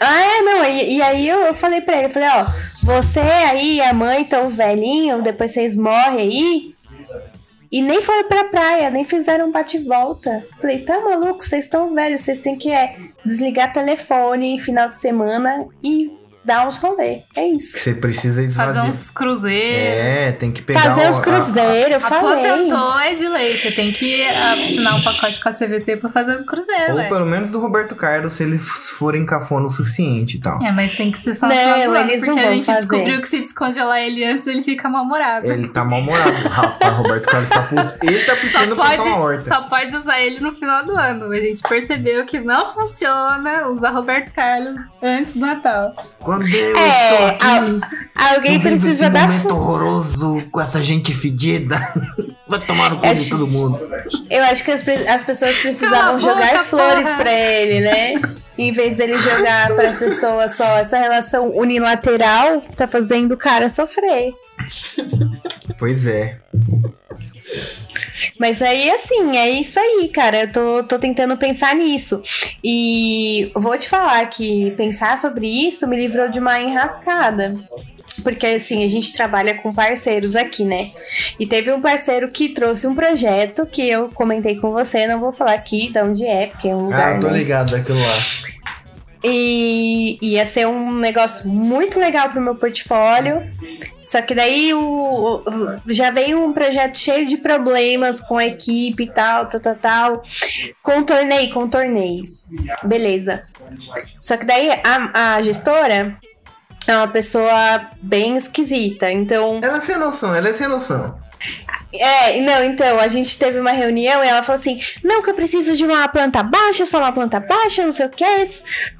Ah, 0.00 0.20
é, 0.20 0.42
não. 0.42 0.64
E, 0.64 0.96
e 0.96 1.02
aí 1.02 1.28
eu, 1.28 1.38
eu 1.40 1.54
falei 1.54 1.80
pra 1.80 1.96
ele, 1.96 2.06
eu 2.06 2.10
falei, 2.10 2.28
ó, 2.28 2.46
você 2.82 3.20
aí, 3.20 3.80
a 3.80 3.92
mãe, 3.92 4.24
tão 4.24 4.48
velhinho, 4.48 5.22
depois 5.22 5.52
vocês 5.52 5.76
morrem 5.76 6.18
aí. 6.18 6.74
E 7.70 7.80
nem 7.80 8.02
foram 8.02 8.28
pra 8.28 8.44
praia, 8.44 8.90
nem 8.90 9.04
fizeram 9.04 9.48
um 9.48 9.52
bate-volta. 9.52 10.44
Falei, 10.60 10.80
tá 10.80 11.00
maluco, 11.00 11.42
vocês 11.42 11.64
estão 11.64 11.94
velhos, 11.94 12.20
vocês 12.20 12.40
têm 12.40 12.56
que 12.58 12.70
é, 12.70 12.96
desligar 13.24 13.72
telefone 13.72 14.58
final 14.58 14.90
de 14.90 14.98
semana 14.98 15.66
e 15.82 16.10
dar 16.44 16.66
uns 16.66 16.76
rolê. 16.78 17.22
É 17.36 17.46
isso. 17.46 17.78
Você 17.78 17.94
precisa 17.94 18.42
esvaziar. 18.42 18.74
Fazer 18.76 18.88
uns 18.88 19.10
cruzeiros. 19.10 20.04
É, 20.04 20.32
tem 20.32 20.50
que 20.50 20.60
pegar 20.62 20.80
Fazer 20.80 21.06
o- 21.06 21.10
uns 21.10 21.18
a- 21.18 21.22
cruzeiros, 21.22 21.92
eu 21.94 22.00
falei. 22.00 22.50
Aposentou 22.50 22.98
é 23.00 23.14
de 23.14 23.28
lei. 23.28 23.56
Você 23.56 23.70
tem 23.70 23.92
que 23.92 24.24
assinar 24.28 24.96
um 24.96 25.02
pacote 25.02 25.40
com 25.40 25.48
a 25.48 25.52
CVC 25.52 25.96
pra 25.96 26.10
fazer 26.10 26.38
um 26.38 26.44
cruzeiro, 26.44 26.90
Ou 26.90 26.96
velho. 26.96 27.08
pelo 27.08 27.26
menos 27.26 27.50
do 27.52 27.60
Roberto 27.60 27.94
Carlos, 27.94 28.32
se 28.32 28.42
eles 28.42 28.90
forem 28.90 29.24
cafona 29.24 29.66
o 29.66 29.68
suficiente 29.68 30.36
e 30.36 30.40
tal. 30.40 30.60
É, 30.62 30.72
mas 30.72 30.94
tem 30.96 31.10
que 31.10 31.18
ser 31.18 31.34
só 31.34 31.46
Não, 31.48 31.54
ano, 31.54 31.96
eles 31.96 32.20
não 32.22 32.28
porque 32.28 32.40
a 32.40 32.44
vão 32.44 32.52
gente 32.54 32.66
fazer. 32.66 32.78
descobriu 32.80 33.20
que 33.20 33.28
se 33.28 33.40
descongelar 33.40 33.98
ele 34.00 34.24
antes, 34.24 34.46
ele 34.46 34.62
fica 34.62 34.88
mal-humorado. 34.88 35.46
Ele 35.46 35.68
tá 35.68 35.84
mal-humorado. 35.84 36.30
Rapaz, 36.48 36.96
Roberto 36.96 37.26
Carlos 37.26 37.48
tá 37.50 37.62
puto. 37.62 37.94
Ele 38.02 38.18
tá 38.18 38.34
Só 38.34 38.40
precisando 38.40 38.74
plantar 38.76 39.02
uma 39.04 39.18
horta. 39.18 39.42
só 39.42 39.62
pode 39.68 39.94
usar 39.96 40.20
ele 40.20 40.40
no 40.40 40.52
final 40.52 40.84
do 40.84 40.92
ano. 40.96 41.30
A 41.30 41.40
gente 41.40 41.62
percebeu 41.62 42.24
que 42.26 42.40
não 42.40 42.66
funciona 42.66 43.68
usar 43.68 43.90
Roberto 43.90 44.32
Carlos 44.32 44.76
antes 45.02 45.34
do 45.34 45.40
Natal. 45.40 45.92
Quando 46.20 46.31
eu 46.40 46.76
É, 46.76 46.88
estou 46.88 47.26
aqui, 47.28 47.80
Alguém 48.14 48.54
eu 48.54 48.60
vivo 48.60 48.62
precisa 48.80 49.04
esse 49.06 49.10
dar 49.10 49.28
momento 49.28 49.54
horroroso 49.54 50.42
com 50.50 50.60
essa 50.60 50.82
gente 50.82 51.12
fedida. 51.14 51.76
Vai 52.48 52.60
tomar 52.60 52.90
no 52.90 52.96
cu 52.96 53.02
de 53.02 53.08
Acho- 53.08 53.30
todo 53.30 53.46
mundo. 53.48 53.80
Eu 54.28 54.42
acho 54.44 54.62
que 54.64 54.70
as, 54.70 54.86
as 55.08 55.22
pessoas 55.22 55.52
Cala 55.52 55.62
precisavam 55.62 56.16
a 56.16 56.18
jogar 56.18 56.50
boca, 56.50 56.64
flores 56.64 57.04
porra. 57.04 57.16
pra 57.16 57.32
ele, 57.32 57.80
né? 57.80 58.14
Em 58.58 58.70
vez 58.72 58.96
dele 58.96 59.18
jogar 59.18 59.74
para 59.74 59.88
as 59.88 59.96
pessoas 59.96 60.54
só 60.54 60.64
essa 60.78 60.98
relação 60.98 61.50
unilateral, 61.56 62.60
tá 62.76 62.86
fazendo 62.86 63.32
o 63.32 63.36
cara 63.38 63.70
sofrer. 63.70 64.32
Pois 65.78 66.06
é. 66.06 66.38
Mas 68.38 68.60
aí, 68.62 68.90
assim, 68.90 69.36
é 69.36 69.50
isso 69.50 69.78
aí, 69.78 70.08
cara. 70.08 70.42
Eu 70.42 70.52
tô, 70.52 70.82
tô 70.84 70.98
tentando 70.98 71.36
pensar 71.36 71.74
nisso. 71.74 72.22
E 72.62 73.50
vou 73.54 73.76
te 73.78 73.88
falar 73.88 74.26
que 74.26 74.72
pensar 74.72 75.18
sobre 75.18 75.48
isso 75.48 75.86
me 75.86 75.96
livrou 75.96 76.28
de 76.28 76.38
uma 76.38 76.60
enrascada. 76.60 77.52
Porque, 78.22 78.46
assim, 78.46 78.84
a 78.84 78.88
gente 78.88 79.12
trabalha 79.12 79.54
com 79.54 79.72
parceiros 79.72 80.36
aqui, 80.36 80.64
né? 80.64 80.90
E 81.40 81.46
teve 81.46 81.72
um 81.72 81.80
parceiro 81.80 82.30
que 82.30 82.50
trouxe 82.50 82.86
um 82.86 82.94
projeto 82.94 83.66
que 83.66 83.88
eu 83.88 84.08
comentei 84.10 84.56
com 84.56 84.70
você. 84.70 85.06
Não 85.06 85.18
vou 85.18 85.32
falar 85.32 85.54
aqui 85.54 85.90
de 85.90 86.00
onde 86.00 86.26
é, 86.26 86.46
porque 86.48 86.68
é 86.68 86.76
um 86.76 86.84
lugar. 86.86 87.16
Ah, 87.16 87.20
tô 87.20 87.28
né? 87.28 87.38
ligado 87.38 87.70
daquilo 87.70 87.98
lá. 87.98 88.61
E 89.24 90.18
ia 90.20 90.44
ser 90.44 90.66
um 90.66 90.92
negócio 90.92 91.48
muito 91.48 91.98
legal 92.00 92.28
pro 92.30 92.40
meu 92.40 92.54
portfólio. 92.56 93.42
Só 94.04 94.20
que 94.20 94.34
daí 94.34 94.74
o, 94.74 94.80
o- 94.82 95.42
já 95.86 96.10
veio 96.10 96.44
um 96.44 96.52
projeto 96.52 96.98
cheio 96.98 97.26
de 97.28 97.36
problemas 97.36 98.20
com 98.20 98.36
a 98.36 98.46
equipe 98.46 99.04
e 99.04 99.10
tal, 99.12 99.46
tal, 99.46 99.60
tal, 99.60 99.74
tal. 99.76 100.22
Contornei, 100.82 101.48
contornei. 101.50 102.24
Beleza. 102.82 103.44
Só 104.20 104.36
que 104.36 104.44
daí 104.44 104.70
a, 104.84 105.34
a 105.36 105.42
gestora 105.42 106.18
é 106.86 106.96
uma 106.96 107.08
pessoa 107.08 107.90
bem 108.02 108.36
esquisita. 108.36 109.10
Então, 109.10 109.60
Ela 109.62 109.78
é 109.78 109.80
sem 109.80 109.96
noção, 109.98 110.34
ela 110.34 110.48
é 110.48 110.52
sem 110.52 110.66
noção. 110.66 111.16
É, 111.94 112.40
não, 112.40 112.64
então, 112.64 112.98
a 112.98 113.08
gente 113.08 113.38
teve 113.38 113.58
uma 113.60 113.72
reunião 113.72 114.22
e 114.24 114.28
ela 114.28 114.42
falou 114.42 114.58
assim: 114.60 114.80
não, 115.04 115.22
que 115.22 115.30
eu 115.30 115.34
preciso 115.34 115.76
de 115.76 115.84
uma 115.84 116.06
planta 116.08 116.42
baixa, 116.42 116.86
só 116.86 116.98
uma 116.98 117.12
planta 117.12 117.38
baixa, 117.40 117.84
não 117.84 117.92
sei 117.92 118.06
o 118.06 118.10
que. 118.10 118.24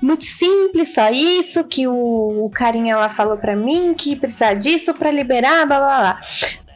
Muito 0.01 0.25
simples, 0.25 0.95
só 0.95 1.11
isso, 1.11 1.65
que 1.65 1.87
o, 1.87 2.45
o 2.45 2.51
carinha 2.51 2.97
lá 2.97 3.09
falou 3.09 3.37
pra 3.39 3.57
mim 3.57 3.95
que 3.95 4.17
precisava 4.17 4.55
disso 4.57 4.95
pra 4.95 5.11
liberar, 5.11 5.67
blá 5.67 5.79
blá 5.79 5.99
blá. 6.01 6.21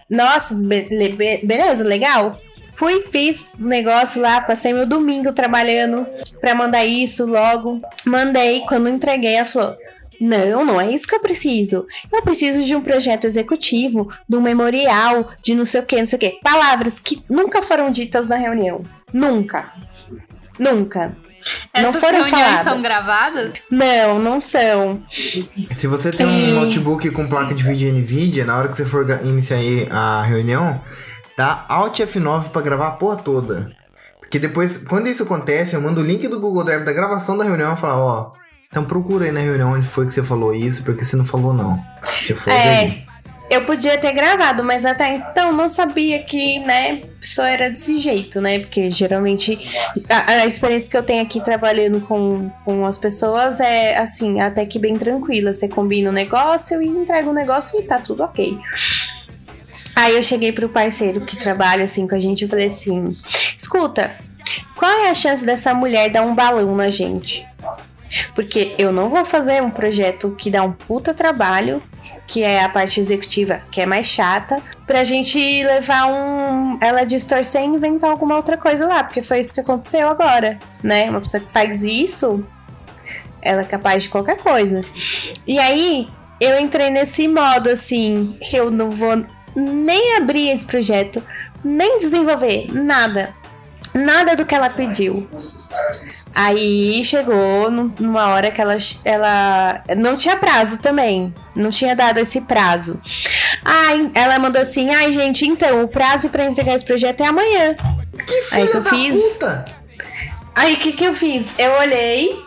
Nossa, 0.09 0.55
be- 0.55 0.89
be- 0.89 1.41
beleza, 1.45 1.83
legal. 1.85 2.39
Fui, 2.75 3.03
fiz 3.11 3.55
o 3.59 3.65
negócio 3.65 4.21
lá, 4.21 4.41
passei 4.43 4.73
meu 4.73 4.85
domingo 4.87 5.33
trabalhando 5.33 6.07
pra 6.41 6.55
mandar 6.55 6.85
isso 6.85 7.25
logo. 7.25 7.81
Mandei, 8.05 8.61
quando 8.69 8.89
entreguei, 8.89 9.35
ela 9.35 9.47
falou: 9.47 9.77
Não, 10.21 10.65
não 10.65 10.81
é 10.81 10.91
isso 10.91 11.07
que 11.07 11.15
eu 11.15 11.21
preciso. 11.21 11.87
Eu 12.13 12.23
preciso 12.23 12.65
de 12.65 12.75
um 12.75 12.81
projeto 12.81 13.25
executivo, 13.27 14.09
de 14.29 14.37
um 14.37 14.41
memorial, 14.41 15.25
de 15.43 15.55
não 15.55 15.65
sei 15.65 15.81
o 15.81 15.87
que, 15.87 15.99
não 15.99 16.07
sei 16.07 16.17
o 16.17 16.21
que. 16.21 16.41
Palavras 16.43 16.99
que 16.99 17.23
nunca 17.29 17.63
foram 17.63 17.91
ditas 17.91 18.29
na 18.29 18.37
reunião. 18.37 18.83
Nunca. 19.13 19.73
Nunca. 20.59 21.17
Não 21.75 21.83
Essas 21.91 22.01
foram 22.01 22.25
reuniões 22.25 22.43
faladas. 22.43 22.65
são 22.65 22.83
gravadas? 22.83 23.67
Não, 23.71 24.19
não 24.19 24.41
são. 24.41 25.03
Se 25.11 25.87
você 25.87 26.11
tem 26.11 26.27
um 26.27 26.61
notebook 26.61 27.09
com 27.11 27.29
placa 27.29 27.55
de 27.55 27.63
vídeo 27.63 27.93
NVIDIA, 27.93 28.45
na 28.45 28.57
hora 28.57 28.69
que 28.69 28.77
você 28.77 28.85
for 28.87 29.09
iniciar 29.25 29.59
a 29.91 30.23
reunião, 30.23 30.81
dá 31.37 31.65
Alt 31.69 32.01
F9 32.01 32.49
pra 32.49 32.63
gravar 32.63 32.89
a 32.89 32.93
porra 32.93 33.17
toda. 33.17 33.71
Porque 34.19 34.39
depois, 34.41 34.79
quando 34.79 35.07
isso 35.07 35.23
acontece, 35.23 35.75
eu 35.77 35.81
mando 35.81 36.01
o 36.01 36.05
link 36.05 36.27
do 36.27 36.41
Google 36.41 36.65
Drive 36.65 36.83
da 36.85 36.93
gravação 36.93 37.39
da 37.39 37.45
reunião 37.45 37.75
e 37.75 37.77
falo, 37.77 38.03
ó, 38.03 38.33
então 38.77 38.85
procura 38.85 39.25
aí 39.25 39.33
na 39.33 39.41
reunião 39.41 39.73
onde 39.73 39.87
foi 39.87 40.05
que 40.05 40.13
você 40.13 40.23
falou 40.23 40.53
isso, 40.53 40.85
porque 40.85 41.03
você 41.03 41.17
não 41.17 41.25
falou 41.25 41.55
não. 41.55 41.83
Você 42.03 42.35
foi 42.35 42.53
É, 42.53 43.05
eu 43.49 43.65
podia 43.65 43.97
ter 43.97 44.13
gravado, 44.13 44.63
mas 44.63 44.85
até 44.85 45.15
então 45.15 45.51
não 45.51 45.67
sabia 45.67 46.23
que, 46.23 46.59
né, 46.59 47.01
pessoa 47.19 47.49
era 47.49 47.71
desse 47.71 47.97
jeito, 47.97 48.39
né? 48.39 48.59
Porque 48.59 48.91
geralmente 48.91 49.59
a, 50.11 50.33
a 50.43 50.47
experiência 50.47 50.91
que 50.91 50.97
eu 50.99 51.03
tenho 51.03 51.23
aqui 51.23 51.43
trabalhando 51.43 52.03
com, 52.03 52.51
com 52.67 52.85
as 52.85 52.99
pessoas 52.99 53.61
é 53.61 53.97
assim, 53.97 54.43
até 54.43 54.67
que 54.67 54.79
bem 54.79 54.95
tranquila. 54.95 55.55
Você 55.55 55.71
combina 55.71 56.11
o 56.11 56.13
negócio 56.13 56.83
e 56.83 56.87
entrega 56.87 57.31
o 57.31 57.33
negócio 57.33 57.81
e 57.81 57.83
tá 57.83 57.99
tudo 57.99 58.25
ok. 58.25 58.59
Aí 59.95 60.15
eu 60.15 60.23
cheguei 60.23 60.53
pro 60.53 60.69
parceiro 60.69 61.23
que 61.23 61.39
trabalha 61.39 61.85
assim 61.85 62.07
com 62.07 62.15
a 62.15 62.21
gente 62.21 62.45
e 62.45 62.49
falei 62.49 62.67
assim: 62.67 63.11
escuta, 63.57 64.15
qual 64.77 64.93
é 64.93 65.09
a 65.09 65.15
chance 65.15 65.47
dessa 65.47 65.73
mulher 65.73 66.11
dar 66.11 66.21
um 66.21 66.35
balão 66.35 66.77
na 66.77 66.91
gente? 66.91 67.49
Porque 68.35 68.75
eu 68.79 68.93
não 68.93 69.09
vou 69.09 69.25
fazer 69.25 69.63
um 69.63 69.71
projeto 69.71 70.35
que 70.37 70.51
dá 70.51 70.63
um 70.63 70.73
puta 70.73 71.13
trabalho, 71.15 71.83
que 72.27 72.43
é 72.43 72.65
a 72.65 72.69
parte 72.69 73.01
executiva, 73.01 73.63
que 73.71 73.81
é 73.81 73.87
mais 73.87 74.07
chata, 74.07 74.63
pra 74.87 75.05
gente 75.05 75.39
levar 75.65 76.07
um. 76.07 76.77
ela 76.81 77.05
distorcer 77.05 77.63
e 77.63 77.67
inventar 77.67 78.11
alguma 78.11 78.37
outra 78.37 78.57
coisa 78.57 78.87
lá, 78.87 79.05
porque 79.05 79.23
foi 79.23 79.41
isso 79.41 79.53
que 79.53 79.61
aconteceu 79.61 80.09
agora, 80.09 80.59
né? 80.83 81.11
Uma 81.11 81.21
pessoa 81.21 81.43
que 81.43 81.53
faz 81.53 81.83
isso, 81.83 82.45
ela 83.43 83.63
é 83.63 83.65
capaz 83.65 84.05
de 84.05 84.09
qualquer 84.09 84.39
coisa. 84.39 84.81
E 85.47 85.59
aí, 85.59 86.09
eu 86.41 86.59
entrei 86.61 86.91
nesse 86.91 87.27
modo 87.29 87.71
assim, 87.71 88.39
eu 88.53 88.71
não 88.71 88.91
vou 88.91 89.25
nem 89.55 90.17
abrir 90.17 90.51
esse 90.51 90.67
projeto, 90.67 91.23
nem 91.65 91.99
desenvolver 91.99 92.73
nada. 92.73 93.35
Nada 93.97 94.37
do 94.37 94.45
que 94.45 94.55
ela 94.55 94.69
pediu. 94.69 95.29
Aí 96.35 97.03
chegou 97.05 97.71
num- 97.71 97.93
numa 97.99 98.29
hora 98.29 98.51
que 98.51 98.61
ela, 98.61 98.77
ela 99.05 99.83
não 99.97 100.15
tinha 100.17 100.37
prazo 100.37 100.79
também. 100.79 101.35
Não 101.55 101.71
tinha 101.71 101.97
dado 101.97 102.19
esse 102.19 102.41
prazo. 102.43 103.01
Ai, 103.65 104.11
ela 104.15 104.39
mandou 104.39 104.61
assim: 104.61 104.91
ai, 104.91 105.13
gente, 105.13 105.47
então, 105.47 105.83
o 105.83 105.89
prazo 105.89 106.29
pra 106.29 106.45
entregar 106.47 106.75
esse 106.75 106.85
projeto 106.85 107.23
é 107.23 107.27
amanhã. 107.27 107.75
Que 108.27 108.35
Aí 108.35 108.43
filha 108.43 108.67
que 108.71 108.77
eu 108.77 108.83
da 108.83 108.91
fiz? 108.91 109.33
puta! 109.33 109.65
Aí 110.55 110.75
o 110.75 110.79
que, 110.79 110.93
que 110.93 111.05
eu 111.05 111.15
fiz? 111.15 111.47
Eu 111.59 111.71
olhei 111.81 112.45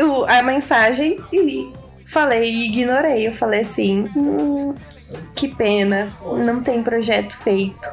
o- 0.00 0.24
a 0.26 0.42
mensagem 0.42 1.18
e 1.32 1.72
falei, 2.06 2.44
e 2.50 2.66
ignorei. 2.68 3.26
Eu 3.26 3.32
falei 3.32 3.60
assim: 3.62 4.10
hum, 4.16 4.74
que 5.34 5.48
pena, 5.48 6.08
não 6.44 6.62
tem 6.62 6.82
projeto 6.82 7.34
feito. 7.34 7.88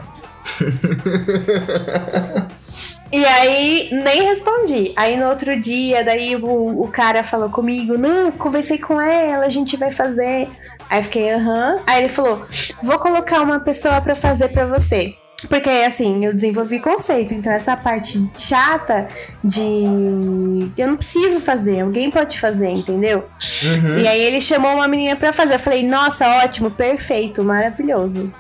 E 3.13 3.23
aí, 3.23 3.89
nem 3.91 4.23
respondi. 4.23 4.91
Aí 4.95 5.15
no 5.17 5.29
outro 5.29 5.55
dia, 5.59 6.03
daí 6.03 6.35
o, 6.35 6.81
o 6.81 6.87
cara 6.87 7.23
falou 7.23 7.47
comigo: 7.47 7.95
Não, 7.95 8.31
conversei 8.31 8.79
com 8.79 8.99
ela, 8.99 9.45
a 9.45 9.49
gente 9.49 9.77
vai 9.77 9.91
fazer. 9.91 10.49
Aí 10.89 11.03
fiquei, 11.03 11.31
aham. 11.31 11.79
Aí 11.85 12.03
ele 12.03 12.11
falou: 12.11 12.43
Vou 12.81 12.97
colocar 12.97 13.41
uma 13.41 13.59
pessoa 13.59 14.01
pra 14.01 14.15
fazer 14.15 14.47
pra 14.47 14.65
você. 14.65 15.15
Porque 15.47 15.69
assim, 15.69 16.25
eu 16.25 16.33
desenvolvi 16.33 16.79
conceito, 16.79 17.33
então 17.33 17.51
essa 17.51 17.75
parte 17.75 18.29
chata 18.35 19.07
de. 19.43 20.71
Eu 20.77 20.87
não 20.87 20.97
preciso 20.97 21.39
fazer, 21.39 21.81
alguém 21.81 22.09
pode 22.09 22.39
fazer, 22.39 22.69
entendeu? 22.69 23.25
Uhum. 23.63 23.99
E 23.99 24.07
aí 24.07 24.21
ele 24.21 24.41
chamou 24.41 24.73
uma 24.73 24.87
menina 24.87 25.15
pra 25.15 25.33
fazer. 25.33 25.55
Eu 25.55 25.59
falei, 25.59 25.85
nossa, 25.85 26.27
ótimo, 26.43 26.71
perfeito, 26.71 27.43
maravilhoso. 27.43 28.33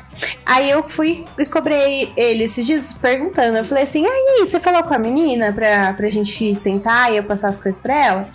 Aí 0.45 0.69
eu 0.69 0.87
fui 0.87 1.25
e 1.37 1.45
cobrei 1.45 2.11
ele 2.15 2.43
esses 2.43 2.65
dias 2.65 2.93
perguntando. 2.93 3.57
Eu 3.57 3.65
falei 3.65 3.83
assim: 3.83 4.05
aí, 4.05 4.39
você 4.39 4.59
falou 4.59 4.83
com 4.83 4.93
a 4.93 4.99
menina 4.99 5.51
pra, 5.53 5.93
pra 5.93 6.09
gente 6.09 6.55
sentar 6.55 7.11
e 7.11 7.17
eu 7.17 7.23
passar 7.23 7.49
as 7.49 7.57
coisas 7.57 7.81
pra 7.81 7.95
ela? 7.95 8.27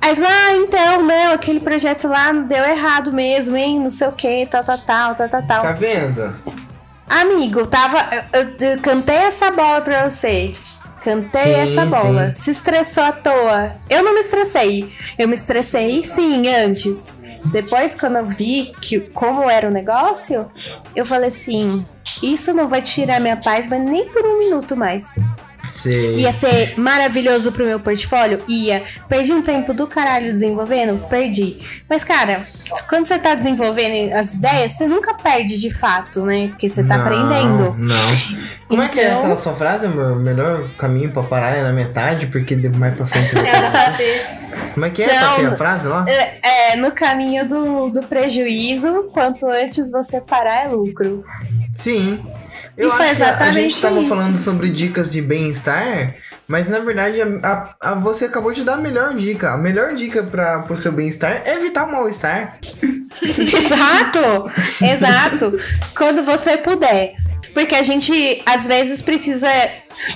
Aí 0.00 0.10
ele 0.10 0.16
falou: 0.16 0.30
ah, 0.30 0.56
então, 0.56 1.02
não, 1.02 1.32
aquele 1.34 1.60
projeto 1.60 2.08
lá 2.08 2.32
deu 2.32 2.64
errado 2.64 3.12
mesmo, 3.12 3.56
hein? 3.56 3.80
Não 3.80 3.88
sei 3.88 4.08
o 4.08 4.12
que, 4.12 4.46
tal, 4.46 4.62
tal, 4.64 4.78
tal, 4.78 5.14
tal, 5.14 5.28
tal, 5.28 5.42
tal. 5.42 5.62
Tá 5.62 5.72
vendo? 5.72 6.34
Amigo, 7.08 7.66
tava. 7.66 7.98
Eu, 8.32 8.40
eu- 8.42 8.70
eu 8.72 8.78
cantei 8.80 9.16
essa 9.16 9.50
bola 9.50 9.80
pra 9.82 10.08
você. 10.08 10.54
Cantei 11.04 11.42
Sim, 11.42 11.52
essa 11.52 11.84
bola. 11.84 12.28
sim. 12.32 12.42
Se 12.42 12.50
estressou 12.52 13.04
à 13.04 13.12
toa. 13.12 13.72
Eu 13.90 14.02
não 14.02 14.14
me 14.14 14.20
estressei. 14.20 14.90
Eu 15.18 15.28
me 15.28 15.34
estressei 15.34 16.02
sim 16.02 16.48
antes. 16.48 17.18
Depois, 17.52 17.94
quando 17.94 18.16
eu 18.16 18.26
vi 18.26 18.72
que, 18.80 19.00
como 19.00 19.50
era 19.50 19.68
o 19.68 19.70
negócio, 19.70 20.50
eu 20.96 21.04
falei 21.04 21.28
assim: 21.28 21.84
Isso 22.22 22.54
não 22.54 22.68
vai 22.68 22.80
tirar 22.80 23.20
minha 23.20 23.36
paz, 23.36 23.68
mas 23.68 23.84
nem 23.84 24.08
por 24.08 24.24
um 24.24 24.38
minuto 24.38 24.74
mais. 24.74 25.04
Sei. 25.74 26.18
Ia 26.20 26.32
ser 26.32 26.78
maravilhoso 26.78 27.50
pro 27.50 27.66
meu 27.66 27.80
portfólio? 27.80 28.40
Ia. 28.48 28.82
Perdi 29.08 29.32
um 29.32 29.42
tempo 29.42 29.74
do 29.74 29.88
caralho 29.88 30.32
desenvolvendo? 30.32 31.04
Perdi. 31.08 31.58
Mas, 31.90 32.04
cara, 32.04 32.40
quando 32.88 33.06
você 33.06 33.18
tá 33.18 33.34
desenvolvendo 33.34 34.12
as 34.14 34.34
ideias, 34.34 34.70
você 34.72 34.86
nunca 34.86 35.14
perde 35.14 35.60
de 35.60 35.74
fato, 35.74 36.24
né? 36.24 36.46
Porque 36.48 36.68
você 36.68 36.84
tá 36.84 36.96
Não, 36.96 37.04
aprendendo. 37.04 37.74
Não. 37.76 37.96
Como 38.68 38.82
é 38.82 38.88
que 38.88 39.00
é 39.00 39.06
Então- 39.08 39.18
aquela 39.18 39.36
sua 39.36 39.54
frase? 39.56 39.86
O 39.86 40.14
melhor 40.16 40.70
caminho 40.78 41.10
pra 41.10 41.24
parar 41.24 41.56
é 41.56 41.62
na 41.64 41.72
metade, 41.72 42.28
porque 42.28 42.54
devo 42.54 42.78
mais 42.78 42.96
pra 42.96 43.04
frente. 43.04 43.34
Como 44.74 44.86
é 44.86 44.90
que 44.90 45.02
é 45.02 45.06
Não, 45.06 45.34
pra 45.34 45.34
ter 45.36 45.46
a 45.46 45.56
frase 45.56 45.88
lá? 45.88 46.04
É, 46.08 46.72
é, 46.72 46.76
no 46.76 46.92
caminho 46.92 47.48
do, 47.48 47.90
do 47.90 48.02
prejuízo, 48.04 49.08
quanto 49.12 49.48
antes 49.48 49.90
você 49.90 50.20
parar 50.20 50.64
é 50.66 50.68
lucro. 50.68 51.24
Sim. 51.76 52.24
Eu 52.76 52.88
acho 52.88 52.98
que 52.98 53.04
a- 53.04 53.12
exatamente 53.12 53.54
gente 53.54 53.80
tava 53.82 54.00
isso. 54.00 54.08
falando 54.08 54.38
sobre 54.38 54.68
dicas 54.70 55.12
de 55.12 55.22
bem-estar, 55.22 56.14
mas 56.48 56.68
na 56.68 56.78
verdade 56.80 57.20
a, 57.22 57.26
a- 57.42 57.74
a- 57.90 57.94
você 57.94 58.24
acabou 58.26 58.52
de 58.52 58.64
dar 58.64 58.74
a 58.74 58.78
melhor 58.78 59.14
dica. 59.14 59.52
A 59.52 59.56
melhor 59.56 59.94
dica 59.94 60.22
para 60.24 60.60
pro 60.60 60.76
seu 60.76 60.90
bem-estar 60.92 61.42
é 61.44 61.54
evitar 61.54 61.84
o 61.86 61.92
mal-estar. 61.92 62.58
Exato! 63.22 64.50
Exato! 64.84 65.56
Quando 65.96 66.22
você 66.24 66.56
puder. 66.56 67.14
Porque 67.52 67.74
a 67.74 67.82
gente, 67.82 68.42
às 68.46 68.66
vezes, 68.66 69.02
precisa 69.02 69.48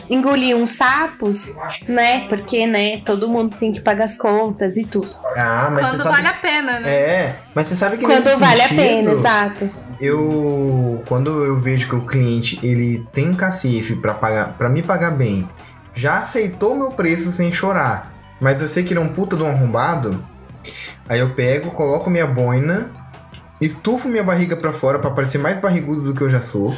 engolir 0.08 0.56
uns 0.56 0.70
sapos, 0.70 1.54
né? 1.88 2.26
Porque, 2.28 2.66
né, 2.66 3.00
todo 3.04 3.28
mundo 3.28 3.54
tem 3.54 3.72
que 3.72 3.80
pagar 3.80 4.04
as 4.04 4.16
contas 4.16 4.76
e 4.76 4.84
tudo. 4.84 5.08
Ah, 5.36 5.68
mas 5.70 5.80
Quando 5.80 5.96
você 5.96 6.02
sabe... 6.02 6.16
vale 6.16 6.28
a 6.28 6.34
pena, 6.34 6.80
né? 6.80 6.90
É, 6.90 7.40
mas 7.54 7.66
você 7.66 7.76
sabe 7.76 7.98
que 7.98 8.04
Quando 8.04 8.24
nesse 8.24 8.38
vale 8.38 8.60
sentido, 8.60 8.80
a 8.80 8.82
pena, 8.82 9.10
exato. 9.12 9.70
Eu 10.00 11.02
quando 11.08 11.44
eu 11.44 11.56
vejo 11.56 11.88
que 11.88 11.94
o 11.94 12.06
cliente 12.06 12.58
ele 12.62 13.06
tem 13.12 13.30
um 13.30 13.34
cacife 13.34 13.94
para 13.96 14.14
pagar, 14.14 14.54
para 14.54 14.68
me 14.68 14.82
pagar 14.82 15.12
bem, 15.12 15.48
já 15.94 16.18
aceitou 16.18 16.76
meu 16.76 16.92
preço 16.92 17.32
sem 17.32 17.52
chorar, 17.52 18.12
mas 18.40 18.60
eu 18.60 18.68
sei 18.68 18.82
que 18.84 18.92
ele 18.92 19.00
é 19.00 19.02
um 19.02 19.12
puta 19.12 19.36
de 19.36 19.42
um 19.42 19.48
arrombado, 19.48 20.24
aí 21.08 21.20
eu 21.20 21.30
pego, 21.30 21.70
coloco 21.70 22.10
minha 22.10 22.26
boina, 22.26 22.90
estufo 23.60 24.08
minha 24.08 24.22
barriga 24.22 24.56
pra 24.56 24.72
fora 24.72 24.98
pra 24.98 25.10
parecer 25.10 25.38
mais 25.38 25.58
barrigudo 25.58 26.02
do 26.02 26.14
que 26.14 26.22
eu 26.22 26.30
já 26.30 26.42
sou. 26.42 26.74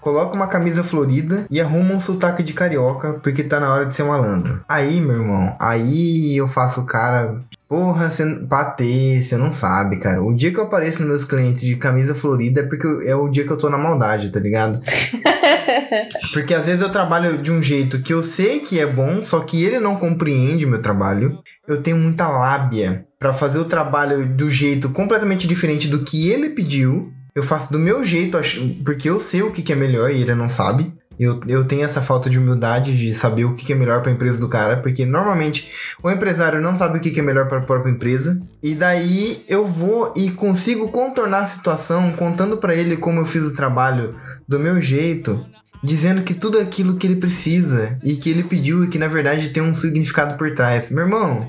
Coloco 0.00 0.34
uma 0.34 0.46
camisa 0.46 0.84
florida 0.84 1.46
e 1.50 1.60
arrumo 1.60 1.94
um 1.94 2.00
sotaque 2.00 2.42
de 2.42 2.52
carioca, 2.52 3.14
porque 3.14 3.42
tá 3.42 3.58
na 3.60 3.72
hora 3.72 3.86
de 3.86 3.94
ser 3.94 4.04
malandro. 4.04 4.60
Aí, 4.68 5.00
meu 5.00 5.20
irmão, 5.20 5.56
aí 5.58 6.36
eu 6.36 6.46
faço 6.48 6.82
o 6.82 6.86
cara 6.86 7.42
Porra, 7.68 8.08
você 8.10 8.24
bater, 8.24 9.22
você 9.22 9.36
não 9.36 9.50
sabe, 9.50 9.98
cara. 9.98 10.22
O 10.22 10.34
dia 10.34 10.50
que 10.50 10.58
eu 10.58 10.64
apareço 10.64 11.00
nos 11.00 11.08
meus 11.10 11.24
clientes 11.26 11.60
de 11.60 11.76
camisa 11.76 12.14
florida 12.14 12.62
é 12.62 12.66
porque 12.66 12.86
eu- 12.86 13.02
é 13.02 13.14
o 13.14 13.28
dia 13.28 13.44
que 13.44 13.50
eu 13.52 13.58
tô 13.58 13.68
na 13.68 13.76
maldade, 13.76 14.32
tá 14.32 14.40
ligado? 14.40 14.72
porque 16.32 16.54
às 16.54 16.64
vezes 16.64 16.80
eu 16.80 16.88
trabalho 16.88 17.36
de 17.42 17.52
um 17.52 17.62
jeito 17.62 18.00
que 18.00 18.12
eu 18.14 18.22
sei 18.22 18.60
que 18.60 18.80
é 18.80 18.86
bom, 18.86 19.22
só 19.22 19.40
que 19.40 19.62
ele 19.62 19.78
não 19.78 19.96
compreende 19.96 20.64
meu 20.64 20.80
trabalho. 20.80 21.38
Eu 21.66 21.82
tenho 21.82 21.98
muita 21.98 22.26
lábia 22.28 23.04
pra 23.18 23.34
fazer 23.34 23.58
o 23.58 23.64
trabalho 23.66 24.26
do 24.26 24.50
jeito 24.50 24.88
completamente 24.88 25.46
diferente 25.46 25.88
do 25.88 26.04
que 26.04 26.30
ele 26.30 26.50
pediu. 26.50 27.12
Eu 27.34 27.42
faço 27.42 27.72
do 27.72 27.78
meu 27.78 28.04
jeito, 28.04 28.38
porque 28.84 29.08
eu 29.08 29.20
sei 29.20 29.42
o 29.42 29.50
que 29.50 29.72
é 29.72 29.76
melhor 29.76 30.10
e 30.10 30.22
ele 30.22 30.34
não 30.34 30.48
sabe. 30.48 30.92
Eu, 31.18 31.40
eu 31.48 31.64
tenho 31.64 31.84
essa 31.84 32.00
falta 32.00 32.30
de 32.30 32.38
humildade 32.38 32.96
de 32.96 33.12
saber 33.12 33.44
o 33.44 33.54
que 33.54 33.72
é 33.72 33.76
melhor 33.76 34.02
pra 34.02 34.12
empresa 34.12 34.38
do 34.38 34.48
cara, 34.48 34.76
porque 34.76 35.04
normalmente 35.04 35.68
o 36.02 36.08
empresário 36.08 36.60
não 36.60 36.76
sabe 36.76 36.98
o 36.98 37.00
que 37.00 37.18
é 37.18 37.22
melhor 37.22 37.48
para 37.48 37.58
a 37.58 37.64
própria 37.64 37.90
empresa. 37.90 38.38
E 38.62 38.74
daí 38.74 39.44
eu 39.48 39.66
vou 39.66 40.14
e 40.16 40.30
consigo 40.30 40.88
contornar 40.88 41.42
a 41.42 41.46
situação 41.46 42.12
contando 42.12 42.58
para 42.58 42.74
ele 42.74 42.96
como 42.96 43.20
eu 43.20 43.24
fiz 43.24 43.42
o 43.42 43.56
trabalho 43.56 44.14
do 44.46 44.60
meu 44.60 44.80
jeito, 44.80 45.44
dizendo 45.82 46.22
que 46.22 46.34
tudo 46.34 46.58
aquilo 46.58 46.96
que 46.96 47.06
ele 47.06 47.16
precisa 47.16 47.98
e 48.04 48.14
que 48.14 48.30
ele 48.30 48.44
pediu 48.44 48.84
e 48.84 48.88
que 48.88 48.98
na 48.98 49.08
verdade 49.08 49.48
tem 49.50 49.62
um 49.62 49.74
significado 49.74 50.36
por 50.36 50.54
trás. 50.54 50.90
Meu 50.90 51.04
irmão, 51.04 51.48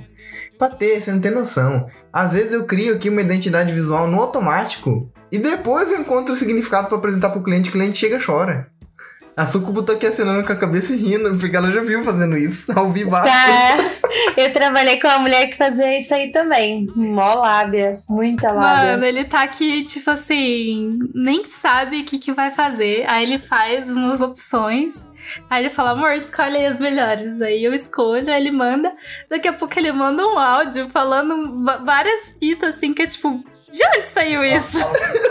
pra 0.59 0.69
ter, 0.69 1.01
você 1.01 1.09
não 1.09 1.21
tem 1.21 1.31
noção. 1.31 1.89
Às 2.11 2.33
vezes 2.33 2.51
eu 2.51 2.65
crio 2.65 2.93
aqui 2.93 3.09
uma 3.09 3.21
identidade 3.21 3.71
visual 3.71 4.07
no 4.07 4.19
automático 4.19 5.09
e 5.31 5.39
depois 5.39 5.89
eu 5.89 6.01
encontro 6.01 6.33
o 6.33 6.35
significado 6.35 6.89
para 6.89 6.97
apresentar 6.97 7.29
pro 7.29 7.41
cliente, 7.41 7.69
o 7.69 7.71
cliente 7.71 7.97
chega 7.97 8.17
e 8.17 8.23
chora. 8.23 8.67
A 9.39 9.45
Sucubo 9.45 9.81
tá 9.81 9.93
aqui 9.93 10.05
acenando 10.05 10.45
com 10.45 10.51
a 10.51 10.55
cabeça 10.57 10.91
e 10.93 10.97
rindo, 10.97 11.37
porque 11.37 11.55
ela 11.55 11.71
já 11.71 11.79
viu 11.79 12.03
fazendo 12.03 12.35
isso, 12.35 12.69
ao 12.77 12.91
vivo. 12.91 13.11
Tá. 13.11 13.77
Eu 14.35 14.51
trabalhei 14.51 14.99
com 14.99 15.07
uma 15.07 15.19
mulher 15.19 15.47
que 15.47 15.55
fazia 15.55 15.97
isso 15.97 16.13
aí 16.13 16.29
também. 16.29 16.85
Mó 16.93 17.35
lábia. 17.35 17.93
Muita 18.09 18.51
lábia. 18.51 18.91
Mano, 18.91 19.05
ele 19.05 19.23
tá 19.23 19.43
aqui, 19.43 19.85
tipo 19.85 20.11
assim, 20.11 20.99
nem 21.15 21.45
sabe 21.45 22.01
o 22.01 22.03
que, 22.03 22.19
que 22.19 22.33
vai 22.33 22.51
fazer. 22.51 23.05
Aí 23.07 23.23
ele 23.23 23.39
faz 23.39 23.89
umas 23.89 24.19
opções. 24.19 25.07
Aí 25.49 25.63
ele 25.63 25.69
fala, 25.69 25.91
amor, 25.91 26.11
escolhe 26.11 26.57
aí 26.57 26.65
as 26.65 26.81
melhores. 26.81 27.41
Aí 27.41 27.63
eu 27.63 27.73
escolho, 27.73 28.29
aí 28.29 28.41
ele 28.41 28.51
manda. 28.51 28.91
Daqui 29.29 29.47
a 29.47 29.53
pouco 29.53 29.79
ele 29.79 29.93
manda 29.93 30.21
um 30.27 30.37
áudio 30.37 30.89
falando 30.89 31.63
várias 31.85 32.35
fitas, 32.37 32.75
assim, 32.75 32.93
que 32.93 33.03
é 33.03 33.07
tipo, 33.07 33.41
de 33.71 33.83
onde 33.97 34.07
saiu 34.07 34.43
isso? 34.43 34.77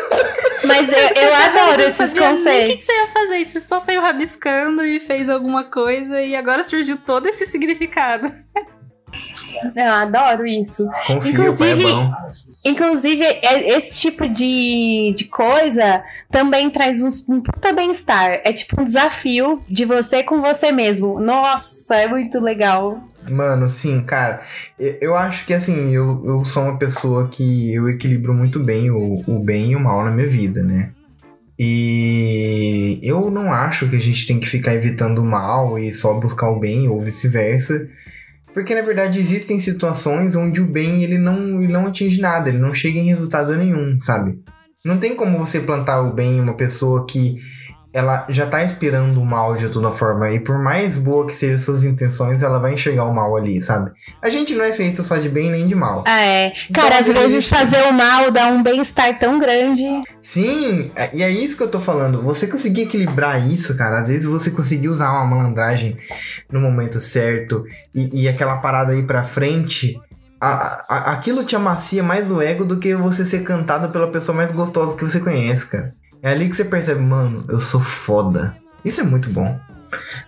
Mas 0.64 0.92
eu, 0.92 0.98
eu 0.98 1.34
adoro 1.34 1.82
esses 1.82 2.10
sabia 2.10 2.30
nem 2.32 2.32
o 2.32 2.36
que, 2.36 2.42
que 2.42 2.84
conceitos. 2.84 2.86
você 2.86 2.92
ia 2.92 3.06
fazer. 3.12 3.44
Você 3.44 3.60
só 3.60 3.80
saiu 3.80 4.00
rabiscando 4.00 4.84
e 4.84 4.98
fez 5.00 5.28
alguma 5.28 5.64
coisa 5.64 6.20
e 6.20 6.34
agora 6.34 6.64
surgiu 6.64 6.96
todo 6.98 7.26
esse 7.26 7.46
significado. 7.46 8.30
Eu 9.74 9.92
adoro 9.92 10.46
isso. 10.46 10.82
Confia, 11.06 11.30
Inclusive- 11.32 11.84
o 11.84 11.92
pai 11.92 11.92
é 11.92 11.94
bom. 11.94 12.12
Inclusive, 12.64 13.22
é- 13.22 13.76
esse 13.76 14.00
tipo 14.00 14.28
de, 14.28 15.14
de 15.16 15.24
coisa 15.26 16.02
também 16.30 16.68
traz 16.70 17.02
uns- 17.02 17.26
um 17.28 17.40
puta 17.40 17.72
bem-estar. 17.72 18.40
É 18.44 18.52
tipo 18.52 18.80
um 18.80 18.84
desafio 18.84 19.62
de 19.68 19.84
você 19.84 20.22
com 20.22 20.40
você 20.40 20.72
mesmo. 20.72 21.20
Nossa, 21.20 21.94
é 21.94 22.08
muito 22.08 22.40
legal. 22.40 23.00
Mano, 23.30 23.70
sim, 23.70 24.00
cara. 24.02 24.42
Eu, 24.78 24.96
eu 25.00 25.16
acho 25.16 25.46
que 25.46 25.54
assim, 25.54 25.90
eu, 25.94 26.22
eu 26.26 26.44
sou 26.44 26.64
uma 26.64 26.78
pessoa 26.78 27.28
que 27.28 27.72
eu 27.72 27.88
equilibro 27.88 28.34
muito 28.34 28.58
bem 28.62 28.90
o, 28.90 29.22
o 29.26 29.38
bem 29.38 29.72
e 29.72 29.76
o 29.76 29.80
mal 29.80 30.04
na 30.04 30.10
minha 30.10 30.28
vida, 30.28 30.62
né? 30.62 30.90
E 31.60 32.98
eu 33.02 33.30
não 33.30 33.52
acho 33.52 33.88
que 33.88 33.96
a 33.96 34.00
gente 34.00 34.26
tem 34.26 34.38
que 34.40 34.48
ficar 34.48 34.74
evitando 34.74 35.18
o 35.20 35.24
mal 35.24 35.78
e 35.78 35.92
só 35.92 36.14
buscar 36.14 36.50
o 36.50 36.58
bem, 36.58 36.88
ou 36.88 37.02
vice-versa. 37.02 37.88
Porque 38.58 38.74
na 38.74 38.82
verdade 38.82 39.20
existem 39.20 39.60
situações 39.60 40.34
onde 40.34 40.60
o 40.60 40.66
bem 40.66 41.04
ele 41.04 41.16
não, 41.16 41.62
ele 41.62 41.72
não 41.72 41.86
atinge 41.86 42.20
nada, 42.20 42.48
ele 42.48 42.58
não 42.58 42.74
chega 42.74 42.98
em 42.98 43.06
resultado 43.06 43.56
nenhum, 43.56 43.96
sabe? 44.00 44.42
Não 44.84 44.98
tem 44.98 45.14
como 45.14 45.38
você 45.38 45.60
plantar 45.60 46.02
o 46.02 46.12
bem 46.12 46.38
em 46.38 46.40
uma 46.40 46.54
pessoa 46.54 47.06
que 47.06 47.36
ela 47.92 48.26
já 48.28 48.46
tá 48.46 48.62
esperando 48.62 49.20
o 49.20 49.24
mal 49.24 49.56
de 49.56 49.68
toda 49.70 49.90
forma. 49.90 50.30
E 50.30 50.40
por 50.40 50.58
mais 50.58 50.98
boa 50.98 51.26
que 51.26 51.34
sejam 51.34 51.58
suas 51.58 51.84
intenções, 51.84 52.42
ela 52.42 52.58
vai 52.58 52.74
enxergar 52.74 53.04
o 53.04 53.14
mal 53.14 53.36
ali, 53.36 53.60
sabe? 53.60 53.90
A 54.22 54.28
gente 54.28 54.54
não 54.54 54.64
é 54.64 54.72
feito 54.72 55.02
só 55.02 55.16
de 55.16 55.28
bem 55.28 55.50
nem 55.50 55.66
de 55.66 55.74
mal. 55.74 56.04
É. 56.06 56.52
Cara, 56.72 56.86
Então, 56.88 56.98
às 56.98 57.10
é 57.10 57.12
vezes 57.14 57.44
isso. 57.44 57.54
fazer 57.54 57.82
o 57.88 57.92
mal 57.92 58.30
dá 58.30 58.46
um 58.48 58.62
bem-estar 58.62 59.18
tão 59.18 59.38
grande. 59.38 59.82
Sim, 60.22 60.90
é- 60.94 61.16
e 61.16 61.22
é 61.22 61.30
isso 61.30 61.56
que 61.56 61.62
eu 61.62 61.68
tô 61.70 61.80
falando. 61.80 62.22
Você 62.22 62.46
conseguir 62.46 62.82
equilibrar 62.82 63.40
isso, 63.50 63.74
cara. 63.76 64.00
Às 64.00 64.08
vezes 64.08 64.26
você 64.26 64.50
conseguir 64.50 64.88
usar 64.88 65.10
uma 65.10 65.24
malandragem 65.24 65.96
no 66.52 66.60
momento 66.60 67.00
certo 67.00 67.64
e, 67.94 68.24
e 68.24 68.28
aquela 68.28 68.56
parada 68.58 68.92
aí 68.92 69.02
pra 69.02 69.22
frente. 69.24 69.98
a- 70.40 70.84
a- 70.88 71.12
aquilo 71.14 71.42
te 71.44 71.56
amacia 71.56 72.00
mais 72.00 72.30
o 72.30 72.40
ego 72.40 72.64
do 72.64 72.78
que 72.78 72.94
você 72.94 73.26
ser 73.26 73.42
cantado 73.42 73.88
pela 73.88 74.06
pessoa 74.06 74.36
mais 74.36 74.52
gostosa 74.52 74.96
que 74.96 75.02
você 75.02 75.18
conhece, 75.18 75.66
cara. 75.66 75.92
É 76.22 76.30
ali 76.30 76.48
que 76.48 76.56
você 76.56 76.64
percebe, 76.64 77.00
mano, 77.00 77.44
eu 77.48 77.60
sou 77.60 77.80
foda. 77.80 78.56
Isso 78.84 79.00
é 79.00 79.04
muito 79.04 79.28
bom. 79.30 79.58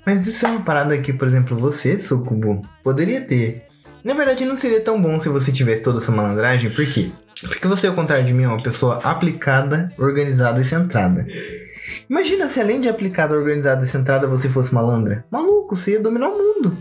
Mas 0.06 0.26
isso 0.26 0.46
é 0.46 0.50
uma 0.50 0.62
parada 0.62 0.96
que, 0.98 1.12
por 1.12 1.26
exemplo, 1.28 1.56
você, 1.56 1.98
Sucubo, 1.98 2.62
poderia 2.82 3.20
ter. 3.20 3.66
Na 4.02 4.14
verdade, 4.14 4.44
não 4.44 4.56
seria 4.56 4.80
tão 4.80 5.00
bom 5.00 5.20
se 5.20 5.28
você 5.28 5.52
tivesse 5.52 5.82
toda 5.82 5.98
essa 5.98 6.10
malandragem, 6.10 6.70
por 6.70 6.86
quê? 6.86 7.10
Porque 7.42 7.66
você, 7.66 7.86
ao 7.86 7.94
contrário 7.94 8.24
de 8.24 8.32
mim, 8.32 8.44
é 8.44 8.48
uma 8.48 8.62
pessoa 8.62 9.00
aplicada, 9.02 9.92
organizada 9.98 10.60
e 10.60 10.64
centrada. 10.64 11.26
Imagina 12.08 12.48
se 12.48 12.60
além 12.60 12.80
de 12.80 12.88
aplicada, 12.88 13.34
organizada 13.34 13.84
e 13.84 13.88
centrada, 13.88 14.26
você 14.26 14.48
fosse 14.48 14.74
malandra. 14.74 15.24
Maluco, 15.30 15.76
você 15.76 15.92
ia 15.92 16.00
dominar 16.00 16.28
o 16.28 16.38
mundo. 16.38 16.76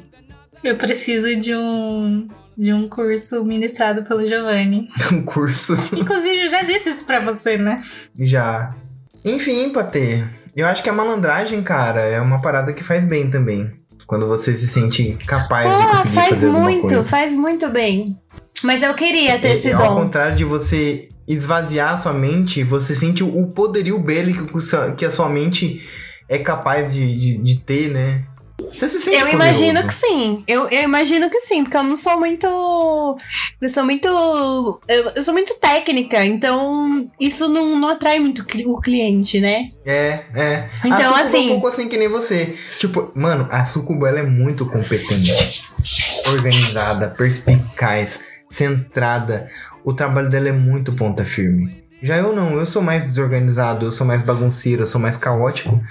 Eu 0.63 0.75
preciso 0.75 1.35
de 1.35 1.55
um 1.55 2.27
de 2.57 2.73
um 2.73 2.89
curso 2.89 3.45
ministrado 3.45 4.03
pelo 4.03 4.27
Giovanni. 4.27 4.89
Um 5.13 5.23
curso 5.23 5.73
Inclusive, 5.93 6.41
eu 6.41 6.49
já 6.49 6.61
disse 6.61 6.89
isso 6.89 7.05
pra 7.05 7.23
você, 7.23 7.57
né? 7.57 7.81
já. 8.19 8.69
Enfim, 9.23 9.69
Patê, 9.69 10.23
eu 10.55 10.65
acho 10.67 10.81
que 10.83 10.89
a 10.89 10.93
malandragem, 10.93 11.61
cara, 11.61 12.01
é 12.01 12.19
uma 12.21 12.41
parada 12.41 12.73
que 12.73 12.83
faz 12.83 13.05
bem 13.05 13.29
também. 13.29 13.71
Quando 14.07 14.27
você 14.27 14.55
se 14.57 14.67
sente 14.67 15.17
capaz 15.27 15.69
de 15.69 15.83
Pô, 15.83 15.89
conseguir 15.97 16.15
faz 16.15 16.29
fazer 16.29 16.47
muito, 16.49 16.81
coisa. 16.87 17.03
faz 17.03 17.35
muito 17.35 17.69
bem. 17.69 18.17
Mas 18.63 18.81
eu 18.81 18.93
queria 18.95 19.37
ter 19.37 19.49
É, 19.49 19.53
esse 19.53 19.71
ao 19.71 19.89
dom. 19.95 20.01
contrário 20.03 20.35
de 20.35 20.43
você 20.43 21.09
esvaziar 21.27 21.93
a 21.93 21.97
sua 21.97 22.13
mente, 22.13 22.63
você 22.63 22.95
sente 22.95 23.23
o 23.23 23.47
poderio 23.47 23.99
bélico 23.99 24.47
que 24.97 25.05
a 25.05 25.11
sua 25.11 25.29
mente 25.29 25.87
é 26.27 26.39
capaz 26.39 26.91
de, 26.91 27.19
de, 27.19 27.37
de 27.37 27.55
ter, 27.57 27.89
né? 27.91 28.23
Você 28.73 28.89
se 28.89 28.99
sente 28.99 29.17
Eu 29.17 29.27
imagino 29.27 29.83
que 29.85 29.93
sim. 29.93 30.43
Eu, 30.47 30.67
eu 30.69 30.83
imagino 30.83 31.29
que 31.29 31.39
sim, 31.41 31.63
porque 31.63 31.77
eu 31.77 31.83
não 31.83 31.95
sou 31.95 32.17
muito. 32.19 32.47
Eu 33.61 33.69
sou 33.69 33.83
muito. 33.83 34.07
Eu, 34.87 35.11
eu 35.15 35.23
sou 35.23 35.33
muito 35.33 35.55
técnica, 35.59 36.23
então 36.25 37.09
isso 37.19 37.47
não, 37.49 37.77
não 37.77 37.89
atrai 37.89 38.19
muito 38.19 38.45
o 38.65 38.79
cliente, 38.81 39.39
né? 39.39 39.69
É, 39.85 40.23
é. 40.35 40.69
Então, 40.85 40.97
a 40.97 41.03
Sucubo 41.03 41.17
é 41.19 41.21
assim- 41.27 41.45
um 41.45 41.49
pouco 41.53 41.67
assim 41.67 41.87
que 41.89 41.97
nem 41.97 42.07
você. 42.07 42.55
Tipo, 42.79 43.11
mano, 43.15 43.47
a 43.51 43.65
Sucubo 43.65 44.05
ela 44.05 44.19
é 44.19 44.23
muito 44.23 44.65
competente. 44.65 45.63
organizada, 46.27 47.09
perspicaz, 47.09 48.21
centrada. 48.49 49.49
O 49.83 49.93
trabalho 49.93 50.29
dela 50.29 50.49
é 50.49 50.53
muito 50.53 50.93
ponta 50.93 51.25
firme. 51.25 51.83
Já 52.01 52.17
eu 52.17 52.33
não, 52.33 52.53
eu 52.53 52.65
sou 52.65 52.81
mais 52.81 53.03
desorganizado, 53.05 53.85
eu 53.85 53.91
sou 53.91 54.05
mais 54.07 54.21
bagunceiro, 54.21 54.83
eu 54.83 54.87
sou 54.87 55.01
mais 55.01 55.17
caótico. 55.17 55.81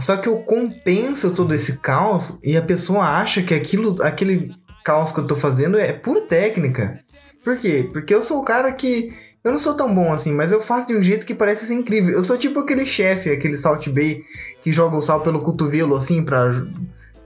Só 0.00 0.16
que 0.16 0.28
eu 0.28 0.38
compenso 0.38 1.30
todo 1.32 1.54
esse 1.54 1.78
caos 1.78 2.38
e 2.42 2.56
a 2.56 2.62
pessoa 2.62 3.04
acha 3.04 3.42
que 3.42 3.54
aquilo, 3.54 4.02
aquele 4.02 4.54
caos 4.84 5.12
que 5.12 5.20
eu 5.20 5.26
tô 5.26 5.36
fazendo 5.36 5.78
é 5.78 5.92
pura 5.92 6.22
técnica. 6.22 6.98
Por 7.44 7.56
quê? 7.56 7.88
Porque 7.92 8.14
eu 8.14 8.22
sou 8.22 8.40
o 8.40 8.44
cara 8.44 8.72
que 8.72 9.14
eu 9.42 9.52
não 9.52 9.58
sou 9.58 9.74
tão 9.74 9.94
bom 9.94 10.12
assim, 10.12 10.32
mas 10.32 10.52
eu 10.52 10.60
faço 10.60 10.88
de 10.88 10.96
um 10.96 11.02
jeito 11.02 11.24
que 11.24 11.34
parece 11.34 11.66
ser 11.66 11.74
incrível. 11.74 12.12
Eu 12.12 12.22
sou 12.22 12.36
tipo 12.36 12.60
aquele 12.60 12.84
chefe, 12.84 13.30
aquele 13.30 13.56
Salt 13.56 13.88
Bay 13.88 14.22
que 14.62 14.72
joga 14.72 14.96
o 14.96 15.02
sal 15.02 15.20
pelo 15.20 15.40
cotovelo 15.40 15.96
assim 15.96 16.22
pra, 16.22 16.62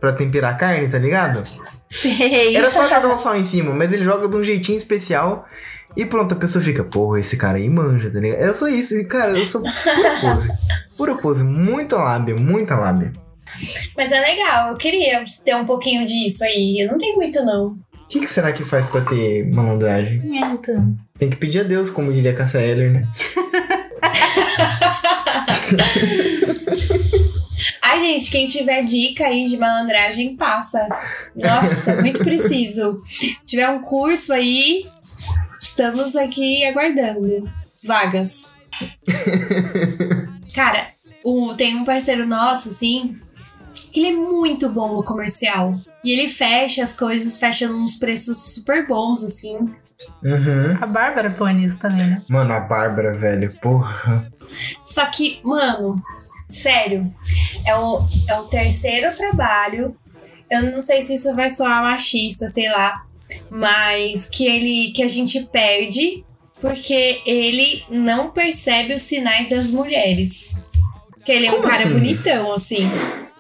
pra 0.01 0.13
temperar 0.13 0.53
a 0.53 0.57
carne, 0.57 0.89
tá 0.89 0.99
ligado? 0.99 1.43
Sei. 1.89 2.57
Era 2.57 2.71
só 2.71 2.89
jogar 2.89 3.17
o 3.17 3.21
sal 3.21 3.37
em 3.37 3.45
cima, 3.45 3.73
mas 3.73 3.93
ele 3.93 4.05
joga 4.05 4.29
de 4.29 4.37
um 4.37 4.45
jeitinho 4.45 4.79
especial 4.79 5.47
e 5.97 6.05
pronto, 6.05 6.35
a 6.35 6.37
pessoa 6.37 6.65
fica, 6.65 6.83
porra, 6.83 7.21
esse 7.21 7.37
cara 7.37 7.59
aí 7.59 7.69
manja, 7.69 8.11
tá 8.11 8.19
ligado? 8.19 8.41
Eu 8.41 8.55
sou 8.55 8.69
isso, 8.69 8.97
e, 8.97 9.05
cara, 9.05 9.39
eu 9.39 9.47
sou 9.47 9.63
pura 9.63 10.21
pose. 10.21 10.49
Pura 10.97 11.15
pose, 11.15 11.45
muita 11.45 11.97
lábia, 11.97 12.35
muita 12.35 12.77
lábia. 12.77 13.13
Mas 13.97 14.11
é 14.11 14.21
legal, 14.21 14.71
eu 14.71 14.77
queria 14.77 15.23
ter 15.45 15.55
um 15.55 15.65
pouquinho 15.65 16.05
disso 16.05 16.43
aí. 16.45 16.81
Eu 16.81 16.91
não 16.91 16.99
tenho 16.99 17.17
muito, 17.17 17.45
não. 17.45 17.79
O 17.93 18.07
que, 18.09 18.21
que 18.21 18.31
será 18.31 18.53
que 18.53 18.65
faz 18.65 18.87
pra 18.89 19.03
ter 19.03 19.49
malandragem? 19.51 20.21
É, 20.37 20.47
então. 20.47 20.97
Tem 21.19 21.31
que 21.31 21.37
pedir 21.37 21.61
a 21.61 21.65
Deus, 21.65 21.91
como 21.91 22.13
diria 22.13 22.35
Cassia 22.35 22.61
Eller, 22.61 22.93
né? 22.93 23.09
Ai, 27.83 28.05
gente, 28.05 28.31
quem 28.31 28.47
tiver 28.49 28.83
dica 28.83 29.27
aí 29.27 29.47
de 29.47 29.57
malandragem, 29.57 30.37
passa. 30.37 30.87
Nossa, 31.35 31.97
muito 32.03 32.23
preciso. 32.25 33.01
tiver 33.47 33.69
um 33.69 33.81
curso 33.81 34.33
aí, 34.33 34.85
estamos 35.75 36.15
aqui 36.15 36.65
aguardando. 36.67 37.51
Vagas. 37.83 38.55
Cara, 40.55 40.87
o- 41.25 41.53
tem 41.55 41.75
um 41.77 41.85
parceiro 41.85 42.25
nosso, 42.27 42.69
assim, 42.69 43.19
que 43.93 43.99
ele 44.01 44.09
é 44.09 44.13
muito 44.17 44.69
bom 44.69 44.95
no 44.95 45.03
comercial. 45.03 45.73
E 46.05 46.13
ele 46.13 46.29
fecha 46.29 46.83
as 46.83 46.93
coisas, 46.93 47.39
fecha 47.39 47.67
uns 47.69 47.97
preços 47.97 48.55
super 48.55 48.87
bons, 48.87 49.23
assim. 49.25 49.57
Uhum. 50.23 50.79
A 50.81 50.87
Bárbara 50.87 51.31
põe 51.31 51.55
nisso 51.55 51.79
também, 51.79 52.07
né? 52.07 52.23
Mano, 52.29 52.53
a 52.53 52.61
Bárbara, 52.61 53.13
velho, 53.13 53.53
porra. 53.61 54.31
Só 54.85 55.07
que, 55.07 55.41
mano, 55.43 55.97
sério, 56.51 57.03
é 57.67 57.75
o, 57.77 58.07
é 58.29 58.35
o 58.39 58.45
terceiro 58.45 59.15
trabalho. 59.17 59.97
Eu 60.51 60.71
não 60.71 60.81
sei 60.81 61.03
se 61.03 61.15
isso 61.15 61.35
vai 61.35 61.51
soar 61.51 61.83
machista, 61.83 62.47
sei 62.49 62.69
lá. 62.71 63.05
Mas 63.51 64.27
que 64.27 64.47
ele 64.47 64.93
que 64.93 65.03
a 65.03 65.09
gente 65.09 65.41
perde 65.53 66.25
porque 66.61 67.21
ele 67.27 67.85
não 67.91 68.31
percebe 68.31 68.95
os 68.95 69.03
sinais 69.03 69.49
das 69.49 69.71
mulheres. 69.71 70.57
Que 71.25 71.33
ele 71.33 71.47
é 71.47 71.51
um 71.51 71.57
Como 71.57 71.69
cara 71.69 71.85
assim? 71.85 71.93
bonitão, 71.93 72.53
assim. 72.53 72.91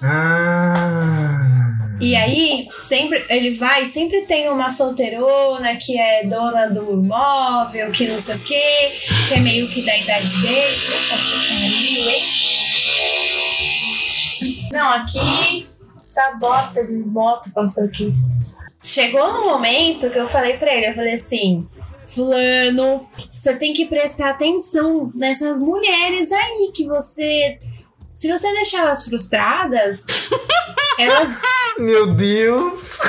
Ah. 0.03 1.55
E 2.01 2.15
aí, 2.17 2.69
sempre 2.73 3.25
ele 3.31 3.53
vai, 3.53 3.87
sempre 3.87 4.23
tem 4.23 4.49
uma 4.51 4.69
solteirona 4.69 5.77
que 5.77 5.99
é 5.99 6.27
dona 6.27 6.67
do 6.67 6.93
imóvel, 6.93 7.91
que 7.93 8.07
não 8.07 8.19
sei 8.19 8.35
o 8.35 8.39
quê, 8.41 8.93
que 9.29 9.35
é 9.35 9.41
meio 9.41 9.69
que 9.69 9.81
da 9.83 9.97
idade 9.97 10.43
dele. 10.43 10.77
Não, 14.73 14.91
aqui, 14.91 15.67
essa 16.07 16.33
bosta 16.33 16.85
de 16.85 16.93
moto 16.93 17.51
passou 17.55 17.85
aqui. 17.85 18.13
Chegou 18.85 19.33
no 19.33 19.47
momento 19.47 20.11
que 20.11 20.19
eu 20.19 20.27
falei 20.27 20.59
pra 20.59 20.75
ele, 20.75 20.89
eu 20.89 20.95
falei 20.95 21.15
assim, 21.15 21.67
Fulano, 22.07 23.09
você 23.33 23.57
tem 23.57 23.73
que 23.73 23.87
prestar 23.87 24.31
atenção 24.31 25.11
nessas 25.15 25.59
mulheres 25.59 26.31
aí 26.31 26.71
que 26.75 26.85
você 26.85 27.59
se 28.15 28.31
você 28.31 28.51
deixar 28.53 28.83
elas 28.83 29.05
frustradas, 29.05 30.07
elas. 30.97 31.43
Meu 31.77 32.07
Deus! 32.07 33.01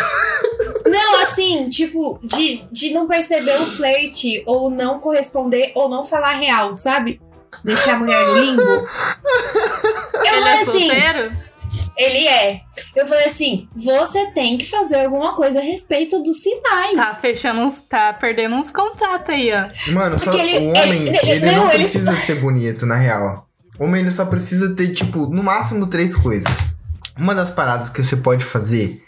Não, 0.84 1.21
assim, 1.21 1.69
tipo, 1.69 2.19
de, 2.23 2.63
de 2.71 2.89
não 2.91 3.05
perceber 3.05 3.55
o 3.61 3.65
flerte, 3.67 4.43
ou 4.47 4.71
não 4.71 4.97
corresponder, 4.97 5.71
ou 5.76 5.88
não 5.88 6.03
falar 6.03 6.34
real, 6.34 6.76
sabe? 6.76 7.21
Deixar 7.63 7.93
a 7.93 7.99
mulher 7.99 8.26
no 8.26 8.39
limbo. 8.39 8.61
Eu 10.15 10.34
Ele 10.34 10.49
é 10.49 10.53
assim, 10.53 10.71
solteiro? 10.71 11.32
Ele 11.97 12.27
é. 12.27 12.61
Eu 12.95 13.05
falei 13.05 13.25
assim, 13.25 13.67
você 13.75 14.31
tem 14.31 14.57
que 14.57 14.65
fazer 14.69 15.03
alguma 15.05 15.33
coisa 15.35 15.59
a 15.59 15.63
respeito 15.63 16.21
dos 16.21 16.41
sinais. 16.41 16.95
Tá 16.95 17.15
fechando 17.15 17.61
uns. 17.61 17.81
Tá 17.81 18.13
perdendo 18.13 18.55
uns 18.55 18.71
contratos 18.71 19.33
aí, 19.33 19.49
ó. 19.53 19.91
Mano, 19.93 20.19
só, 20.19 20.33
ele- 20.33 20.57
o 20.65 20.69
homem, 20.69 21.03
ele- 21.03 21.09
ele, 21.17 21.31
ele- 21.31 21.45
não, 21.45 21.55
não, 21.65 21.69
ele- 21.71 21.83
precisa 21.83 22.15
ser 22.15 22.35
bonito, 22.35 22.85
na 22.85 22.95
real. 22.95 23.47
O 23.79 23.83
homem, 23.85 24.01
ele 24.01 24.11
só 24.11 24.25
precisa 24.25 24.75
ter, 24.75 24.93
tipo, 24.93 25.27
no 25.27 25.43
máximo 25.43 25.87
três 25.87 26.15
coisas. 26.15 26.51
Uma 27.17 27.33
das 27.35 27.49
paradas 27.49 27.89
que 27.89 28.03
você 28.03 28.15
pode 28.17 28.43
fazer 28.45 29.01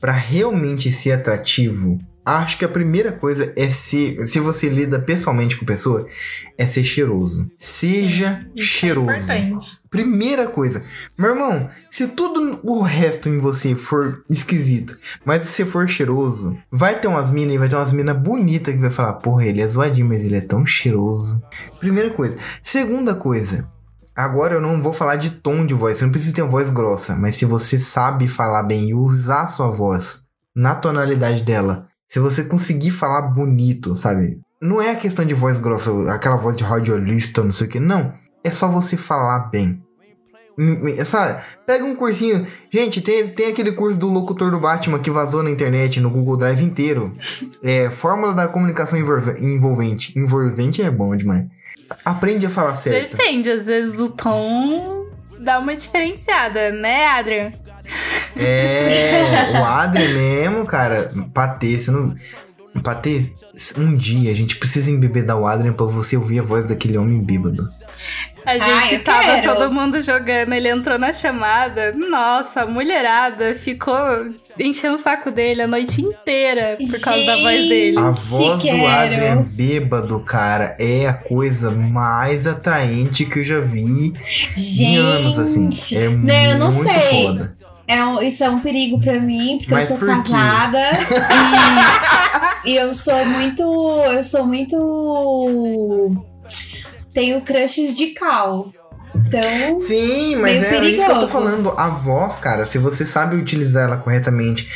pra 0.00 0.12
realmente 0.12 0.92
ser 0.92 1.12
atrativo, 1.12 1.98
acho 2.36 2.58
que 2.58 2.64
a 2.64 2.68
primeira 2.68 3.12
coisa 3.12 3.52
é 3.56 3.70
ser, 3.70 4.26
se 4.26 4.38
você 4.38 4.68
lida 4.68 4.98
pessoalmente 4.98 5.56
com 5.56 5.64
a 5.64 5.68
pessoa, 5.68 6.06
é 6.58 6.66
ser 6.66 6.84
cheiroso. 6.84 7.50
Seja 7.58 8.46
Isso 8.54 8.58
é 8.58 8.70
cheiroso. 8.70 9.10
importante. 9.10 9.78
Primeira 9.88 10.46
coisa. 10.46 10.82
Meu 11.16 11.30
irmão, 11.30 11.70
se 11.90 12.06
tudo 12.08 12.60
o 12.62 12.82
resto 12.82 13.28
em 13.28 13.38
você 13.38 13.74
for 13.74 14.22
esquisito, 14.28 14.98
mas 15.24 15.44
se 15.44 15.48
você 15.48 15.64
for 15.64 15.88
cheiroso, 15.88 16.56
vai 16.70 17.00
ter 17.00 17.08
umas 17.08 17.30
minas 17.30 17.54
e 17.54 17.58
vai 17.58 17.68
ter 17.68 17.76
umas 17.76 17.92
minas 17.92 18.16
bonitas 18.16 18.74
que 18.74 18.80
vai 18.80 18.90
falar, 18.90 19.14
porra, 19.14 19.46
ele 19.46 19.62
é 19.62 19.68
zoadinho, 19.68 20.08
mas 20.08 20.22
ele 20.22 20.36
é 20.36 20.42
tão 20.42 20.66
cheiroso. 20.66 21.42
Primeira 21.80 22.10
coisa. 22.10 22.36
Segunda 22.62 23.14
coisa. 23.14 23.68
Agora 24.14 24.54
eu 24.54 24.60
não 24.60 24.82
vou 24.82 24.92
falar 24.92 25.16
de 25.16 25.30
tom 25.30 25.64
de 25.64 25.72
voz, 25.74 25.96
você 25.96 26.04
não 26.04 26.10
precisa 26.10 26.34
ter 26.34 26.42
uma 26.42 26.50
voz 26.50 26.70
grossa, 26.70 27.14
mas 27.14 27.36
se 27.36 27.44
você 27.44 27.78
sabe 27.78 28.26
falar 28.26 28.64
bem 28.64 28.88
e 28.88 28.94
usar 28.94 29.42
a 29.42 29.46
sua 29.46 29.70
voz 29.70 30.26
na 30.54 30.74
tonalidade 30.74 31.44
dela, 31.44 31.87
se 32.08 32.18
você 32.18 32.42
conseguir 32.44 32.90
falar 32.90 33.22
bonito, 33.22 33.94
sabe? 33.94 34.40
Não 34.60 34.80
é 34.82 34.90
a 34.90 34.96
questão 34.96 35.24
de 35.24 35.34
voz 35.34 35.58
grossa, 35.58 35.90
aquela 36.12 36.36
voz 36.36 36.56
de 36.56 36.64
radiolista, 36.64 37.44
não 37.44 37.52
sei 37.52 37.66
o 37.66 37.70
que, 37.70 37.78
não. 37.78 38.12
É 38.42 38.50
só 38.50 38.66
você 38.68 38.96
falar 38.96 39.50
bem. 39.50 39.80
Hum, 40.58 40.72
hum, 40.82 41.04
Sabe? 41.04 41.40
Pega 41.64 41.84
um 41.84 41.94
cursinho. 41.94 42.44
Gente, 42.68 43.00
tem, 43.00 43.28
tem 43.28 43.46
aquele 43.46 43.70
curso 43.70 43.96
do 43.96 44.08
locutor 44.08 44.50
do 44.50 44.58
Batman 44.58 44.98
que 44.98 45.08
vazou 45.10 45.40
na 45.42 45.50
internet, 45.50 46.00
no 46.00 46.10
Google 46.10 46.36
Drive 46.36 46.60
inteiro. 46.64 47.16
É 47.62 47.88
Fórmula 47.90 48.34
da 48.34 48.48
Comunicação 48.48 48.98
Envolve- 48.98 49.38
Envolvente. 49.40 50.18
Envolvente 50.18 50.82
é 50.82 50.90
bom 50.90 51.14
demais. 51.14 51.46
Aprende 52.04 52.44
a 52.46 52.50
falar 52.50 52.74
certo. 52.74 53.16
Depende, 53.16 53.48
às 53.50 53.66
vezes 53.66 54.00
o 54.00 54.08
tom 54.08 55.06
dá 55.38 55.60
uma 55.60 55.76
diferenciada, 55.76 56.72
né, 56.72 57.06
Adrian? 57.06 57.52
É, 58.38 59.58
o 59.60 59.64
Adrien 59.64 60.14
mesmo, 60.14 60.64
cara. 60.66 61.10
Patê, 61.34 61.78
você 61.78 61.90
não. 61.90 62.14
Patê, 62.82 63.32
um 63.76 63.96
dia 63.96 64.30
a 64.30 64.34
gente 64.34 64.56
precisa 64.56 64.90
embebedar 64.90 65.36
o 65.36 65.46
Adrien 65.46 65.72
pra 65.72 65.86
você 65.86 66.16
ouvir 66.16 66.38
a 66.40 66.42
voz 66.42 66.66
daquele 66.66 66.96
homem 66.96 67.20
bêbado. 67.20 67.68
A 68.46 68.56
gente 68.56 68.94
eu 68.94 69.04
tava 69.04 69.40
quero. 69.42 69.54
todo 69.54 69.72
mundo 69.72 70.00
jogando, 70.00 70.54
ele 70.54 70.68
entrou 70.70 70.98
na 70.98 71.12
chamada. 71.12 71.92
Nossa, 71.92 72.62
a 72.62 72.66
mulherada 72.66 73.54
ficou 73.54 73.94
enchendo 74.58 74.94
o 74.94 74.98
saco 74.98 75.30
dele 75.30 75.62
a 75.62 75.66
noite 75.66 76.00
inteira 76.00 76.78
por 76.78 77.00
causa 77.02 77.26
da 77.26 77.36
voz 77.36 77.68
dele. 77.68 77.98
A 77.98 78.10
voz 78.10 78.62
do. 78.62 78.86
Adrien 78.86 79.42
bêbado, 79.42 80.18
cara, 80.20 80.74
é 80.78 81.06
a 81.06 81.12
coisa 81.12 81.70
mais 81.70 82.46
atraente 82.46 83.26
que 83.26 83.40
eu 83.40 83.44
já 83.44 83.60
vi 83.60 84.12
Gente. 84.26 84.82
em 84.82 84.96
anos, 84.96 85.38
assim. 85.38 85.68
É 85.96 86.08
Não, 86.08 86.34
eu 86.34 86.58
não 86.58 86.72
muito 86.72 86.90
sei. 86.90 87.22
foda. 87.26 87.57
É 87.88 88.04
um- 88.04 88.20
isso 88.22 88.44
é 88.44 88.50
um 88.50 88.60
perigo 88.60 89.00
pra 89.00 89.18
mim, 89.18 89.56
porque 89.58 89.72
Mas 89.74 89.84
eu 89.84 89.88
sou 89.88 89.98
por 89.98 90.06
casada 90.08 90.78
e, 92.64 92.70
e 92.70 92.76
eu 92.76 92.92
sou 92.92 93.24
muito. 93.24 93.62
Eu 93.62 94.22
sou 94.22 94.44
muito. 94.46 94.76
Tenho 97.12 97.40
crushes 97.42 97.96
de 97.96 98.08
cal. 98.08 98.70
Então. 99.14 99.80
Sim, 99.80 100.36
mas 100.36 100.60
Meio 100.60 100.74
é 100.74 100.80
isso 100.84 101.04
que 101.04 101.10
eu 101.10 101.20
tô 101.20 101.26
falando. 101.28 101.74
A 101.76 101.88
voz, 101.88 102.38
cara, 102.38 102.64
se 102.66 102.78
você 102.78 103.04
sabe 103.04 103.36
utilizar 103.36 103.84
ela 103.84 103.96
corretamente. 103.96 104.68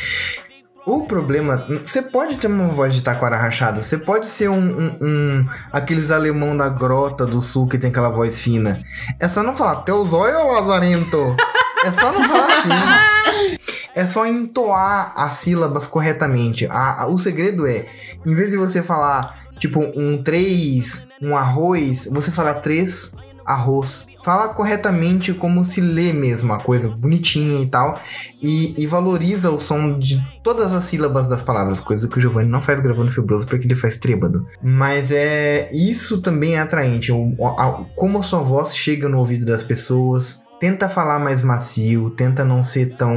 O 0.85 1.03
problema, 1.05 1.65
você 1.81 2.01
pode 2.01 2.35
ter 2.35 2.47
uma 2.47 2.67
voz 2.67 2.93
de 2.93 3.01
taquara 3.01 3.37
rachada, 3.37 3.81
você 3.81 3.97
pode 3.97 4.27
ser 4.27 4.49
um, 4.49 4.57
um- 4.59 4.97
um- 5.01 5.49
aqueles 5.71 6.11
alemão 6.11 6.57
da 6.57 6.67
grota 6.67 7.25
do 7.25 7.39
sul 7.39 7.69
que 7.69 7.77
tem 7.77 7.89
aquela 7.89 8.09
voz 8.09 8.41
fina. 8.41 8.83
É 9.17 9.29
só 9.29 9.41
não 9.41 9.55
falar 9.55 9.77
teus 9.83 10.11
olhos, 10.11 10.45
Lazarento. 10.45 11.37
É 11.85 11.91
só 11.91 12.11
não 12.11 12.23
falar 12.29 12.47
assim. 12.47 13.59
É 13.95 14.07
só 14.07 14.25
entoar 14.25 15.13
as 15.15 15.35
sílabas 15.35 15.85
corretamente. 15.87 16.65
A- 16.67 17.03
a- 17.03 17.07
o 17.07 17.17
segredo 17.17 17.67
é, 17.67 17.85
em 18.25 18.33
vez 18.33 18.51
de 18.51 18.57
você 18.57 18.81
falar 18.81 19.37
tipo 19.59 19.79
um 19.95 20.21
três, 20.21 21.07
um 21.21 21.35
arroz, 21.37 22.07
você 22.11 22.31
fala 22.31 22.53
três 22.55 23.15
arroz. 23.45 24.07
Fala 24.23 24.47
corretamente 24.49 25.33
como 25.33 25.65
se 25.65 25.81
lê 25.81 26.13
mesmo 26.13 26.53
a 26.53 26.59
coisa, 26.59 26.87
bonitinha 26.89 27.61
e 27.61 27.65
tal. 27.67 27.99
E, 28.41 28.73
e 28.81 28.87
valoriza 28.87 29.51
o 29.51 29.59
som 29.59 29.99
de 29.99 30.23
todas 30.41 30.73
as 30.73 30.85
sílabas 30.85 31.27
das 31.27 31.41
palavras, 31.41 31.81
coisa 31.81 32.07
que 32.07 32.17
o 32.17 32.21
Giovanni 32.21 32.49
não 32.49 32.61
faz 32.61 32.79
gravando 32.79 33.11
fibroso 33.11 33.45
porque 33.45 33.67
ele 33.67 33.75
faz 33.75 33.97
trêbado. 33.97 34.47
Mas 34.63 35.11
é 35.11 35.69
isso 35.73 36.21
também 36.21 36.55
é 36.55 36.59
atraente. 36.61 37.11
O, 37.11 37.35
a- 37.45 37.83
como 37.95 38.17
a 38.17 38.23
sua 38.23 38.39
voz 38.39 38.73
chega 38.75 39.07
no 39.09 39.19
ouvido 39.19 39.45
das 39.45 39.63
pessoas. 39.63 40.42
Tenta 40.63 40.87
falar 40.87 41.19
mais 41.19 41.41
macio, 41.43 42.09
tenta 42.11 42.45
não 42.45 42.63
ser 42.63 42.95
tão 42.95 43.13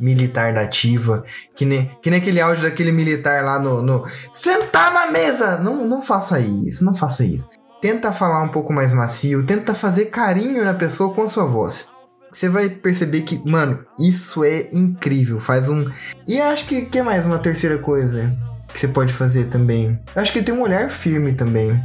militar 0.00 0.54
da 0.54 0.62
ativa, 0.62 1.22
que 1.54 1.66
nem, 1.66 1.90
que 2.00 2.08
nem 2.08 2.18
aquele 2.18 2.40
áudio 2.40 2.62
daquele 2.62 2.90
militar 2.90 3.44
lá 3.44 3.58
no, 3.58 3.82
no 3.82 4.06
sentar 4.32 4.90
na 4.90 5.10
mesa. 5.10 5.58
Não, 5.58 5.86
não 5.86 6.00
faça 6.00 6.40
isso, 6.40 6.82
não 6.82 6.94
faça 6.94 7.26
isso. 7.26 7.46
Tenta 7.82 8.10
falar 8.10 8.40
um 8.42 8.48
pouco 8.48 8.72
mais 8.72 8.94
macio, 8.94 9.44
tenta 9.44 9.74
fazer 9.74 10.06
carinho 10.06 10.64
na 10.64 10.72
pessoa 10.72 11.12
com 11.12 11.24
a 11.24 11.28
sua 11.28 11.44
voz. 11.44 11.90
Você 12.32 12.48
vai 12.48 12.70
perceber 12.70 13.20
que, 13.20 13.38
mano, 13.46 13.84
isso 14.00 14.42
é 14.42 14.70
incrível. 14.72 15.40
Faz 15.40 15.68
um. 15.68 15.90
E 16.26 16.40
acho 16.40 16.64
que 16.64 16.86
que 16.86 17.02
mais 17.02 17.26
uma 17.26 17.38
terceira 17.38 17.76
coisa 17.76 18.34
que 18.66 18.80
você 18.80 18.88
pode 18.88 19.12
fazer 19.12 19.48
também. 19.48 20.00
Eu 20.16 20.22
acho 20.22 20.32
que 20.32 20.42
tem 20.42 20.54
um 20.54 20.62
olhar 20.62 20.88
firme 20.88 21.34
também. 21.34 21.78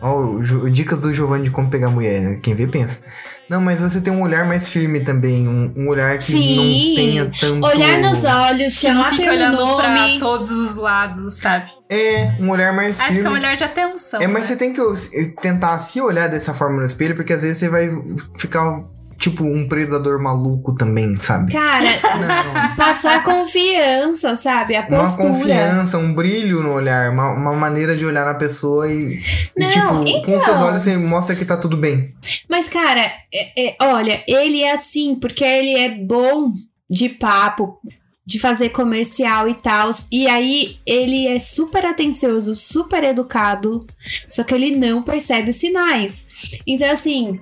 Ó, 0.00 0.20
o 0.20 0.42
Ju- 0.44 0.70
dicas 0.70 1.00
do 1.00 1.12
Giovanni 1.12 1.44
de 1.44 1.50
como 1.50 1.70
pegar 1.70 1.88
mulher, 1.88 2.20
né? 2.20 2.38
Quem 2.40 2.54
vê 2.54 2.66
pensa. 2.68 3.00
Não, 3.48 3.60
mas 3.60 3.80
você 3.80 4.00
tem 4.00 4.12
um 4.12 4.22
olhar 4.22 4.46
mais 4.46 4.68
firme 4.68 5.00
também. 5.00 5.46
Um, 5.46 5.72
um 5.76 5.88
olhar 5.88 6.16
que 6.16 6.24
Sim. 6.24 6.56
não 6.56 6.94
tenha 6.94 7.30
tanto. 7.30 7.66
Olhar 7.66 7.98
nos 7.98 8.24
olhos, 8.24 8.62
não 8.62 8.70
chamar 8.70 9.10
fica 9.10 9.22
pelo 9.24 9.34
olhando 9.36 9.76
pra 9.76 9.94
nome. 9.94 10.18
todos 10.18 10.50
os 10.50 10.76
lados, 10.76 11.34
sabe? 11.34 11.70
É, 11.88 12.34
um 12.40 12.50
olhar 12.50 12.72
mais 12.72 12.98
Acho 12.98 13.08
firme. 13.12 13.22
que 13.22 13.26
é 13.26 13.30
um 13.30 13.34
olhar 13.34 13.56
de 13.56 13.64
atenção. 13.64 14.20
É, 14.20 14.26
mas 14.26 14.42
né? 14.42 14.48
você 14.48 14.56
tem 14.56 14.72
que 14.72 14.80
tentar 15.42 15.78
se 15.80 16.00
olhar 16.00 16.28
dessa 16.28 16.54
forma 16.54 16.80
no 16.80 16.86
espelho, 16.86 17.14
porque 17.14 17.32
às 17.32 17.42
vezes 17.42 17.58
você 17.58 17.68
vai 17.68 17.90
ficar 18.38 18.82
tipo 19.18 19.44
um 19.44 19.66
predador 19.68 20.20
maluco 20.22 20.74
também, 20.74 21.16
sabe? 21.20 21.52
Cara, 21.52 21.84
Não. 21.86 22.76
passar 22.76 23.22
confiança, 23.22 24.34
sabe? 24.36 24.76
A 24.76 24.80
Uma 24.90 25.00
postura. 25.00 25.28
confiança, 25.30 25.98
um 25.98 26.14
brilho 26.14 26.62
no 26.62 26.72
olhar, 26.72 27.10
uma, 27.10 27.30
uma 27.32 27.52
maneira 27.52 27.96
de 27.96 28.04
olhar 28.04 28.24
na 28.24 28.34
pessoa 28.34 28.90
e, 28.90 29.18
e, 29.56 29.60
Não, 29.60 30.04
tipo, 30.04 30.22
com 30.22 30.32
então. 30.32 30.40
seus 30.44 30.60
olhos 30.60 30.82
você 30.82 30.96
mostra 30.96 31.34
que 31.34 31.44
tá 31.44 31.56
tudo 31.56 31.76
bem. 31.76 32.14
Mas, 32.48 32.68
cara, 32.68 33.00
é- 33.32 33.68
é- 33.68 33.76
olha, 33.80 34.22
ele 34.28 34.62
é 34.62 34.72
assim 34.72 35.14
porque 35.14 35.44
ele 35.44 35.74
é 35.78 35.88
bom 35.90 36.52
de 36.90 37.08
papo, 37.08 37.78
de 38.26 38.38
fazer 38.38 38.70
comercial 38.70 39.48
e 39.48 39.54
tal. 39.54 39.90
E 40.10 40.26
aí 40.26 40.76
ele 40.86 41.26
é 41.28 41.38
super 41.38 41.84
atencioso, 41.84 42.54
super 42.54 43.04
educado, 43.04 43.86
só 44.28 44.42
que 44.42 44.54
ele 44.54 44.74
não 44.76 45.02
percebe 45.02 45.50
os 45.50 45.56
sinais. 45.56 46.24
Então, 46.66 46.90
assim. 46.90 47.38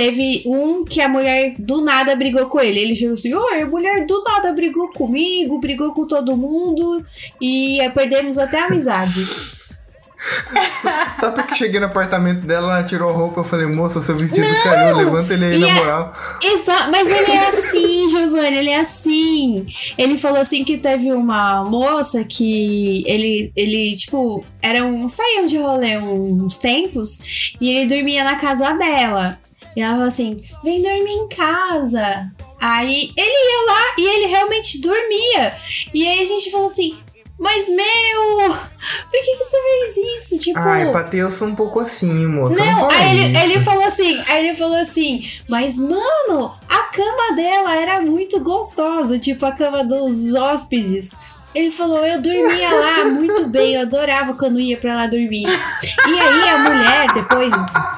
Teve 0.00 0.42
um 0.46 0.82
que 0.82 0.98
a 0.98 1.10
mulher 1.10 1.52
do 1.58 1.82
nada 1.82 2.16
brigou 2.16 2.46
com 2.46 2.58
ele. 2.58 2.78
Ele 2.78 2.94
chegou 2.94 3.12
assim: 3.12 3.34
Oi, 3.34 3.60
a 3.60 3.66
mulher 3.66 4.06
do 4.06 4.24
nada 4.24 4.50
brigou 4.50 4.90
comigo, 4.92 5.60
brigou 5.60 5.92
com 5.92 6.06
todo 6.06 6.38
mundo 6.38 7.04
e 7.38 7.78
eh, 7.82 7.90
perdemos 7.90 8.38
até 8.38 8.62
a 8.62 8.64
amizade. 8.64 9.22
Só 11.20 11.32
porque 11.32 11.54
cheguei 11.54 11.78
no 11.78 11.84
apartamento 11.84 12.46
dela, 12.46 12.78
ela 12.78 12.82
tirou 12.82 13.10
a 13.10 13.12
roupa, 13.12 13.40
eu 13.40 13.44
falei, 13.44 13.66
moça, 13.66 14.00
seu 14.00 14.16
vestido 14.16 14.46
caiu, 14.62 14.96
levanta 14.96 15.34
ele 15.34 15.44
aí 15.44 15.54
E 15.54 15.58
na 15.58 15.68
é- 15.68 15.74
moral. 15.74 16.14
Exa 16.42 16.88
mas 16.88 17.06
ele 17.06 17.32
é 17.32 17.48
assim, 17.48 18.08
Giovanni, 18.08 18.56
ele 18.56 18.70
é 18.70 18.80
assim. 18.80 19.66
Ele 19.98 20.16
falou 20.16 20.40
assim 20.40 20.64
que 20.64 20.78
teve 20.78 21.12
uma 21.12 21.62
moça 21.64 22.24
que 22.24 23.04
ele, 23.06 23.52
ele 23.54 23.94
tipo, 23.96 24.42
era 24.62 24.82
um, 24.82 25.06
saíam 25.08 25.44
de 25.44 25.58
rolê 25.58 25.98
uns 25.98 26.56
tempos 26.56 27.52
e 27.60 27.70
ele 27.70 27.94
dormia 27.94 28.24
na 28.24 28.36
casa 28.36 28.72
dela. 28.72 29.38
E 29.76 29.82
ela 29.82 29.94
falou 29.94 30.08
assim: 30.08 30.42
vem 30.62 30.82
dormir 30.82 31.12
em 31.12 31.28
casa. 31.28 32.30
Aí 32.60 33.12
ele 33.16 33.50
ia 33.50 33.72
lá 33.72 33.94
e 33.98 34.06
ele 34.06 34.26
realmente 34.26 34.80
dormia. 34.80 35.54
E 35.94 36.06
aí 36.06 36.22
a 36.22 36.26
gente 36.26 36.50
falou 36.50 36.66
assim: 36.66 36.98
mas 37.40 37.70
meu, 37.70 38.50
por 38.50 39.20
que, 39.22 39.36
que 39.36 39.44
você 39.44 39.56
faz 39.56 39.96
isso, 39.96 40.38
tipo. 40.38 40.58
Ai, 40.58 40.92
Patê, 40.92 41.16
eu 41.16 41.30
sou 41.30 41.48
um 41.48 41.54
pouco 41.54 41.80
assim, 41.80 42.26
moça. 42.26 42.62
Não, 42.62 42.80
Não, 42.80 42.90
aí 42.90 43.18
ele, 43.18 43.38
ele 43.38 43.60
falou 43.60 43.82
assim, 43.82 44.22
aí 44.28 44.46
ele 44.46 44.54
falou 44.54 44.76
assim, 44.76 45.26
mas 45.48 45.74
mano, 45.78 46.52
a 46.68 46.82
cama 46.94 47.34
dela 47.34 47.74
era 47.74 48.02
muito 48.02 48.40
gostosa, 48.40 49.18
tipo 49.18 49.46
a 49.46 49.52
cama 49.52 49.82
dos 49.82 50.34
hóspedes. 50.34 51.10
Ele 51.54 51.70
falou, 51.70 52.04
eu 52.04 52.20
dormia 52.20 52.70
lá 52.70 53.04
muito 53.06 53.46
bem, 53.48 53.74
eu 53.74 53.82
adorava 53.82 54.34
quando 54.34 54.60
ia 54.60 54.76
pra 54.76 54.94
lá 54.94 55.06
dormir. 55.06 55.46
E 55.46 56.20
aí 56.20 56.48
a 56.50 56.58
mulher, 56.58 57.14
depois, 57.14 57.54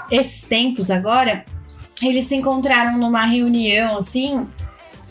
esses 0.09 0.43
tempos 0.45 0.89
agora, 0.89 1.45
eles 2.03 2.27
se 2.27 2.35
encontraram 2.37 2.99
numa 2.99 3.25
reunião 3.25 3.99
assim, 3.99 4.47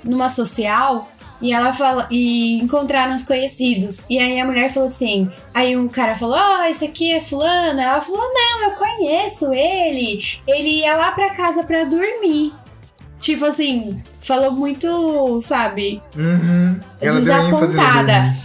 numa 0.03 0.29
social, 0.29 1.09
e 1.41 1.51
ela 1.51 1.73
fala, 1.73 2.07
e 2.11 2.59
encontraram 2.61 3.15
os 3.15 3.23
conhecidos. 3.23 4.03
E 4.07 4.19
aí 4.19 4.39
a 4.39 4.45
mulher 4.45 4.71
falou 4.71 4.87
assim, 4.87 5.29
aí 5.53 5.75
um 5.75 5.87
cara 5.87 6.15
falou, 6.15 6.37
ó, 6.37 6.65
esse 6.65 6.85
aqui 6.85 7.11
é 7.11 7.19
fulano. 7.19 7.79
Ela 7.79 7.99
falou, 7.99 8.21
não, 8.21 8.69
eu 8.69 8.75
conheço 8.75 9.51
ele. 9.51 10.19
Ele 10.47 10.81
ia 10.81 10.95
lá 10.95 11.11
pra 11.11 11.31
casa 11.31 11.63
pra 11.63 11.83
dormir. 11.83 12.53
Tipo 13.17 13.45
assim, 13.45 13.99
falou 14.19 14.51
muito, 14.51 15.39
sabe, 15.41 16.01
Uhum. 16.15 16.79
Desapontada. 16.99 18.35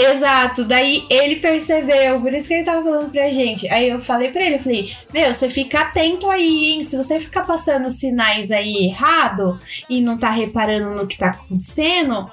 Exato, 0.00 0.64
daí 0.64 1.04
ele 1.10 1.36
percebeu, 1.36 2.20
por 2.20 2.32
isso 2.32 2.48
que 2.48 2.54
ele 2.54 2.64
tava 2.64 2.82
falando 2.82 3.10
pra 3.10 3.28
gente. 3.28 3.68
Aí 3.68 3.88
eu 3.88 3.98
falei 3.98 4.30
pra 4.30 4.42
ele, 4.42 4.54
eu 4.54 4.60
falei, 4.60 4.90
meu, 5.12 5.34
você 5.34 5.48
fica 5.48 5.80
atento 5.80 6.28
aí, 6.30 6.72
hein? 6.72 6.82
Se 6.82 6.96
você 6.96 7.20
ficar 7.20 7.42
passando 7.42 7.90
sinais 7.90 8.50
aí 8.50 8.86
errado 8.86 9.56
e 9.88 10.00
não 10.00 10.18
tá 10.18 10.30
reparando 10.30 10.96
no 10.96 11.06
que 11.06 11.18
tá 11.18 11.30
acontecendo, 11.30 12.30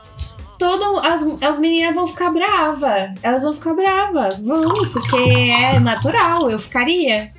todo, 0.57 0.99
as, 0.99 1.26
as 1.43 1.59
meninas 1.59 1.93
vão 1.93 2.07
ficar 2.07 2.32
bravas. 2.32 3.11
Elas 3.22 3.43
vão 3.43 3.53
ficar 3.53 3.74
bravas, 3.74 4.45
vão, 4.45 4.70
porque 4.91 5.18
é 5.18 5.80
natural, 5.80 6.49
eu 6.49 6.57
ficaria. 6.57 7.32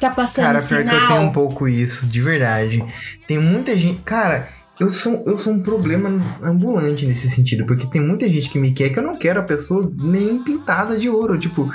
Tá 0.00 0.10
passando 0.10 0.44
Cara, 0.44 0.58
pior 0.58 0.68
sinal. 0.68 0.84
que 0.84 1.04
eu 1.04 1.08
tenho 1.08 1.22
um 1.22 1.32
pouco 1.32 1.68
isso, 1.68 2.06
de 2.06 2.20
verdade. 2.20 2.84
Tem 3.26 3.38
muita 3.38 3.76
gente. 3.78 4.02
Cara, 4.02 4.48
eu 4.78 4.92
sou, 4.92 5.22
eu 5.26 5.38
sou 5.38 5.52
um 5.54 5.62
problema 5.62 6.08
ambulante 6.42 7.06
nesse 7.06 7.30
sentido, 7.30 7.64
porque 7.66 7.86
tem 7.86 8.00
muita 8.00 8.28
gente 8.28 8.50
que 8.50 8.58
me 8.58 8.72
quer 8.72 8.90
que 8.90 8.98
eu 8.98 9.02
não 9.02 9.16
quero 9.16 9.40
a 9.40 9.44
pessoa 9.44 9.90
nem 9.96 10.38
pintada 10.38 10.98
de 10.98 11.08
ouro. 11.08 11.38
Tipo, 11.38 11.70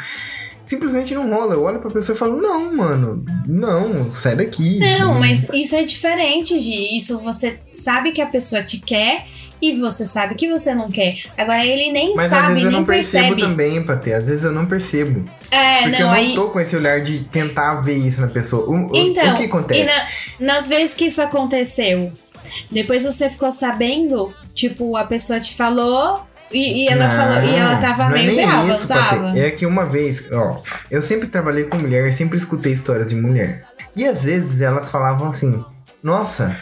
simplesmente 0.66 1.14
não 1.16 1.30
rola. 1.30 1.56
Eu 1.56 1.64
olho 1.64 1.80
pra 1.80 1.90
pessoa 1.92 2.16
e 2.16 2.20
falo, 2.20 2.40
não, 2.40 2.76
mano, 2.76 3.26
não, 3.48 4.12
sai 4.12 4.36
daqui. 4.36 4.80
Não, 4.80 5.20
mas 5.20 5.50
isso 5.54 5.76
é 5.76 5.84
diferente, 5.84 6.58
Gi. 6.60 6.96
Isso 6.96 7.20
você 7.20 7.60
sabe 7.70 8.12
que 8.12 8.22
a 8.22 8.28
pessoa 8.28 8.62
te 8.62 8.80
quer 8.80 9.26
e 9.62 9.74
você 9.80 10.06
sabe 10.06 10.36
que 10.36 10.48
você 10.50 10.74
não 10.74 10.90
quer. 10.90 11.16
Agora 11.38 11.66
ele 11.66 11.92
nem 11.92 12.16
Mas 12.16 12.32
às 12.32 12.40
sabe, 12.40 12.48
vezes 12.54 12.64
eu 12.64 12.70
nem 12.72 12.80
não 12.80 12.86
percebo 12.86 13.24
percebe. 13.36 13.42
também, 13.42 13.84
Patê. 13.84 14.14
Às 14.14 14.26
vezes 14.26 14.46
eu 14.46 14.52
não 14.52 14.66
percebo. 14.66 15.26
É, 15.52 15.82
porque 15.84 15.90
não, 15.92 16.00
eu 16.00 16.06
não 16.06 16.14
aí. 16.14 16.34
tô 16.36 16.50
com 16.50 16.60
esse 16.60 16.76
olhar 16.76 17.02
de 17.02 17.20
tentar 17.26 17.82
ver 17.82 17.98
isso 17.98 18.22
na 18.22 18.28
pessoa. 18.28 18.68
O- 18.70 18.90
Então, 18.96 19.34
o 19.34 19.38
que 19.38 19.44
acontece? 19.46 19.82
e 19.82 19.84
na- 19.84 20.54
nas 20.54 20.68
vezes 20.68 20.94
que 20.96 21.06
isso 21.06 21.22
aconteceu, 21.22 22.12
depois 22.72 23.04
você 23.04 23.30
ficou 23.30 23.52
sabendo, 23.52 24.34
tipo, 24.54 24.96
a 24.98 25.04
pessoa 25.04 25.40
te 25.40 25.56
falou 25.56 26.22
e, 26.52 26.84
e 26.84 26.88
ela 26.90 27.08
Não, 27.08 27.16
falou, 27.16 27.50
e 27.50 27.56
ela 27.56 27.76
tava 27.78 28.04
é 28.04 28.10
meio 28.10 28.36
nem 28.36 28.46
brava, 28.48 28.74
isso, 28.74 28.88
tava? 28.88 29.40
É 29.40 29.52
que 29.52 29.66
uma 29.66 29.86
vez, 29.86 30.26
ó, 30.32 30.62
eu 30.90 31.02
sempre 31.02 31.28
trabalhei 31.28 31.64
com 31.64 31.78
mulher, 31.78 32.12
sempre 32.14 32.38
escutei 32.38 32.74
histórias 32.74 33.10
de 33.10 33.16
mulher. 33.16 33.64
E 33.96 34.06
às 34.06 34.26
vezes 34.26 34.62
elas 34.62 34.90
falavam 34.90 35.30
assim: 35.30 35.64
Nossa, 36.04 36.56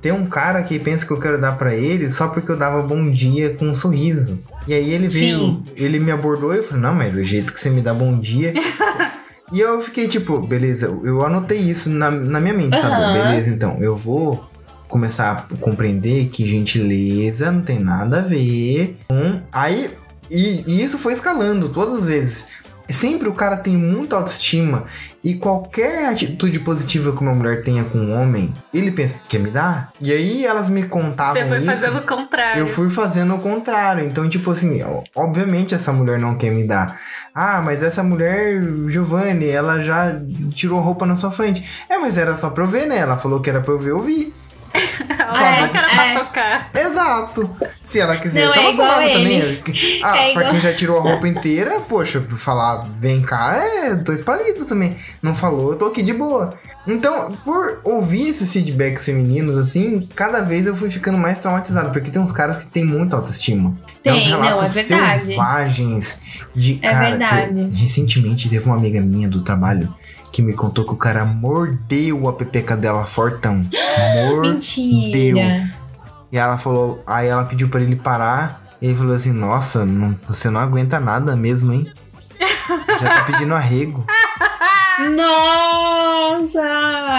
tem 0.00 0.12
um 0.12 0.26
cara 0.26 0.62
que 0.62 0.78
pensa 0.78 1.06
que 1.06 1.12
eu 1.12 1.20
quero 1.20 1.40
dar 1.40 1.56
pra 1.56 1.74
ele 1.74 2.08
só 2.10 2.28
porque 2.28 2.50
eu 2.50 2.56
dava 2.56 2.82
bom 2.82 3.10
dia 3.10 3.54
com 3.54 3.66
um 3.66 3.74
sorriso. 3.74 4.38
E 4.66 4.74
aí 4.74 4.90
ele 4.90 5.08
veio, 5.08 5.38
Sim. 5.38 5.62
ele 5.74 5.98
me 6.00 6.10
abordou 6.10 6.54
e 6.54 6.58
eu 6.58 6.64
falei: 6.64 6.82
Não, 6.82 6.94
mas 6.94 7.16
o 7.16 7.24
jeito 7.24 7.52
que 7.52 7.60
você 7.60 7.70
me 7.70 7.80
dá 7.80 7.92
bom 7.92 8.18
dia. 8.18 8.54
e 9.52 9.60
eu 9.60 9.80
fiquei 9.82 10.08
tipo: 10.08 10.38
Beleza, 10.40 10.86
eu 11.04 11.24
anotei 11.24 11.58
isso 11.58 11.90
na, 11.90 12.10
na 12.10 12.40
minha 12.40 12.54
mente, 12.54 12.76
sabe? 12.78 13.02
Aham. 13.02 13.12
Beleza, 13.12 13.50
então 13.50 13.78
eu 13.80 13.96
vou 13.96 14.48
começar 14.88 15.46
a 15.50 15.56
compreender 15.56 16.28
que 16.28 16.46
gentileza 16.46 17.50
não 17.50 17.62
tem 17.62 17.78
nada 17.78 18.18
a 18.18 18.22
ver 18.22 18.96
com. 19.08 19.40
Aí 19.52 19.90
e, 20.30 20.64
e 20.66 20.82
isso 20.82 20.98
foi 20.98 21.12
escalando 21.12 21.68
todas 21.68 21.94
as 21.96 22.06
vezes. 22.06 22.46
Sempre 22.88 23.28
o 23.28 23.34
cara 23.34 23.56
tem 23.56 23.76
muita 23.76 24.14
autoestima 24.14 24.84
e 25.24 25.34
qualquer 25.34 26.06
atitude 26.06 26.60
positiva 26.60 27.10
que 27.10 27.20
uma 27.20 27.34
mulher 27.34 27.64
tenha 27.64 27.82
com 27.82 27.98
um 27.98 28.14
homem, 28.14 28.54
ele 28.72 28.92
pensa, 28.92 29.18
quer 29.28 29.40
me 29.40 29.50
dar? 29.50 29.90
E 30.00 30.12
aí 30.12 30.46
elas 30.46 30.68
me 30.68 30.84
contavam 30.84 31.34
Você 31.34 31.44
foi 31.46 31.56
isso. 31.56 31.66
fazendo 31.66 31.98
o 31.98 32.02
contrário. 32.02 32.60
Eu 32.60 32.68
fui 32.68 32.88
fazendo 32.90 33.34
o 33.34 33.40
contrário. 33.40 34.04
Então, 34.04 34.28
tipo 34.28 34.52
assim, 34.52 34.82
obviamente 35.16 35.74
essa 35.74 35.92
mulher 35.92 36.16
não 36.16 36.36
quer 36.36 36.52
me 36.52 36.62
dar. 36.62 37.00
Ah, 37.34 37.60
mas 37.60 37.82
essa 37.82 38.04
mulher, 38.04 38.62
Giovanni, 38.88 39.48
ela 39.48 39.82
já 39.82 40.12
tirou 40.52 40.78
roupa 40.80 41.04
na 41.04 41.16
sua 41.16 41.32
frente. 41.32 41.68
É, 41.90 41.98
mas 41.98 42.16
era 42.16 42.36
só 42.36 42.50
pra 42.50 42.62
eu 42.62 42.68
ver, 42.68 42.86
né? 42.86 42.98
Ela 42.98 43.16
falou 43.16 43.40
que 43.40 43.50
era 43.50 43.60
pra 43.60 43.74
eu 43.74 43.78
ver, 43.80 43.90
eu 43.90 44.00
vi. 44.00 44.32
Ela 45.08 45.28
É, 45.28 45.54
falou 45.56 45.68
que 45.68 45.76
era 45.76 45.86
é. 45.92 46.12
pra 46.14 46.24
tocar. 46.24 46.70
Exato. 46.74 47.56
Se 47.84 48.00
ela 48.00 48.16
quisesse, 48.16 48.46
Não, 48.46 48.54
é 48.64 48.70
igual 48.72 49.00
ele. 49.02 49.56
também. 49.56 50.00
Ah, 50.02 50.16
É 50.16 50.32
pra 50.32 50.42
igual- 50.42 50.50
quem 50.50 50.60
já 50.60 50.72
tirou 50.74 50.98
a 50.98 51.02
roupa 51.02 51.28
inteira, 51.28 51.80
poxa, 51.80 52.20
falar 52.36 52.86
vem 52.98 53.22
cá 53.22 53.56
é 53.56 53.94
dois 53.94 54.22
palitos 54.22 54.64
também. 54.64 54.96
Não 55.22 55.34
falou, 55.34 55.72
eu 55.72 55.76
tô 55.78 55.86
aqui 55.86 56.02
de 56.02 56.12
boa. 56.12 56.54
Então, 56.86 57.32
por 57.44 57.80
ouvir 57.82 58.28
esses 58.28 58.52
feedbacks 58.52 59.04
femininos, 59.04 59.56
assim, 59.56 60.08
cada 60.14 60.40
vez 60.42 60.66
eu 60.68 60.76
fui 60.76 60.88
ficando 60.88 61.18
mais 61.18 61.40
traumatizado, 61.40 61.90
porque 61.90 62.10
tem 62.12 62.22
uns 62.22 62.30
caras 62.30 62.58
que 62.62 62.66
têm 62.70 62.84
muita 62.84 63.16
autoestima. 63.16 63.76
Tem, 64.04 64.12
uns 64.12 64.28
não, 64.28 64.40
relatos 64.40 64.76
é 64.76 64.82
verdade. 64.84 65.26
selvagens 65.26 66.18
de 66.54 66.78
É 66.82 66.90
cara. 66.92 67.10
verdade. 67.10 67.70
te- 67.70 67.76
recentemente 67.76 68.48
teve 68.48 68.64
uma 68.66 68.76
amiga 68.76 69.00
minha 69.00 69.28
do 69.28 69.42
trabalho 69.42 69.92
que 70.32 70.42
me 70.42 70.52
contou 70.52 70.84
que 70.84 70.92
o 70.92 70.96
cara 70.96 71.24
mordeu 71.24 72.28
a 72.28 72.32
pepeca 72.32 72.76
dela 72.76 73.06
fortão. 73.06 73.64
Mordeu. 74.28 74.52
Mentira. 74.52 75.70
E 76.32 76.36
ela 76.36 76.58
falou, 76.58 77.02
aí 77.06 77.28
ela 77.28 77.44
pediu 77.44 77.68
pra 77.68 77.80
ele 77.80 77.96
parar. 77.96 78.62
E 78.82 78.86
ele 78.86 78.96
falou 78.96 79.14
assim: 79.14 79.32
Nossa, 79.32 79.86
não- 79.86 80.18
você 80.28 80.50
não 80.50 80.60
aguenta 80.60 81.00
nada 81.00 81.34
mesmo, 81.34 81.72
hein? 81.72 81.90
Já 83.00 83.08
tá 83.08 83.22
pedindo 83.24 83.54
arrego. 83.54 84.04
Nossa! 85.16 86.60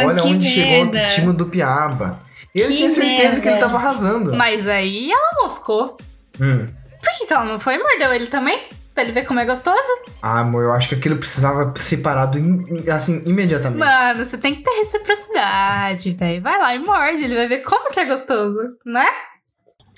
Olha 0.05 0.21
que 0.21 0.27
onde 0.27 0.47
chegou 0.47 0.67
a 0.67 0.85
merda. 0.85 0.97
autoestima 0.99 1.33
do 1.33 1.45
Piaba. 1.47 2.19
Eu 2.53 2.67
Que 2.67 2.75
tinha 2.75 2.89
certeza 2.91 3.23
merda. 3.23 3.41
que 3.41 3.47
ele 3.49 3.57
tava 3.57 3.77
arrasando. 3.77 4.35
Mas 4.35 4.67
aí 4.67 5.11
ela 5.11 5.43
moscou. 5.43 5.97
Hum. 6.39 6.65
Por 6.99 7.09
que, 7.17 7.25
que 7.27 7.33
ela 7.33 7.45
não 7.45 7.59
foi 7.59 7.75
e 7.75 7.77
mordeu 7.77 8.13
ele 8.13 8.27
também? 8.27 8.63
Pra 8.97 9.03
ele 9.03 9.11
ver 9.13 9.27
como 9.27 9.39
é 9.39 9.45
gostoso? 9.45 9.77
Ah, 10.23 10.39
amor, 10.39 10.63
eu 10.63 10.71
acho 10.73 10.89
que 10.89 10.95
aquilo 10.95 11.17
precisava 11.17 11.71
ser 11.77 11.97
parado 11.97 12.39
im- 12.39 12.83
assim, 12.89 13.21
imediatamente. 13.27 13.77
Mano, 13.77 14.25
você 14.25 14.39
tem 14.39 14.55
que 14.55 14.63
ter 14.63 14.71
reciprocidade, 14.71 16.13
velho. 16.15 16.41
Vai 16.41 16.57
lá 16.57 16.73
e 16.73 16.79
morde, 16.79 17.23
ele 17.23 17.35
vai 17.35 17.47
ver 17.47 17.61
como 17.61 17.91
que 17.91 17.99
é 17.99 18.05
gostoso, 18.05 18.57
né? 18.83 19.05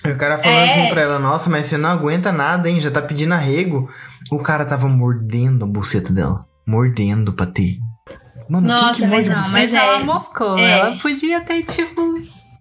E 0.04 0.10
o 0.10 0.18
cara 0.18 0.36
falando 0.36 0.58
É. 0.58 0.82
assim 0.82 0.92
pra 0.92 1.00
ela, 1.00 1.18
nossa, 1.18 1.48
mas 1.48 1.66
você 1.66 1.78
não 1.78 1.88
aguenta 1.88 2.30
nada, 2.30 2.68
hein? 2.68 2.78
Já 2.78 2.90
tá 2.90 3.00
pedindo 3.00 3.32
arrego. 3.32 3.88
O 4.30 4.38
cara 4.38 4.66
tava 4.66 4.86
mordendo 4.86 5.64
a 5.64 5.68
buceta 5.68 6.12
dela. 6.12 6.44
Mordendo 6.68 7.32
pra 7.32 7.46
ter. 7.46 7.78
Mano, 8.50 8.68
Nossa, 8.68 8.98
quem 9.00 9.08
que 9.08 9.16
mas 9.16 9.26
Não, 9.28 9.36
Mas 9.36 9.52
mas 9.52 9.72
é- 9.72 9.76
ela 9.78 10.00
moscou. 10.00 10.58
é. 10.58 10.70
Ela 10.78 10.96
podia 10.98 11.40
ter, 11.40 11.62
tipo. 11.64 12.02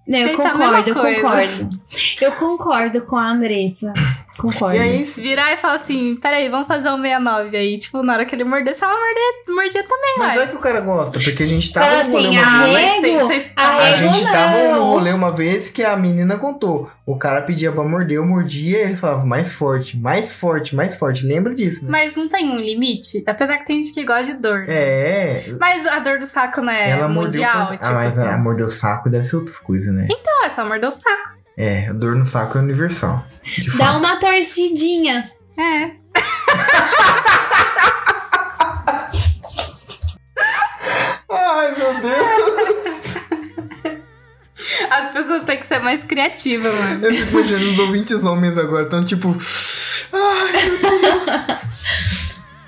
Não, 0.08 0.18
eu 0.20 0.36
concordo, 0.38 0.90
eu 0.90 0.96
concordo. 0.96 1.70
Eu 2.22 2.32
concordo 2.32 3.02
com 3.02 3.18
a 3.18 3.30
Andressa. 3.30 3.92
Concordo. 4.40 4.76
E 4.76 4.80
aí, 4.80 5.06
Se 5.06 5.22
virar 5.22 5.52
e 5.54 5.58
falar 5.58 5.76
assim, 5.76 6.16
peraí, 6.16 6.50
vamos 6.50 6.68
fazer 6.68 6.90
um 6.90 7.02
69 7.02 7.58
aí. 7.58 7.78
Tipo, 7.78 8.02
na 8.04 8.14
hora 8.14 8.26
que 8.26 8.34
ele 8.36 8.44
mordesse, 8.44 8.84
ela 8.84 8.94
mordia, 8.94 9.54
mordia 9.56 9.84
também, 9.84 10.16
mas 10.18 10.38
ué. 10.38 10.44
é 10.44 10.48
que 10.48 10.56
o 10.56 10.60
cara 10.60 10.80
gosta, 10.82 11.20
porque 11.20 11.44
a 11.44 11.48
gente 11.48 11.74
tava 11.74 11.86
Fala 11.86 12.04
no 12.04 12.12
rolê 12.12 12.28
assim, 12.28 12.40
uma 12.40 12.64
vez. 12.64 13.02
Tem- 13.02 13.20
vocês- 13.20 13.52
A 13.56 13.96
gente 13.98 14.24
tava 14.24 14.58
no 14.58 14.72
não. 14.72 14.84
rolê 14.92 15.12
uma 15.12 15.32
vez 15.32 15.70
que 15.70 15.84
a 15.84 15.96
menina 15.98 16.38
contou. 16.38 16.90
O 17.06 17.18
cara 17.18 17.42
pedia 17.42 17.72
pra 17.72 17.84
morder, 17.84 18.18
eu 18.18 18.26
mordia, 18.26 18.80
ele 18.82 18.96
falava 18.96 19.26
mais 19.26 19.52
forte, 19.52 19.98
mais 19.98 20.32
forte, 20.34 20.76
mais 20.76 20.96
forte. 20.96 21.26
Lembra 21.26 21.56
disso, 21.56 21.84
né? 21.84 21.90
Mas 21.92 22.16
não 22.16 22.30
tem 22.30 22.48
um 22.52 22.58
limite? 22.60 23.24
Apesar 23.26 23.58
que 23.58 23.66
tem 23.66 23.82
gente 23.82 23.94
que 23.94 24.06
gosta 24.06 24.26
de 24.26 24.34
dor. 24.36 24.66
É. 24.70 25.44
Mas 25.60 25.88
a 25.88 25.98
dor 26.00 26.20
do 26.20 26.28
saco 26.28 26.62
não 26.62 26.72
é 26.72 26.92
ela 26.92 27.08
mordeu. 27.08 27.42
mundial, 27.42 27.68
fant- 27.70 27.80
tipo 27.82 27.92
ah, 27.92 27.96
mas 27.96 28.20
assim. 28.20 28.30
a 28.30 28.38
mordeu 28.38 28.68
o 28.68 28.70
saco 28.70 29.10
deve 29.10 29.26
ser 29.26 29.38
outras 29.38 29.58
coisas, 29.60 29.94
né? 29.96 30.08
Não, 30.24 30.46
é 30.46 30.50
só 30.52 30.64
morder 30.66 30.88
o 30.88 30.92
saco. 30.92 31.39
É, 31.62 31.92
dor 31.92 32.16
no 32.16 32.26
saco 32.26 32.58
é 32.58 32.62
universal. 32.62 33.22
Dá 33.78 33.88
fato. 33.88 33.98
uma 33.98 34.16
torcidinha. 34.16 35.30
É. 35.58 35.92
Ai, 41.30 41.76
meu 41.76 42.00
Deus. 42.00 43.18
As 44.90 45.10
pessoas 45.10 45.44
têm 45.44 45.58
que 45.58 45.68
ser 45.68 45.80
mais 45.80 46.02
criativas, 46.02 46.74
mano. 46.74 47.06
Eu 47.06 47.14
fico 47.14 47.40
imaginando 47.40 47.72
os 47.72 47.80
ouvintes 47.80 48.24
homens 48.24 48.58
agora. 48.58 48.86
Então, 48.86 49.04
tipo. 49.04 49.36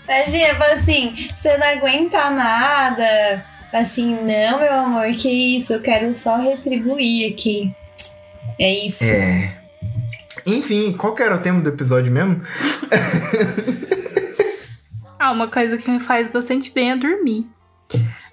Imagina, 0.04 0.56
fala 0.60 0.74
assim, 0.74 1.30
você 1.34 1.58
não 1.58 1.68
aguenta 1.68 2.30
nada. 2.30 3.46
Assim, 3.72 4.16
não, 4.16 4.60
meu 4.60 4.74
amor, 4.74 5.06
que 5.16 5.30
isso? 5.30 5.72
Eu 5.72 5.82
quero 5.82 6.14
só 6.14 6.36
retribuir 6.36 7.32
aqui. 7.32 7.74
É 8.62 8.86
isso. 8.86 9.04
É. 9.04 9.58
Enfim, 10.46 10.94
qual 10.94 11.16
que 11.16 11.24
era 11.24 11.36
o 11.36 11.40
tema 11.40 11.60
do 11.62 11.70
episódio 11.70 12.12
mesmo? 12.12 12.42
Ah, 15.18 15.32
uma 15.32 15.48
coisa 15.48 15.78
que 15.78 15.90
me 15.90 16.00
faz 16.00 16.30
bastante 16.30 16.72
bem 16.72 16.92
é 16.92 16.96
dormir. 16.96 17.48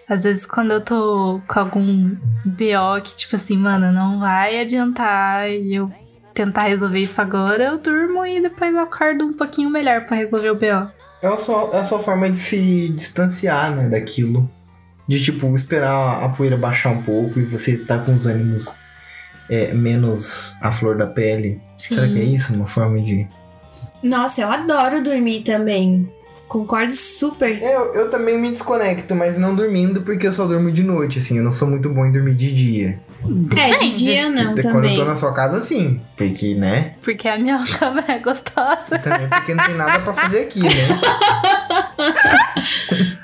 Às 0.09 0.25
vezes, 0.25 0.47
quando 0.47 0.73
eu 0.73 0.81
tô 0.81 1.41
com 1.47 1.59
algum 1.59 2.17
BO 2.45 3.03
que, 3.05 3.15
tipo 3.15 3.37
assim, 3.37 3.59
mano, 3.59 3.93
não 3.93 4.19
vai 4.21 4.61
adiantar 4.61 5.51
e 5.51 5.75
eu 5.75 5.93
tentar 6.35 6.63
resolver 6.63 6.99
isso 6.99 7.21
agora, 7.21 7.65
eu 7.65 7.79
durmo 7.79 8.25
e 8.25 8.41
depois 8.41 8.73
eu 8.73 8.81
acordo 8.81 9.27
um 9.27 9.35
pouquinho 9.35 9.69
melhor 9.69 10.07
pra 10.07 10.17
resolver 10.17 10.51
o 10.51 10.55
BO. 10.55 10.91
É 11.21 11.27
a 11.27 11.37
sua, 11.37 11.71
é 11.75 11.81
a 11.81 11.85
sua 11.85 11.99
forma 11.99 12.31
de 12.31 12.39
se 12.39 12.89
distanciar, 12.89 13.75
né, 13.75 13.89
daquilo. 13.89 14.51
De, 15.07 15.23
tipo, 15.23 15.55
esperar 15.55 16.23
a 16.23 16.29
poeira 16.29 16.57
baixar 16.57 16.91
um 16.91 17.03
pouco 17.03 17.39
e 17.39 17.45
você 17.45 17.77
tá 17.77 17.99
com 17.99 18.15
os 18.15 18.27
ânimos 18.27 18.75
é, 19.51 19.73
menos 19.75 20.55
à 20.61 20.73
flor 20.73 20.97
da 20.97 21.07
pele. 21.07 21.61
Sim. 21.77 21.95
Será 21.95 22.09
que 22.09 22.19
é 22.19 22.25
isso? 22.25 22.53
Uma 22.55 22.67
forma 22.67 22.99
de... 23.01 23.27
Nossa, 24.03 24.41
eu 24.43 24.51
adoro 24.51 25.03
dormir 25.03 25.43
também. 25.43 26.11
Concordo 26.47 26.93
super. 26.95 27.61
Eu, 27.63 27.93
eu 27.95 28.11
também 28.11 28.39
me 28.39 28.51
desconecto, 28.51 29.15
mas 29.15 29.37
não 29.37 29.55
dormindo, 29.55 30.01
porque 30.01 30.27
eu 30.27 30.33
só 30.33 30.47
durmo 30.47 30.73
de 30.73 30.83
noite, 30.83 31.19
assim. 31.19 31.37
Eu 31.37 31.45
não 31.45 31.53
sou 31.53 31.69
muito 31.69 31.91
bom 31.91 32.07
em 32.07 32.13
dormir 32.13 32.35
de 32.35 32.55
dia. 32.55 32.99
É, 33.57 33.77
de 33.77 33.93
dia 33.93 34.31
não 34.31 34.55
Quando 34.55 34.59
eu 34.59 34.63
também. 34.73 34.97
tô 34.97 35.05
na 35.05 35.17
sua 35.17 35.35
casa, 35.35 35.63
sim. 35.63 36.01
Porque, 36.17 36.55
né? 36.55 36.95
Porque 37.03 37.29
a 37.29 37.39
minha 37.39 37.63
cama 37.79 38.03
é 38.09 38.19
gostosa. 38.19 38.95
E 38.95 38.99
também 38.99 39.29
porque 39.29 39.53
não 39.53 39.63
tem 39.65 39.75
nada 39.75 40.01
pra 40.01 40.15
fazer 40.15 40.41
aqui, 40.41 40.63
né? 40.63 40.71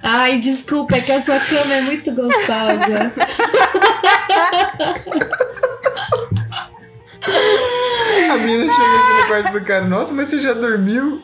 Ai, 0.02 0.36
desculpa, 0.38 0.96
é 0.96 1.00
que 1.00 1.12
a 1.12 1.20
sua 1.20 1.38
cama 1.40 1.74
é 1.74 1.80
muito 1.82 2.12
gostosa. 2.14 3.12
A 8.30 8.36
mina 8.38 8.64
chega 8.72 8.96
aqui 8.98 9.20
no 9.20 9.26
quarto 9.28 9.52
do 9.52 9.64
cara, 9.64 9.84
nossa, 9.86 10.12
mas 10.12 10.28
você 10.28 10.40
já 10.40 10.52
dormiu? 10.52 11.22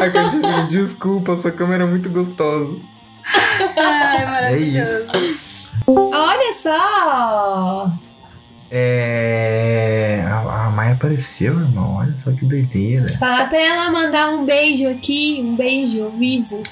Aí 0.00 0.68
desculpa, 0.70 1.36
sua 1.36 1.50
cama 1.50 1.74
era 1.74 1.86
muito 1.86 2.08
gostosa. 2.10 2.76
Ai, 3.76 4.22
É 4.22 4.26
maravilhoso. 4.26 5.06
isso. 5.16 5.72
Olha 5.86 6.52
só! 6.54 7.92
É. 8.70 10.22
A, 10.26 10.66
a 10.66 10.70
Maia 10.70 10.92
apareceu, 10.94 11.58
irmão. 11.58 11.96
Olha 11.96 12.14
só 12.22 12.30
que 12.32 12.44
doideira. 12.44 13.16
Fala 13.18 13.46
pra 13.46 13.58
ela 13.58 13.90
mandar 13.90 14.28
um 14.30 14.44
beijo 14.44 14.86
aqui, 14.88 15.40
um 15.42 15.56
beijo 15.56 16.04
ao 16.04 16.10
vivo. 16.10 16.62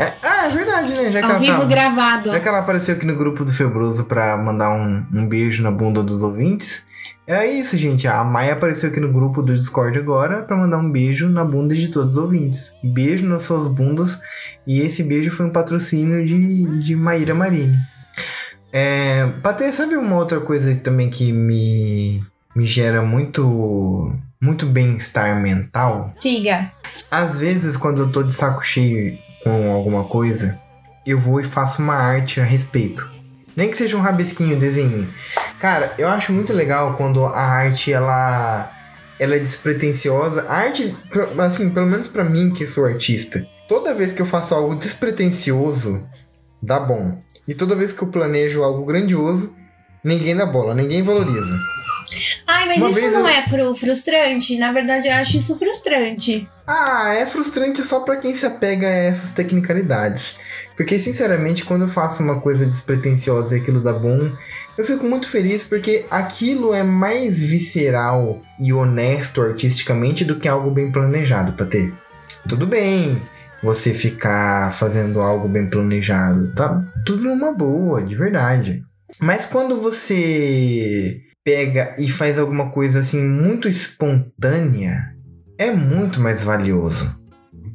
É- 0.00 0.14
ah, 0.22 0.46
é 0.46 0.48
verdade, 0.50 0.92
né? 0.94 1.10
Já 1.12 1.20
que, 1.20 1.24
Ao 1.26 1.30
ela 1.32 1.38
vivo 1.40 1.60
tá- 1.60 1.66
gravado. 1.66 2.30
já 2.32 2.40
que 2.40 2.48
ela 2.48 2.58
apareceu 2.60 2.94
aqui 2.94 3.04
no 3.06 3.14
grupo 3.14 3.44
do 3.44 3.52
Febroso 3.52 4.04
pra 4.04 4.36
mandar 4.36 4.70
um, 4.72 5.06
um 5.12 5.28
beijo 5.28 5.62
na 5.62 5.70
bunda 5.70 6.02
dos 6.02 6.22
ouvintes. 6.22 6.88
É 7.26 7.46
isso, 7.46 7.76
gente. 7.76 8.08
A 8.08 8.24
Maia 8.24 8.54
apareceu 8.54 8.90
aqui 8.90 8.98
no 8.98 9.12
grupo 9.12 9.42
do 9.42 9.54
Discord 9.54 9.96
agora 9.98 10.42
pra 10.42 10.56
mandar 10.56 10.78
um 10.78 10.90
beijo 10.90 11.28
na 11.28 11.44
bunda 11.44 11.74
de 11.76 11.88
todos 11.88 12.12
os 12.12 12.18
ouvintes. 12.18 12.72
Beijo 12.82 13.26
nas 13.26 13.42
suas 13.44 13.68
bundas. 13.68 14.20
E 14.66 14.80
esse 14.80 15.02
beijo 15.02 15.30
foi 15.30 15.46
um 15.46 15.50
patrocínio 15.50 16.24
de, 16.26 16.80
de 16.82 16.96
Maíra 16.96 17.34
Marini. 17.34 17.76
É, 18.72 19.26
Patê, 19.42 19.70
sabe 19.72 19.96
uma 19.96 20.16
outra 20.16 20.40
coisa 20.40 20.74
também 20.76 21.10
que 21.10 21.32
me, 21.32 22.24
me 22.54 22.64
gera 22.66 23.02
muito, 23.02 24.12
muito 24.40 24.66
bem-estar 24.66 25.40
mental? 25.40 26.14
Diga. 26.20 26.64
Às 27.10 27.38
vezes, 27.40 27.76
quando 27.76 28.02
eu 28.02 28.10
tô 28.10 28.22
de 28.22 28.32
saco 28.32 28.64
cheio 28.64 29.18
com 29.42 29.72
alguma 29.72 30.04
coisa, 30.04 30.58
eu 31.06 31.18
vou 31.18 31.40
e 31.40 31.44
faço 31.44 31.82
uma 31.82 31.94
arte 31.94 32.40
a 32.40 32.44
respeito. 32.44 33.10
Nem 33.56 33.70
que 33.70 33.76
seja 33.76 33.96
um 33.96 34.00
rabisquinho, 34.00 34.56
um 34.56 34.58
desenho. 34.58 35.08
Cara, 35.58 35.94
eu 35.98 36.08
acho 36.08 36.32
muito 36.32 36.52
legal 36.52 36.94
quando 36.94 37.24
a 37.24 37.40
arte 37.40 37.92
ela 37.92 38.70
ela 39.18 39.34
é 39.34 39.38
despretensiosa. 39.38 40.46
A 40.48 40.54
arte, 40.54 40.96
assim, 41.38 41.68
pelo 41.68 41.86
menos 41.86 42.08
pra 42.08 42.24
mim 42.24 42.50
que 42.50 42.66
sou 42.66 42.86
artista, 42.86 43.46
toda 43.68 43.94
vez 43.94 44.12
que 44.12 44.22
eu 44.22 44.26
faço 44.26 44.54
algo 44.54 44.74
despretensioso, 44.74 46.08
dá 46.62 46.80
bom. 46.80 47.20
E 47.46 47.54
toda 47.54 47.76
vez 47.76 47.92
que 47.92 48.02
eu 48.02 48.08
planejo 48.08 48.62
algo 48.62 48.84
grandioso, 48.86 49.54
ninguém 50.02 50.34
dá 50.34 50.46
bola, 50.46 50.74
ninguém 50.74 51.02
valoriza. 51.02 51.58
Ai, 52.46 52.66
mas 52.66 52.78
Uma 52.78 52.88
isso 52.90 53.10
não 53.10 53.20
eu- 53.20 53.28
é 53.28 53.40
fru- 53.42 53.74
frustrante? 53.74 54.58
Na 54.58 54.72
verdade, 54.72 55.08
eu 55.08 55.14
acho 55.14 55.36
isso 55.36 55.56
frustrante. 55.58 56.48
Ah, 56.66 57.14
é 57.14 57.26
frustrante 57.26 57.82
só 57.82 58.00
pra 58.00 58.16
quem 58.16 58.34
se 58.34 58.44
apega 58.46 58.86
a 58.86 58.90
essas 58.90 59.32
tecnicalidades. 59.32 60.36
Porque, 60.76 60.98
sinceramente, 60.98 61.64
quando 61.64 61.82
eu 61.82 61.88
faço 61.88 62.22
uma 62.22 62.40
coisa 62.40 62.64
despretensiosa 62.66 63.56
e 63.56 63.60
aquilo 63.60 63.80
dá 63.80 63.92
bom, 63.92 64.32
eu 64.78 64.84
fico 64.84 65.04
muito 65.06 65.28
feliz 65.28 65.62
porque 65.62 66.06
aquilo 66.10 66.72
é 66.74 66.82
mais 66.82 67.42
visceral 67.42 68.40
e 68.58 68.72
honesto 68.72 69.40
artisticamente 69.42 70.24
do 70.24 70.38
que 70.38 70.48
algo 70.48 70.70
bem 70.70 70.90
planejado, 70.90 71.52
pra 71.52 71.66
ter. 71.66 71.92
Tudo 72.48 72.66
bem 72.66 73.20
você 73.62 73.92
ficar 73.92 74.72
fazendo 74.72 75.20
algo 75.20 75.46
bem 75.48 75.68
planejado, 75.68 76.52
tá 76.54 76.82
tudo 77.04 77.24
numa 77.24 77.52
boa, 77.52 78.02
de 78.02 78.14
verdade. 78.16 78.82
Mas 79.20 79.44
quando 79.44 79.80
você 79.80 81.20
pega 81.44 81.94
e 81.98 82.08
faz 82.08 82.38
alguma 82.38 82.70
coisa 82.70 83.00
assim 83.00 83.22
muito 83.22 83.68
espontânea, 83.68 85.14
é 85.58 85.70
muito 85.70 86.20
mais 86.20 86.44
valioso. 86.44 87.18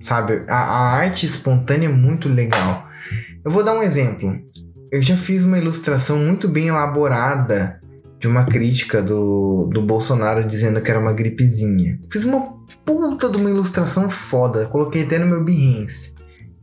Sabe? 0.01 0.43
A, 0.47 0.55
a 0.55 0.91
arte 0.93 1.25
espontânea 1.25 1.87
é 1.87 1.91
muito 1.91 2.29
legal. 2.29 2.87
Eu 3.43 3.51
vou 3.51 3.63
dar 3.63 3.73
um 3.73 3.83
exemplo. 3.83 4.35
Eu 4.91 5.01
já 5.01 5.17
fiz 5.17 5.43
uma 5.43 5.57
ilustração 5.57 6.17
muito 6.17 6.47
bem 6.47 6.67
elaborada 6.67 7.81
de 8.19 8.27
uma 8.27 8.45
crítica 8.45 9.01
do, 9.01 9.69
do 9.71 9.81
Bolsonaro 9.81 10.43
dizendo 10.43 10.81
que 10.81 10.89
era 10.89 10.99
uma 10.99 11.13
gripezinha. 11.13 11.99
Fiz 12.11 12.23
uma 12.23 12.55
puta 12.85 13.29
de 13.29 13.37
uma 13.37 13.49
ilustração 13.49 14.09
foda. 14.09 14.65
Coloquei 14.67 15.03
até 15.03 15.17
no 15.17 15.27
meu 15.27 15.43
Behance. 15.43 16.13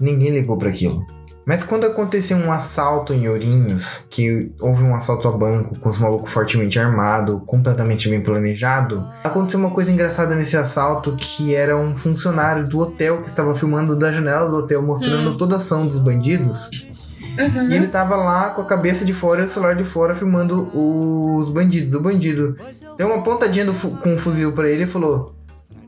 Ninguém 0.00 0.30
ligou 0.30 0.56
para 0.56 0.70
aquilo. 0.70 1.06
Mas 1.44 1.64
quando 1.64 1.84
aconteceu 1.86 2.36
um 2.36 2.52
assalto 2.52 3.12
em 3.12 3.28
Ourinhos, 3.28 4.06
que 4.08 4.52
houve 4.60 4.82
um 4.82 4.94
assalto 4.94 5.26
a 5.26 5.32
banco 5.32 5.78
com 5.78 5.88
os 5.88 5.98
malucos 5.98 6.32
fortemente 6.32 6.78
armados, 6.78 7.40
completamente 7.46 8.08
bem 8.08 8.20
planejado, 8.20 9.04
aconteceu 9.24 9.58
uma 9.58 9.70
coisa 9.70 9.90
engraçada 9.90 10.34
nesse 10.34 10.56
assalto 10.56 11.16
que 11.16 11.54
era 11.54 11.76
um 11.76 11.94
funcionário 11.96 12.68
do 12.68 12.78
hotel 12.78 13.22
que 13.22 13.28
estava 13.28 13.54
filmando 13.54 13.96
da 13.96 14.12
janela 14.12 14.48
do 14.48 14.56
hotel, 14.58 14.82
mostrando 14.82 15.36
toda 15.36 15.54
a 15.54 15.56
ação 15.56 15.86
dos 15.86 15.98
bandidos. 15.98 16.70
E 17.70 17.74
ele 17.74 17.86
tava 17.88 18.14
lá 18.16 18.50
com 18.50 18.60
a 18.60 18.66
cabeça 18.66 19.04
de 19.04 19.14
fora 19.14 19.42
e 19.42 19.44
o 19.44 19.48
celular 19.48 19.74
de 19.74 19.84
fora 19.84 20.14
filmando 20.14 20.70
os 20.74 21.48
bandidos. 21.48 21.94
O 21.94 22.00
bandido 22.00 22.56
deu 22.96 23.06
uma 23.06 23.22
pontadinha 23.22 23.64
do 23.64 23.72
com 23.72 24.14
o 24.14 24.18
fuzil 24.18 24.52
pra 24.52 24.68
ele 24.68 24.84
e 24.84 24.86
falou: 24.86 25.34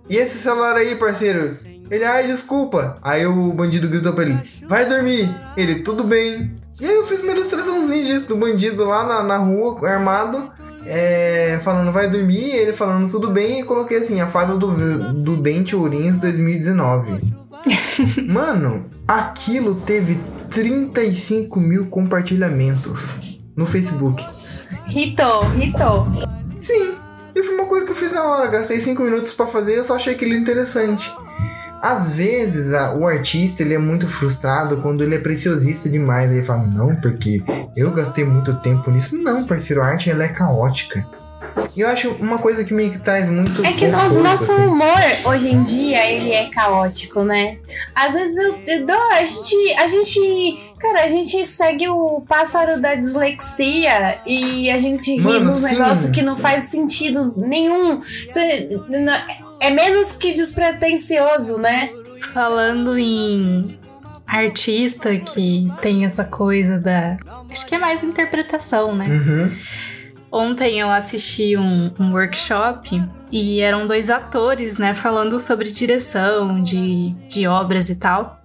E 0.09 0.17
esse 0.17 0.39
celular 0.39 0.75
aí, 0.77 0.97
parceiro? 0.97 1.55
Ele, 1.95 2.05
ai, 2.05 2.27
desculpa. 2.27 2.97
Aí 3.01 3.25
o 3.25 3.53
bandido 3.53 3.89
gritou 3.89 4.13
pra 4.13 4.25
ele: 4.25 4.39
Vai 4.69 4.85
dormir. 4.85 5.33
Ele, 5.57 5.77
tudo 5.77 6.03
bem. 6.03 6.53
E 6.81 6.85
aí 6.85 6.95
eu 6.95 7.07
fiz 7.07 7.23
uma 7.23 7.31
ilustraçãozinha 7.33 8.05
disso 8.05 8.27
do 8.27 8.37
bandido 8.37 8.85
lá 8.85 9.07
na, 9.07 9.23
na 9.23 9.37
rua, 9.37 9.89
armado. 9.89 10.51
é, 10.85 11.59
falando 11.63 11.93
vai 11.93 12.09
dormir, 12.09 12.51
ele 12.51 12.73
falando 12.73 13.09
tudo 13.09 13.31
bem, 13.31 13.61
e 13.61 13.63
coloquei 13.65 13.99
assim, 13.99 14.21
a 14.21 14.27
fada 14.27 14.57
do, 14.57 15.13
do 15.13 15.37
Dente 15.37 15.77
Ourinhos 15.77 16.19
2019. 16.19 17.23
Mano, 18.29 18.87
aquilo 19.07 19.77
teve 19.77 20.19
35 20.51 21.61
mil 21.61 21.87
compartilhamentos 21.87 23.19
no 23.57 23.67
Facebook. 23.67 24.27
Ritou, 24.87 25.45
ritou. 25.51 26.07
Sim, 26.61 26.95
e 27.35 27.43
foi 27.43 27.55
uma 27.55 27.67
coisa 27.67 27.87
que 27.87 27.93
eu 27.93 27.97
fiz 27.97 28.13
na 28.13 28.25
hora, 28.25 28.49
gastei 28.49 28.81
5 28.81 29.01
minutos 29.01 29.33
pra 29.33 29.47
fazer, 29.47 29.79
eu 29.79 29.85
só 29.85 29.95
achei 29.95 30.15
aquilo 30.15 30.35
interessante. 30.35 31.11
Às 31.87 32.13
vezes 32.15 32.73
a- 32.73 32.95
o 32.95 33.07
artista 33.07 33.63
ele 33.63 33.75
é 33.75 33.79
muito 33.79 34.09
frustrado 34.09 34.79
quando 34.79 35.03
ele 35.05 35.17
é 35.17 35.19
preciosista 35.19 35.89
demais. 35.89 36.31
Aí 36.31 36.39
ele 36.39 36.47
fala, 36.47 36.63
não, 36.65 36.97
porque 36.97 37.43
eu 37.77 37.91
gastei 37.91 38.25
muito 38.25 38.55
tempo 38.61 38.91
nisso. 38.91 39.19
Não, 39.23 39.45
parceiro, 39.45 39.83
a 39.83 39.87
arte 39.87 40.09
ela 40.11 40.25
é 40.25 40.29
caótica. 40.29 41.05
E 41.77 41.81
eu 41.81 41.89
acho 41.89 42.11
uma 42.21 42.39
coisa 42.39 42.65
que 42.65 42.73
me 42.73 42.89
traz 42.99 43.29
muito. 43.29 43.65
É 43.65 43.73
que 43.73 43.87
no, 43.87 43.99
conforto, 43.99 44.23
nosso 44.23 44.53
assim. 44.53 44.63
humor, 44.67 44.99
hoje 45.27 45.49
em 45.51 45.63
dia, 45.63 46.09
ele 46.11 46.31
é 46.33 46.47
caótico, 46.49 47.23
né? 47.23 47.59
Às 47.95 48.15
vezes 48.15 48.37
eu, 48.37 48.59
eu 48.67 48.87
dou, 48.87 49.13
a 49.13 49.25
gente, 49.25 49.73
a 49.79 49.87
gente, 49.89 50.73
cara, 50.81 51.05
a 51.05 51.09
gente 51.09 51.45
segue 51.45 51.89
o 51.89 52.23
pássaro 52.29 52.81
da 52.81 52.95
dislexia 52.95 54.19
e 54.27 54.71
a 54.71 54.79
gente 54.79 55.13
ri 55.15 55.21
Mano, 55.21 55.47
nos 55.47 55.57
sim. 55.59 55.65
negócios 55.67 56.07
que 56.11 56.23
não 56.23 56.37
faz 56.37 56.65
sentido 56.71 57.35
nenhum. 57.37 58.01
Cê- 58.03 58.69
não- 58.89 59.44
é 59.61 59.71
menos 59.71 60.13
que 60.13 60.33
despretensioso, 60.33 61.59
né? 61.59 61.91
Falando 62.33 62.99
em 62.99 63.79
artista 64.27 65.17
que 65.17 65.71
tem 65.81 66.05
essa 66.05 66.25
coisa 66.25 66.79
da. 66.79 67.17
Acho 67.51 67.67
que 67.67 67.75
é 67.75 67.79
mais 67.79 68.03
interpretação, 68.03 68.95
né? 68.95 69.07
Uhum. 69.09 69.57
Ontem 70.31 70.81
eu 70.81 70.91
assisti 70.91 71.57
um, 71.57 71.93
um 72.01 72.13
workshop 72.13 73.01
e 73.31 73.61
eram 73.61 73.87
dois 73.87 74.11
atores, 74.11 74.79
né, 74.79 74.93
falando 74.93 75.39
sobre 75.39 75.71
direção 75.71 76.61
de, 76.61 77.11
de 77.29 77.47
obras 77.47 77.89
e 77.89 77.95
tal. 77.95 78.41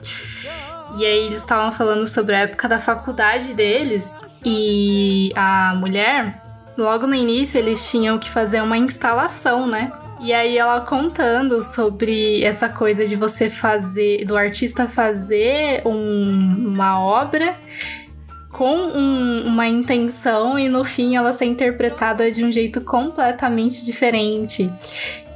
E 0.97 1.05
aí 1.05 1.25
eles 1.25 1.39
estavam 1.39 1.71
falando 1.71 2.05
sobre 2.05 2.35
a 2.35 2.41
época 2.41 2.67
da 2.67 2.79
faculdade 2.79 3.55
deles 3.55 4.19
e 4.45 5.31
a 5.35 5.73
mulher, 5.75 6.41
logo 6.77 7.07
no 7.07 7.15
início, 7.15 7.57
eles 7.57 7.89
tinham 7.89 8.19
que 8.19 8.29
fazer 8.29 8.61
uma 8.61 8.77
instalação, 8.77 9.65
né? 9.65 9.91
E 10.21 10.33
aí 10.33 10.57
ela 10.57 10.81
contando 10.81 11.63
sobre 11.63 12.43
essa 12.43 12.67
coisa 12.67 13.05
de 13.05 13.15
você 13.15 13.49
fazer, 13.49 14.25
do 14.25 14.35
artista 14.35 14.87
fazer 14.87 15.81
um, 15.85 16.67
uma 16.67 16.99
obra 16.99 17.55
com 18.51 18.75
um, 18.75 19.45
uma 19.45 19.67
intenção 19.67 20.59
e 20.59 20.67
no 20.67 20.83
fim 20.83 21.15
ela 21.15 21.31
ser 21.31 21.45
interpretada 21.45 22.29
de 22.29 22.43
um 22.43 22.51
jeito 22.51 22.81
completamente 22.81 23.85
diferente. 23.85 24.69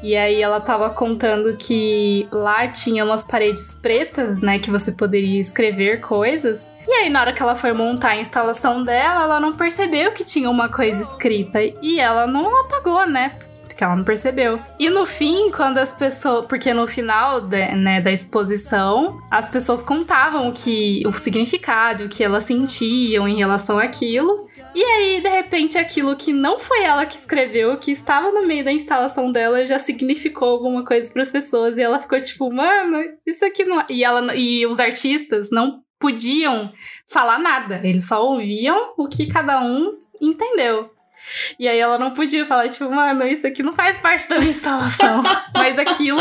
E 0.01 0.17
aí 0.17 0.41
ela 0.41 0.59
tava 0.59 0.89
contando 0.89 1.55
que 1.55 2.27
lá 2.29 2.67
tinha 2.67 3.05
umas 3.05 3.23
paredes 3.23 3.73
pretas, 3.75 4.41
né, 4.41 4.59
que 4.59 4.69
você 4.69 4.91
poderia 4.91 5.39
escrever 5.39 6.01
coisas. 6.01 6.69
E 6.85 6.91
aí 6.91 7.09
na 7.09 7.21
hora 7.21 7.31
que 7.31 7.41
ela 7.41 7.55
foi 7.55 7.71
montar 7.71 8.09
a 8.09 8.17
instalação 8.19 8.83
dela, 8.83 9.23
ela 9.23 9.39
não 9.39 9.55
percebeu 9.55 10.11
que 10.11 10.25
tinha 10.25 10.49
uma 10.49 10.67
coisa 10.67 11.01
escrita 11.01 11.59
e 11.81 12.01
ela 12.01 12.27
não 12.27 12.65
apagou, 12.65 13.07
né? 13.07 13.31
Porque 13.73 13.83
ela 13.83 13.95
não 13.95 14.03
percebeu. 14.03 14.61
E 14.79 14.89
no 14.89 15.05
fim, 15.05 15.49
quando 15.49 15.79
as 15.79 15.91
pessoas. 15.91 16.45
Porque 16.45 16.73
no 16.73 16.87
final 16.87 17.41
de, 17.41 17.75
né, 17.75 17.99
da 17.99 18.11
exposição, 18.11 19.21
as 19.29 19.47
pessoas 19.47 19.81
contavam 19.81 20.47
o 20.49 20.53
que 20.53 21.03
o 21.05 21.13
significado, 21.13 22.05
o 22.05 22.09
que 22.09 22.23
elas 22.23 22.43
sentiam 22.43 23.27
em 23.27 23.35
relação 23.35 23.79
àquilo. 23.79 24.47
E 24.75 24.83
aí, 24.83 25.21
de 25.21 25.29
repente, 25.29 25.77
aquilo 25.77 26.15
que 26.15 26.33
não 26.33 26.57
foi 26.57 26.81
ela 26.81 27.05
que 27.05 27.15
escreveu, 27.15 27.77
que 27.77 27.91
estava 27.91 28.31
no 28.31 28.47
meio 28.47 28.65
da 28.65 28.71
instalação 28.71 29.31
dela, 29.31 29.65
já 29.67 29.77
significou 29.77 30.49
alguma 30.49 30.83
coisa 30.83 31.11
para 31.11 31.21
as 31.21 31.31
pessoas. 31.31 31.77
E 31.77 31.81
ela 31.81 31.99
ficou 31.99 32.19
tipo, 32.19 32.51
mano, 32.51 32.97
isso 33.25 33.45
aqui 33.45 33.63
não. 33.65 33.81
É-" 33.81 33.85
E, 33.89 34.03
ela, 34.03 34.35
e 34.35 34.65
os 34.65 34.79
artistas 34.79 35.49
não 35.51 35.83
podiam 35.99 36.71
falar 37.07 37.39
nada. 37.39 37.81
Eles 37.83 38.05
só 38.05 38.23
ouviam 38.25 38.93
o 38.97 39.07
que 39.07 39.27
cada 39.27 39.63
um 39.63 39.97
entendeu. 40.19 40.91
E 41.57 41.67
aí 41.67 41.79
ela 41.79 41.97
não 41.97 42.11
podia 42.11 42.45
falar, 42.45 42.69
tipo, 42.69 42.89
mano, 42.89 43.23
isso 43.25 43.45
aqui 43.47 43.63
não 43.63 43.73
faz 43.73 43.97
parte 43.97 44.27
da 44.29 44.37
minha 44.37 44.51
instalação. 44.51 45.23
Mas 45.57 45.79
aquilo 45.79 46.19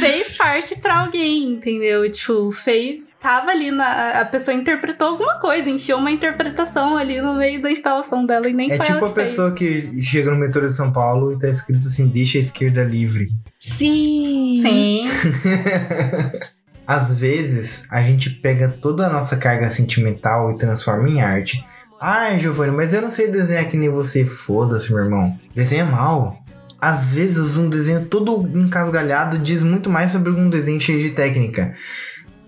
fez 0.00 0.36
parte 0.36 0.76
pra 0.76 1.00
alguém, 1.00 1.52
entendeu? 1.54 2.08
Tipo, 2.10 2.50
fez. 2.52 3.12
Tava 3.20 3.50
ali 3.50 3.70
na. 3.70 4.20
A 4.20 4.24
pessoa 4.24 4.54
interpretou 4.54 5.08
alguma 5.08 5.38
coisa, 5.40 5.68
enfiou 5.68 5.98
uma 5.98 6.10
interpretação 6.10 6.96
ali 6.96 7.20
no 7.20 7.34
meio 7.34 7.60
da 7.60 7.70
instalação 7.70 8.24
dela 8.24 8.48
e 8.48 8.52
nem 8.52 8.70
É 8.70 8.76
foi 8.76 8.86
tipo 8.86 8.98
ela 8.98 9.06
a 9.06 9.08
que 9.10 9.14
fez. 9.14 9.30
pessoa 9.30 9.54
que 9.54 10.02
chega 10.02 10.30
no 10.30 10.36
metrô 10.36 10.66
de 10.66 10.72
São 10.72 10.92
Paulo 10.92 11.32
e 11.32 11.38
tá 11.38 11.48
escrito 11.48 11.86
assim, 11.86 12.08
deixa 12.08 12.38
a 12.38 12.40
esquerda 12.40 12.84
livre. 12.84 13.28
Sim. 13.58 14.54
Sim. 14.56 15.08
Às 16.86 17.16
vezes, 17.16 17.86
a 17.90 18.02
gente 18.02 18.28
pega 18.30 18.68
toda 18.68 19.06
a 19.06 19.10
nossa 19.10 19.36
carga 19.36 19.70
sentimental 19.70 20.50
e 20.52 20.58
transforma 20.58 21.08
em 21.08 21.20
arte. 21.22 21.64
Ai, 22.04 22.40
Giovanni, 22.40 22.72
mas 22.72 22.92
eu 22.92 23.00
não 23.00 23.10
sei 23.10 23.28
desenhar 23.28 23.64
que 23.66 23.76
nem 23.76 23.88
você. 23.88 24.24
Foda-se, 24.24 24.92
meu 24.92 25.04
irmão. 25.04 25.38
Desenha 25.54 25.84
mal. 25.84 26.36
Às 26.80 27.14
vezes, 27.14 27.56
um 27.56 27.70
desenho 27.70 28.06
todo 28.06 28.50
encasgalhado 28.58 29.38
diz 29.38 29.62
muito 29.62 29.88
mais 29.88 30.10
sobre 30.10 30.32
um 30.32 30.50
desenho 30.50 30.80
cheio 30.80 31.00
de 31.00 31.10
técnica. 31.10 31.76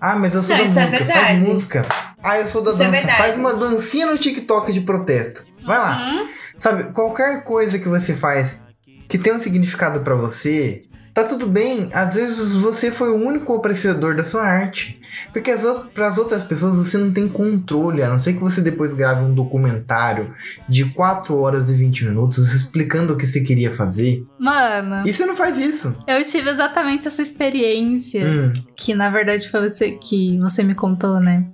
Ah, 0.01 0.17
mas 0.17 0.35
eu 0.35 0.43
sou 0.43 0.53
Não, 0.57 0.61
da 0.65 0.81
é 0.81 0.85
música, 0.85 1.05
faz 1.05 1.07
verdade. 1.15 1.45
música. 1.45 1.85
Ah, 2.21 2.37
eu 2.37 2.47
sou 2.47 2.61
da 2.61 2.69
Isso 2.69 2.81
é 2.83 2.85
dança, 2.87 2.97
verdade. 2.97 3.17
faz 3.17 3.37
uma 3.37 3.53
dancinha 3.53 4.07
no 4.07 4.17
TikTok 4.17 4.73
de 4.73 4.81
protesto. 4.81 5.43
Vai 5.65 5.77
lá. 5.77 5.97
Hum? 6.01 6.27
Sabe, 6.59 6.91
qualquer 6.91 7.45
coisa 7.45 7.79
que 7.79 7.87
você 7.87 8.13
faz 8.13 8.59
que 9.07 9.17
tem 9.17 9.33
um 9.33 9.39
significado 9.39 10.01
pra 10.01 10.15
você, 10.15 10.81
tá 11.15 11.23
tudo 11.23 11.47
bem. 11.47 11.89
Às 11.93 12.13
vezes 12.15 12.53
você 12.55 12.91
foi 12.91 13.09
o 13.09 13.15
único 13.15 13.55
apreciador 13.55 14.15
da 14.15 14.23
sua 14.23 14.43
arte. 14.43 14.99
Porque 15.31 15.49
as 15.49 15.63
para 15.93 16.07
as 16.07 16.17
outras 16.17 16.43
pessoas 16.43 16.75
você 16.75 16.97
não 16.97 17.09
tem 17.09 17.25
controle, 17.27 18.03
a 18.03 18.09
não 18.09 18.19
ser 18.19 18.33
que 18.33 18.39
você 18.41 18.59
depois 18.61 18.91
grave 18.91 19.23
um 19.23 19.33
documentário 19.33 20.35
de 20.67 20.83
4 20.85 21.33
horas 21.39 21.69
e 21.69 21.73
20 21.73 22.03
minutos 22.05 22.37
explicando 22.53 23.13
o 23.13 23.17
que 23.17 23.25
você 23.25 23.39
queria 23.39 23.73
fazer. 23.73 24.25
Mano, 24.37 25.07
E 25.07 25.13
você 25.13 25.25
não 25.25 25.35
faz 25.35 25.57
isso. 25.57 25.95
eu 26.05 26.21
tive 26.25 26.49
exatamente 26.49 27.07
essa 27.07 27.21
experiência. 27.21 28.25
Hum, 28.25 28.61
Que 28.75 28.93
na 28.93 29.09
verdade 29.09 29.49
foi 29.49 29.69
você 29.69 29.91
que 29.91 30.37
você 30.39 30.63
me 30.63 30.75
contou, 30.75 31.21
né? 31.21 31.45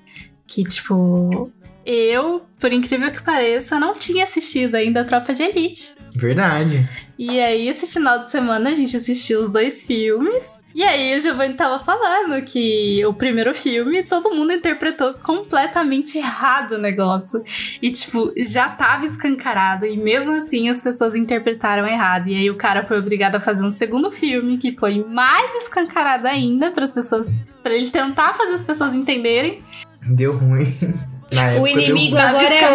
Que 0.47 0.63
tipo. 0.63 1.51
Eu, 1.85 2.43
por 2.59 2.71
incrível 2.71 3.11
que 3.11 3.23
pareça, 3.23 3.79
não 3.79 3.95
tinha 3.95 4.23
assistido 4.23 4.75
ainda 4.75 5.01
a 5.01 5.05
Tropa 5.05 5.33
de 5.33 5.43
Elite. 5.43 5.95
verdade. 6.15 6.87
E 7.17 7.39
aí, 7.39 7.67
esse 7.67 7.85
final 7.85 8.23
de 8.23 8.31
semana, 8.31 8.71
a 8.71 8.75
gente 8.75 8.97
assistiu 8.97 9.41
os 9.43 9.51
dois 9.51 9.85
filmes. 9.85 10.59
E 10.73 10.83
aí, 10.83 11.15
o 11.15 11.19
Giovanni 11.19 11.53
tava 11.53 11.77
falando 11.77 12.43
que 12.43 13.05
o 13.05 13.13
primeiro 13.13 13.53
filme, 13.53 14.01
todo 14.01 14.33
mundo 14.33 14.51
interpretou 14.53 15.13
completamente 15.15 16.17
errado 16.17 16.73
o 16.73 16.77
negócio. 16.79 17.43
E, 17.79 17.91
tipo, 17.91 18.33
já 18.37 18.69
tava 18.69 19.05
escancarado. 19.05 19.85
E 19.85 19.97
mesmo 19.97 20.33
assim, 20.33 20.67
as 20.67 20.81
pessoas 20.81 21.13
interpretaram 21.13 21.85
errado. 21.85 22.27
E 22.27 22.35
aí, 22.35 22.49
o 22.49 22.55
cara 22.55 22.83
foi 22.83 22.97
obrigado 22.97 23.35
a 23.35 23.39
fazer 23.39 23.63
um 23.63 23.71
segundo 23.71 24.11
filme, 24.11 24.57
que 24.57 24.71
foi 24.71 25.05
mais 25.07 25.63
escancarado 25.63 26.27
ainda 26.27 26.71
para 26.71 26.85
as 26.85 26.93
pessoas. 26.93 27.35
para 27.61 27.75
ele 27.75 27.91
tentar 27.91 28.33
fazer 28.33 28.53
as 28.53 28.63
pessoas 28.63 28.95
entenderem. 28.95 29.61
Deu 30.07 30.35
ruim. 30.35 30.65
Na 31.33 31.47
época 31.51 31.61
O 31.63 31.67
inimigo 31.67 32.17
agora 32.17 32.53
é 32.53 32.69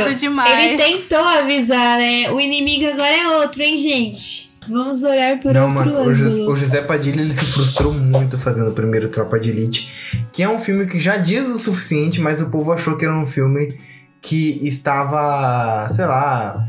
outro. 0.00 0.14
demais. 0.14 0.66
Ele 0.66 0.76
tentou 0.76 1.18
avisar, 1.24 1.98
né? 1.98 2.30
O 2.30 2.40
inimigo 2.40 2.86
agora 2.92 3.14
é 3.16 3.28
outro, 3.40 3.62
hein, 3.62 3.76
gente? 3.78 4.52
Vamos 4.68 5.02
olhar 5.02 5.40
por 5.40 5.52
Não, 5.52 5.70
outro 5.70 5.86
mano, 5.86 6.10
ângulo. 6.10 6.52
o 6.52 6.56
José 6.56 6.82
Padilha 6.82 7.20
ele 7.20 7.34
se 7.34 7.44
frustrou 7.44 7.92
muito 7.92 8.38
fazendo 8.38 8.70
o 8.70 8.74
primeiro 8.74 9.08
Tropa 9.08 9.40
de 9.40 9.50
Elite, 9.50 9.90
que 10.32 10.40
é 10.42 10.48
um 10.48 10.58
filme 10.60 10.86
que 10.86 11.00
já 11.00 11.16
diz 11.16 11.48
o 11.48 11.58
suficiente, 11.58 12.20
mas 12.20 12.40
o 12.40 12.48
povo 12.48 12.72
achou 12.72 12.96
que 12.96 13.04
era 13.04 13.12
um 13.14 13.26
filme 13.26 13.76
que 14.20 14.60
estava, 14.68 15.88
sei 15.90 16.04
lá, 16.06 16.64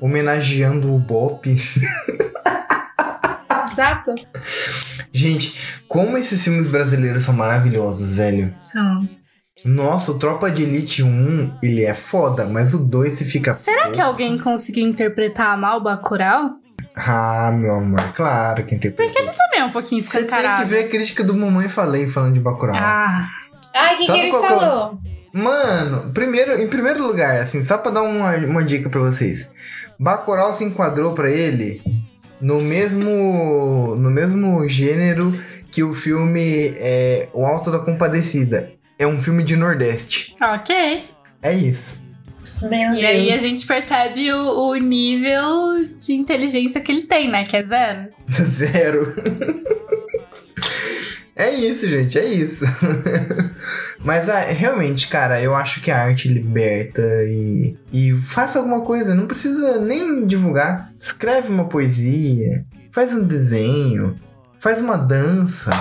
homenageando 0.00 0.92
o 0.92 0.98
Bop. 0.98 1.48
Exato. 3.64 4.14
Gente, 5.12 5.54
como 5.86 6.16
esses 6.18 6.42
filmes 6.42 6.66
brasileiros 6.66 7.24
são 7.24 7.34
maravilhosos, 7.34 8.14
velho. 8.16 8.52
São. 8.58 9.08
Nossa, 9.64 10.12
o 10.12 10.18
Tropa 10.18 10.50
de 10.50 10.62
Elite 10.62 11.02
1, 11.02 11.58
ele 11.62 11.84
é 11.84 11.94
foda, 11.94 12.44
mas 12.46 12.74
o 12.74 12.78
2 12.78 13.14
se 13.14 13.24
fica. 13.24 13.54
Será 13.54 13.90
que 13.90 14.00
alguém 14.00 14.36
conseguiu 14.38 14.86
interpretar 14.86 15.58
mal 15.58 15.78
o 15.78 15.82
Bacurau? 15.82 16.50
Ah, 16.94 17.50
meu 17.52 17.74
amor, 17.76 18.12
claro 18.14 18.64
que 18.64 18.74
interpreta. 18.74 19.12
Também 19.14 19.60
é 19.60 19.64
um 19.64 19.72
pouquinho 19.72 20.02
Você 20.02 20.18
tem 20.18 20.24
escancarado. 20.24 20.62
que 20.62 20.68
ver 20.68 20.84
a 20.84 20.88
crítica 20.88 21.24
do 21.24 21.34
Mamãe 21.34 21.68
Falei 21.68 22.06
falando 22.06 22.34
de 22.34 22.40
Bacurau. 22.40 22.76
Ah, 22.76 23.28
Ai, 23.74 23.94
o 23.94 23.98
que, 23.98 24.06
que 24.06 24.12
ele 24.12 24.28
é 24.28 24.32
falou? 24.32 24.98
Mano, 25.32 26.12
primeiro, 26.12 26.60
em 26.60 26.68
primeiro 26.68 27.06
lugar, 27.06 27.36
assim, 27.36 27.60
só 27.62 27.76
pra 27.76 27.90
dar 27.90 28.02
uma, 28.02 28.34
uma 28.36 28.64
dica 28.64 28.88
pra 28.88 29.00
vocês. 29.00 29.50
Bacurau 29.98 30.54
se 30.54 30.64
enquadrou 30.64 31.12
pra 31.14 31.30
ele 31.30 31.82
no 32.40 32.60
mesmo 32.60 33.94
no 33.96 34.10
mesmo 34.10 34.66
gênero 34.68 35.32
que 35.70 35.82
o 35.82 35.94
filme 35.94 36.74
é, 36.78 37.28
O 37.32 37.44
Alto 37.44 37.70
da 37.70 37.78
Compadecida. 37.78 38.72
É 38.98 39.06
um 39.06 39.20
filme 39.20 39.42
de 39.42 39.56
Nordeste. 39.56 40.34
ok. 40.40 41.04
É 41.42 41.52
isso. 41.52 42.04
Meu 42.62 42.94
e 42.94 43.00
Deus. 43.00 43.04
aí 43.04 43.28
a 43.28 43.38
gente 43.38 43.66
percebe 43.66 44.32
o, 44.32 44.70
o 44.70 44.74
nível 44.76 45.86
de 45.98 46.14
inteligência 46.14 46.80
que 46.80 46.90
ele 46.90 47.02
tem, 47.02 47.30
né? 47.30 47.44
Que 47.44 47.56
é 47.56 47.64
zero. 47.64 48.08
Zero. 48.30 49.14
é 51.34 51.50
isso, 51.50 51.86
gente, 51.88 52.18
é 52.18 52.24
isso. 52.24 52.64
Mas 54.02 54.28
ah, 54.28 54.40
realmente, 54.40 55.08
cara, 55.08 55.42
eu 55.42 55.54
acho 55.54 55.80
que 55.82 55.90
a 55.90 56.02
arte 56.02 56.28
liberta 56.28 57.02
e, 57.26 57.76
e 57.92 58.12
faça 58.22 58.58
alguma 58.58 58.82
coisa. 58.82 59.14
Não 59.14 59.26
precisa 59.26 59.80
nem 59.80 60.24
divulgar. 60.24 60.92
Escreve 61.00 61.50
uma 61.50 61.68
poesia, 61.68 62.64
faz 62.90 63.12
um 63.12 63.22
desenho, 63.22 64.16
faz 64.60 64.80
uma 64.80 64.96
dança, 64.96 65.72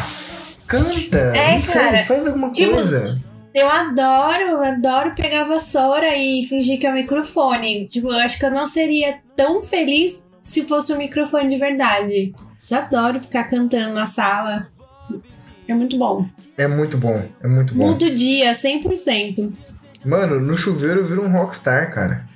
canta. 0.68 1.18
É, 1.18 1.56
não 1.56 1.62
sei, 1.62 1.74
cara, 1.74 2.06
faz 2.06 2.28
alguma 2.28 2.52
tipo, 2.52 2.74
coisa. 2.74 3.22
Eu 3.54 3.70
adoro, 3.70 4.42
eu 4.42 4.64
adoro 4.64 5.16
pegar 5.16 5.46
vassoura 5.46 6.16
e 6.16 6.44
fingir 6.44 6.80
que 6.80 6.86
é 6.86 6.92
o 6.92 6.94
microfone. 6.94 7.86
Tipo, 7.86 8.10
eu 8.10 8.20
acho 8.20 8.38
que 8.38 8.46
eu 8.46 8.52
não 8.52 8.66
seria 8.66 9.20
tão 9.36 9.64
feliz 9.64 10.26
se 10.40 10.64
fosse 10.64 10.94
um 10.94 10.98
microfone 10.98 11.48
de 11.48 11.58
verdade. 11.58 12.34
Eu 12.70 12.78
adoro 12.78 13.20
ficar 13.20 13.46
cantando 13.46 13.94
na 13.94 14.06
sala. 14.06 14.68
É 15.68 15.74
muito 15.74 15.98
bom. 15.98 16.28
É 16.58 16.68
muito 16.68 16.98
bom, 16.98 17.24
é 17.42 17.48
muito 17.48 17.74
bom. 17.74 17.88
Muda 17.88 18.06
o 18.06 18.14
dia, 18.14 18.52
100%. 18.54 19.54
Mano, 20.06 20.40
no 20.40 20.54
chuveiro 20.54 21.00
eu 21.00 21.06
viro 21.06 21.24
um 21.24 21.32
rockstar, 21.32 21.94
cara. 21.94 22.28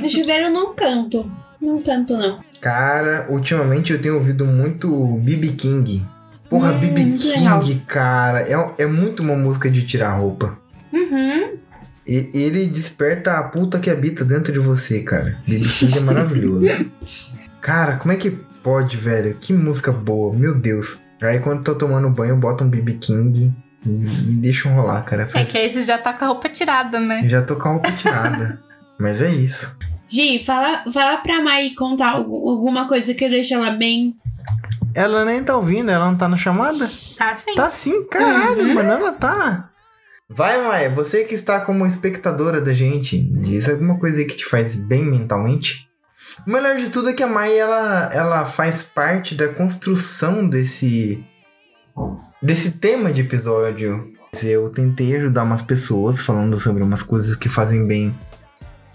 No 0.00 0.08
chuveiro 0.08 0.44
eu 0.44 0.50
não 0.50 0.74
canto. 0.74 1.30
Não 1.60 1.82
canto, 1.82 2.16
não. 2.16 2.40
Cara, 2.60 3.26
ultimamente 3.30 3.92
eu 3.92 4.00
tenho 4.00 4.14
ouvido 4.14 4.44
muito 4.44 4.88
BB 5.18 5.48
King. 5.52 6.06
Porra, 6.48 6.72
Hum, 6.72 6.78
BB 6.80 7.04
King, 7.18 7.28
legal. 7.28 7.62
cara, 7.86 8.40
é, 8.42 8.82
é 8.82 8.86
muito 8.86 9.22
uma 9.22 9.34
música 9.36 9.70
de 9.70 9.82
tirar 9.82 10.12
roupa. 10.16 10.58
Uhum. 10.92 11.58
E 12.06 12.30
ele 12.32 12.66
desperta 12.66 13.38
a 13.38 13.42
puta 13.42 13.78
que 13.78 13.90
habita 13.90 14.24
dentro 14.24 14.52
de 14.52 14.58
você, 14.58 15.00
cara. 15.02 15.36
BB 15.46 15.64
King 15.68 15.98
é 15.98 16.00
maravilhoso. 16.06 16.90
Cara, 17.60 17.96
como 17.96 18.12
é 18.12 18.16
que 18.16 18.30
pode, 18.62 18.96
velho? 18.96 19.36
Que 19.38 19.52
música 19.52 19.92
boa, 19.92 20.32
meu 20.34 20.54
Deus. 20.54 20.98
Aí 21.20 21.38
quando 21.40 21.62
tô 21.64 21.74
tomando 21.74 22.08
banho, 22.08 22.30
eu 22.30 22.38
boto 22.38 22.64
um 22.64 22.68
BB 22.68 22.94
King 22.94 23.52
e, 23.84 23.88
e 23.90 24.36
deixo 24.36 24.68
rolar, 24.70 25.02
cara. 25.02 25.24
É 25.24 25.28
Faz- 25.28 25.50
que 25.52 25.58
aí 25.58 25.70
você 25.70 25.82
já 25.82 25.98
tá 25.98 26.12
com 26.14 26.24
a 26.24 26.28
roupa 26.28 26.48
tirada, 26.48 26.98
né? 26.98 27.28
Já 27.28 27.42
tô 27.42 27.56
com 27.56 27.68
a 27.68 27.72
roupa 27.72 27.90
tirada. 27.92 28.58
Mas 28.98 29.20
é 29.20 29.30
isso. 29.30 29.76
Gi, 30.08 30.42
fala, 30.42 30.82
fala 30.90 31.18
pra 31.18 31.42
Mai 31.42 31.70
contar 31.76 32.12
alguma 32.12 32.88
coisa 32.88 33.12
que 33.12 33.28
deixa 33.28 33.56
ela 33.56 33.70
bem. 33.70 34.16
Ela 34.98 35.24
nem 35.24 35.44
tá 35.44 35.54
ouvindo, 35.54 35.92
ela 35.92 36.06
não 36.06 36.16
tá 36.16 36.28
na 36.28 36.36
chamada? 36.36 36.84
Tá 37.16 37.32
sim. 37.32 37.54
Tá 37.54 37.70
sim, 37.70 38.04
caralho, 38.06 38.66
uhum. 38.66 38.74
mano, 38.74 38.90
ela 38.90 39.12
tá. 39.12 39.70
Vai, 40.28 40.60
Mai, 40.60 40.88
você 40.88 41.22
que 41.22 41.36
está 41.36 41.60
como 41.60 41.86
espectadora 41.86 42.60
da 42.60 42.74
gente, 42.74 43.16
diz 43.16 43.68
alguma 43.68 43.96
coisa 43.96 44.18
aí 44.18 44.24
que 44.24 44.36
te 44.36 44.44
faz 44.44 44.74
bem 44.74 45.04
mentalmente? 45.04 45.88
O 46.44 46.50
melhor 46.50 46.74
de 46.74 46.90
tudo 46.90 47.10
é 47.10 47.12
que 47.12 47.22
a 47.22 47.28
Mai, 47.28 47.56
ela, 47.56 48.10
ela 48.12 48.44
faz 48.44 48.82
parte 48.82 49.36
da 49.36 49.46
construção 49.46 50.48
desse, 50.48 51.24
desse 52.42 52.72
tema 52.72 53.12
de 53.12 53.20
episódio. 53.20 54.12
Eu 54.42 54.68
tentei 54.70 55.14
ajudar 55.14 55.44
umas 55.44 55.62
pessoas 55.62 56.20
falando 56.20 56.58
sobre 56.58 56.82
umas 56.82 57.04
coisas 57.04 57.36
que 57.36 57.48
fazem 57.48 57.86
bem 57.86 58.18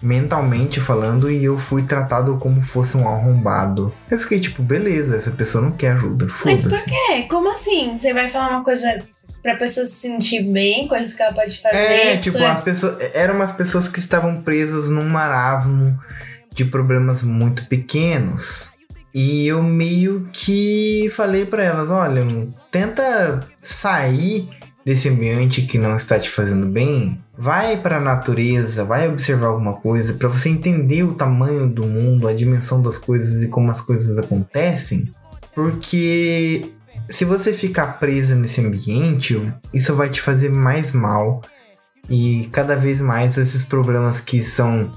mentalmente 0.04 0.80
falando 0.80 1.30
e 1.30 1.42
eu 1.42 1.58
fui 1.58 1.82
tratado 1.82 2.36
como 2.36 2.60
fosse 2.60 2.96
um 2.96 3.08
arrombado. 3.08 3.92
Eu 4.10 4.20
fiquei 4.20 4.38
tipo, 4.38 4.62
beleza, 4.62 5.16
essa 5.16 5.30
pessoa 5.30 5.64
não 5.64 5.72
quer 5.72 5.92
ajuda. 5.92 6.26
Mas 6.44 6.62
por 6.62 6.84
quê? 6.84 7.26
Como 7.28 7.50
assim? 7.50 7.96
Você 7.96 8.12
vai 8.12 8.28
falar 8.28 8.50
uma 8.50 8.62
coisa 8.62 9.02
pra 9.42 9.56
pessoa 9.56 9.86
se 9.86 9.94
sentir 9.94 10.42
bem, 10.42 10.86
coisas 10.86 11.14
que 11.14 11.22
ela 11.22 11.32
pode 11.32 11.58
fazer? 11.58 11.76
É, 11.76 12.16
tipo, 12.18 12.36
pessoa... 12.36 12.52
as 12.52 12.60
pessoas. 12.60 12.96
Eram 13.14 13.34
umas 13.34 13.52
pessoas 13.52 13.88
que 13.88 13.98
estavam 13.98 14.42
presas 14.42 14.90
num 14.90 15.08
marasmo 15.08 15.98
de 16.52 16.66
problemas 16.66 17.22
muito 17.22 17.66
pequenos. 17.66 18.72
E 19.14 19.46
eu 19.46 19.62
meio 19.62 20.28
que 20.32 21.10
falei 21.14 21.46
para 21.46 21.62
elas, 21.62 21.88
olha, 21.88 22.22
tenta 22.70 23.40
sair 23.62 24.50
desse 24.84 25.08
ambiente 25.08 25.62
que 25.62 25.78
não 25.78 25.96
está 25.96 26.18
te 26.18 26.28
fazendo 26.28 26.66
bem, 26.66 27.18
vai 27.36 27.76
para 27.76 27.96
a 27.96 28.00
natureza, 28.00 28.84
vai 28.84 29.08
observar 29.08 29.46
alguma 29.46 29.74
coisa 29.74 30.14
para 30.14 30.28
você 30.28 30.48
entender 30.48 31.02
o 31.02 31.14
tamanho 31.14 31.66
do 31.68 31.86
mundo, 31.86 32.28
a 32.28 32.34
dimensão 32.34 32.82
das 32.82 32.98
coisas 32.98 33.42
e 33.42 33.48
como 33.48 33.70
as 33.70 33.80
coisas 33.80 34.18
acontecem, 34.18 35.10
porque 35.54 36.66
se 37.08 37.24
você 37.24 37.52
ficar 37.52 37.98
presa 37.98 38.34
nesse 38.34 38.60
ambiente, 38.60 39.52
isso 39.72 39.94
vai 39.94 40.10
te 40.10 40.20
fazer 40.20 40.50
mais 40.50 40.92
mal 40.92 41.42
e 42.08 42.48
cada 42.52 42.76
vez 42.76 43.00
mais 43.00 43.38
esses 43.38 43.64
problemas 43.64 44.20
que 44.20 44.42
são 44.42 44.92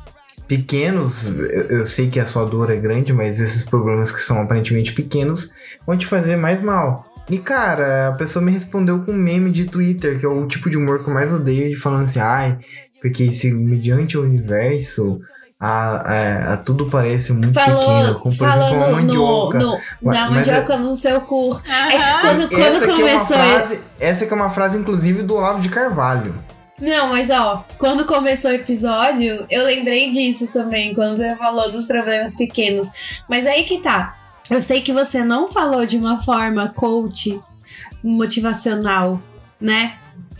pequenos, 0.47 1.27
eu, 1.69 1.85
sei 1.85 2.09
que 2.09 2.19
a 2.19 2.25
sua 2.25 2.45
dor 2.45 2.69
é 2.71 2.77
grande, 2.77 3.11
mas 3.11 3.39
esses 3.39 3.65
problemas 3.65 4.11
que 4.11 4.21
são 4.21 4.41
aparentemente 4.41 4.93
pequenos 4.93 5.51
vão 5.85 5.97
te 5.97 6.05
fazer 6.05 6.37
mais 6.37 6.61
mal. 6.61 7.06
E 7.29 7.37
cara, 7.37 8.09
a 8.09 8.11
pessoa 8.13 8.43
me 8.43 8.51
respondeu 8.51 8.99
com 8.99 9.11
um 9.11 9.15
meme 9.15 9.51
de 9.51 9.65
Twitter, 9.65 10.19
que 10.19 10.25
é 10.25 10.29
o 10.29 10.47
tipo 10.47 10.69
de 10.69 10.77
humor 10.77 11.03
que 11.03 11.09
eu 11.09 11.13
mais 11.13 11.33
odeio, 11.33 11.69
de 11.69 11.75
falando 11.75 12.05
assim, 12.05 12.19
ai, 12.19 12.57
porque 13.01 13.31
se 13.33 13.53
mediante 13.53 14.17
o 14.17 14.23
universo. 14.23 15.17
A, 15.59 16.13
a, 16.49 16.53
a 16.53 16.57
tudo 16.57 16.87
parece 16.87 17.33
muito 17.33 17.51
falou, 17.51 17.79
pequeno, 17.79 18.19
como 18.19 18.37
por 18.37 18.47
falou 18.47 18.67
exemplo 18.67 18.85
uma 18.85 19.01
mandioca. 19.01 19.57
No, 19.57 19.79
no, 20.03 20.11
da 20.11 20.29
mandioca 20.29 20.73
é, 20.73 20.77
no 20.77 20.95
seu 20.95 21.21
cu. 21.21 21.49
Uhum. 21.49 21.59
É 21.59 22.21
quando, 22.21 22.47
quando 22.47 22.61
essa 22.61 22.85
começou. 22.85 23.35
É 23.35 23.39
frase, 23.39 23.79
essa 23.99 24.25
que 24.27 24.33
é 24.33 24.35
uma 24.35 24.51
frase, 24.51 24.77
inclusive, 24.77 25.23
do 25.23 25.33
Olavo 25.33 25.59
de 25.59 25.69
Carvalho. 25.69 26.35
Não, 26.79 27.09
mas 27.09 27.31
ó, 27.31 27.65
quando 27.79 28.05
começou 28.05 28.51
o 28.51 28.53
episódio, 28.53 29.47
eu 29.49 29.65
lembrei 29.65 30.11
disso 30.11 30.45
também, 30.51 30.93
quando 30.93 31.17
você 31.17 31.35
falou 31.35 31.71
dos 31.71 31.87
problemas 31.87 32.35
pequenos. 32.35 33.23
Mas 33.27 33.47
aí 33.47 33.63
que 33.63 33.81
tá. 33.81 34.15
Eu 34.49 34.61
sei 34.61 34.81
que 34.81 34.93
você 34.93 35.23
não 35.23 35.51
falou 35.51 35.85
de 35.85 35.97
uma 35.97 36.19
forma 36.21 36.69
coach 36.69 37.39
motivacional, 38.03 39.21
né? 39.59 39.97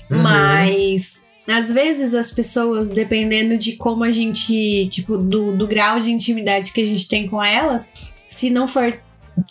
Uhum. 0.10 0.22
Mas 0.22 1.22
às 1.50 1.72
vezes 1.72 2.14
as 2.14 2.32
pessoas, 2.32 2.90
dependendo 2.90 3.58
de 3.58 3.74
como 3.74 4.04
a 4.04 4.12
gente, 4.12 4.88
tipo, 4.88 5.18
do, 5.18 5.52
do 5.52 5.68
grau 5.68 6.00
de 6.00 6.12
intimidade 6.12 6.72
que 6.72 6.82
a 6.82 6.86
gente 6.86 7.08
tem 7.08 7.28
com 7.28 7.44
elas, 7.44 8.12
se 8.26 8.50
não 8.50 8.68
for 8.68 8.98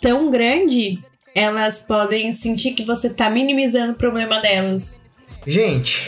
tão 0.01 0.29
grande, 0.29 0.99
elas 1.35 1.79
podem 1.79 2.31
sentir 2.31 2.73
que 2.73 2.85
você 2.85 3.09
tá 3.09 3.29
minimizando 3.29 3.93
o 3.93 3.95
problema 3.95 4.39
delas. 4.39 4.99
Gente, 5.45 6.03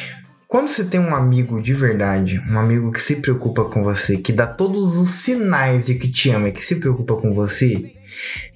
quando 0.47 0.67
você 0.67 0.83
tem 0.83 0.99
um 0.99 1.13
amigo 1.13 1.61
de 1.61 1.73
verdade, 1.73 2.41
um 2.49 2.59
amigo 2.59 2.91
que 2.91 3.01
se 3.01 3.17
preocupa 3.17 3.65
com 3.65 3.83
você, 3.83 4.17
que 4.17 4.33
dá 4.33 4.47
todos 4.47 4.97
os 4.97 5.09
sinais 5.09 5.85
de 5.85 5.95
que 5.95 6.09
te 6.09 6.29
ama 6.29 6.49
e 6.49 6.51
que 6.51 6.65
se 6.65 6.75
preocupa 6.75 7.15
com 7.15 7.33
você, 7.33 7.93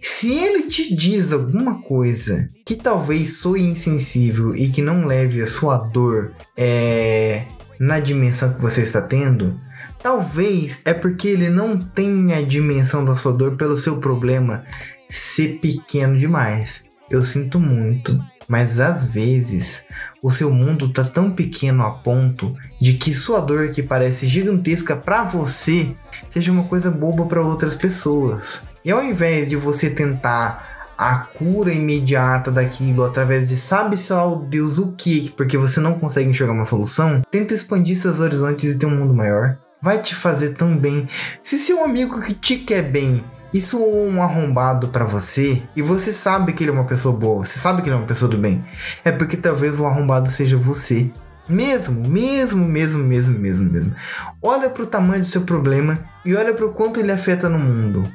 se 0.01 0.33
ele 0.33 0.63
te 0.63 0.93
diz 0.95 1.31
alguma 1.31 1.81
coisa 1.81 2.47
que 2.65 2.75
talvez 2.75 3.37
soe 3.37 3.61
insensível 3.61 4.55
e 4.55 4.69
que 4.69 4.81
não 4.81 5.05
leve 5.05 5.41
a 5.41 5.47
sua 5.47 5.77
dor 5.77 6.33
é, 6.57 7.43
na 7.79 7.99
dimensão 7.99 8.53
que 8.53 8.61
você 8.61 8.83
está 8.83 9.01
tendo, 9.01 9.59
talvez 10.01 10.81
é 10.85 10.93
porque 10.93 11.27
ele 11.27 11.49
não 11.49 11.77
tem 11.77 12.33
a 12.33 12.41
dimensão 12.41 13.03
da 13.03 13.15
sua 13.15 13.33
dor 13.33 13.55
pelo 13.55 13.77
seu 13.77 13.97
problema 13.97 14.63
ser 15.09 15.59
pequeno 15.59 16.17
demais. 16.17 16.85
Eu 17.09 17.23
sinto 17.23 17.59
muito, 17.59 18.19
mas 18.47 18.79
às 18.79 19.07
vezes 19.07 19.85
o 20.21 20.31
seu 20.31 20.51
mundo 20.51 20.91
tá 20.91 21.03
tão 21.03 21.31
pequeno 21.31 21.83
a 21.83 21.91
ponto 21.91 22.55
de 22.79 22.93
que 22.93 23.13
sua 23.13 23.39
dor 23.39 23.69
que 23.69 23.83
parece 23.83 24.27
gigantesca 24.27 24.95
para 24.95 25.23
você 25.23 25.91
seja 26.29 26.51
uma 26.51 26.63
coisa 26.63 26.89
boba 26.89 27.25
para 27.25 27.45
outras 27.45 27.75
pessoas. 27.75 28.63
E 28.83 28.91
ao 28.91 29.03
invés 29.03 29.49
de 29.49 29.55
você 29.55 29.89
tentar 29.89 30.93
a 30.97 31.17
cura 31.17 31.73
imediata 31.73 32.51
daquilo 32.51 33.03
através 33.03 33.49
de 33.49 33.57
sabe-se 33.57 34.13
lá 34.13 34.25
o 34.25 34.39
Deus 34.39 34.77
o 34.77 34.91
que, 34.93 35.31
porque 35.31 35.57
você 35.57 35.79
não 35.79 35.99
consegue 35.99 36.29
enxergar 36.29 36.53
uma 36.53 36.65
solução, 36.65 37.21
tenta 37.31 37.53
expandir 37.53 37.97
seus 37.97 38.19
horizontes 38.19 38.75
e 38.75 38.79
ter 38.79 38.85
um 38.85 38.95
mundo 38.95 39.13
maior. 39.13 39.57
Vai 39.81 39.99
te 39.99 40.15
fazer 40.15 40.51
tão 40.51 40.77
bem. 40.77 41.07
Se 41.41 41.57
seu 41.57 41.83
amigo 41.83 42.21
que 42.21 42.33
te 42.33 42.57
quer 42.57 42.83
bem 42.83 43.23
isso 43.53 43.77
é 43.77 43.85
um 43.85 44.23
arrombado 44.23 44.87
para 44.87 45.05
você 45.05 45.61
e 45.75 45.81
você 45.83 46.11
sabe 46.11 46.53
que 46.53 46.63
ele 46.63 46.71
é 46.71 46.73
uma 46.73 46.85
pessoa 46.85 47.15
boa, 47.15 47.45
você 47.45 47.59
sabe 47.59 47.83
que 47.83 47.87
ele 47.87 47.95
é 47.95 47.99
uma 47.99 48.07
pessoa 48.07 48.27
do 48.27 48.35
bem, 48.35 48.65
é 49.05 49.11
porque 49.11 49.37
talvez 49.37 49.79
o 49.79 49.85
arrombado 49.85 50.27
seja 50.27 50.57
você. 50.57 51.11
Mesmo, 51.47 52.07
mesmo, 52.09 52.65
mesmo, 52.65 53.03
mesmo, 53.03 53.37
mesmo, 53.37 53.69
mesmo. 53.69 53.95
Olha 54.41 54.69
para 54.69 54.81
o 54.81 54.87
tamanho 54.87 55.21
do 55.21 55.27
seu 55.27 55.41
problema 55.41 55.99
e 56.25 56.33
olha 56.33 56.53
para 56.53 56.65
o 56.65 56.71
quanto 56.73 56.99
ele 56.99 57.11
afeta 57.11 57.47
no 57.47 57.59
mundo. 57.59 58.09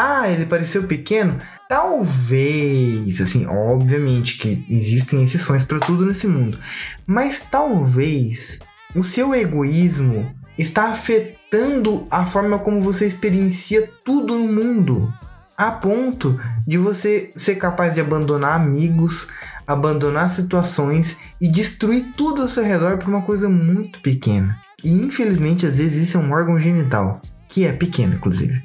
Ah, 0.00 0.30
ele 0.30 0.46
pareceu 0.46 0.84
pequeno? 0.84 1.38
Talvez, 1.68 3.20
assim, 3.20 3.46
obviamente 3.46 4.38
que 4.38 4.64
existem 4.70 5.24
exceções 5.24 5.64
para 5.64 5.80
tudo 5.80 6.06
nesse 6.06 6.28
mundo, 6.28 6.56
mas 7.04 7.40
talvez 7.40 8.60
o 8.94 9.02
seu 9.02 9.34
egoísmo 9.34 10.30
está 10.56 10.90
afetando 10.90 12.06
a 12.12 12.24
forma 12.24 12.60
como 12.60 12.80
você 12.80 13.08
experiencia 13.08 13.90
tudo 14.04 14.38
no 14.38 14.46
mundo, 14.46 15.12
a 15.56 15.72
ponto 15.72 16.38
de 16.64 16.78
você 16.78 17.32
ser 17.34 17.56
capaz 17.56 17.96
de 17.96 18.00
abandonar 18.00 18.54
amigos, 18.54 19.32
abandonar 19.66 20.30
situações 20.30 21.18
e 21.40 21.48
destruir 21.48 22.12
tudo 22.16 22.42
ao 22.42 22.48
seu 22.48 22.62
redor 22.62 22.98
por 22.98 23.08
uma 23.08 23.22
coisa 23.22 23.48
muito 23.48 24.00
pequena. 24.00 24.60
E 24.84 24.92
infelizmente, 24.92 25.66
às 25.66 25.78
vezes, 25.78 26.08
isso 26.08 26.18
é 26.18 26.20
um 26.20 26.30
órgão 26.30 26.56
genital, 26.56 27.20
que 27.48 27.66
é 27.66 27.72
pequeno, 27.72 28.14
inclusive. 28.14 28.62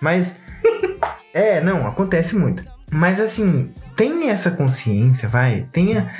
Mas 0.00 0.41
é, 1.34 1.60
não, 1.60 1.86
acontece 1.86 2.36
muito. 2.36 2.64
Mas 2.90 3.20
assim, 3.20 3.72
tenha 3.96 4.32
essa 4.32 4.50
consciência, 4.50 5.28
vai. 5.28 5.68
Tenha. 5.72 6.10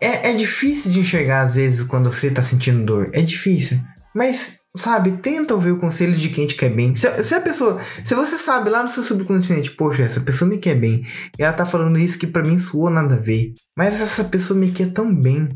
É, 0.00 0.30
é 0.30 0.34
difícil 0.34 0.92
de 0.92 1.00
enxergar 1.00 1.42
às 1.42 1.54
vezes 1.56 1.82
quando 1.82 2.10
você 2.10 2.30
tá 2.30 2.42
sentindo 2.42 2.84
dor. 2.84 3.10
É 3.12 3.20
difícil. 3.20 3.78
Mas, 4.14 4.60
sabe, 4.76 5.12
tenta 5.18 5.54
ouvir 5.54 5.70
o 5.70 5.78
conselho 5.78 6.16
de 6.16 6.28
quem 6.30 6.46
te 6.46 6.56
quer 6.56 6.70
bem. 6.70 6.94
Se, 6.96 7.22
se, 7.22 7.34
a 7.34 7.40
pessoa. 7.40 7.80
Se 8.04 8.14
você 8.14 8.38
sabe 8.38 8.70
lá 8.70 8.82
no 8.82 8.88
seu 8.88 9.04
subconsciente, 9.04 9.70
poxa, 9.70 10.02
essa 10.02 10.20
pessoa 10.20 10.48
me 10.48 10.58
quer 10.58 10.74
bem. 10.74 11.04
E 11.38 11.42
ela 11.42 11.52
tá 11.52 11.64
falando 11.64 11.98
isso 11.98 12.18
que 12.18 12.26
para 12.26 12.42
mim 12.42 12.58
soou 12.58 12.90
nada 12.90 13.16
a 13.16 13.18
ver. 13.18 13.52
Mas 13.76 14.00
essa 14.00 14.24
pessoa 14.24 14.58
me 14.58 14.72
quer 14.72 14.92
tão 14.92 15.14
bem. 15.14 15.48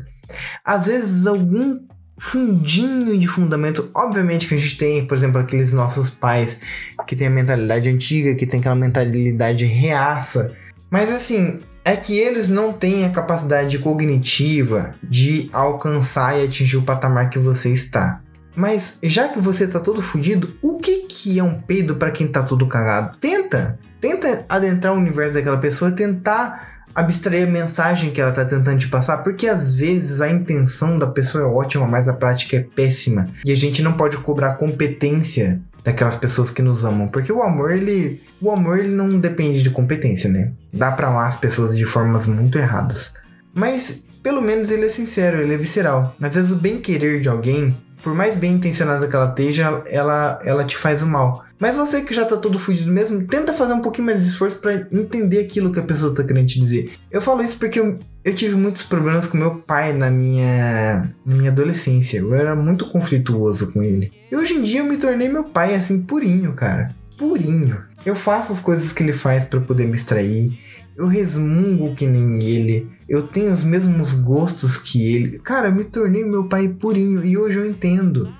Às 0.63 0.87
vezes 0.87 1.27
algum 1.27 1.79
fundinho 2.17 3.17
de 3.17 3.27
fundamento. 3.27 3.89
Obviamente 3.93 4.47
que 4.47 4.55
a 4.55 4.57
gente 4.57 4.77
tem, 4.77 5.05
por 5.05 5.15
exemplo, 5.15 5.39
aqueles 5.39 5.73
nossos 5.73 6.09
pais 6.09 6.59
que 7.05 7.15
tem 7.15 7.27
a 7.27 7.31
mentalidade 7.31 7.89
antiga, 7.89 8.35
que 8.35 8.45
tem 8.45 8.59
aquela 8.59 8.75
mentalidade 8.75 9.65
reaça. 9.65 10.55
Mas 10.89 11.13
assim, 11.13 11.61
é 11.83 11.95
que 11.95 12.17
eles 12.17 12.49
não 12.49 12.73
têm 12.73 13.05
a 13.05 13.11
capacidade 13.11 13.77
cognitiva 13.79 14.95
de 15.03 15.49
alcançar 15.53 16.39
e 16.39 16.45
atingir 16.45 16.77
o 16.77 16.83
patamar 16.83 17.29
que 17.29 17.37
você 17.37 17.69
está. 17.69 18.21
Mas 18.55 18.99
já 19.03 19.27
que 19.27 19.39
você 19.39 19.67
tá 19.67 19.79
todo 19.79 20.01
fudido, 20.01 20.55
o 20.61 20.79
que 20.79 21.05
que 21.07 21.37
é 21.37 21.43
um 21.43 21.59
peido 21.61 21.95
para 21.95 22.09
quem 22.09 22.27
tá 22.27 22.41
todo 22.41 22.67
cagado? 22.67 23.17
Tenta, 23.17 23.77
tenta 23.99 24.45
adentrar 24.47 24.93
o 24.93 24.97
universo 24.97 25.35
daquela 25.35 25.57
pessoa, 25.57 25.91
tentar 25.91 26.74
abstrair 26.95 27.45
a 27.45 27.51
mensagem 27.51 28.11
que 28.11 28.21
ela 28.21 28.31
tá 28.31 28.45
tentando 28.45 28.79
te 28.79 28.87
passar, 28.87 29.17
porque 29.17 29.47
às 29.47 29.75
vezes 29.75 30.21
a 30.21 30.29
intenção 30.29 30.97
da 30.97 31.07
pessoa 31.07 31.43
é 31.43 31.47
ótima, 31.47 31.85
mas 31.85 32.07
a 32.07 32.13
prática 32.13 32.55
é 32.55 32.61
péssima. 32.61 33.27
E 33.43 33.51
a 33.51 33.55
gente 33.55 33.83
não 33.83 33.93
pode 33.93 34.17
cobrar 34.17 34.55
competência 34.55 35.61
daquelas 35.83 36.15
pessoas 36.15 36.49
que 36.49 36.61
nos 36.61 36.85
amam, 36.85 37.07
porque 37.09 37.31
o 37.31 37.43
amor 37.43 37.71
ele, 37.71 38.23
o 38.41 38.49
amor 38.49 38.79
ele 38.79 38.95
não 38.95 39.19
depende 39.19 39.61
de 39.61 39.69
competência, 39.69 40.29
né? 40.29 40.51
Dá 40.73 40.91
para 40.91 41.09
amar 41.09 41.27
as 41.27 41.37
pessoas 41.37 41.77
de 41.77 41.85
formas 41.85 42.25
muito 42.25 42.57
erradas. 42.57 43.13
Mas 43.53 44.05
pelo 44.23 44.41
menos 44.41 44.71
ele 44.71 44.85
é 44.85 44.89
sincero, 44.89 45.39
ele 45.39 45.53
é 45.53 45.57
visceral. 45.57 46.15
Às 46.19 46.33
vezes 46.33 46.51
o 46.51 46.55
bem 46.55 46.79
querer 46.79 47.21
de 47.21 47.29
alguém 47.29 47.77
por 48.03 48.13
mais 48.13 48.37
bem 48.37 48.53
intencionada 48.53 49.07
que 49.07 49.15
ela 49.15 49.29
esteja, 49.29 49.81
ela, 49.85 50.39
ela 50.43 50.63
te 50.63 50.77
faz 50.77 51.01
o 51.01 51.07
mal. 51.07 51.45
Mas 51.59 51.75
você 51.75 52.01
que 52.01 52.13
já 52.13 52.25
tá 52.25 52.35
todo 52.35 52.59
fudido 52.59 52.91
mesmo, 52.91 53.25
tenta 53.27 53.53
fazer 53.53 53.73
um 53.73 53.81
pouquinho 53.81 54.07
mais 54.07 54.21
de 54.21 54.27
esforço 54.27 54.59
para 54.59 54.87
entender 54.91 55.39
aquilo 55.39 55.71
que 55.71 55.79
a 55.79 55.83
pessoa 55.83 56.13
tá 56.13 56.23
querendo 56.23 56.47
te 56.47 56.59
dizer. 56.59 56.93
Eu 57.09 57.21
falo 57.21 57.41
isso 57.41 57.57
porque 57.57 57.79
eu, 57.79 57.97
eu 58.23 58.35
tive 58.35 58.55
muitos 58.55 58.83
problemas 58.83 59.25
com 59.25 59.37
meu 59.37 59.55
pai 59.55 59.93
na 59.93 60.11
minha, 60.11 61.11
na 61.25 61.35
minha 61.35 61.51
adolescência. 61.51 62.19
Eu 62.19 62.33
era 62.35 62.55
muito 62.55 62.89
conflituoso 62.89 63.71
com 63.71 63.81
ele. 63.81 64.11
E 64.31 64.35
hoje 64.35 64.55
em 64.55 64.63
dia 64.63 64.81
eu 64.81 64.85
me 64.85 64.97
tornei 64.97 65.29
meu 65.29 65.45
pai 65.45 65.75
assim, 65.75 66.01
purinho, 66.01 66.53
cara. 66.53 66.89
Purinho. 67.17 67.77
Eu 68.05 68.15
faço 68.15 68.51
as 68.51 68.59
coisas 68.59 68.91
que 68.91 69.01
ele 69.01 69.13
faz 69.13 69.45
para 69.45 69.61
poder 69.61 69.87
me 69.87 69.95
extrair. 69.95 70.59
Eu 70.95 71.07
resmungo 71.07 71.95
que 71.95 72.05
nem 72.05 72.43
ele. 72.43 72.94
Eu 73.07 73.23
tenho 73.23 73.51
os 73.51 73.63
mesmos 73.63 74.13
gostos 74.13 74.77
que 74.77 75.15
ele. 75.15 75.39
Cara, 75.39 75.69
eu 75.69 75.75
me 75.75 75.83
tornei 75.83 76.23
meu 76.23 76.45
pai 76.45 76.67
purinho 76.67 77.23
e 77.23 77.37
hoje 77.37 77.59
eu 77.59 77.69
entendo 77.69 78.33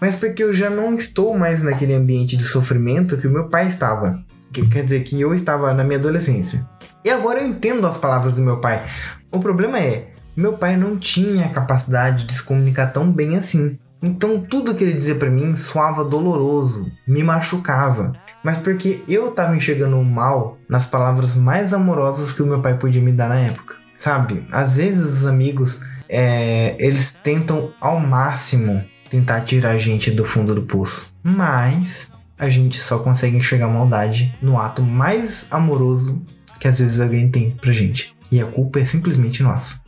mas 0.00 0.16
porque 0.16 0.42
eu 0.42 0.52
já 0.52 0.70
não 0.70 0.94
estou 0.94 1.36
mais 1.36 1.62
naquele 1.62 1.94
ambiente 1.94 2.36
de 2.36 2.44
sofrimento 2.44 3.18
que 3.18 3.26
o 3.26 3.30
meu 3.30 3.48
pai 3.48 3.68
estava. 3.68 4.20
Que 4.52 4.66
quer 4.66 4.82
dizer 4.82 5.04
que 5.04 5.20
eu 5.20 5.34
estava 5.34 5.72
na 5.72 5.84
minha 5.84 5.98
adolescência. 5.98 6.66
E 7.04 7.10
agora 7.10 7.40
eu 7.40 7.46
entendo 7.46 7.86
as 7.86 7.96
palavras 7.96 8.36
do 8.36 8.42
meu 8.42 8.58
pai. 8.58 8.84
O 9.30 9.38
problema 9.38 9.78
é, 9.78 10.08
meu 10.36 10.54
pai 10.54 10.76
não 10.76 10.98
tinha 10.98 11.46
a 11.46 11.50
capacidade 11.50 12.26
de 12.26 12.34
se 12.34 12.42
comunicar 12.42 12.88
tão 12.88 13.10
bem 13.10 13.36
assim. 13.36 13.78
Então 14.02 14.40
tudo 14.40 14.74
que 14.74 14.82
ele 14.82 14.94
dizia 14.94 15.14
para 15.14 15.30
mim 15.30 15.54
soava 15.54 16.04
doloroso, 16.04 16.90
me 17.06 17.22
machucava. 17.22 18.12
Mas 18.42 18.56
porque 18.56 19.04
eu 19.06 19.28
estava 19.28 19.54
enxergando 19.54 19.98
o 19.98 20.04
mal 20.04 20.58
nas 20.68 20.86
palavras 20.86 21.34
mais 21.34 21.74
amorosas 21.74 22.32
que 22.32 22.42
o 22.42 22.46
meu 22.46 22.60
pai 22.60 22.76
podia 22.78 23.02
me 23.02 23.12
dar 23.12 23.28
na 23.28 23.38
época. 23.38 23.79
Sabe? 24.00 24.46
Às 24.50 24.76
vezes 24.76 25.04
os 25.04 25.26
amigos, 25.26 25.84
é, 26.08 26.74
eles 26.78 27.12
tentam 27.12 27.74
ao 27.78 28.00
máximo 28.00 28.82
tentar 29.10 29.42
tirar 29.42 29.72
a 29.72 29.78
gente 29.78 30.10
do 30.10 30.24
fundo 30.24 30.54
do 30.54 30.62
poço. 30.62 31.14
Mas 31.22 32.10
a 32.38 32.48
gente 32.48 32.80
só 32.80 32.98
consegue 33.00 33.36
enxergar 33.36 33.68
maldade 33.68 34.34
no 34.40 34.58
ato 34.58 34.82
mais 34.82 35.52
amoroso 35.52 36.22
que 36.58 36.66
às 36.66 36.78
vezes 36.78 36.98
alguém 36.98 37.30
tem 37.30 37.50
pra 37.50 37.72
gente. 37.72 38.14
E 38.32 38.40
a 38.40 38.46
culpa 38.46 38.80
é 38.80 38.86
simplesmente 38.86 39.42
nossa. 39.42 39.82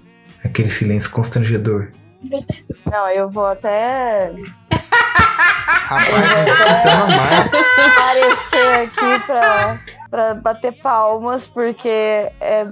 Aquele 0.45 0.69
silêncio 0.69 1.11
constrangedor. 1.11 1.89
Não, 2.91 3.09
eu 3.09 3.31
vou 3.31 3.47
até. 3.47 4.31
Rapaz, 5.59 6.11
você 6.11 6.89
aparecer 7.89 8.75
aqui 8.83 9.27
pra, 9.27 9.81
pra 10.11 10.35
bater 10.35 10.73
palmas, 10.83 11.47
porque 11.47 11.89
é 11.89 12.67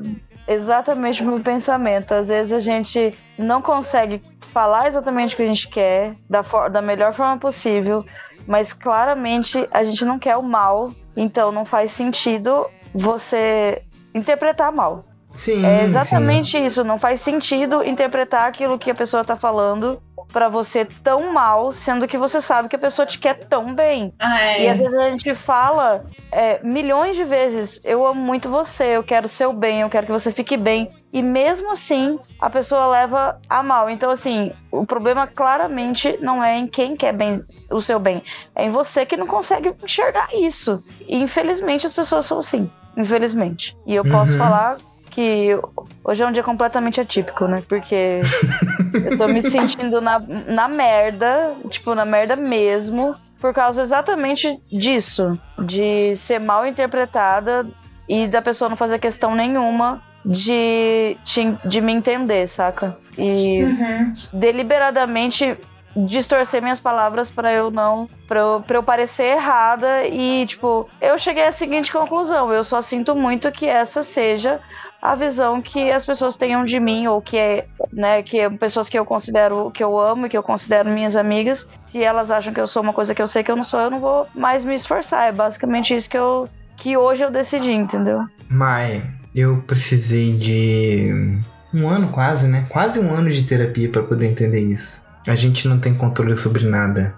exatamente 0.46 1.22
o 1.22 1.26
meu 1.26 1.40
pensamento. 1.40 2.12
Às 2.12 2.28
vezes 2.28 2.52
a 2.52 2.58
gente 2.58 3.12
não 3.38 3.62
consegue 3.62 4.20
falar 4.52 4.88
exatamente 4.88 5.34
o 5.34 5.36
que 5.36 5.42
a 5.42 5.46
gente 5.46 5.68
quer, 5.68 6.14
da, 6.28 6.42
da 6.68 6.82
melhor 6.82 7.12
forma 7.12 7.38
possível, 7.38 8.04
mas 8.46 8.72
claramente 8.72 9.68
a 9.70 9.84
gente 9.84 10.04
não 10.04 10.18
quer 10.18 10.36
o 10.36 10.42
mal, 10.42 10.90
então 11.16 11.52
não 11.52 11.64
faz 11.64 11.92
sentido 11.92 12.66
você 12.94 13.82
interpretar 14.14 14.72
mal. 14.72 15.04
Sim. 15.32 15.64
É 15.64 15.84
exatamente 15.84 16.58
sim. 16.58 16.66
isso, 16.66 16.82
não 16.82 16.98
faz 16.98 17.20
sentido 17.20 17.84
interpretar 17.84 18.48
aquilo 18.48 18.78
que 18.78 18.90
a 18.90 18.94
pessoa 18.94 19.24
tá 19.24 19.36
falando 19.36 20.02
para 20.32 20.48
você 20.48 20.84
tão 20.84 21.32
mal, 21.32 21.72
sendo 21.72 22.06
que 22.08 22.18
você 22.18 22.40
sabe 22.40 22.68
que 22.68 22.76
a 22.76 22.78
pessoa 22.78 23.06
te 23.06 23.18
quer 23.18 23.34
tão 23.34 23.74
bem. 23.74 24.12
Ah, 24.20 24.40
é. 24.42 24.62
E 24.64 24.68
às 24.68 24.78
vezes 24.78 24.94
a 24.94 25.10
gente 25.10 25.34
fala 25.34 26.02
é, 26.32 26.62
milhões 26.62 27.16
de 27.16 27.24
vezes: 27.24 27.80
eu 27.84 28.06
amo 28.06 28.20
muito 28.20 28.48
você, 28.48 28.96
eu 28.96 29.02
quero 29.02 29.26
o 29.26 29.28
seu 29.28 29.52
bem, 29.52 29.80
eu 29.80 29.90
quero 29.90 30.06
que 30.06 30.12
você 30.12 30.32
fique 30.32 30.56
bem. 30.56 30.88
E 31.12 31.22
mesmo 31.22 31.72
assim, 31.72 32.18
a 32.40 32.48
pessoa 32.48 32.86
leva 32.86 33.38
a 33.48 33.62
mal. 33.62 33.90
Então, 33.90 34.10
assim, 34.10 34.52
o 34.70 34.86
problema 34.86 35.26
claramente 35.26 36.16
não 36.20 36.42
é 36.42 36.56
em 36.56 36.66
quem 36.66 36.96
quer 36.96 37.12
bem 37.12 37.42
o 37.70 37.80
seu 37.80 38.00
bem, 38.00 38.22
é 38.54 38.66
em 38.66 38.70
você 38.70 39.06
que 39.06 39.16
não 39.16 39.26
consegue 39.28 39.74
enxergar 39.84 40.28
isso. 40.34 40.82
E 41.08 41.16
infelizmente 41.22 41.86
as 41.86 41.92
pessoas 41.92 42.26
são 42.26 42.38
assim. 42.40 42.68
Infelizmente. 42.96 43.76
E 43.86 43.94
eu 43.94 44.04
posso 44.04 44.32
Uhum. 44.32 44.38
falar 44.38 44.76
que 45.10 45.56
hoje 46.04 46.22
é 46.22 46.26
um 46.26 46.32
dia 46.32 46.42
completamente 46.42 47.00
atípico, 47.00 47.46
né? 47.46 47.62
Porque 47.68 48.20
eu 49.04 49.16
tô 49.16 49.28
me 49.28 49.42
sentindo 49.42 50.00
na, 50.00 50.18
na 50.18 50.68
merda, 50.68 51.54
tipo, 51.68 51.94
na 51.94 52.04
merda 52.04 52.36
mesmo, 52.36 53.14
por 53.40 53.54
causa 53.54 53.82
exatamente 53.82 54.60
disso, 54.70 55.32
de 55.58 56.14
ser 56.16 56.38
mal 56.38 56.66
interpretada 56.66 57.66
e 58.08 58.26
da 58.26 58.42
pessoa 58.42 58.68
não 58.68 58.76
fazer 58.76 58.98
questão 58.98 59.34
nenhuma 59.34 60.02
de, 60.24 61.16
de, 61.24 61.52
de 61.64 61.80
me 61.80 61.92
entender, 61.92 62.46
saca? 62.48 62.98
E 63.16 63.62
Uhum. 63.62 64.12
deliberadamente 64.34 65.56
distorcer 65.96 66.62
minhas 66.62 66.78
palavras 66.78 67.30
pra 67.32 67.52
eu 67.52 67.68
não 67.70 68.08
pra 68.28 68.38
eu, 68.40 68.64
pra 68.64 68.76
eu 68.76 68.82
parecer 68.82 69.24
errada 69.36 70.06
e 70.06 70.46
tipo 70.46 70.88
eu 71.00 71.18
cheguei 71.18 71.44
à 71.44 71.50
seguinte 71.52 71.92
conclusão 71.92 72.52
eu 72.52 72.62
só 72.62 72.80
sinto 72.80 73.12
muito 73.16 73.50
que 73.50 73.66
essa 73.66 74.02
seja 74.04 74.60
a 75.00 75.14
visão 75.14 75.62
que 75.62 75.90
as 75.90 76.04
pessoas 76.04 76.36
tenham 76.36 76.64
de 76.64 76.78
mim 76.78 77.06
ou 77.06 77.22
que 77.22 77.36
é 77.36 77.66
né 77.92 78.22
que 78.22 78.38
é 78.38 78.50
pessoas 78.50 78.88
que 78.88 78.98
eu 78.98 79.04
considero 79.04 79.70
que 79.70 79.82
eu 79.82 79.98
amo 79.98 80.26
e 80.26 80.28
que 80.28 80.36
eu 80.36 80.42
considero 80.42 80.90
minhas 80.90 81.16
amigas 81.16 81.68
se 81.86 82.02
elas 82.02 82.30
acham 82.30 82.52
que 82.52 82.60
eu 82.60 82.66
sou 82.66 82.82
uma 82.82 82.92
coisa 82.92 83.14
que 83.14 83.22
eu 83.22 83.28
sei 83.28 83.42
que 83.42 83.50
eu 83.50 83.56
não 83.56 83.64
sou 83.64 83.80
eu 83.80 83.90
não 83.90 84.00
vou 84.00 84.26
mais 84.34 84.64
me 84.64 84.74
esforçar 84.74 85.28
é 85.28 85.32
basicamente 85.32 85.94
isso 85.94 86.10
que 86.10 86.18
eu 86.18 86.48
que 86.76 86.96
hoje 86.96 87.22
eu 87.22 87.30
decidi 87.30 87.72
entendeu 87.72 88.24
Mai, 88.48 89.02
eu 89.34 89.62
precisei 89.66 90.32
de 90.32 91.40
um 91.72 91.88
ano 91.88 92.08
quase, 92.08 92.48
né? 92.48 92.66
Quase 92.68 92.98
um 92.98 93.14
ano 93.14 93.30
de 93.30 93.44
terapia 93.44 93.88
para 93.88 94.02
poder 94.02 94.26
entender 94.26 94.60
isso. 94.60 95.04
A 95.26 95.36
gente 95.36 95.68
não 95.68 95.78
tem 95.78 95.94
controle 95.94 96.36
sobre 96.36 96.64
nada. 96.64 97.14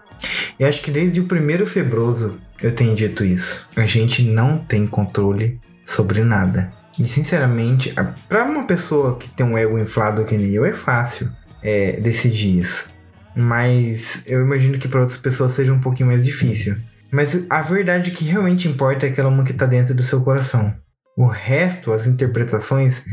Eu 0.59 0.69
acho 0.69 0.83
que 0.83 0.91
desde 0.91 1.21
o 1.21 1.25
primeiro 1.25 1.67
febroso 1.67 2.39
eu 2.63 2.73
tenho 2.73 2.95
dito 2.95 3.25
isso. 3.25 3.69
A 3.77 3.87
gente 3.87 4.23
não 4.23 4.59
tem 4.59 4.87
controle 4.87 5.59
sobre 5.87 6.23
nada. 6.23 6.73
E 6.99 7.07
sinceramente, 7.09 7.93
a- 7.97 8.15
pra 8.29 8.45
uma 8.45 8.67
pessoa 8.67 9.17
que 9.19 9.29
tem 9.31 9.45
um 9.47 9.57
ego 9.57 9.79
inflado 9.79 10.25
que 10.25 10.37
nem 10.37 10.51
eu, 10.53 10.65
é 10.65 10.73
fácil 10.73 11.31
é, 11.63 11.93
decidir 12.01 12.59
isso. 12.59 12.91
Mas 13.35 14.23
eu 14.27 14.43
imagino 14.43 14.79
que 14.79 14.89
para 14.89 15.01
outras 15.01 15.19
pessoas 15.19 15.53
seja 15.53 15.73
um 15.73 15.81
pouquinho 15.81 16.09
mais 16.09 16.25
difícil. 16.25 16.77
Mas 17.11 17.45
a 17.49 17.63
verdade 17.63 18.11
que 18.11 18.25
realmente 18.25 18.69
importa 18.69 19.07
é 19.07 19.11
aquela 19.11 19.29
uma 19.29 19.45
que 19.45 19.53
tá 19.53 19.65
dentro 19.67 19.95
do 19.95 20.03
seu 20.03 20.23
coração. 20.23 20.75
O 21.17 21.27
resto, 21.27 21.93
as 21.93 22.07
interpretações, 22.07 23.05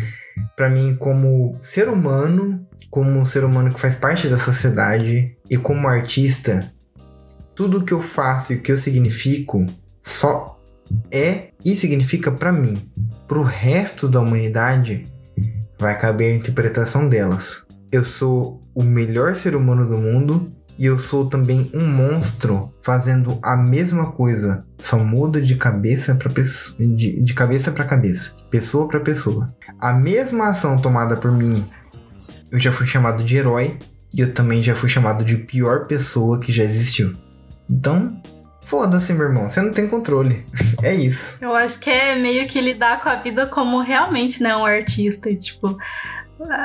pra 0.55 0.69
mim, 0.69 0.95
como 0.95 1.57
ser 1.61 1.87
humano, 1.89 2.65
como 2.89 3.09
um 3.19 3.25
ser 3.25 3.43
humano 3.43 3.73
que 3.73 3.79
faz 3.79 3.95
parte 3.95 4.27
da 4.27 4.37
sociedade 4.37 5.35
e 5.49 5.57
como 5.57 5.87
artista, 5.87 6.71
tudo 7.55 7.83
que 7.83 7.93
eu 7.93 8.01
faço 8.01 8.53
e 8.53 8.55
o 8.55 8.61
que 8.61 8.71
eu 8.71 8.77
significo 8.77 9.65
só 10.01 10.57
é 11.11 11.48
e 11.63 11.75
significa 11.75 12.31
pra 12.31 12.51
mim. 12.51 12.77
Pro 13.27 13.43
resto 13.43 14.07
da 14.07 14.19
humanidade, 14.19 15.05
vai 15.77 15.97
caber 15.97 16.33
a 16.33 16.35
interpretação 16.35 17.07
delas. 17.07 17.65
Eu 17.91 18.03
sou 18.03 18.61
o 18.73 18.83
melhor 18.83 19.35
ser 19.35 19.55
humano 19.55 19.87
do 19.87 19.97
mundo 19.97 20.51
e 20.77 20.85
eu 20.85 20.97
sou 20.97 21.25
também 21.25 21.69
um 21.73 21.85
monstro 21.85 22.73
fazendo 22.81 23.37
a 23.41 23.57
mesma 23.57 24.11
coisa, 24.11 24.65
só 24.77 24.97
muda 24.97 25.41
de 25.41 25.55
cabeça 25.57 26.15
para 26.15 26.31
de, 26.31 27.21
de 27.21 27.33
cabeça 27.33 27.71
para 27.71 27.83
cabeça, 27.83 28.33
pessoa 28.49 28.87
para 28.87 29.01
pessoa. 29.01 29.53
A 29.77 29.91
mesma 29.91 30.47
ação 30.47 30.77
tomada 30.77 31.17
por 31.17 31.31
mim, 31.33 31.65
eu 32.49 32.57
já 32.57 32.71
fui 32.71 32.87
chamado 32.87 33.23
de 33.23 33.35
herói 33.35 33.77
e 34.13 34.21
eu 34.21 34.33
também 34.33 34.63
já 34.63 34.73
fui 34.73 34.87
chamado 34.87 35.25
de 35.25 35.35
pior 35.35 35.85
pessoa 35.85 36.39
que 36.39 36.51
já 36.51 36.63
existiu. 36.63 37.13
Então, 37.69 38.21
foda-se, 38.69 39.11
meu 39.13 39.25
irmão, 39.25 39.49
você 39.49 39.61
não 39.61 39.73
tem 39.73 39.87
controle. 39.87 40.45
é 40.83 40.93
isso. 40.93 41.43
Eu 41.43 41.55
acho 41.55 41.79
que 41.79 41.89
é 41.89 42.15
meio 42.15 42.47
que 42.47 42.61
lidar 42.61 43.01
com 43.01 43.09
a 43.09 43.15
vida 43.15 43.47
como 43.47 43.81
realmente 43.81 44.41
né, 44.43 44.55
um 44.55 44.65
artista. 44.65 45.29
e, 45.29 45.35
Tipo, 45.35 45.75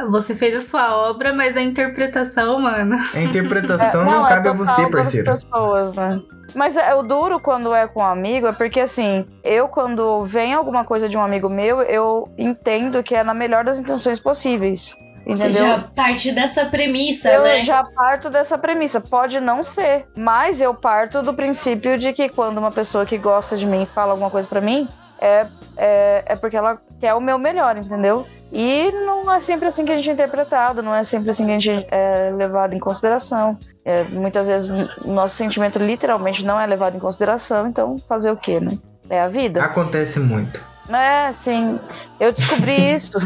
você 0.08 0.34
fez 0.34 0.54
a 0.54 0.60
sua 0.60 0.96
obra, 1.08 1.32
mas 1.32 1.56
a 1.56 1.62
interpretação, 1.62 2.60
mano. 2.60 2.96
A 3.14 3.20
interpretação 3.20 4.02
É, 4.06 4.10
não, 4.10 4.26
é 4.26 4.28
cabe 4.28 4.48
a 4.48 4.52
você, 4.52 4.82
das 4.82 4.90
parceiro. 4.90 5.26
pessoas, 5.30 5.94
né? 5.94 6.20
Mas 6.54 6.76
é, 6.76 6.94
o 6.94 7.02
duro 7.02 7.40
quando 7.40 7.74
é 7.74 7.88
com 7.88 8.00
um 8.00 8.04
amigo 8.04 8.46
é 8.46 8.52
porque, 8.52 8.78
assim, 8.80 9.26
eu 9.42 9.66
quando 9.66 10.24
vem 10.26 10.52
alguma 10.52 10.84
coisa 10.84 11.08
de 11.08 11.16
um 11.16 11.22
amigo 11.22 11.48
meu, 11.48 11.82
eu 11.82 12.28
entendo 12.38 13.02
que 13.02 13.14
é 13.14 13.24
na 13.24 13.34
melhor 13.34 13.64
das 13.64 13.78
intenções 13.78 14.20
possíveis. 14.20 14.94
Você 15.26 15.48
Entendeu? 15.48 15.66
já 15.66 15.78
parte 15.78 16.32
dessa 16.32 16.66
premissa, 16.66 17.30
Eu 17.30 17.42
né? 17.42 17.60
já 17.62 17.82
parto 17.82 18.28
dessa 18.28 18.58
premissa. 18.58 19.00
Pode 19.00 19.40
não 19.40 19.62
ser, 19.62 20.06
mas 20.16 20.60
eu 20.60 20.74
parto 20.74 21.22
do 21.22 21.32
princípio 21.32 21.98
de 21.98 22.12
que 22.12 22.28
quando 22.28 22.58
uma 22.58 22.70
pessoa 22.70 23.06
que 23.06 23.16
gosta 23.16 23.56
de 23.56 23.64
mim 23.64 23.88
fala 23.94 24.12
alguma 24.12 24.30
coisa 24.30 24.46
pra 24.46 24.60
mim, 24.60 24.86
é, 25.18 25.46
é, 25.76 26.22
é 26.26 26.36
porque 26.36 26.56
ela 26.56 26.78
quer 27.00 27.14
o 27.14 27.20
meu 27.20 27.38
melhor, 27.38 27.76
entendeu? 27.78 28.26
E 28.52 28.92
não 29.06 29.32
é 29.32 29.40
sempre 29.40 29.66
assim 29.66 29.84
que 29.84 29.92
a 29.92 29.96
gente 29.96 30.10
é 30.10 30.12
interpretado, 30.12 30.82
não 30.82 30.94
é 30.94 31.02
sempre 31.02 31.30
assim 31.30 31.46
que 31.46 31.52
a 31.52 31.58
gente 31.58 31.86
é 31.90 32.30
levado 32.36 32.74
em 32.74 32.78
consideração. 32.78 33.56
É, 33.84 34.04
muitas 34.04 34.46
vezes 34.46 34.70
o 35.04 35.12
nosso 35.12 35.34
sentimento 35.34 35.78
literalmente 35.78 36.44
não 36.44 36.60
é 36.60 36.66
levado 36.66 36.96
em 36.96 37.00
consideração, 37.00 37.66
então 37.66 37.96
fazer 38.06 38.30
o 38.30 38.36
quê, 38.36 38.60
né? 38.60 38.76
É 39.08 39.20
a 39.20 39.28
vida. 39.28 39.62
Acontece 39.64 40.20
muito. 40.20 40.73
É, 40.88 41.32
sim. 41.32 41.78
Eu 42.20 42.32
descobri 42.32 42.76
isso. 42.94 43.18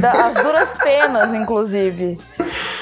da- 0.00 0.12
as 0.28 0.34
duras 0.42 0.74
penas, 0.74 1.34
inclusive. 1.34 2.18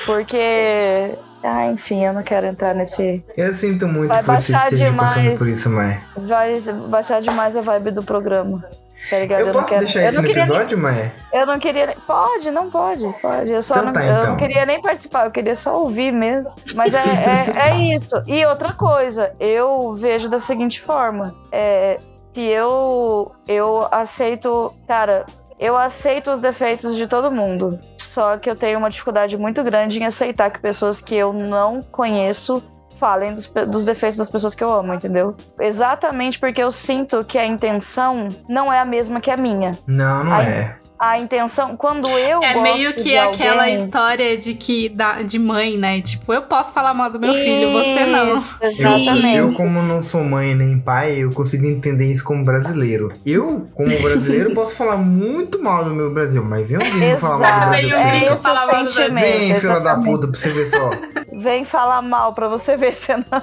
Porque 0.07 1.15
Ah, 1.43 1.67
enfim, 1.67 2.05
eu 2.05 2.13
não 2.13 2.23
quero 2.23 2.47
entrar 2.47 2.75
nesse. 2.75 3.23
Eu 3.37 3.55
sinto 3.55 3.87
muito 3.87 4.09
Vai 4.09 4.19
que 4.19 4.25
você 4.27 4.53
baixar 4.53 4.65
esteja 4.65 4.87
demais. 4.87 5.13
passando 5.15 5.39
por 5.39 5.47
isso, 5.47 5.71
Maia. 5.71 6.03
Vai 6.17 6.61
baixar 6.89 7.21
demais 7.21 7.57
a 7.57 7.61
vibe 7.61 7.93
do 7.93 8.03
programa. 8.03 8.65
Tá 9.09 9.19
ligado? 9.21 9.41
Eu 9.41 9.47
não 9.47 9.53
posso 9.53 9.67
quero- 9.67 9.81
deixar 9.83 10.01
eu 10.03 10.09
isso 10.09 10.21
no 10.21 10.27
queria 10.27 10.43
nem- 10.45 10.53
episódio, 10.53 10.77
Maia? 10.79 11.15
Eu 11.33 11.47
não 11.47 11.59
queria. 11.61 11.87
nem- 11.87 11.97
Pode, 12.07 12.51
não 12.51 12.69
pode, 12.69 13.07
pode. 13.23 13.53
Eu 13.53 13.63
só 13.63 13.75
Então 13.75 13.87
não, 13.87 13.93
tá, 13.93 14.05
eu 14.05 14.13
então. 14.19 14.31
não 14.31 14.37
queria 14.37 14.67
nem 14.67 14.83
participar, 14.83 15.27
eu 15.27 15.31
queria 15.31 15.55
só 15.55 15.81
ouvir 15.81 16.11
mesmo. 16.13 16.53
Mas 16.75 16.93
é, 16.93 16.99
é, 16.99 17.69
é 17.71 17.77
isso. 17.97 18.21
E 18.27 18.45
outra 18.45 18.73
coisa, 18.75 19.33
eu 19.39 19.95
vejo 19.95 20.29
da 20.29 20.41
seguinte 20.41 20.83
forma: 20.83 21.33
é, 21.53 21.99
se 22.33 22.43
eu, 22.43 23.33
eu 23.47 23.89
aceito. 23.91 24.75
Cara, 24.87 25.27
eu 25.59 25.77
aceito 25.77 26.31
os 26.31 26.41
defeitos 26.41 26.97
de 26.97 27.07
todo 27.07 27.31
mundo. 27.31 27.79
Só 27.99 28.37
que 28.37 28.49
eu 28.49 28.57
tenho 28.57 28.79
uma 28.79 28.91
dificuldade 28.91 29.37
muito 29.37 29.63
grande 29.63 29.99
em 30.01 30.05
aceitar 30.07 30.51
que 30.51 30.61
pessoas 30.61 31.01
que 31.01 31.15
eu 31.15 31.33
não 31.33 31.83
conheço 31.83 32.63
falem 32.99 33.35
dos, 33.35 33.47
dos 33.47 33.85
defeitos 33.85 34.19
das 34.19 34.29
pessoas 34.29 34.55
que 34.55 34.63
eu 34.63 34.73
amo, 34.73 34.93
entendeu? 34.93 35.37
Exatamente 35.61 36.39
porque 36.39 36.63
eu 36.63 36.73
sinto 36.73 37.25
que 37.25 37.39
a 37.39 37.47
intenção 37.47 38.29
não 38.49 38.73
é 38.73 38.81
a 38.81 38.85
mesma 38.85 39.21
que 39.21 39.31
a 39.31 39.37
minha. 39.37 39.73
Não, 39.87 40.25
não 40.25 40.33
Ai, 40.33 40.47
é. 40.47 40.79
A 40.99 41.17
intenção, 41.19 41.77
quando 41.77 42.09
eu 42.09 42.43
É 42.43 42.55
gosto 42.55 42.61
meio 42.63 42.93
que 42.95 43.03
de 43.05 43.17
aquela 43.17 43.63
alguém- 43.63 43.75
história 43.77 44.37
de 44.37 44.55
que 44.55 44.89
da, 44.89 45.23
de 45.23 45.39
mãe, 45.39 45.77
né? 45.79 46.01
Tipo, 46.01 46.33
eu 46.33 46.43
posso 46.43 46.73
falar 46.73 46.93
mal 46.93 47.09
do 47.09 47.21
meu 47.21 47.35
filho, 47.37 47.71
você 47.73 48.05
não. 48.05 48.35
Isso, 48.35 48.59
Eu, 48.61 48.69
Exatamente. 48.69 49.37
eu, 49.37 49.53
como 49.53 49.81
não 49.83 50.03
sou 50.03 50.25
mãe 50.25 50.57
nem 50.57 50.77
pai, 50.79 51.23
eu 51.23 51.31
consigo 51.31 51.67
entender 51.67 52.11
isso 52.11 52.25
como 52.25 52.45
brasileiro. 52.45 53.13
Eu, 53.25 53.69
como 53.75 53.89
brasileiro, 54.03 54.53
posso 54.55 54.75
falar 54.75 54.97
muito 54.97 55.63
mal 55.63 55.85
do 55.85 55.95
meu 55.95 56.13
Brasil, 56.13 56.43
mas 56.45 56.69
vem 56.69 56.79
gringo 56.79 57.17
falar 57.19 57.39
mal 57.39 57.61
do. 57.61 57.67
Brasil. 57.69 57.89
Vem 57.91 58.25
É 58.25 58.29
só. 58.31 58.37
falar 58.39 58.67
mal 58.67 58.85
do 58.85 58.91
sentimento. 58.91 59.21
Vem, 59.25 59.55
fila 59.61 59.73
da 59.75 59.79
exatamente. 59.81 60.05
puta, 60.11 60.27
pra 60.29 60.37
você 60.41 60.49
ver 60.51 60.67
só. 60.67 60.91
Vem 61.33 61.65
falar 61.65 62.03
mal 62.03 62.33
pra 62.33 62.49
você 62.49 62.77
ver 62.77 62.93
se 62.95 63.13
não. 63.15 63.43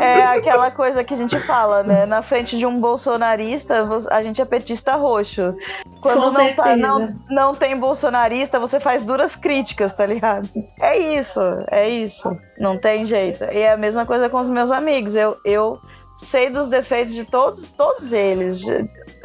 É 0.00 0.22
aquela 0.22 0.70
coisa 0.70 1.02
que 1.02 1.14
a 1.14 1.16
gente 1.16 1.38
fala, 1.40 1.82
né? 1.82 2.06
Na 2.06 2.22
frente 2.22 2.56
de 2.56 2.66
um 2.66 2.78
bolsonarista, 2.78 3.86
a 4.10 4.22
gente 4.22 4.40
é 4.40 4.44
petista 4.44 4.94
roxo. 4.94 5.54
Quando 6.00 6.20
Com 6.20 6.30
não, 6.32 6.54
tá, 6.54 6.76
não, 6.76 7.14
não 7.28 7.54
tem 7.54 7.76
bolsonarista, 7.76 8.58
você 8.60 8.78
faz 8.78 9.04
duras 9.04 9.34
críticas, 9.34 9.94
tá 9.94 10.06
ligado? 10.06 10.48
É 10.80 10.96
isso, 10.96 11.40
é 11.70 11.88
isso. 11.88 12.36
Não 12.58 12.78
tem 12.78 13.04
jeito. 13.04 13.44
E 13.44 13.58
é 13.58 13.72
a 13.72 13.76
mesma 13.76 14.06
coisa 14.06 14.28
com 14.28 14.38
os 14.38 14.48
meus 14.48 14.70
amigos. 14.70 15.14
Eu, 15.14 15.36
eu 15.44 15.80
sei 16.16 16.50
dos 16.50 16.68
defeitos 16.68 17.14
de 17.14 17.24
todos, 17.24 17.68
todos 17.68 18.12
eles. 18.12 18.62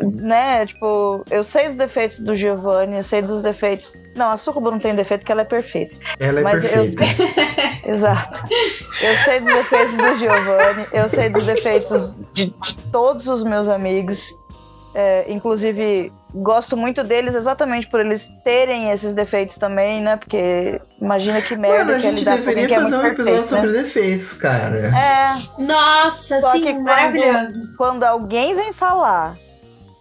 Né? 0.01 0.65
Tipo, 0.65 1.23
eu 1.29 1.43
sei 1.43 1.67
dos 1.67 1.75
defeitos 1.75 2.19
do 2.19 2.35
Giovanni, 2.35 2.95
eu 2.97 3.03
sei 3.03 3.21
dos 3.21 3.41
defeitos. 3.41 3.95
Não, 4.15 4.31
a 4.31 4.37
Sucuba 4.37 4.71
não 4.71 4.79
tem 4.79 4.95
defeito 4.95 5.21
porque 5.21 5.31
ela 5.31 5.41
é 5.41 5.45
perfeita. 5.45 5.95
Ela 6.19 6.39
é 6.39 6.43
Mas 6.43 6.63
eu- 6.63 6.69
perfeita. 6.71 7.03
Exato. 7.89 8.41
Eu 9.01 9.15
sei 9.23 9.39
dos 9.39 9.53
defeitos 9.53 9.97
do 9.97 10.15
Giovanni, 10.15 10.85
eu 10.93 11.09
sei 11.09 11.29
dos 11.29 11.45
defeitos 11.45 12.21
de, 12.33 12.45
de 12.47 12.77
todos 12.91 13.27
os 13.27 13.43
meus 13.43 13.67
amigos. 13.69 14.35
É, 14.93 15.25
inclusive, 15.31 16.11
gosto 16.33 16.77
muito 16.77 17.03
deles 17.03 17.35
exatamente 17.35 17.87
por 17.87 17.99
eles 17.99 18.31
terem 18.43 18.89
esses 18.91 19.13
defeitos 19.13 19.57
também, 19.57 20.01
né? 20.01 20.15
Porque 20.17 20.79
imagina 21.01 21.41
que 21.41 21.55
merda 21.55 21.85
Mano, 21.85 21.97
a 21.97 21.99
que 21.99 22.07
é 22.07 22.09
gente 22.09 22.19
lidar 22.19 22.31
com 22.31 22.37
alguém 22.49 22.55
deveria 22.55 22.75
é 22.75 22.79
fazer 22.81 22.95
um 22.95 23.01
muito 23.01 23.13
episódio 23.13 23.37
perfeito, 23.39 23.49
sobre 23.49 23.71
defeitos, 23.83 24.33
cara. 24.33 24.69
né? 24.69 24.91
É, 24.97 25.61
Nossa, 25.63 26.41
Só 26.41 26.51
sim, 26.51 26.61
que 26.61 26.73
quando- 26.73 26.83
maravilhoso. 26.83 27.73
quando 27.77 28.03
alguém 28.03 28.55
vem 28.55 28.71
falar 28.73 29.35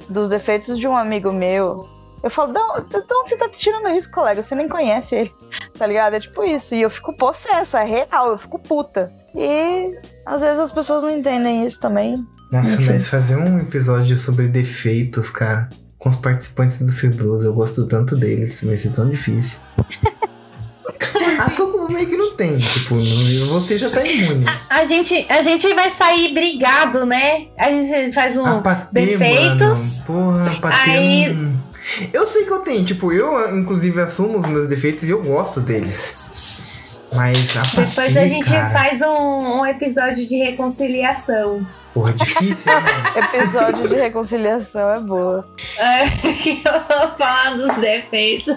dos 0.08 0.28
defeitos 0.28 0.78
de 0.78 0.86
um 0.88 0.96
amigo 0.96 1.32
meu, 1.32 1.88
eu 2.22 2.30
falo, 2.30 2.52
não, 2.52 2.76
de 2.80 2.96
onde 2.96 3.30
você 3.30 3.36
tá 3.36 3.48
tirando 3.48 3.88
isso, 3.88 4.10
colega? 4.10 4.42
Você 4.42 4.54
nem 4.54 4.68
conhece 4.68 5.14
ele, 5.14 5.32
tá 5.78 5.86
ligado? 5.86 6.14
É 6.14 6.20
tipo 6.20 6.44
isso. 6.44 6.74
E 6.74 6.82
eu 6.82 6.90
fico 6.90 7.12
possessa, 7.12 7.80
é 7.80 7.84
real, 7.84 8.28
eu 8.30 8.38
fico 8.38 8.58
puta. 8.58 9.12
E 9.34 9.98
às 10.26 10.40
vezes 10.40 10.58
as 10.58 10.72
pessoas 10.72 11.02
não 11.02 11.10
entendem 11.10 11.64
isso 11.64 11.80
também. 11.80 12.14
Nossa, 12.52 12.80
mas 12.82 13.08
fazer 13.08 13.36
um 13.36 13.58
episódio 13.60 14.16
sobre 14.16 14.48
defeitos, 14.48 15.30
cara, 15.30 15.68
com 16.00 16.08
os 16.08 16.16
participantes 16.16 16.82
do 16.82 16.92
Febroso, 16.92 17.46
eu 17.46 17.52
gosto 17.54 17.86
tanto 17.86 18.16
deles, 18.16 18.64
vai 18.64 18.76
ser 18.76 18.90
tão 18.90 19.08
difícil. 19.08 19.60
A 21.38 21.48
Soco 21.50 21.90
meio 21.92 22.06
que 22.08 22.16
não 22.16 22.34
tem, 22.36 22.56
tipo, 22.58 22.94
não- 22.94 23.46
você 23.48 23.78
já 23.78 23.88
tá 23.90 24.04
imune. 24.04 24.44
A 24.68 24.84
gente, 24.84 25.26
a 25.28 25.40
gente 25.42 25.72
vai 25.74 25.88
sair 25.90 26.34
brigado, 26.34 27.06
né? 27.06 27.46
A 27.58 27.68
gente 27.70 28.12
faz 28.12 28.36
um. 28.36 28.44
A 28.46 28.60
Patê, 28.60 29.06
defeitos. 29.06 29.58
mano. 29.58 30.04
Porra, 30.06 30.50
a 30.50 30.60
Patê. 30.60 30.90
Aí- 30.90 31.30
hum. 31.32 31.56
Eu 32.12 32.26
sei 32.26 32.44
que 32.44 32.50
eu 32.52 32.60
tenho, 32.60 32.84
tipo, 32.84 33.12
eu 33.12 33.56
inclusive 33.58 34.00
assumo 34.00 34.38
os 34.38 34.46
meus 34.46 34.66
defeitos 34.68 35.04
e 35.08 35.10
eu 35.10 35.22
gosto 35.22 35.60
deles. 35.60 37.00
Mas 37.14 37.56
a 37.56 37.60
Patê, 37.60 37.82
Depois 37.88 38.16
a 38.16 38.26
gente 38.26 38.50
cara, 38.50 38.70
faz 38.70 39.00
um, 39.02 39.60
um 39.60 39.66
episódio 39.66 40.26
de 40.26 40.36
reconciliação. 40.36 41.66
Porra, 41.92 42.12
difícil, 42.12 42.72
né, 42.72 42.80
mano? 42.80 43.28
Episódio 43.34 43.88
de 43.88 43.96
reconciliação 43.96 44.90
é 44.90 45.00
boa. 45.00 45.44
É, 45.78 46.08
que 46.32 46.62
eu 46.64 46.72
vou 46.72 47.08
falar 47.18 47.56
dos 47.56 47.74
defeitos. 47.80 48.54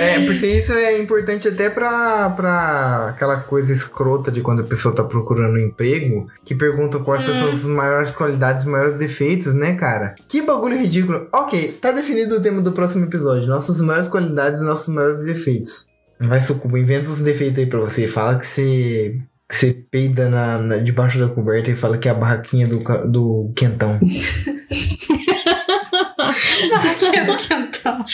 É, 0.00 0.26
porque 0.26 0.46
isso 0.46 0.72
é 0.72 0.98
importante 0.98 1.46
até 1.46 1.70
pra, 1.70 2.30
pra 2.30 3.08
aquela 3.10 3.36
coisa 3.36 3.72
escrota 3.72 4.30
de 4.30 4.40
quando 4.40 4.60
a 4.60 4.66
pessoa 4.66 4.94
tá 4.94 5.04
procurando 5.04 5.54
um 5.54 5.66
emprego, 5.66 6.26
que 6.44 6.54
perguntam 6.54 7.04
quais 7.04 7.22
são 7.22 7.48
as 7.48 7.64
maiores 7.64 8.10
qualidades, 8.10 8.64
os 8.64 8.70
maiores 8.70 8.96
defeitos, 8.96 9.54
né, 9.54 9.74
cara? 9.74 10.14
Que 10.28 10.42
bagulho 10.42 10.76
ridículo. 10.76 11.28
Ok, 11.32 11.78
tá 11.80 11.92
definido 11.92 12.36
o 12.36 12.42
tema 12.42 12.60
do 12.60 12.72
próximo 12.72 13.04
episódio. 13.04 13.46
Nossas 13.46 13.80
maiores 13.80 14.08
qualidades 14.08 14.62
e 14.62 14.64
nossos 14.64 14.88
maiores 14.88 15.24
defeitos. 15.24 15.88
Vai, 16.20 16.40
Sucuba, 16.40 16.78
inventa 16.78 17.10
uns 17.10 17.20
defeitos 17.20 17.58
aí 17.58 17.66
pra 17.66 17.80
você. 17.80 18.06
Fala 18.08 18.38
que 18.38 18.46
você. 18.46 19.18
Que 19.54 19.60
você 19.60 19.72
peida 19.88 20.28
na, 20.28 20.58
na- 20.58 20.76
debaixo 20.78 21.16
da 21.18 21.28
coberta 21.28 21.70
e 21.70 21.76
fala 21.76 21.96
que 21.96 22.08
é 22.08 22.10
a 22.10 22.14
barraquinha 22.14 22.66
do, 22.66 22.80
do 23.06 23.52
quentão. 23.54 24.00
Aqui 26.90 27.20
no 27.20 27.36
quentão. 27.36 28.04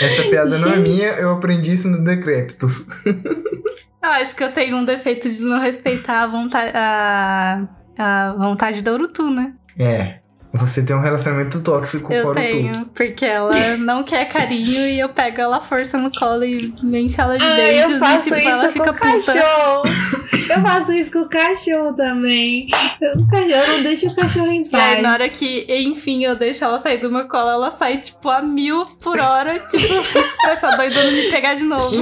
Essa 0.00 0.22
piada 0.28 0.58
não 0.58 0.72
é 0.72 0.76
minha, 0.76 1.08
eu 1.12 1.30
aprendi 1.30 1.72
isso 1.74 1.88
no 1.88 2.02
Decréptos. 2.02 2.84
Eu 3.06 4.10
acho 4.10 4.34
que 4.34 4.42
eu 4.42 4.50
tenho 4.52 4.76
um 4.76 4.84
defeito 4.84 5.28
de 5.28 5.40
não 5.42 5.60
respeitar 5.60 6.22
a 6.22 6.26
vontade, 6.26 6.72
a, 6.74 7.68
a 7.96 8.32
vontade 8.36 8.82
da 8.82 8.92
Urutu, 8.92 9.30
né? 9.30 9.52
É. 9.78 10.18
Você 10.54 10.82
tem 10.82 10.96
um 10.96 11.00
relacionamento 11.00 11.60
tóxico 11.60 12.10
Eu 12.12 12.22
com 12.22 12.28
o 12.28 12.30
Urutu. 12.32 12.46
tenho, 12.46 12.86
porque 12.94 13.24
ela 13.24 13.52
não 13.78 14.02
quer 14.02 14.24
carinho 14.26 14.88
e 14.88 14.98
eu 14.98 15.08
pego 15.10 15.40
ela 15.42 15.60
força 15.60 15.98
no 15.98 16.10
colo 16.10 16.42
e 16.44 16.72
enche 16.82 17.20
ela 17.20 17.36
de 17.38 17.44
Ah, 17.44 17.54
beijos 17.54 17.90
eu 17.90 17.98
faço 17.98 18.28
e 18.28 18.32
tipo, 18.32 18.48
ela 18.48 18.64
isso 18.64 18.72
fica 18.72 18.84
com 18.84 18.90
o 18.90 19.12
puta. 19.12 19.32
cachorro. 19.32 19.82
Eu 20.48 20.62
faço 20.62 20.92
isso 20.92 21.12
com 21.12 21.18
o 21.18 21.28
cachorro 21.28 21.94
também. 21.94 22.66
Eu, 23.02 23.20
o 23.20 23.28
cachorro, 23.28 23.50
eu 23.50 23.68
não 23.74 23.82
deixo 23.82 24.08
o 24.08 24.14
cachorro 24.16 24.50
em 24.50 24.62
E 24.62 24.68
paz. 24.70 24.96
aí, 24.96 25.02
na 25.02 25.12
hora 25.12 25.28
que, 25.28 25.66
enfim, 25.68 26.24
eu 26.24 26.36
deixo 26.38 26.64
ela 26.64 26.78
sair 26.78 26.96
do 26.98 27.10
meu 27.12 27.28
colo, 27.28 27.50
ela 27.50 27.70
sai, 27.70 27.98
tipo, 27.98 28.30
a 28.30 28.40
mil 28.40 28.86
por 29.02 29.20
hora, 29.20 29.58
tipo, 29.58 29.86
pra 30.42 30.52
essa 30.52 30.74
doida 30.74 31.02
não 31.04 31.12
me 31.12 31.22
pegar 31.30 31.52
de 31.52 31.64
novo. 31.64 31.92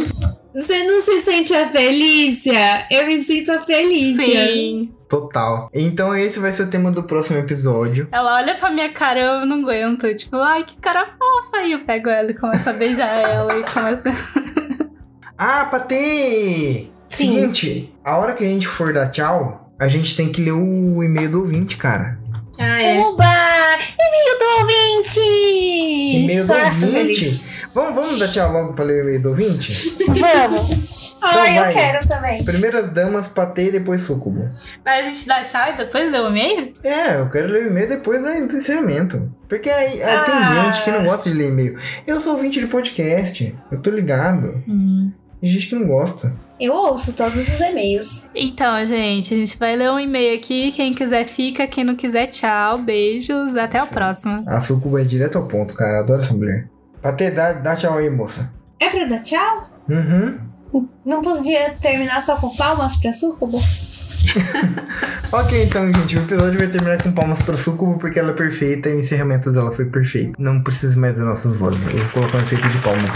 Você 0.55 0.85
não 0.85 1.03
se 1.03 1.23
sente 1.23 1.53
a 1.55 1.67
Felícia? 1.67 2.87
Eu 2.89 3.07
me 3.07 3.19
sinto 3.21 3.51
a 3.51 3.59
Felícia. 3.59 4.25
Sim. 4.47 4.91
Total. 5.09 5.71
Então 5.73 6.17
esse 6.17 6.39
vai 6.41 6.51
ser 6.53 6.65
o 6.65 6.67
tema 6.71 6.91
do 6.91 7.03
próximo 7.05 7.39
episódio. 7.39 8.09
Ela 8.11 8.37
olha 8.37 8.55
pra 8.57 8.71
minha 8.71 8.93
cara 8.93 9.21
eu 9.21 9.47
não 9.47 9.61
aguento. 9.61 10.13
Tipo, 10.15 10.37
ai, 10.37 10.65
que 10.65 10.77
cara 10.79 11.07
fofa. 11.07 11.59
Aí 11.59 11.73
eu 11.73 11.85
pego 11.85 12.09
ela 12.09 12.31
e 12.31 12.35
começo 12.35 12.69
a 12.69 12.73
beijar 12.73 13.19
ela 13.21 13.57
e 13.57 13.63
começo 13.65 14.09
a... 14.09 14.13
Ah, 15.39 15.67
Patê! 15.67 16.89
Sim. 17.09 17.35
Seguinte, 17.35 17.95
a 18.03 18.17
hora 18.17 18.33
que 18.33 18.43
a 18.43 18.49
gente 18.49 18.67
for 18.67 18.93
dar 18.95 19.11
tchau, 19.11 19.71
a 19.79 19.87
gente 19.87 20.17
tem 20.17 20.33
que 20.33 20.41
ler 20.43 20.53
o 20.53 21.03
e-mail 21.03 21.31
do 21.31 21.41
ouvinte, 21.41 21.77
cara. 21.77 22.19
Ah, 22.59 22.83
é. 22.83 22.99
Uba! 22.99 23.25
E-mail 23.27 24.39
do 24.39 24.61
ouvinte! 24.63 25.21
E-mail 26.25 26.47
do 26.47 26.53
ouvinte. 26.55 26.91
feliz. 26.91 27.47
Vamos, 27.75 27.95
vamos 27.95 28.19
dar 28.19 28.29
tchau 28.29 28.51
logo 28.51 28.73
pra 28.73 28.85
ler 28.87 29.01
o 29.01 29.03
e-mail 29.03 29.23
do 29.23 29.29
ouvinte? 29.29 29.95
Vamos. 30.09 30.96
Ah, 31.29 31.51
eu 31.55 31.63
vai. 31.63 31.73
quero 31.73 32.09
também. 32.09 32.45
Primeiras 32.45 32.89
damas, 32.91 33.29
Patê 33.29 33.69
e 33.69 33.73
depois 33.73 34.03
Sucubo. 34.03 34.49
Mas 34.85 35.01
a 35.01 35.03
gente 35.03 35.27
dá 35.27 35.43
tchau 35.43 35.73
e 35.73 35.77
depois 35.77 36.11
lê 36.11 36.19
o 36.19 36.29
e-mail? 36.29 36.73
É, 36.83 37.21
eu 37.21 37.31
quero 37.31 37.49
ler 37.49 37.65
o 37.65 37.67
e-mail 37.69 37.89
depois 37.89 38.21
do 38.23 38.57
encerramento. 38.57 39.33
Porque 39.49 39.71
aí, 39.71 40.03
aí 40.03 40.25
tem 40.25 40.35
Ah. 40.35 40.65
gente 40.65 40.83
que 40.85 40.91
não 40.91 41.05
gosta 41.05 41.31
de 41.31 41.37
ler 41.37 41.49
e-mail. 41.49 41.79
Eu 42.07 42.21
sou 42.21 42.35
ouvinte 42.35 42.61
de 42.61 42.67
podcast, 42.67 43.55
eu 43.71 43.81
tô 43.81 43.91
ligado. 43.91 44.63
Tem 45.41 45.51
gente 45.51 45.67
que 45.69 45.75
não 45.75 45.87
gosta. 45.87 46.35
Eu 46.59 46.73
ouço 46.73 47.13
todos 47.15 47.37
os 47.37 47.61
e-mails. 47.61 48.31
Então, 48.35 48.85
gente, 48.87 49.35
a 49.35 49.37
gente 49.37 49.59
vai 49.59 49.77
ler 49.77 49.91
um 49.91 50.01
e-mail 50.01 50.37
aqui. 50.39 50.73
Quem 50.73 50.95
quiser 50.95 51.27
fica, 51.27 51.67
quem 51.67 51.85
não 51.85 51.95
quiser, 51.95 52.27
tchau. 52.29 52.79
Beijos, 52.79 53.55
até 53.55 53.83
o 53.83 53.87
Sim. 53.87 53.93
próximo. 53.93 54.45
A 54.47 54.59
Sucuba 54.59 55.03
é 55.03 55.05
direto 55.05 55.37
ao 55.37 55.47
ponto, 55.47 55.75
cara. 55.75 56.01
Adoro 56.01 56.23
essa 56.23 56.33
mulher. 56.33 56.67
Patê, 57.03 57.31
dá, 57.31 57.53
dá 57.53 57.77
tchau 57.77 57.99
aí, 57.99 58.09
moça. 58.09 58.53
É 58.81 58.89
pra 58.89 59.05
dar 59.05 59.21
tchau? 59.23 59.71
Uhum. 59.89 60.39
Não 61.05 61.23
podia 61.23 61.71
terminar 61.81 62.21
só 62.21 62.37
com 62.37 62.55
palmas 62.57 62.97
pra 62.97 63.13
Sucubo? 63.13 63.61
Ok, 65.33 65.65
então, 65.65 65.93
gente, 65.93 66.17
o 66.17 66.21
episódio 66.21 66.59
vai 66.59 66.69
terminar 66.69 67.03
com 67.03 67.11
palmas 67.11 67.43
pra 67.43 67.57
Sucubo 67.57 67.99
porque 67.99 68.19
ela 68.19 68.31
é 68.31 68.35
perfeita 68.35 68.89
e 68.89 68.95
o 68.95 69.01
encerramento 69.01 69.53
dela 69.53 69.75
foi 69.75 69.85
perfeito. 69.85 70.41
Não 70.41 70.63
precisa 70.63 70.99
mais 70.99 71.17
das 71.17 71.25
nossas 71.25 71.57
vozes. 71.57 71.87
Eu 71.87 71.99
vou 71.99 72.09
colocar 72.11 72.39
um 72.39 72.41
efeito 72.41 72.69
de 72.69 72.79
palmas. 72.79 73.11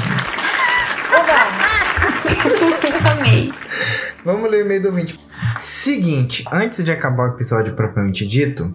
Oba! 1.15 1.41
Vamos 4.25 4.51
ler 4.51 4.63
o 4.63 4.67
e-mail 4.67 4.83
do 4.83 4.89
ouvinte. 4.89 5.19
Seguinte, 5.61 6.45
antes 6.53 6.85
de 6.85 6.91
acabar 6.91 7.31
o 7.31 7.35
episódio 7.35 7.75
propriamente 7.75 8.27
dito, 8.27 8.75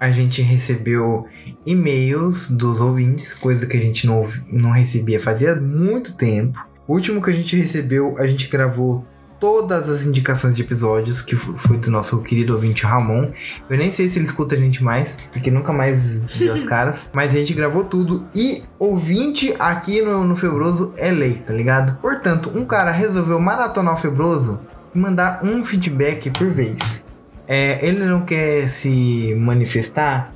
a 0.00 0.10
gente 0.10 0.42
recebeu 0.42 1.26
e-mails 1.64 2.50
dos 2.50 2.80
ouvintes, 2.80 3.32
coisa 3.34 3.66
que 3.66 3.76
a 3.76 3.80
gente 3.80 4.06
não, 4.06 4.26
não 4.50 4.70
recebia 4.70 5.20
fazia 5.20 5.54
muito 5.54 6.16
tempo. 6.16 6.65
O 6.86 6.94
último 6.94 7.20
que 7.22 7.30
a 7.30 7.34
gente 7.34 7.56
recebeu, 7.56 8.14
a 8.18 8.26
gente 8.26 8.48
gravou 8.48 9.04
todas 9.38 9.88
as 9.90 10.06
indicações 10.06 10.56
de 10.56 10.62
episódios, 10.62 11.20
que 11.20 11.36
fo- 11.36 11.54
foi 11.58 11.76
do 11.76 11.90
nosso 11.90 12.18
querido 12.22 12.54
ouvinte 12.54 12.84
Ramon. 12.86 13.30
Eu 13.68 13.76
nem 13.76 13.92
sei 13.92 14.08
se 14.08 14.18
ele 14.18 14.24
escuta 14.24 14.54
a 14.54 14.58
gente 14.58 14.82
mais, 14.82 15.18
porque 15.30 15.50
nunca 15.50 15.72
mais 15.74 16.24
viu 16.34 16.54
as 16.54 16.64
caras. 16.64 17.10
Mas 17.12 17.34
a 17.34 17.38
gente 17.38 17.52
gravou 17.52 17.84
tudo. 17.84 18.24
E 18.34 18.62
ouvinte 18.78 19.54
aqui 19.58 20.00
no, 20.00 20.24
no 20.24 20.36
Febroso 20.36 20.94
é 20.96 21.10
lei, 21.10 21.34
tá 21.46 21.52
ligado? 21.52 21.98
Portanto, 22.00 22.50
um 22.54 22.64
cara 22.64 22.90
resolveu 22.90 23.38
maratonar 23.38 23.92
o 23.94 23.96
Febroso 23.98 24.58
e 24.94 24.98
mandar 24.98 25.40
um 25.44 25.62
feedback 25.64 26.30
por 26.30 26.50
vez. 26.50 27.06
É, 27.46 27.84
ele 27.86 28.04
não 28.06 28.22
quer 28.22 28.68
se 28.68 29.34
manifestar 29.38 30.32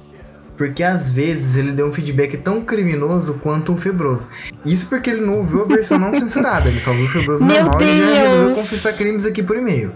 porque 0.60 0.82
às 0.82 1.10
vezes 1.10 1.56
ele 1.56 1.72
deu 1.72 1.86
um 1.86 1.92
feedback 1.92 2.36
tão 2.36 2.60
criminoso 2.60 3.38
quanto 3.42 3.72
o 3.72 3.78
Febroso. 3.78 4.28
Isso 4.62 4.90
porque 4.90 5.08
ele 5.08 5.22
não 5.22 5.38
ouviu 5.38 5.62
a 5.62 5.64
versão 5.64 5.98
não 5.98 6.14
censurada, 6.14 6.68
ele 6.68 6.78
só 6.78 6.90
ouviu 6.90 7.06
o 7.06 7.08
Febroso 7.08 7.46
Meu 7.46 7.64
normal 7.64 7.80
e 7.80 7.86
já 7.86 8.04
resolveu 8.04 8.44
Deus! 8.44 8.58
confessar 8.58 8.92
crimes 8.92 9.24
aqui 9.24 9.42
por 9.42 9.56
e-mail. 9.56 9.90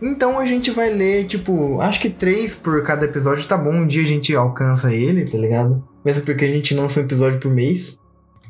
Então 0.00 0.38
a 0.38 0.46
gente 0.46 0.70
vai 0.70 0.94
ler, 0.94 1.26
tipo, 1.26 1.80
acho 1.80 1.98
que 1.98 2.08
três 2.08 2.54
por 2.54 2.84
cada 2.84 3.04
episódio 3.04 3.48
tá 3.48 3.58
bom. 3.58 3.72
Um 3.72 3.86
dia 3.88 4.04
a 4.04 4.06
gente 4.06 4.32
alcança 4.32 4.94
ele, 4.94 5.24
tá 5.24 5.36
ligado? 5.36 5.82
Mesmo 6.04 6.22
porque 6.22 6.44
a 6.44 6.48
gente 6.48 6.72
lança 6.72 7.00
um 7.00 7.02
episódio 7.02 7.40
por 7.40 7.50
mês. 7.50 7.98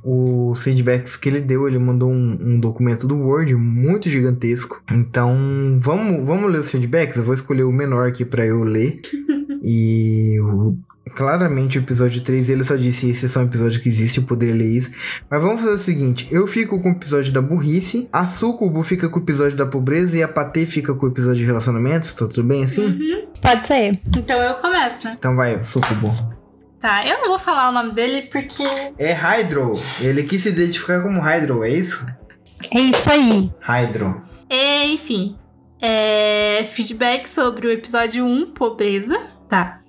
Os 0.05 0.63
feedbacks 0.63 1.17
que 1.17 1.31
ele 1.31 1.41
deu, 1.41 1.67
ele 1.67 1.79
mandou 1.79 2.11
um, 2.11 2.39
um 2.39 2.61
documento 2.61 3.09
do 3.09 3.17
Word 3.19 3.55
muito 3.55 4.11
gigantesco. 4.11 4.83
Então, 4.93 5.79
vamos, 5.81 6.27
vamos 6.27 6.53
ler 6.53 6.59
os 6.59 6.71
feedbacks? 6.71 7.17
Eu 7.17 7.23
vou 7.23 7.33
escolher 7.33 7.63
o 7.63 7.73
menor 7.73 8.09
aqui 8.09 8.27
pra 8.27 8.45
eu 8.45 8.63
ler. 8.63 9.01
e 9.63 10.39
o- 10.41 10.77
claramente 11.15 11.79
o 11.79 11.81
episódio 11.81 12.21
3 12.21 12.49
ele 12.49 12.65
só 12.65 12.77
disse: 12.77 13.11
esse 13.11 13.27
é 13.27 13.29
só 13.29 13.41
um 13.41 13.45
episódio 13.45 13.81
que 13.81 13.89
existe, 13.89 14.19
eu 14.19 14.25
poderia 14.25 14.55
ler 14.55 14.69
isso. 14.69 14.91
Mas 15.31 15.43
vamos 15.43 15.61
fazer 15.61 15.73
o 15.73 15.79
seguinte: 15.79 16.29
eu 16.31 16.47
fico 16.47 16.81
com 16.81 16.89
o 16.91 16.93
episódio 16.93 17.33
da 17.33 17.41
burrice, 17.43 18.09
a 18.13 18.27
Sucubo 18.27 18.83
fica 18.83 19.09
com 19.09 19.19
o 19.19 19.23
episódio 19.23 19.57
da 19.57 19.67
pobreza 19.67 20.17
e 20.17 20.23
a 20.23 20.29
Patê 20.29 20.67
fica 20.67 20.95
com 20.95 21.07
o 21.07 21.09
episódio 21.09 21.39
de 21.39 21.45
relacionamentos. 21.45 22.13
Tá 22.15 22.27
tudo 22.27 22.45
bem 22.45 22.65
assim? 22.65 22.99
Pode 23.41 23.67
ser. 23.67 23.99
Então 24.17 24.41
eu 24.43 24.55
começo, 24.57 25.05
né? 25.07 25.17
Então 25.19 25.35
vai, 25.37 25.63
Sucubo. 25.65 26.15
Tá, 26.81 27.05
eu 27.05 27.19
não 27.19 27.29
vou 27.31 27.39
falar 27.41 27.71
o 27.71 27.73
nome 27.73 27.93
dele 27.93 28.29
porque. 28.31 28.63
É 28.99 29.13
Hydro. 29.13 29.79
Ele 30.01 30.23
quis 30.23 30.43
se 30.43 30.51
identificar 30.51 31.03
como 31.03 31.21
Hydro, 31.21 31.65
é 31.65 31.71
isso? 31.71 32.07
É 32.73 32.79
isso 32.79 33.11
aí. 33.11 33.51
Hydro. 33.61 34.23
Enfim. 34.51 35.37
É, 35.81 36.65
feedback 36.71 37.29
sobre 37.29 37.67
o 37.67 37.71
episódio 37.71 38.25
1, 38.25 38.53
Pobreza. 38.53 39.19
Tá. 39.49 39.81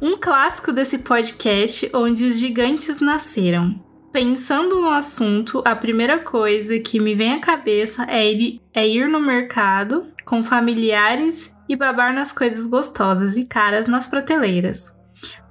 Um 0.00 0.16
clássico 0.16 0.72
desse 0.72 0.98
podcast 0.98 1.90
onde 1.92 2.24
os 2.24 2.38
gigantes 2.38 3.00
nasceram. 3.00 3.84
Pensando 4.12 4.80
no 4.80 4.88
assunto, 4.88 5.62
a 5.64 5.76
primeira 5.76 6.18
coisa 6.18 6.78
que 6.78 7.00
me 7.00 7.14
vem 7.14 7.34
à 7.34 7.40
cabeça 7.40 8.04
é 8.04 8.30
ir, 8.30 8.60
é 8.72 8.86
ir 8.88 9.08
no 9.08 9.20
mercado 9.20 10.06
com 10.24 10.44
familiares 10.44 11.54
e 11.68 11.76
babar 11.76 12.14
nas 12.14 12.32
coisas 12.32 12.66
gostosas 12.66 13.36
e 13.36 13.44
caras 13.44 13.86
nas 13.86 14.06
prateleiras. 14.06 14.96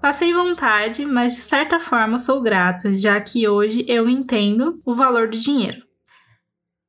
Passei 0.01 0.33
vontade, 0.33 1.05
mas 1.05 1.35
de 1.35 1.41
certa 1.41 1.79
forma 1.79 2.17
sou 2.17 2.41
grato, 2.41 2.93
já 2.93 3.19
que 3.19 3.47
hoje 3.47 3.85
eu 3.87 4.09
entendo 4.09 4.79
o 4.85 4.95
valor 4.95 5.27
do 5.27 5.37
dinheiro. 5.37 5.86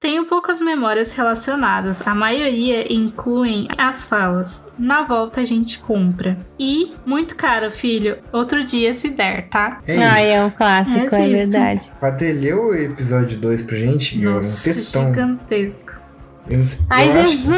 Tenho 0.01 0.27
poucas 0.27 0.61
memórias 0.61 1.13
relacionadas, 1.13 2.07
a 2.07 2.15
maioria 2.15 2.93
incluem 2.93 3.67
as 3.77 4.05
falas: 4.05 4.65
na 4.79 5.03
volta 5.03 5.41
a 5.41 5.45
gente 5.45 5.81
compra. 5.81 6.39
E, 6.57 6.95
muito 7.05 7.35
caro, 7.35 7.69
filho, 7.73 8.19
outro 8.33 8.63
dia 8.63 8.93
se 8.95 9.09
der, 9.09 9.49
tá? 9.49 9.81
É 9.89 9.99
ah, 10.01 10.21
é 10.21 10.45
um 10.45 10.51
clássico, 10.51 11.13
É 11.17 11.25
é, 11.25 11.29
verdade. 11.37 11.91
Patê, 12.01 12.33
leu 12.33 12.67
o 12.69 12.75
episódio 12.77 13.37
2 13.39 13.63
pra 13.63 13.77
gente? 13.77 14.25
É 14.25 14.29
um 14.29 14.35
Nossa, 14.35 14.73
textão. 14.73 15.09
gigantesco. 15.09 15.93
Eu 16.49 16.59
não 16.59 16.65
sei- 16.65 16.87
Ai, 16.91 17.05
eu 17.05 17.11
acho- 17.11 17.31
Jesus! 17.33 17.57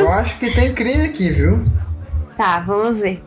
eu 0.00 0.12
acho 0.14 0.38
que 0.40 0.50
tem 0.50 0.74
crime 0.74 1.04
aqui, 1.04 1.30
viu? 1.30 1.62
Tá, 2.36 2.58
vamos 2.58 2.98
ver. 3.00 3.22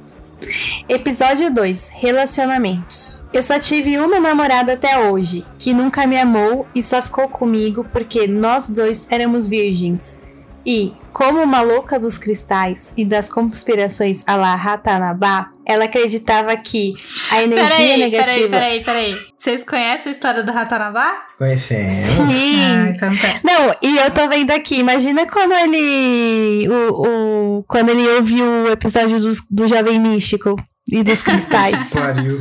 Episódio 0.88 1.54
2: 1.54 1.90
Relacionamentos. 1.96 3.24
Eu 3.34 3.42
só 3.42 3.60
tive 3.60 3.98
uma 3.98 4.20
namorada 4.20 4.74
até 4.74 4.98
hoje, 5.00 5.44
que 5.58 5.74
nunca 5.74 6.06
me 6.06 6.18
amou 6.18 6.68
e 6.74 6.82
só 6.82 7.02
ficou 7.02 7.28
comigo 7.28 7.86
porque 7.92 8.28
nós 8.28 8.70
dois 8.70 9.08
éramos 9.10 9.48
virgens. 9.48 10.20
E, 10.66 10.94
como 11.14 11.44
uma 11.44 11.62
louca 11.62 12.00
dos 12.00 12.18
cristais 12.18 12.92
e 12.98 13.06
das 13.06 13.30
conspirações 13.30 14.24
a 14.28 14.36
la 14.36 14.56
Ratanabá, 14.56 15.48
ela 15.66 15.86
acreditava 15.86 16.58
que 16.58 16.94
a 17.32 17.44
energia 17.44 17.68
Peraí, 17.78 17.98
negativa. 17.98 18.50
peraí, 18.50 18.50
peraí, 18.50 18.84
peraí. 18.84 19.16
Vocês 19.38 19.64
conhecem 19.64 20.10
a 20.10 20.12
história 20.12 20.44
do 20.44 20.52
Ratanabá? 20.52 21.26
Conhecemos. 21.38 21.92
Sim! 21.94 22.90
então 22.90 23.10
tá. 23.16 23.40
Não, 23.44 23.76
e 23.84 23.98
eu 23.98 24.10
tô 24.12 24.28
vendo 24.28 24.50
aqui, 24.52 24.80
imagina 24.80 25.28
quando 25.28 25.54
ele. 25.54 26.68
O, 26.68 27.60
o- 27.60 27.64
quando 27.68 27.90
ele 27.90 28.08
ouviu 28.16 28.44
o 28.46 28.72
episódio 28.72 29.20
dos- 29.20 29.46
do 29.52 29.68
Jovem 29.68 30.00
Místico 30.00 30.56
e 30.92 31.04
dos 31.04 31.22
cristais. 31.22 31.90
Pariu. 31.94 32.40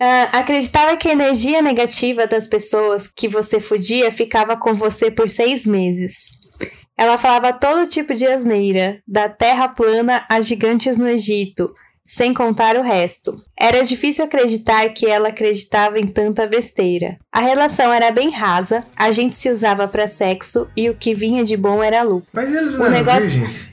Ah, 0.00 0.40
acreditava 0.40 0.96
que 0.96 1.08
a 1.08 1.12
energia 1.12 1.62
negativa 1.62 2.26
das 2.26 2.48
pessoas 2.48 3.06
que 3.14 3.28
você 3.28 3.60
fudia 3.60 4.10
ficava 4.10 4.56
com 4.56 4.74
você 4.74 5.12
por 5.12 5.28
seis 5.28 5.64
meses. 5.64 6.41
Ela 7.02 7.18
falava 7.18 7.52
todo 7.52 7.86
tipo 7.88 8.14
de 8.14 8.26
asneira, 8.26 8.98
da 9.06 9.28
terra 9.28 9.68
plana 9.68 10.24
a 10.30 10.40
gigantes 10.40 10.96
no 10.96 11.08
Egito, 11.08 11.74
sem 12.06 12.32
contar 12.32 12.76
o 12.76 12.82
resto. 12.82 13.34
Era 13.58 13.82
difícil 13.84 14.24
acreditar 14.24 14.88
que 14.90 15.06
ela 15.06 15.28
acreditava 15.30 15.98
em 15.98 16.06
tanta 16.06 16.46
besteira. 16.46 17.16
A 17.32 17.40
relação 17.40 17.92
era 17.92 18.10
bem 18.12 18.30
rasa, 18.30 18.84
a 18.96 19.10
gente 19.10 19.34
se 19.34 19.48
usava 19.50 19.88
pra 19.88 20.06
sexo 20.06 20.68
e 20.76 20.88
o 20.90 20.94
que 20.94 21.14
vinha 21.14 21.42
de 21.44 21.56
bom 21.56 21.82
era 21.82 22.02
lucro. 22.02 22.28
Mas 22.32 22.52
eles 22.54 22.74
O 22.74 22.78
não 22.78 22.86
eram 22.86 22.94
negócio- 22.98 23.22
virgens? 23.30 23.70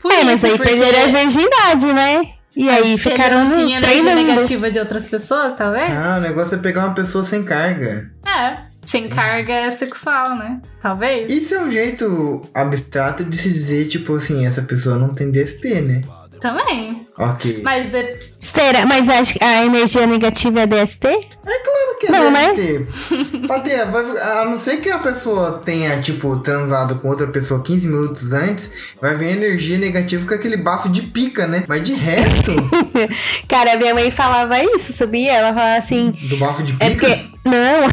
Por 0.00 0.12
é, 0.12 0.22
mas 0.24 0.36
isso, 0.36 0.46
aí 0.46 0.52
porque 0.56 0.68
perderam 0.70 1.02
a 1.02 1.06
virgindade, 1.06 1.86
né? 1.92 2.22
E 2.54 2.68
aí 2.68 2.80
acho 2.94 3.02
que 3.02 3.10
ficaram 3.10 3.40
ele 3.42 3.50
não 3.50 3.58
no 3.58 3.66
tinha 3.66 3.78
energia 3.78 4.02
treinando. 4.02 4.22
negativa 4.28 4.70
de 4.70 4.78
outras 4.78 5.06
pessoas, 5.06 5.54
talvez? 5.56 5.90
Ah, 5.92 6.16
o 6.18 6.20
negócio 6.20 6.56
é 6.56 6.58
pegar 6.60 6.84
uma 6.86 6.94
pessoa 6.94 7.24
sem 7.24 7.44
carga. 7.44 8.10
É. 8.26 8.69
Sem 8.90 9.08
carga 9.08 9.70
sexual, 9.70 10.36
né? 10.36 10.60
Talvez. 10.80 11.30
Isso 11.30 11.54
é 11.54 11.62
um 11.62 11.70
jeito 11.70 12.40
abstrato 12.52 13.22
de 13.22 13.36
se 13.36 13.52
dizer, 13.52 13.86
tipo 13.86 14.16
assim, 14.16 14.44
essa 14.44 14.62
pessoa 14.62 14.96
não 14.96 15.14
tem 15.14 15.30
DST, 15.30 15.80
né? 15.80 16.00
Também. 16.40 17.06
Ok. 17.18 17.60
Mas 17.62 17.90
de- 17.90 18.18
Será? 18.38 18.86
Mas 18.86 19.08
acho 19.08 19.34
que 19.34 19.44
a 19.44 19.64
energia 19.64 20.06
negativa 20.06 20.60
é 20.60 20.66
DST? 20.66 21.00
Claro 21.42 21.98
que 22.00 22.06
é 22.06 22.10
Não, 22.10 22.30
né? 22.30 22.52
DST. 22.54 23.46
Patê, 23.46 23.84
vai- 23.84 24.18
a 24.18 24.44
não 24.46 24.56
ser 24.56 24.78
que 24.78 24.88
a 24.90 24.98
pessoa 24.98 25.60
tenha, 25.64 26.00
tipo, 26.00 26.36
transado 26.38 26.96
com 26.96 27.08
outra 27.08 27.26
pessoa 27.26 27.62
15 27.62 27.86
minutos 27.88 28.32
antes, 28.32 28.72
vai 29.00 29.14
vir 29.16 29.36
energia 29.36 29.76
negativa 29.78 30.26
com 30.26 30.34
aquele 30.34 30.56
bafo 30.56 30.88
de 30.88 31.02
pica, 31.02 31.46
né? 31.46 31.64
Mas 31.68 31.82
de 31.82 31.92
resto, 31.92 32.52
Cara, 33.48 33.76
minha 33.76 33.94
mãe 33.94 34.10
falava 34.10 34.62
isso, 34.62 34.92
sabia? 34.92 35.32
Ela 35.32 35.52
falava 35.52 35.76
assim. 35.78 36.12
do 36.12 36.36
bafo 36.38 36.62
de 36.62 36.74
É 36.80 36.90
pica. 36.90 37.06
porque. 37.06 37.30
Não! 37.44 37.88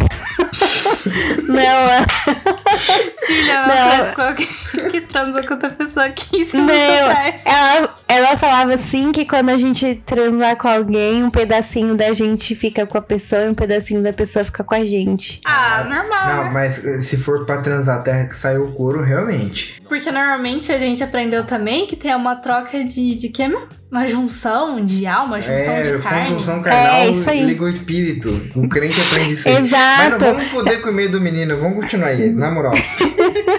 não, 1.47 1.63
é- 1.63 2.05
filha, 3.25 3.67
não, 3.67 4.05
Não. 4.05 4.13
qualquer 4.13 4.47
que 4.91 5.01
transou 5.01 5.43
com 5.43 5.53
outra 5.53 5.69
pessoa 5.69 6.09
15 6.09 6.57
não. 6.57 6.65
minutos 6.65 7.01
atrás. 7.01 7.45
Ela, 7.45 7.97
ela 8.07 8.37
falava 8.37 8.73
assim 8.73 9.06
que 9.11 9.25
quando 9.25 9.49
a 9.49 9.57
gente 9.57 9.95
transar 10.05 10.55
com 10.57 10.67
alguém, 10.67 11.23
um 11.23 11.29
pedacinho 11.29 11.95
da 11.95 12.13
gente 12.13 12.55
fica 12.55 12.85
com 12.85 12.97
a 12.97 13.01
pessoa 13.01 13.43
e 13.43 13.49
um 13.49 13.53
pedacinho 13.53 14.01
da 14.01 14.11
pessoa 14.13 14.43
fica 14.45 14.63
com 14.63 14.75
a 14.75 14.83
gente. 14.85 15.41
Ah, 15.45 15.83
normal, 15.83 16.27
Não, 16.27 16.43
né? 16.45 16.49
mas 16.53 16.83
eh, 16.83 17.01
se 17.01 17.17
for 17.17 17.45
pra 17.45 17.57
transar 17.61 17.97
até 17.99 18.25
que 18.25 18.35
saiu 18.35 18.65
o 18.65 18.71
couro, 18.73 19.01
realmente. 19.03 19.81
Porque 19.87 20.11
normalmente 20.11 20.71
a 20.71 20.79
gente 20.79 21.03
aprendeu 21.03 21.45
também 21.45 21.87
que 21.87 21.95
tem 21.95 22.13
uma 22.15 22.35
troca 22.35 22.83
de, 22.83 23.15
de 23.15 23.29
quê? 23.29 23.47
Uma 23.89 24.05
junção 24.05 24.83
de 24.83 25.07
alma, 25.07 25.39
junção 25.39 25.55
É, 25.55 25.81
de 25.81 25.99
carne. 26.03 26.27
conjunção 26.29 26.61
carnal 26.61 26.95
É, 26.97 27.09
isso 27.09 27.29
aí. 27.29 27.43
liga 27.45 27.63
o 27.63 27.69
espírito. 27.69 28.29
O 28.55 28.67
crente 28.67 28.99
aprende 28.99 29.33
isso 29.33 29.47
aí. 29.47 29.53
Mas 29.53 29.71
não 29.71 29.77
Exato! 30.07 30.25
vamos 30.25 30.43
foder 30.49 30.81
com 30.81 30.87
o 30.89 30.91
e-mail 30.91 31.09
do 31.11 31.21
menino, 31.21 31.57
vamos 31.57 31.77
continuar 31.83 32.07
aí, 32.09 32.29
na 32.33 32.51
moral. 32.51 32.73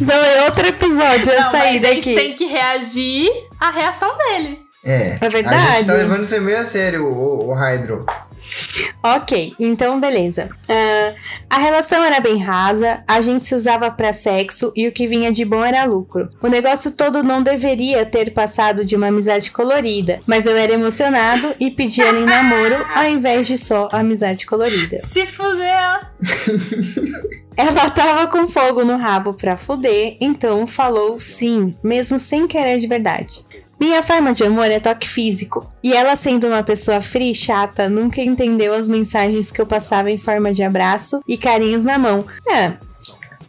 Não, 0.00 0.14
é 0.14 0.44
outro 0.44 0.66
episódio, 0.66 1.32
eu 1.32 1.40
Não, 1.40 1.50
saí 1.50 1.74
mas 1.80 1.84
a 1.90 1.92
gente 1.94 2.14
tem 2.14 2.34
que 2.34 2.44
reagir 2.46 3.28
à 3.60 3.70
reação 3.70 4.16
dele. 4.16 4.58
É. 4.84 5.18
É 5.20 5.28
verdade. 5.28 5.56
A 5.56 5.74
gente 5.76 5.86
tá 5.86 5.94
levando 5.94 6.24
isso 6.24 6.40
meio 6.40 6.58
a 6.60 6.64
sério, 6.66 7.04
o, 7.06 7.50
o 7.50 7.54
Hydro. 7.54 8.06
Ok, 9.02 9.54
então 9.58 10.00
beleza. 10.00 10.48
Ah, 10.68 11.12
A 11.50 11.58
relação 11.58 12.02
era 12.02 12.18
bem 12.18 12.38
rasa, 12.38 13.02
a 13.06 13.20
gente 13.20 13.44
se 13.44 13.54
usava 13.54 13.90
pra 13.90 14.12
sexo 14.12 14.72
e 14.74 14.88
o 14.88 14.92
que 14.92 15.06
vinha 15.06 15.30
de 15.30 15.44
bom 15.44 15.62
era 15.64 15.84
lucro. 15.84 16.30
O 16.42 16.48
negócio 16.48 16.92
todo 16.92 17.22
não 17.22 17.42
deveria 17.42 18.06
ter 18.06 18.32
passado 18.32 18.84
de 18.84 18.96
uma 18.96 19.08
amizade 19.08 19.50
colorida, 19.50 20.20
mas 20.26 20.46
eu 20.46 20.56
era 20.56 20.72
emocionado 20.72 21.54
e 21.60 21.70
pedia 21.70 22.06
ela 22.06 22.20
em 22.20 22.24
namoro 22.24 22.76
ao 22.96 23.04
invés 23.06 23.46
de 23.46 23.58
só 23.58 23.88
amizade 23.92 24.46
colorida. 24.46 24.96
Se 24.98 25.26
fudeu! 25.26 25.68
Ela 27.56 27.90
tava 27.90 28.28
com 28.28 28.46
fogo 28.46 28.84
no 28.84 28.96
rabo 28.96 29.34
pra 29.34 29.56
fuder, 29.56 30.16
então 30.20 30.64
falou 30.64 31.18
sim, 31.18 31.74
mesmo 31.82 32.16
sem 32.16 32.46
querer 32.46 32.78
de 32.78 32.86
verdade. 32.86 33.40
Minha 33.80 34.02
forma 34.02 34.32
de 34.32 34.42
amor 34.42 34.70
é 34.70 34.80
toque 34.80 35.08
físico. 35.08 35.66
E 35.82 35.92
ela, 35.92 36.16
sendo 36.16 36.48
uma 36.48 36.62
pessoa 36.62 37.00
fria 37.00 37.30
e 37.30 37.34
chata, 37.34 37.88
nunca 37.88 38.20
entendeu 38.20 38.74
as 38.74 38.88
mensagens 38.88 39.52
que 39.52 39.60
eu 39.60 39.66
passava 39.66 40.10
em 40.10 40.18
forma 40.18 40.52
de 40.52 40.62
abraço 40.62 41.20
e 41.28 41.36
carinhos 41.36 41.84
na 41.84 41.98
mão. 41.98 42.26
É. 42.48 42.72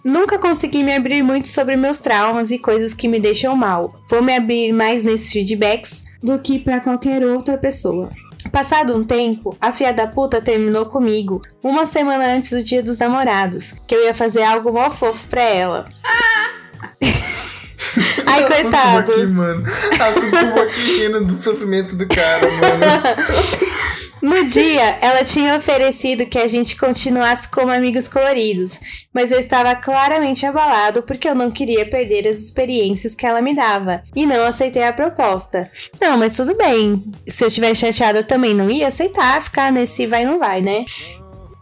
Nunca 0.04 0.40
consegui 0.40 0.84
me 0.84 0.96
abrir 0.96 1.24
muito 1.24 1.48
sobre 1.48 1.76
meus 1.76 2.00
traumas 2.00 2.52
e 2.52 2.60
coisas 2.60 2.94
que 2.94 3.08
me 3.08 3.20
deixam 3.20 3.56
mal. 3.56 4.00
Vou 4.10 4.22
me 4.22 4.36
abrir 4.36 4.72
mais 4.72 5.04
nesses 5.04 5.32
feedbacks 5.32 6.06
do 6.22 6.38
que 6.40 6.60
pra 6.60 6.80
qualquer 6.80 7.24
outra 7.24 7.58
pessoa. 7.58 8.10
Passado 8.52 8.96
um 8.96 9.04
tempo, 9.04 9.56
a 9.60 9.72
filha 9.72 9.94
da 9.94 10.08
puta 10.08 10.42
terminou 10.42 10.86
comigo, 10.86 11.42
uma 11.62 11.86
semana 11.86 12.34
antes 12.34 12.52
do 12.52 12.64
dia 12.64 12.82
dos 12.82 13.00
namorados, 13.00 13.76
que 13.86 13.94
eu 13.94 14.06
ia 14.06 14.14
fazer 14.14 14.44
algo 14.44 14.72
mó 14.72 14.90
fofo 14.90 15.28
pra 15.28 15.44
ela. 15.44 15.90
Ai, 18.26 18.44
A 18.44 18.48
Sucuba 18.48 18.62
coitado. 18.62 19.12
aqui, 19.12 19.26
mano. 19.28 19.66
Sucuba 20.14 20.62
aqui 20.64 20.98
rindo 21.00 21.26
do 21.26 21.34
sofrimento 21.34 21.96
do 21.96 22.08
cara, 22.08 22.48
mano. 22.52 23.60
No 24.22 24.46
dia, 24.46 24.98
ela 25.00 25.24
tinha 25.24 25.56
oferecido 25.56 26.26
que 26.26 26.38
a 26.38 26.46
gente 26.46 26.76
continuasse 26.76 27.48
como 27.48 27.72
amigos 27.72 28.10
coloridos, 28.10 28.78
mas 29.14 29.32
eu 29.32 29.40
estava 29.40 29.74
claramente 29.76 30.46
abalado 30.46 31.04
porque 31.04 31.28
eu 31.28 31.34
não 31.34 31.50
queria 31.50 31.90
perder 31.90 32.28
as 32.28 32.38
experiências 32.38 33.16
que 33.16 33.26
ela 33.26 33.42
me 33.42 33.56
dava 33.56 34.04
e 34.14 34.26
não 34.26 34.44
aceitei 34.44 34.84
a 34.84 34.92
proposta. 34.92 35.72
Não, 36.02 36.18
mas 36.18 36.36
tudo 36.36 36.54
bem. 36.56 37.02
Se 37.26 37.46
eu 37.46 37.50
tivesse 37.50 37.80
chateado, 37.80 38.20
eu 38.20 38.24
também 38.26 38.54
não 38.54 38.70
ia 38.70 38.90
aceitar, 38.90 39.42
ficar 39.42 39.72
nesse 39.72 40.06
vai 40.06 40.26
não 40.26 40.38
vai, 40.38 40.62
né? 40.62 40.84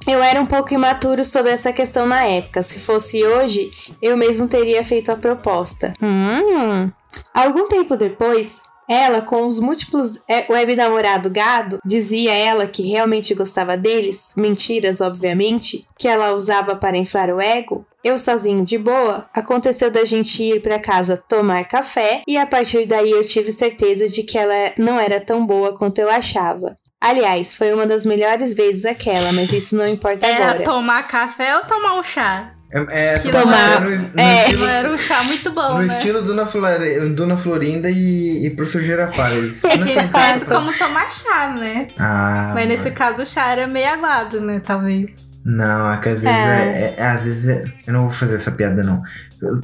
Eu 0.07 0.23
era 0.23 0.39
um 0.39 0.45
pouco 0.45 0.73
imaturo 0.73 1.25
sobre 1.25 1.51
essa 1.51 1.73
questão 1.73 2.05
na 2.05 2.23
época. 2.23 2.63
Se 2.63 2.79
fosse 2.79 3.21
hoje, 3.25 3.71
eu 4.01 4.15
mesmo 4.15 4.47
teria 4.47 4.81
feito 4.81 5.11
a 5.11 5.17
proposta. 5.17 5.93
Hum. 6.01 6.89
Algum 7.33 7.67
tempo 7.67 7.97
depois, 7.97 8.61
ela, 8.89 9.21
com 9.21 9.45
os 9.45 9.59
múltiplos 9.59 10.21
é, 10.29 10.45
web 10.49 10.77
namorado 10.77 11.29
gado, 11.29 11.77
dizia 11.85 12.33
ela 12.33 12.65
que 12.65 12.83
realmente 12.83 13.33
gostava 13.33 13.75
deles, 13.75 14.31
mentiras, 14.37 15.01
obviamente, 15.01 15.85
que 15.97 16.07
ela 16.07 16.31
usava 16.31 16.73
para 16.77 16.97
inflar 16.97 17.29
o 17.29 17.41
ego. 17.41 17.85
Eu 18.01 18.17
sozinho 18.17 18.63
de 18.63 18.77
boa, 18.77 19.29
aconteceu 19.33 19.91
da 19.91 20.05
gente 20.05 20.41
ir 20.41 20.61
para 20.61 20.79
casa 20.79 21.21
tomar 21.27 21.65
café 21.65 22.21
e 22.25 22.37
a 22.37 22.47
partir 22.47 22.85
daí 22.85 23.11
eu 23.11 23.25
tive 23.25 23.51
certeza 23.51 24.07
de 24.07 24.23
que 24.23 24.37
ela 24.37 24.71
não 24.77 24.97
era 24.97 25.19
tão 25.19 25.45
boa 25.45 25.77
quanto 25.77 25.99
eu 25.99 26.09
achava. 26.09 26.77
Aliás, 27.01 27.55
foi 27.55 27.73
uma 27.73 27.85
das 27.85 28.05
melhores 28.05 28.53
vezes 28.55 28.83
aquela, 28.85 29.31
mas 29.31 29.51
isso 29.53 29.75
não 29.75 29.85
importa 29.87 30.25
Era 30.25 30.45
agora. 30.51 30.63
tomar 30.63 31.03
café 31.07 31.55
ou 31.57 31.63
tomar 31.63 31.99
um 31.99 32.03
chá? 32.03 32.53
É, 32.71 33.13
é 33.13 33.19
Que 33.19 33.29
tomar 33.29 33.81
no, 33.81 33.89
no 33.89 33.93
é. 34.19 34.41
estilo, 34.43 34.59
Não 34.65 34.67
era 34.69 34.91
um 34.91 34.97
chá 34.97 35.23
muito 35.23 35.51
bom, 35.51 35.73
no 35.75 35.83
né? 35.83 35.87
estilo 35.87 36.21
Dona, 36.23 36.45
Flore, 36.45 36.99
Dona 37.11 37.37
Florinda 37.37 37.89
e, 37.89 38.47
e 38.47 38.49
Professor 38.55 38.81
Girafales. 38.81 39.63
A 39.63 39.67
Nessa 39.77 39.85
gente 39.85 40.09
conhece 40.11 40.39
carta- 40.39 40.45
como 40.55 40.77
tomar 40.77 41.09
chá, 41.09 41.49
né? 41.57 41.87
Ah, 41.97 42.51
Mas 42.53 42.67
nesse 42.67 42.91
caso 42.91 43.21
o 43.21 43.25
chá 43.25 43.51
era 43.51 43.67
meio 43.67 43.87
aguado, 43.87 44.41
né? 44.41 44.59
Talvez. 44.65 45.29
Não, 45.45 45.93
é 45.93 45.97
que 46.01 46.09
às 46.09 46.21
vezes 46.21 46.37
é. 46.37 46.95
é- 46.97 47.05
às 47.05 47.23
vezes 47.23 47.47
é- 47.47 47.63
Eu 47.85 47.93
não 47.93 48.01
vou 48.01 48.09
fazer 48.09 48.35
essa 48.35 48.51
piada, 48.51 48.83
não. 48.83 48.97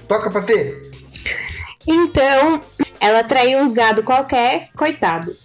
Toca 0.08 0.30
pra 0.30 0.42
ter! 0.44 0.82
Então, 1.86 2.62
ela 3.02 3.24
traiu 3.26 3.60
uns 3.60 3.74
gado 3.74 4.04
qualquer, 4.04 4.70
coitado. 4.78 5.36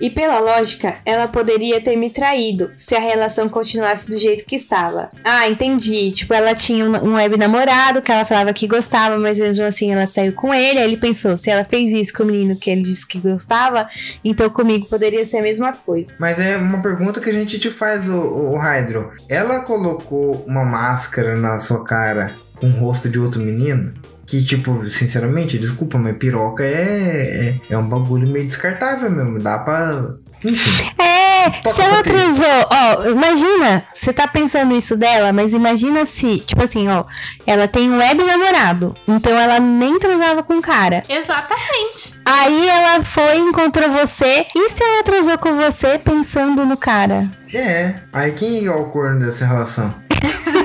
E 0.00 0.10
pela 0.10 0.38
lógica, 0.38 0.96
ela 1.04 1.26
poderia 1.26 1.80
ter 1.80 1.96
me 1.96 2.10
traído 2.10 2.70
se 2.76 2.94
a 2.94 3.00
relação 3.00 3.48
continuasse 3.48 4.10
do 4.10 4.18
jeito 4.18 4.44
que 4.44 4.56
estava. 4.56 5.10
Ah, 5.24 5.48
entendi. 5.48 6.12
Tipo, 6.12 6.34
ela 6.34 6.54
tinha 6.54 6.84
um 6.84 7.14
web 7.14 7.36
namorado 7.36 8.02
que 8.02 8.12
ela 8.12 8.24
falava 8.24 8.52
que 8.52 8.66
gostava, 8.66 9.18
mas 9.18 9.38
mesmo 9.38 9.64
assim 9.64 9.92
ela 9.92 10.06
saiu 10.06 10.32
com 10.32 10.52
ele. 10.52 10.78
Aí 10.78 10.84
ele 10.84 10.96
pensou: 10.96 11.36
se 11.36 11.50
ela 11.50 11.64
fez 11.64 11.92
isso 11.92 12.12
com 12.12 12.24
o 12.24 12.26
menino 12.26 12.56
que 12.56 12.70
ele 12.70 12.82
disse 12.82 13.06
que 13.06 13.18
gostava, 13.18 13.88
então 14.24 14.50
comigo 14.50 14.86
poderia 14.86 15.24
ser 15.24 15.38
a 15.38 15.42
mesma 15.42 15.72
coisa. 15.72 16.14
Mas 16.18 16.38
é 16.38 16.56
uma 16.56 16.82
pergunta 16.82 17.20
que 17.20 17.30
a 17.30 17.32
gente 17.32 17.58
te 17.58 17.70
faz, 17.70 18.08
o, 18.08 18.18
o 18.18 18.58
Hydro. 18.58 19.12
Ela 19.28 19.60
colocou 19.60 20.44
uma 20.46 20.64
máscara 20.64 21.36
na 21.36 21.58
sua 21.58 21.84
cara 21.84 22.34
com 22.56 22.66
o 22.66 22.70
rosto 22.70 23.08
de 23.08 23.18
outro 23.18 23.40
menino? 23.40 23.94
Que, 24.26 24.44
tipo, 24.44 24.88
sinceramente, 24.90 25.58
desculpa, 25.58 25.96
mas 25.98 26.16
piroca 26.16 26.64
é, 26.64 27.60
é, 27.70 27.74
é 27.74 27.78
um 27.78 27.88
bagulho 27.88 28.26
meio 28.28 28.44
descartável 28.46 29.10
mesmo. 29.10 29.38
Dá 29.38 29.58
pra. 29.58 30.14
Enfim. 30.44 30.92
É, 30.98 31.50
Toca 31.50 31.68
se 31.70 31.80
ela 31.80 32.02
transou, 32.02 32.46
ó, 32.70 33.08
imagina, 33.08 33.84
você 33.94 34.12
tá 34.12 34.26
pensando 34.26 34.76
isso 34.76 34.96
dela, 34.96 35.32
mas 35.32 35.52
imagina 35.54 36.04
se, 36.04 36.40
tipo 36.40 36.62
assim, 36.62 36.88
ó, 36.88 37.04
ela 37.46 37.66
tem 37.66 37.90
um 37.90 37.98
web 37.98 38.22
namorado, 38.22 38.94
então 39.08 39.32
ela 39.32 39.58
nem 39.58 39.98
transava 39.98 40.42
com 40.42 40.58
o 40.58 40.62
cara. 40.62 41.04
Exatamente. 41.08 42.20
Aí 42.24 42.68
ela 42.68 43.02
foi 43.02 43.38
e 43.38 43.40
encontrou 43.40 43.88
você, 43.88 44.46
e 44.54 44.68
se 44.68 44.82
ela 44.82 45.02
transou 45.02 45.38
com 45.38 45.56
você 45.56 45.98
pensando 45.98 46.64
no 46.66 46.76
cara? 46.76 47.30
É. 47.52 47.94
Aí 48.12 48.32
quem 48.32 48.66
é 48.66 48.70
o 48.70 48.84
corno 48.86 49.20
dessa 49.20 49.46
relação? 49.46 49.94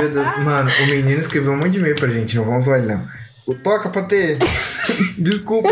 Meu 0.00 0.10
Deus, 0.10 0.38
mano, 0.44 0.68
o 0.68 0.86
menino 0.90 1.20
escreveu 1.20 1.52
um 1.52 1.56
monte 1.56 1.72
de 1.72 1.78
e-mail 1.78 1.96
pra 1.96 2.08
gente, 2.08 2.36
não 2.36 2.44
vamos 2.44 2.66
ele 2.66 2.86
não. 2.86 3.02
O 3.46 3.54
Toca 3.54 3.88
pra 3.88 4.02
ter. 4.02 4.38
Desculpa. 5.18 5.70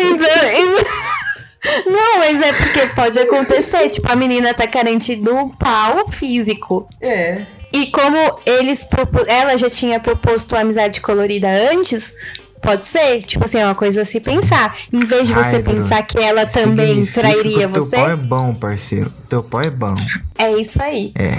Então, 0.00 0.70
isso- 0.72 1.04
Não, 1.86 2.18
mas 2.18 2.40
é 2.42 2.52
porque 2.52 2.86
pode 2.94 3.18
acontecer, 3.18 3.88
tipo, 3.88 4.10
a 4.10 4.16
menina 4.16 4.52
tá 4.52 4.66
carente 4.66 5.16
do 5.16 5.48
pau 5.58 6.06
físico. 6.10 6.86
É. 7.00 7.42
E 7.72 7.86
como 7.86 8.16
eles 8.44 8.86
ela 9.26 9.56
já 9.56 9.70
tinha 9.70 9.98
proposto 9.98 10.54
a 10.54 10.60
amizade 10.60 11.00
colorida 11.00 11.48
antes, 11.72 12.12
pode 12.62 12.84
ser, 12.86 13.22
tipo 13.22 13.44
assim, 13.44 13.58
é 13.58 13.64
uma 13.64 13.74
coisa 13.74 14.02
a 14.02 14.04
se 14.04 14.20
pensar. 14.20 14.76
Em 14.92 15.04
vez 15.04 15.26
de 15.28 15.34
você 15.34 15.56
Ai, 15.56 15.62
pensar 15.62 16.02
que 16.02 16.18
ela 16.18 16.46
também 16.46 17.04
trairia 17.06 17.66
que 17.68 17.78
o 17.78 17.80
você, 17.80 17.90
Teu 17.96 18.00
pau 18.00 18.10
é 18.10 18.16
bom, 18.16 18.54
parceiro. 18.54 19.12
Teu 19.28 19.42
pau 19.42 19.60
é 19.62 19.70
bom. 19.70 19.94
é 20.38 20.52
isso 20.52 20.80
aí. 20.82 21.12
É. 21.16 21.36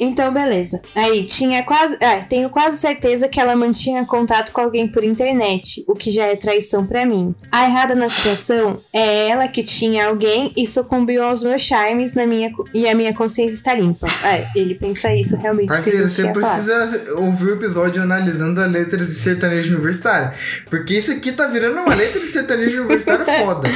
Então, 0.00 0.32
beleza. 0.32 0.80
Aí, 0.94 1.24
tinha 1.24 1.62
quase. 1.64 1.98
Ah, 2.02 2.24
tenho 2.28 2.48
quase 2.50 2.76
certeza 2.78 3.28
que 3.28 3.40
ela 3.40 3.56
mantinha 3.56 4.04
contato 4.04 4.52
com 4.52 4.60
alguém 4.60 4.86
por 4.86 5.02
internet, 5.02 5.84
o 5.88 5.94
que 5.94 6.10
já 6.10 6.26
é 6.26 6.36
traição 6.36 6.86
pra 6.86 7.04
mim. 7.04 7.34
A 7.50 7.64
errada 7.64 7.94
na 7.94 8.08
situação 8.08 8.80
é 8.92 9.28
ela 9.28 9.48
que 9.48 9.62
tinha 9.62 10.06
alguém 10.06 10.52
e 10.56 10.66
sucumbiu 10.66 11.22
aos 11.24 11.42
meus 11.42 11.62
charmes 11.62 12.14
na 12.14 12.26
minha, 12.26 12.52
e 12.72 12.88
a 12.88 12.94
minha 12.94 13.12
consciência 13.12 13.54
está 13.54 13.74
limpa. 13.74 14.06
É, 14.24 14.46
ele 14.54 14.74
pensa 14.74 15.12
isso 15.14 15.36
realmente. 15.36 15.68
Parceiro, 15.68 16.08
você 16.08 16.28
precisa 16.28 17.14
ouvir 17.16 17.46
o 17.46 17.54
episódio 17.54 18.02
analisando 18.02 18.60
as 18.60 18.70
letras 18.70 19.08
de 19.08 19.14
sertanejo 19.14 19.74
universitário. 19.74 20.32
Porque 20.70 20.94
isso 20.94 21.12
aqui 21.12 21.32
tá 21.32 21.46
virando 21.46 21.80
uma 21.80 21.94
letra 21.94 22.20
de 22.20 22.26
sertanejo 22.26 22.80
universitário 22.80 23.24
foda. 23.38 23.68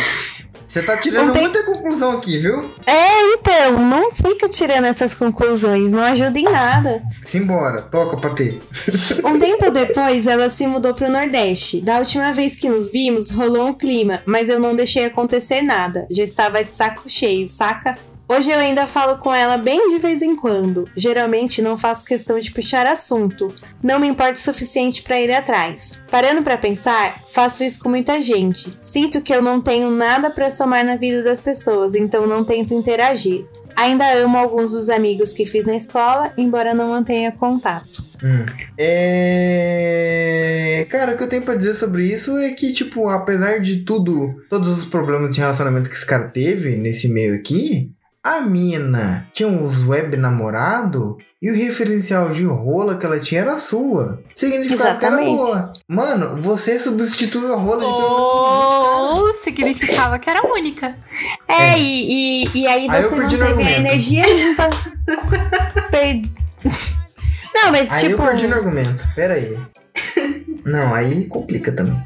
Você 0.73 0.83
tá 0.83 0.97
tirando 0.97 1.27
Não 1.27 1.33
tem- 1.35 1.43
muita 1.43 1.63
conclusão 1.65 2.13
aqui, 2.13 2.39
viu? 2.39 2.73
É, 2.87 3.35
então, 3.35 3.79
não 3.79 4.11
fica 4.11 4.49
tirando 4.49 4.87
essas 4.87 5.15
conclusões, 5.15 5.91
não 5.93 6.01
ajuda 6.03 6.39
em 6.39 6.45
nada. 6.45 7.03
Simbora, 7.27 7.83
toca 7.83 8.17
pra 8.17 8.31
ter. 8.31 8.59
Um 9.23 9.39
tempo 9.39 9.71
depois, 9.71 10.27
ela 10.27 10.49
se 10.49 10.67
mudou 10.67 10.95
pro 10.95 11.11
Nordeste. 11.11 11.83
Da 11.83 11.99
última 11.99 12.33
vez 12.33 12.57
que 12.57 12.71
nos 12.71 12.91
vimos, 12.91 13.31
rolou 13.31 13.69
um 13.69 13.75
clima, 13.75 14.23
mas 14.25 14.49
eu 14.49 14.59
não 14.59 14.75
deixei 14.75 15.05
acontecer 15.05 15.61
nada. 15.61 16.07
Já 16.11 16.25
estava 16.25 16.65
de 16.65 16.73
saco 16.73 17.03
cheio, 17.07 17.47
saca? 17.49 17.99
Hoje 18.35 18.51
eu 18.51 18.59
ainda 18.59 18.87
falo 18.87 19.19
com 19.19 19.35
ela 19.35 19.59
bem 19.59 19.91
de 19.91 19.99
vez 19.99 20.23
em 20.23 20.35
quando. 20.35 20.89
Geralmente 20.97 21.61
não 21.61 21.77
faço 21.77 22.03
questão 22.03 22.39
de 22.39 22.51
puxar 22.51 22.87
assunto. 22.87 23.55
Não 23.83 24.01
me 24.01 24.09
importa 24.09 24.33
o 24.33 24.39
suficiente 24.39 25.03
para 25.03 25.21
ir 25.21 25.31
atrás. 25.31 26.03
Parando 26.11 26.43
para 26.43 26.57
pensar, 26.57 27.21
faço 27.31 27.63
isso 27.63 27.79
com 27.81 27.91
muita 27.91 28.23
gente. 28.23 28.75
Sinto 28.81 29.21
que 29.21 29.35
eu 29.35 29.43
não 29.43 29.61
tenho 29.61 29.91
nada 29.91 30.31
para 30.31 30.51
somar 30.51 30.83
na 30.83 30.97
vida 30.97 31.23
das 31.23 31.43
pessoas, 31.43 31.95
então 31.95 32.27
não 32.27 32.43
tento 32.43 32.73
interagir. 32.73 33.45
Ainda 33.77 34.11
amo 34.15 34.39
alguns 34.39 34.71
dos 34.71 34.89
amigos 34.89 35.35
que 35.35 35.45
fiz 35.45 35.67
na 35.67 35.77
escola, 35.77 36.33
embora 36.39 36.73
não 36.73 36.89
mantenha 36.89 37.33
contato. 37.33 38.03
Hum. 38.25 38.47
É. 38.79 40.07
Cara, 40.89 41.13
o 41.13 41.19
que 41.19 41.23
eu 41.23 41.29
tenho 41.29 41.43
pra 41.43 41.55
dizer 41.55 41.75
sobre 41.75 42.11
isso 42.11 42.39
é 42.39 42.53
que, 42.53 42.73
tipo, 42.73 43.11
apesar 43.11 43.61
de 43.61 43.81
tudo, 43.81 44.43
todos 44.49 44.71
os 44.71 44.87
problemas 44.87 45.33
de 45.33 45.41
relacionamento 45.41 45.91
que 45.91 45.97
esse 45.97 46.07
cara 46.07 46.29
teve 46.29 46.77
nesse 46.77 47.09
meio 47.09 47.35
aqui, 47.35 47.93
a 48.25 48.41
mina 48.41 49.27
tinha 49.33 49.49
uns 49.49 49.85
web 49.85 50.17
namorado 50.17 51.19
e 51.41 51.51
o 51.51 51.55
referencial 51.57 52.31
de 52.31 52.45
rola 52.45 52.97
que 52.97 53.05
ela 53.05 53.19
tinha 53.19 53.41
era 53.41 53.59
sua. 53.59 54.23
Significava 54.33 54.97
que 54.97 55.05
era 55.05 55.17
boa. 55.17 55.73
Mano, 55.89 56.37
você 56.41 56.79
substituiu 56.79 57.53
a 57.53 57.57
rola 57.57 57.81
de 57.81 57.91
pelo 57.91 59.11
menos. 59.11 59.19
Ou 59.19 59.35
significava 59.35 60.21
que 60.21 60.31
era 60.31 60.47
única. 60.47 60.97
É, 61.49 61.77
E, 61.77 62.45
e, 62.45 62.59
e 62.61 62.67
aí 62.67 62.89
Aí 62.89 63.03
você 63.03 63.11
não 63.11 63.19
perdi 63.19 63.37
no 63.37 63.47
teve 63.47 63.63
a 63.65 63.79
energia 63.79 64.25
limpa. 64.27 64.71
Não, 67.55 67.71
mas 67.71 67.93
Aí 67.93 68.09
tipo. 68.09 68.23
eu 68.23 68.27
perdi 68.27 68.47
no 68.49 68.55
argumento. 68.55 69.07
Pera 69.15 69.35
aí. 69.35 69.59
Não, 70.65 70.95
aí 70.95 71.27
complica 71.27 71.71
também. 71.71 71.97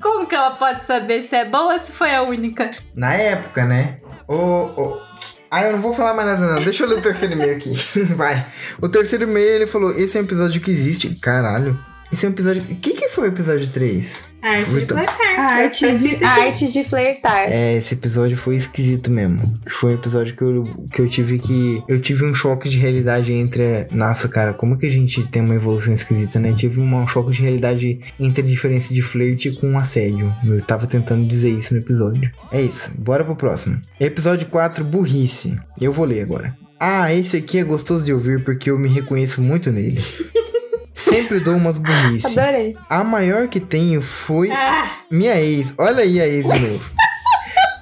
Como 0.00 0.26
que 0.26 0.34
ela 0.34 0.52
pode 0.52 0.84
saber 0.84 1.22
se 1.22 1.34
é 1.34 1.44
boa 1.44 1.74
ou 1.74 1.78
se 1.78 1.92
foi 1.92 2.14
a 2.14 2.22
única? 2.22 2.70
Na 2.94 3.14
época, 3.14 3.64
né? 3.64 3.96
O. 4.28 4.34
o... 4.34 5.05
Ah, 5.50 5.62
eu 5.62 5.72
não 5.72 5.80
vou 5.80 5.92
falar 5.94 6.14
mais 6.14 6.28
nada, 6.28 6.54
não. 6.54 6.62
Deixa 6.62 6.84
eu 6.84 6.88
ler 6.88 6.98
o 6.98 7.02
terceiro 7.02 7.34
e-mail 7.34 7.56
aqui. 7.56 7.72
Vai. 8.14 8.46
O 8.80 8.88
terceiro 8.88 9.24
e-mail, 9.24 9.48
ele 9.48 9.66
falou: 9.66 9.90
Esse 9.92 10.18
é 10.18 10.20
um 10.20 10.24
episódio 10.24 10.60
que 10.60 10.70
existe. 10.70 11.14
Caralho. 11.20 11.78
Esse 12.12 12.26
é 12.26 12.28
um 12.28 12.32
episódio. 12.32 12.62
O 12.62 12.76
que, 12.76 12.94
que 12.94 13.08
foi 13.08 13.28
o 13.28 13.32
episódio 13.32 13.68
3? 13.68 14.24
Arte 14.46 14.68
de 14.68 14.74
Muito- 14.76 14.94
flertar. 14.94 15.40
Arte 15.40 15.98
de, 15.98 16.24
arte 16.24 16.72
de 16.72 16.84
flertar. 16.84 17.50
É, 17.50 17.76
esse 17.76 17.94
episódio 17.94 18.36
foi 18.36 18.56
esquisito 18.56 19.10
mesmo. 19.10 19.52
Foi 19.68 19.92
um 19.92 19.94
episódio 19.94 20.36
que 20.36 20.42
eu, 20.42 20.62
que 20.92 21.00
eu 21.00 21.08
tive 21.08 21.38
que. 21.38 21.82
Eu 21.88 22.00
tive 22.00 22.24
um 22.24 22.32
choque 22.32 22.68
de 22.68 22.78
realidade 22.78 23.32
entre. 23.32 23.86
Nossa, 23.90 24.28
cara, 24.28 24.52
como 24.54 24.78
que 24.78 24.86
a 24.86 24.90
gente 24.90 25.22
tem 25.24 25.42
uma 25.42 25.54
evolução 25.54 25.92
esquisita, 25.92 26.38
né? 26.38 26.50
Eu 26.50 26.56
tive 26.56 26.80
um 26.80 27.06
choque 27.08 27.32
de 27.32 27.42
realidade 27.42 28.00
entre 28.20 28.42
a 28.42 28.46
diferença 28.46 28.94
de 28.94 29.02
flerte 29.02 29.50
com 29.50 29.76
assédio. 29.78 30.32
Eu 30.46 30.60
tava 30.62 30.86
tentando 30.86 31.26
dizer 31.26 31.50
isso 31.50 31.74
no 31.74 31.80
episódio. 31.80 32.30
É 32.52 32.60
isso, 32.62 32.90
bora 32.98 33.24
pro 33.24 33.34
próximo. 33.36 33.80
Episódio 33.98 34.46
4, 34.46 34.84
burrice. 34.84 35.56
Eu 35.80 35.92
vou 35.92 36.04
ler 36.04 36.22
agora. 36.22 36.56
Ah, 36.78 37.12
esse 37.12 37.38
aqui 37.38 37.58
é 37.58 37.64
gostoso 37.64 38.04
de 38.04 38.12
ouvir 38.12 38.44
porque 38.44 38.70
eu 38.70 38.78
me 38.78 38.88
reconheço 38.88 39.40
muito 39.42 39.72
nele. 39.72 40.00
Sempre 40.96 41.40
dou 41.40 41.56
umas 41.56 41.78
burrice. 41.78 42.26
Adorei. 42.38 42.74
A 42.88 43.04
maior 43.04 43.48
que 43.48 43.60
tenho 43.60 44.00
foi 44.02 44.50
Ah, 44.50 44.90
minha 45.10 45.40
ex. 45.40 45.72
Olha 45.78 46.02
aí 46.02 46.20
a 46.20 46.26
ex 46.26 46.44
de 46.46 46.58
novo. 46.60 46.90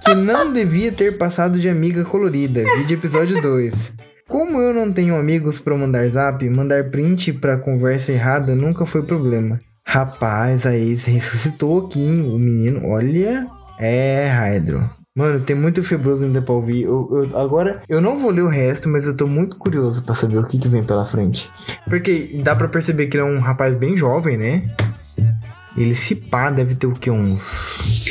que 0.05 0.15
não 0.15 0.53
devia 0.53 0.93
ter 0.93 1.17
passado 1.17 1.59
de 1.59 1.69
amiga 1.69 2.05
colorida. 2.05 2.63
Vídeo 2.77 2.95
episódio 2.99 3.41
2. 3.41 3.93
Como 4.29 4.59
eu 4.59 4.73
não 4.75 4.93
tenho 4.93 5.17
amigos 5.17 5.59
pra 5.59 5.77
mandar 5.77 6.07
zap, 6.09 6.49
mandar 6.49 6.91
print 6.91 7.33
pra 7.35 7.57
conversa 7.59 8.11
errada 8.13 8.55
nunca 8.55 8.85
foi 8.85 9.03
problema. 9.03 9.59
Rapaz, 9.87 10.67
a 10.67 10.75
ex 10.77 11.05
ressuscitou 11.05 11.87
aqui, 11.87 12.01
hein? 12.01 12.31
o 12.33 12.39
menino. 12.39 12.87
Olha. 12.89 13.47
É, 13.79 14.29
Hydro. 14.29 14.89
Mano, 15.17 15.39
tem 15.39 15.55
muito 15.55 15.81
febroso 15.85 16.25
ainda 16.25 16.43
pra 16.43 16.53
ouvir. 16.55 16.83
Eu- 16.83 17.09
eu- 17.33 17.39
agora, 17.39 17.81
eu 17.89 18.01
não 18.01 18.19
vou 18.19 18.33
ler 18.33 18.43
o 18.43 18.49
resto, 18.49 18.89
mas 18.89 19.07
eu 19.07 19.17
tô 19.17 19.29
muito 19.29 19.57
curioso 19.57 20.03
pra 20.03 20.13
saber 20.13 20.39
o 20.39 20.45
que, 20.45 20.59
que 20.59 20.67
vem 20.67 20.83
pela 20.83 21.05
frente. 21.05 21.49
Porque 21.89 22.33
dá 22.43 22.57
pra 22.57 22.67
perceber 22.67 23.07
que 23.07 23.17
ele 23.17 23.23
é 23.23 23.27
um 23.27 23.39
rapaz 23.39 23.77
bem 23.77 23.97
jovem, 23.97 24.37
né? 24.37 24.65
Ele 25.77 25.95
se 25.95 26.17
pá, 26.17 26.51
deve 26.51 26.75
ter 26.75 26.89
o 26.89 26.93
quê? 26.95 27.13
Uns 27.13 28.05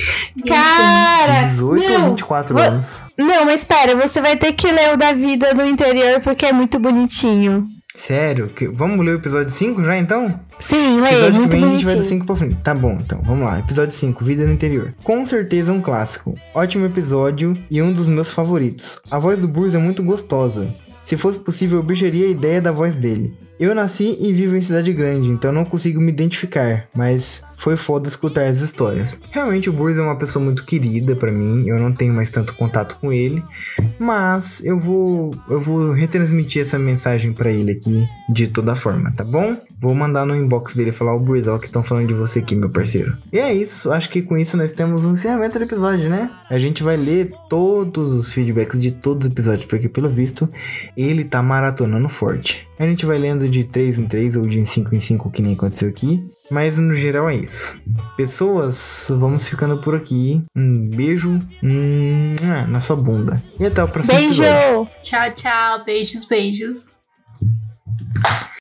Cara! 0.48 1.44
18 1.50 1.84
ou 1.92 2.00
não, 2.00 2.10
24 2.12 2.56
vo- 2.56 2.62
anos. 2.62 3.02
Não, 3.18 3.44
mas 3.46 3.60
espera, 3.60 3.96
você 3.98 4.22
vai 4.22 4.38
ter 4.38 4.54
que 4.54 4.72
ler 4.72 4.94
o 4.94 4.98
da 4.98 5.12
vida 5.12 5.54
do 5.54 5.66
interior 5.66 6.22
porque 6.22 6.46
é 6.46 6.54
muito 6.54 6.80
bonitinho. 6.80 7.68
Sério? 7.96 8.48
Que- 8.50 8.68
Vamos 8.68 9.06
ler 9.06 9.12
o 9.16 9.18
episódio 9.20 9.50
5 9.52 9.84
já 9.84 9.98
então? 9.98 10.40
Sim, 10.58 11.00
lê, 11.00 11.10
episódio 11.10 11.32
que 11.34 11.38
muito 11.40 11.52
vem 11.52 11.64
a 11.64 11.68
gente 11.70 11.86
vai 11.86 11.94
do 11.94 11.98
bonitinho. 11.98 12.04
5 12.20 12.26
pra 12.26 12.36
frente. 12.36 12.56
Tá 12.64 12.74
bom, 12.74 13.00
então, 13.04 13.22
vamos 13.24 13.46
lá. 13.46 13.60
Episódio 13.60 13.94
5, 13.94 14.26
Vida 14.26 14.46
no 14.46 14.54
Interior. 14.54 14.94
Com 15.04 15.26
certeza 15.26 15.72
um 15.72 15.82
clássico. 15.82 16.36
Ótimo 16.54 16.86
episódio 16.86 17.54
e 17.70 17.82
um 17.82 17.94
dos 17.94 18.08
meus 18.10 18.32
favoritos. 18.32 18.98
A 19.12 19.20
voz 19.20 19.42
do 19.42 19.48
Bruce 19.48 19.76
é 19.76 19.80
muito 19.80 20.04
gostosa. 20.04 20.68
Se 21.04 21.18
fosse 21.18 21.38
possível, 21.40 21.80
eu 21.80 21.84
bicharia 21.84 22.26
a 22.26 22.30
ideia 22.30 22.62
da 22.62 22.72
voz 22.72 22.98
dele. 22.98 23.34
Eu 23.64 23.74
nasci 23.74 24.18
e 24.20 24.34
vivo 24.34 24.58
em 24.58 24.62
cidade 24.62 24.92
grande, 24.92 25.30
então 25.30 25.50
não 25.50 25.64
consigo 25.64 26.02
me 26.02 26.10
identificar, 26.12 26.86
mas 26.94 27.46
foi 27.56 27.78
foda 27.78 28.10
escutar 28.10 28.46
as 28.46 28.60
histórias. 28.60 29.22
Realmente 29.32 29.70
o 29.70 29.74
Bruce 29.74 29.98
é 29.98 30.02
uma 30.02 30.18
pessoa 30.18 30.44
muito 30.44 30.66
querida 30.66 31.16
pra 31.16 31.32
mim, 31.32 31.66
eu 31.66 31.80
não 31.80 31.94
tenho 31.94 32.14
mais 32.14 32.30
tanto 32.30 32.54
contato 32.56 32.98
com 33.00 33.14
ele, 33.14 33.42
mas 33.98 34.62
eu 34.66 34.78
vou 34.78 35.34
eu 35.50 35.62
vou 35.62 35.94
retransmitir 35.94 36.62
essa 36.62 36.78
mensagem 36.78 37.32
pra 37.32 37.54
ele 37.54 37.72
aqui 37.72 38.06
de 38.28 38.48
toda 38.48 38.76
forma, 38.76 39.14
tá 39.14 39.24
bom? 39.24 39.56
Vou 39.84 39.94
mandar 39.94 40.26
no 40.26 40.34
inbox 40.34 40.78
dele 40.78 40.94
falar 40.94 41.14
o 41.14 41.26
ó, 41.52 41.58
que 41.58 41.66
estão 41.66 41.84
falando 41.84 42.08
de 42.08 42.14
você 42.14 42.40
aqui, 42.40 42.56
meu 42.56 42.70
parceiro. 42.70 43.18
E 43.34 43.38
é 43.38 43.54
isso, 43.54 43.92
acho 43.92 44.10
que 44.10 44.22
com 44.22 44.38
isso 44.38 44.56
nós 44.56 44.72
temos 44.72 45.04
um 45.04 45.12
encerramento 45.14 45.60
do 45.60 45.66
episódio, 45.66 46.10
né? 46.10 46.30
A 46.50 46.58
gente 46.58 46.82
vai 46.82 46.96
ler 46.96 47.34
todos 47.50 48.14
os 48.14 48.32
feedbacks 48.32 48.82
de 48.82 48.94
todos 48.94 49.28
os 49.28 49.34
episódios, 49.34 49.66
porque 49.66 49.90
pelo 49.90 50.08
visto 50.08 50.48
ele 50.96 51.26
tá 51.26 51.44
maratonando 51.44 52.08
forte. 52.08 52.66
A 52.80 52.86
gente 52.86 53.06
vai 53.06 53.18
lendo 53.18 53.46
de 53.50 53.66
3 53.66 54.00
em 54.00 54.06
3 54.06 54.38
ou 54.38 54.44
de 54.44 54.66
5 54.66 54.96
em 54.96 55.02
5, 55.02 55.30
que 55.30 55.42
nem 55.42 55.52
aconteceu 55.52 55.90
aqui. 55.90 56.24
Mas 56.50 56.78
no 56.78 56.96
geral 56.96 57.30
é 57.30 57.36
isso. 57.36 57.78
Pessoas, 58.16 59.08
vamos 59.10 59.50
ficando 59.50 59.80
por 59.80 59.96
aqui. 59.96 60.42
Um 60.56 60.88
beijo 60.88 61.42
hum, 61.62 62.36
na 62.70 62.80
sua 62.80 62.96
bunda. 62.96 63.44
E 63.60 63.66
até 63.66 63.84
o 63.84 63.88
próximo 63.90 64.16
Beijo! 64.16 64.44
episódio. 64.44 64.90
Tchau, 65.02 65.34
tchau. 65.34 65.84
Beijos, 65.84 66.24
beijos. 66.24 66.94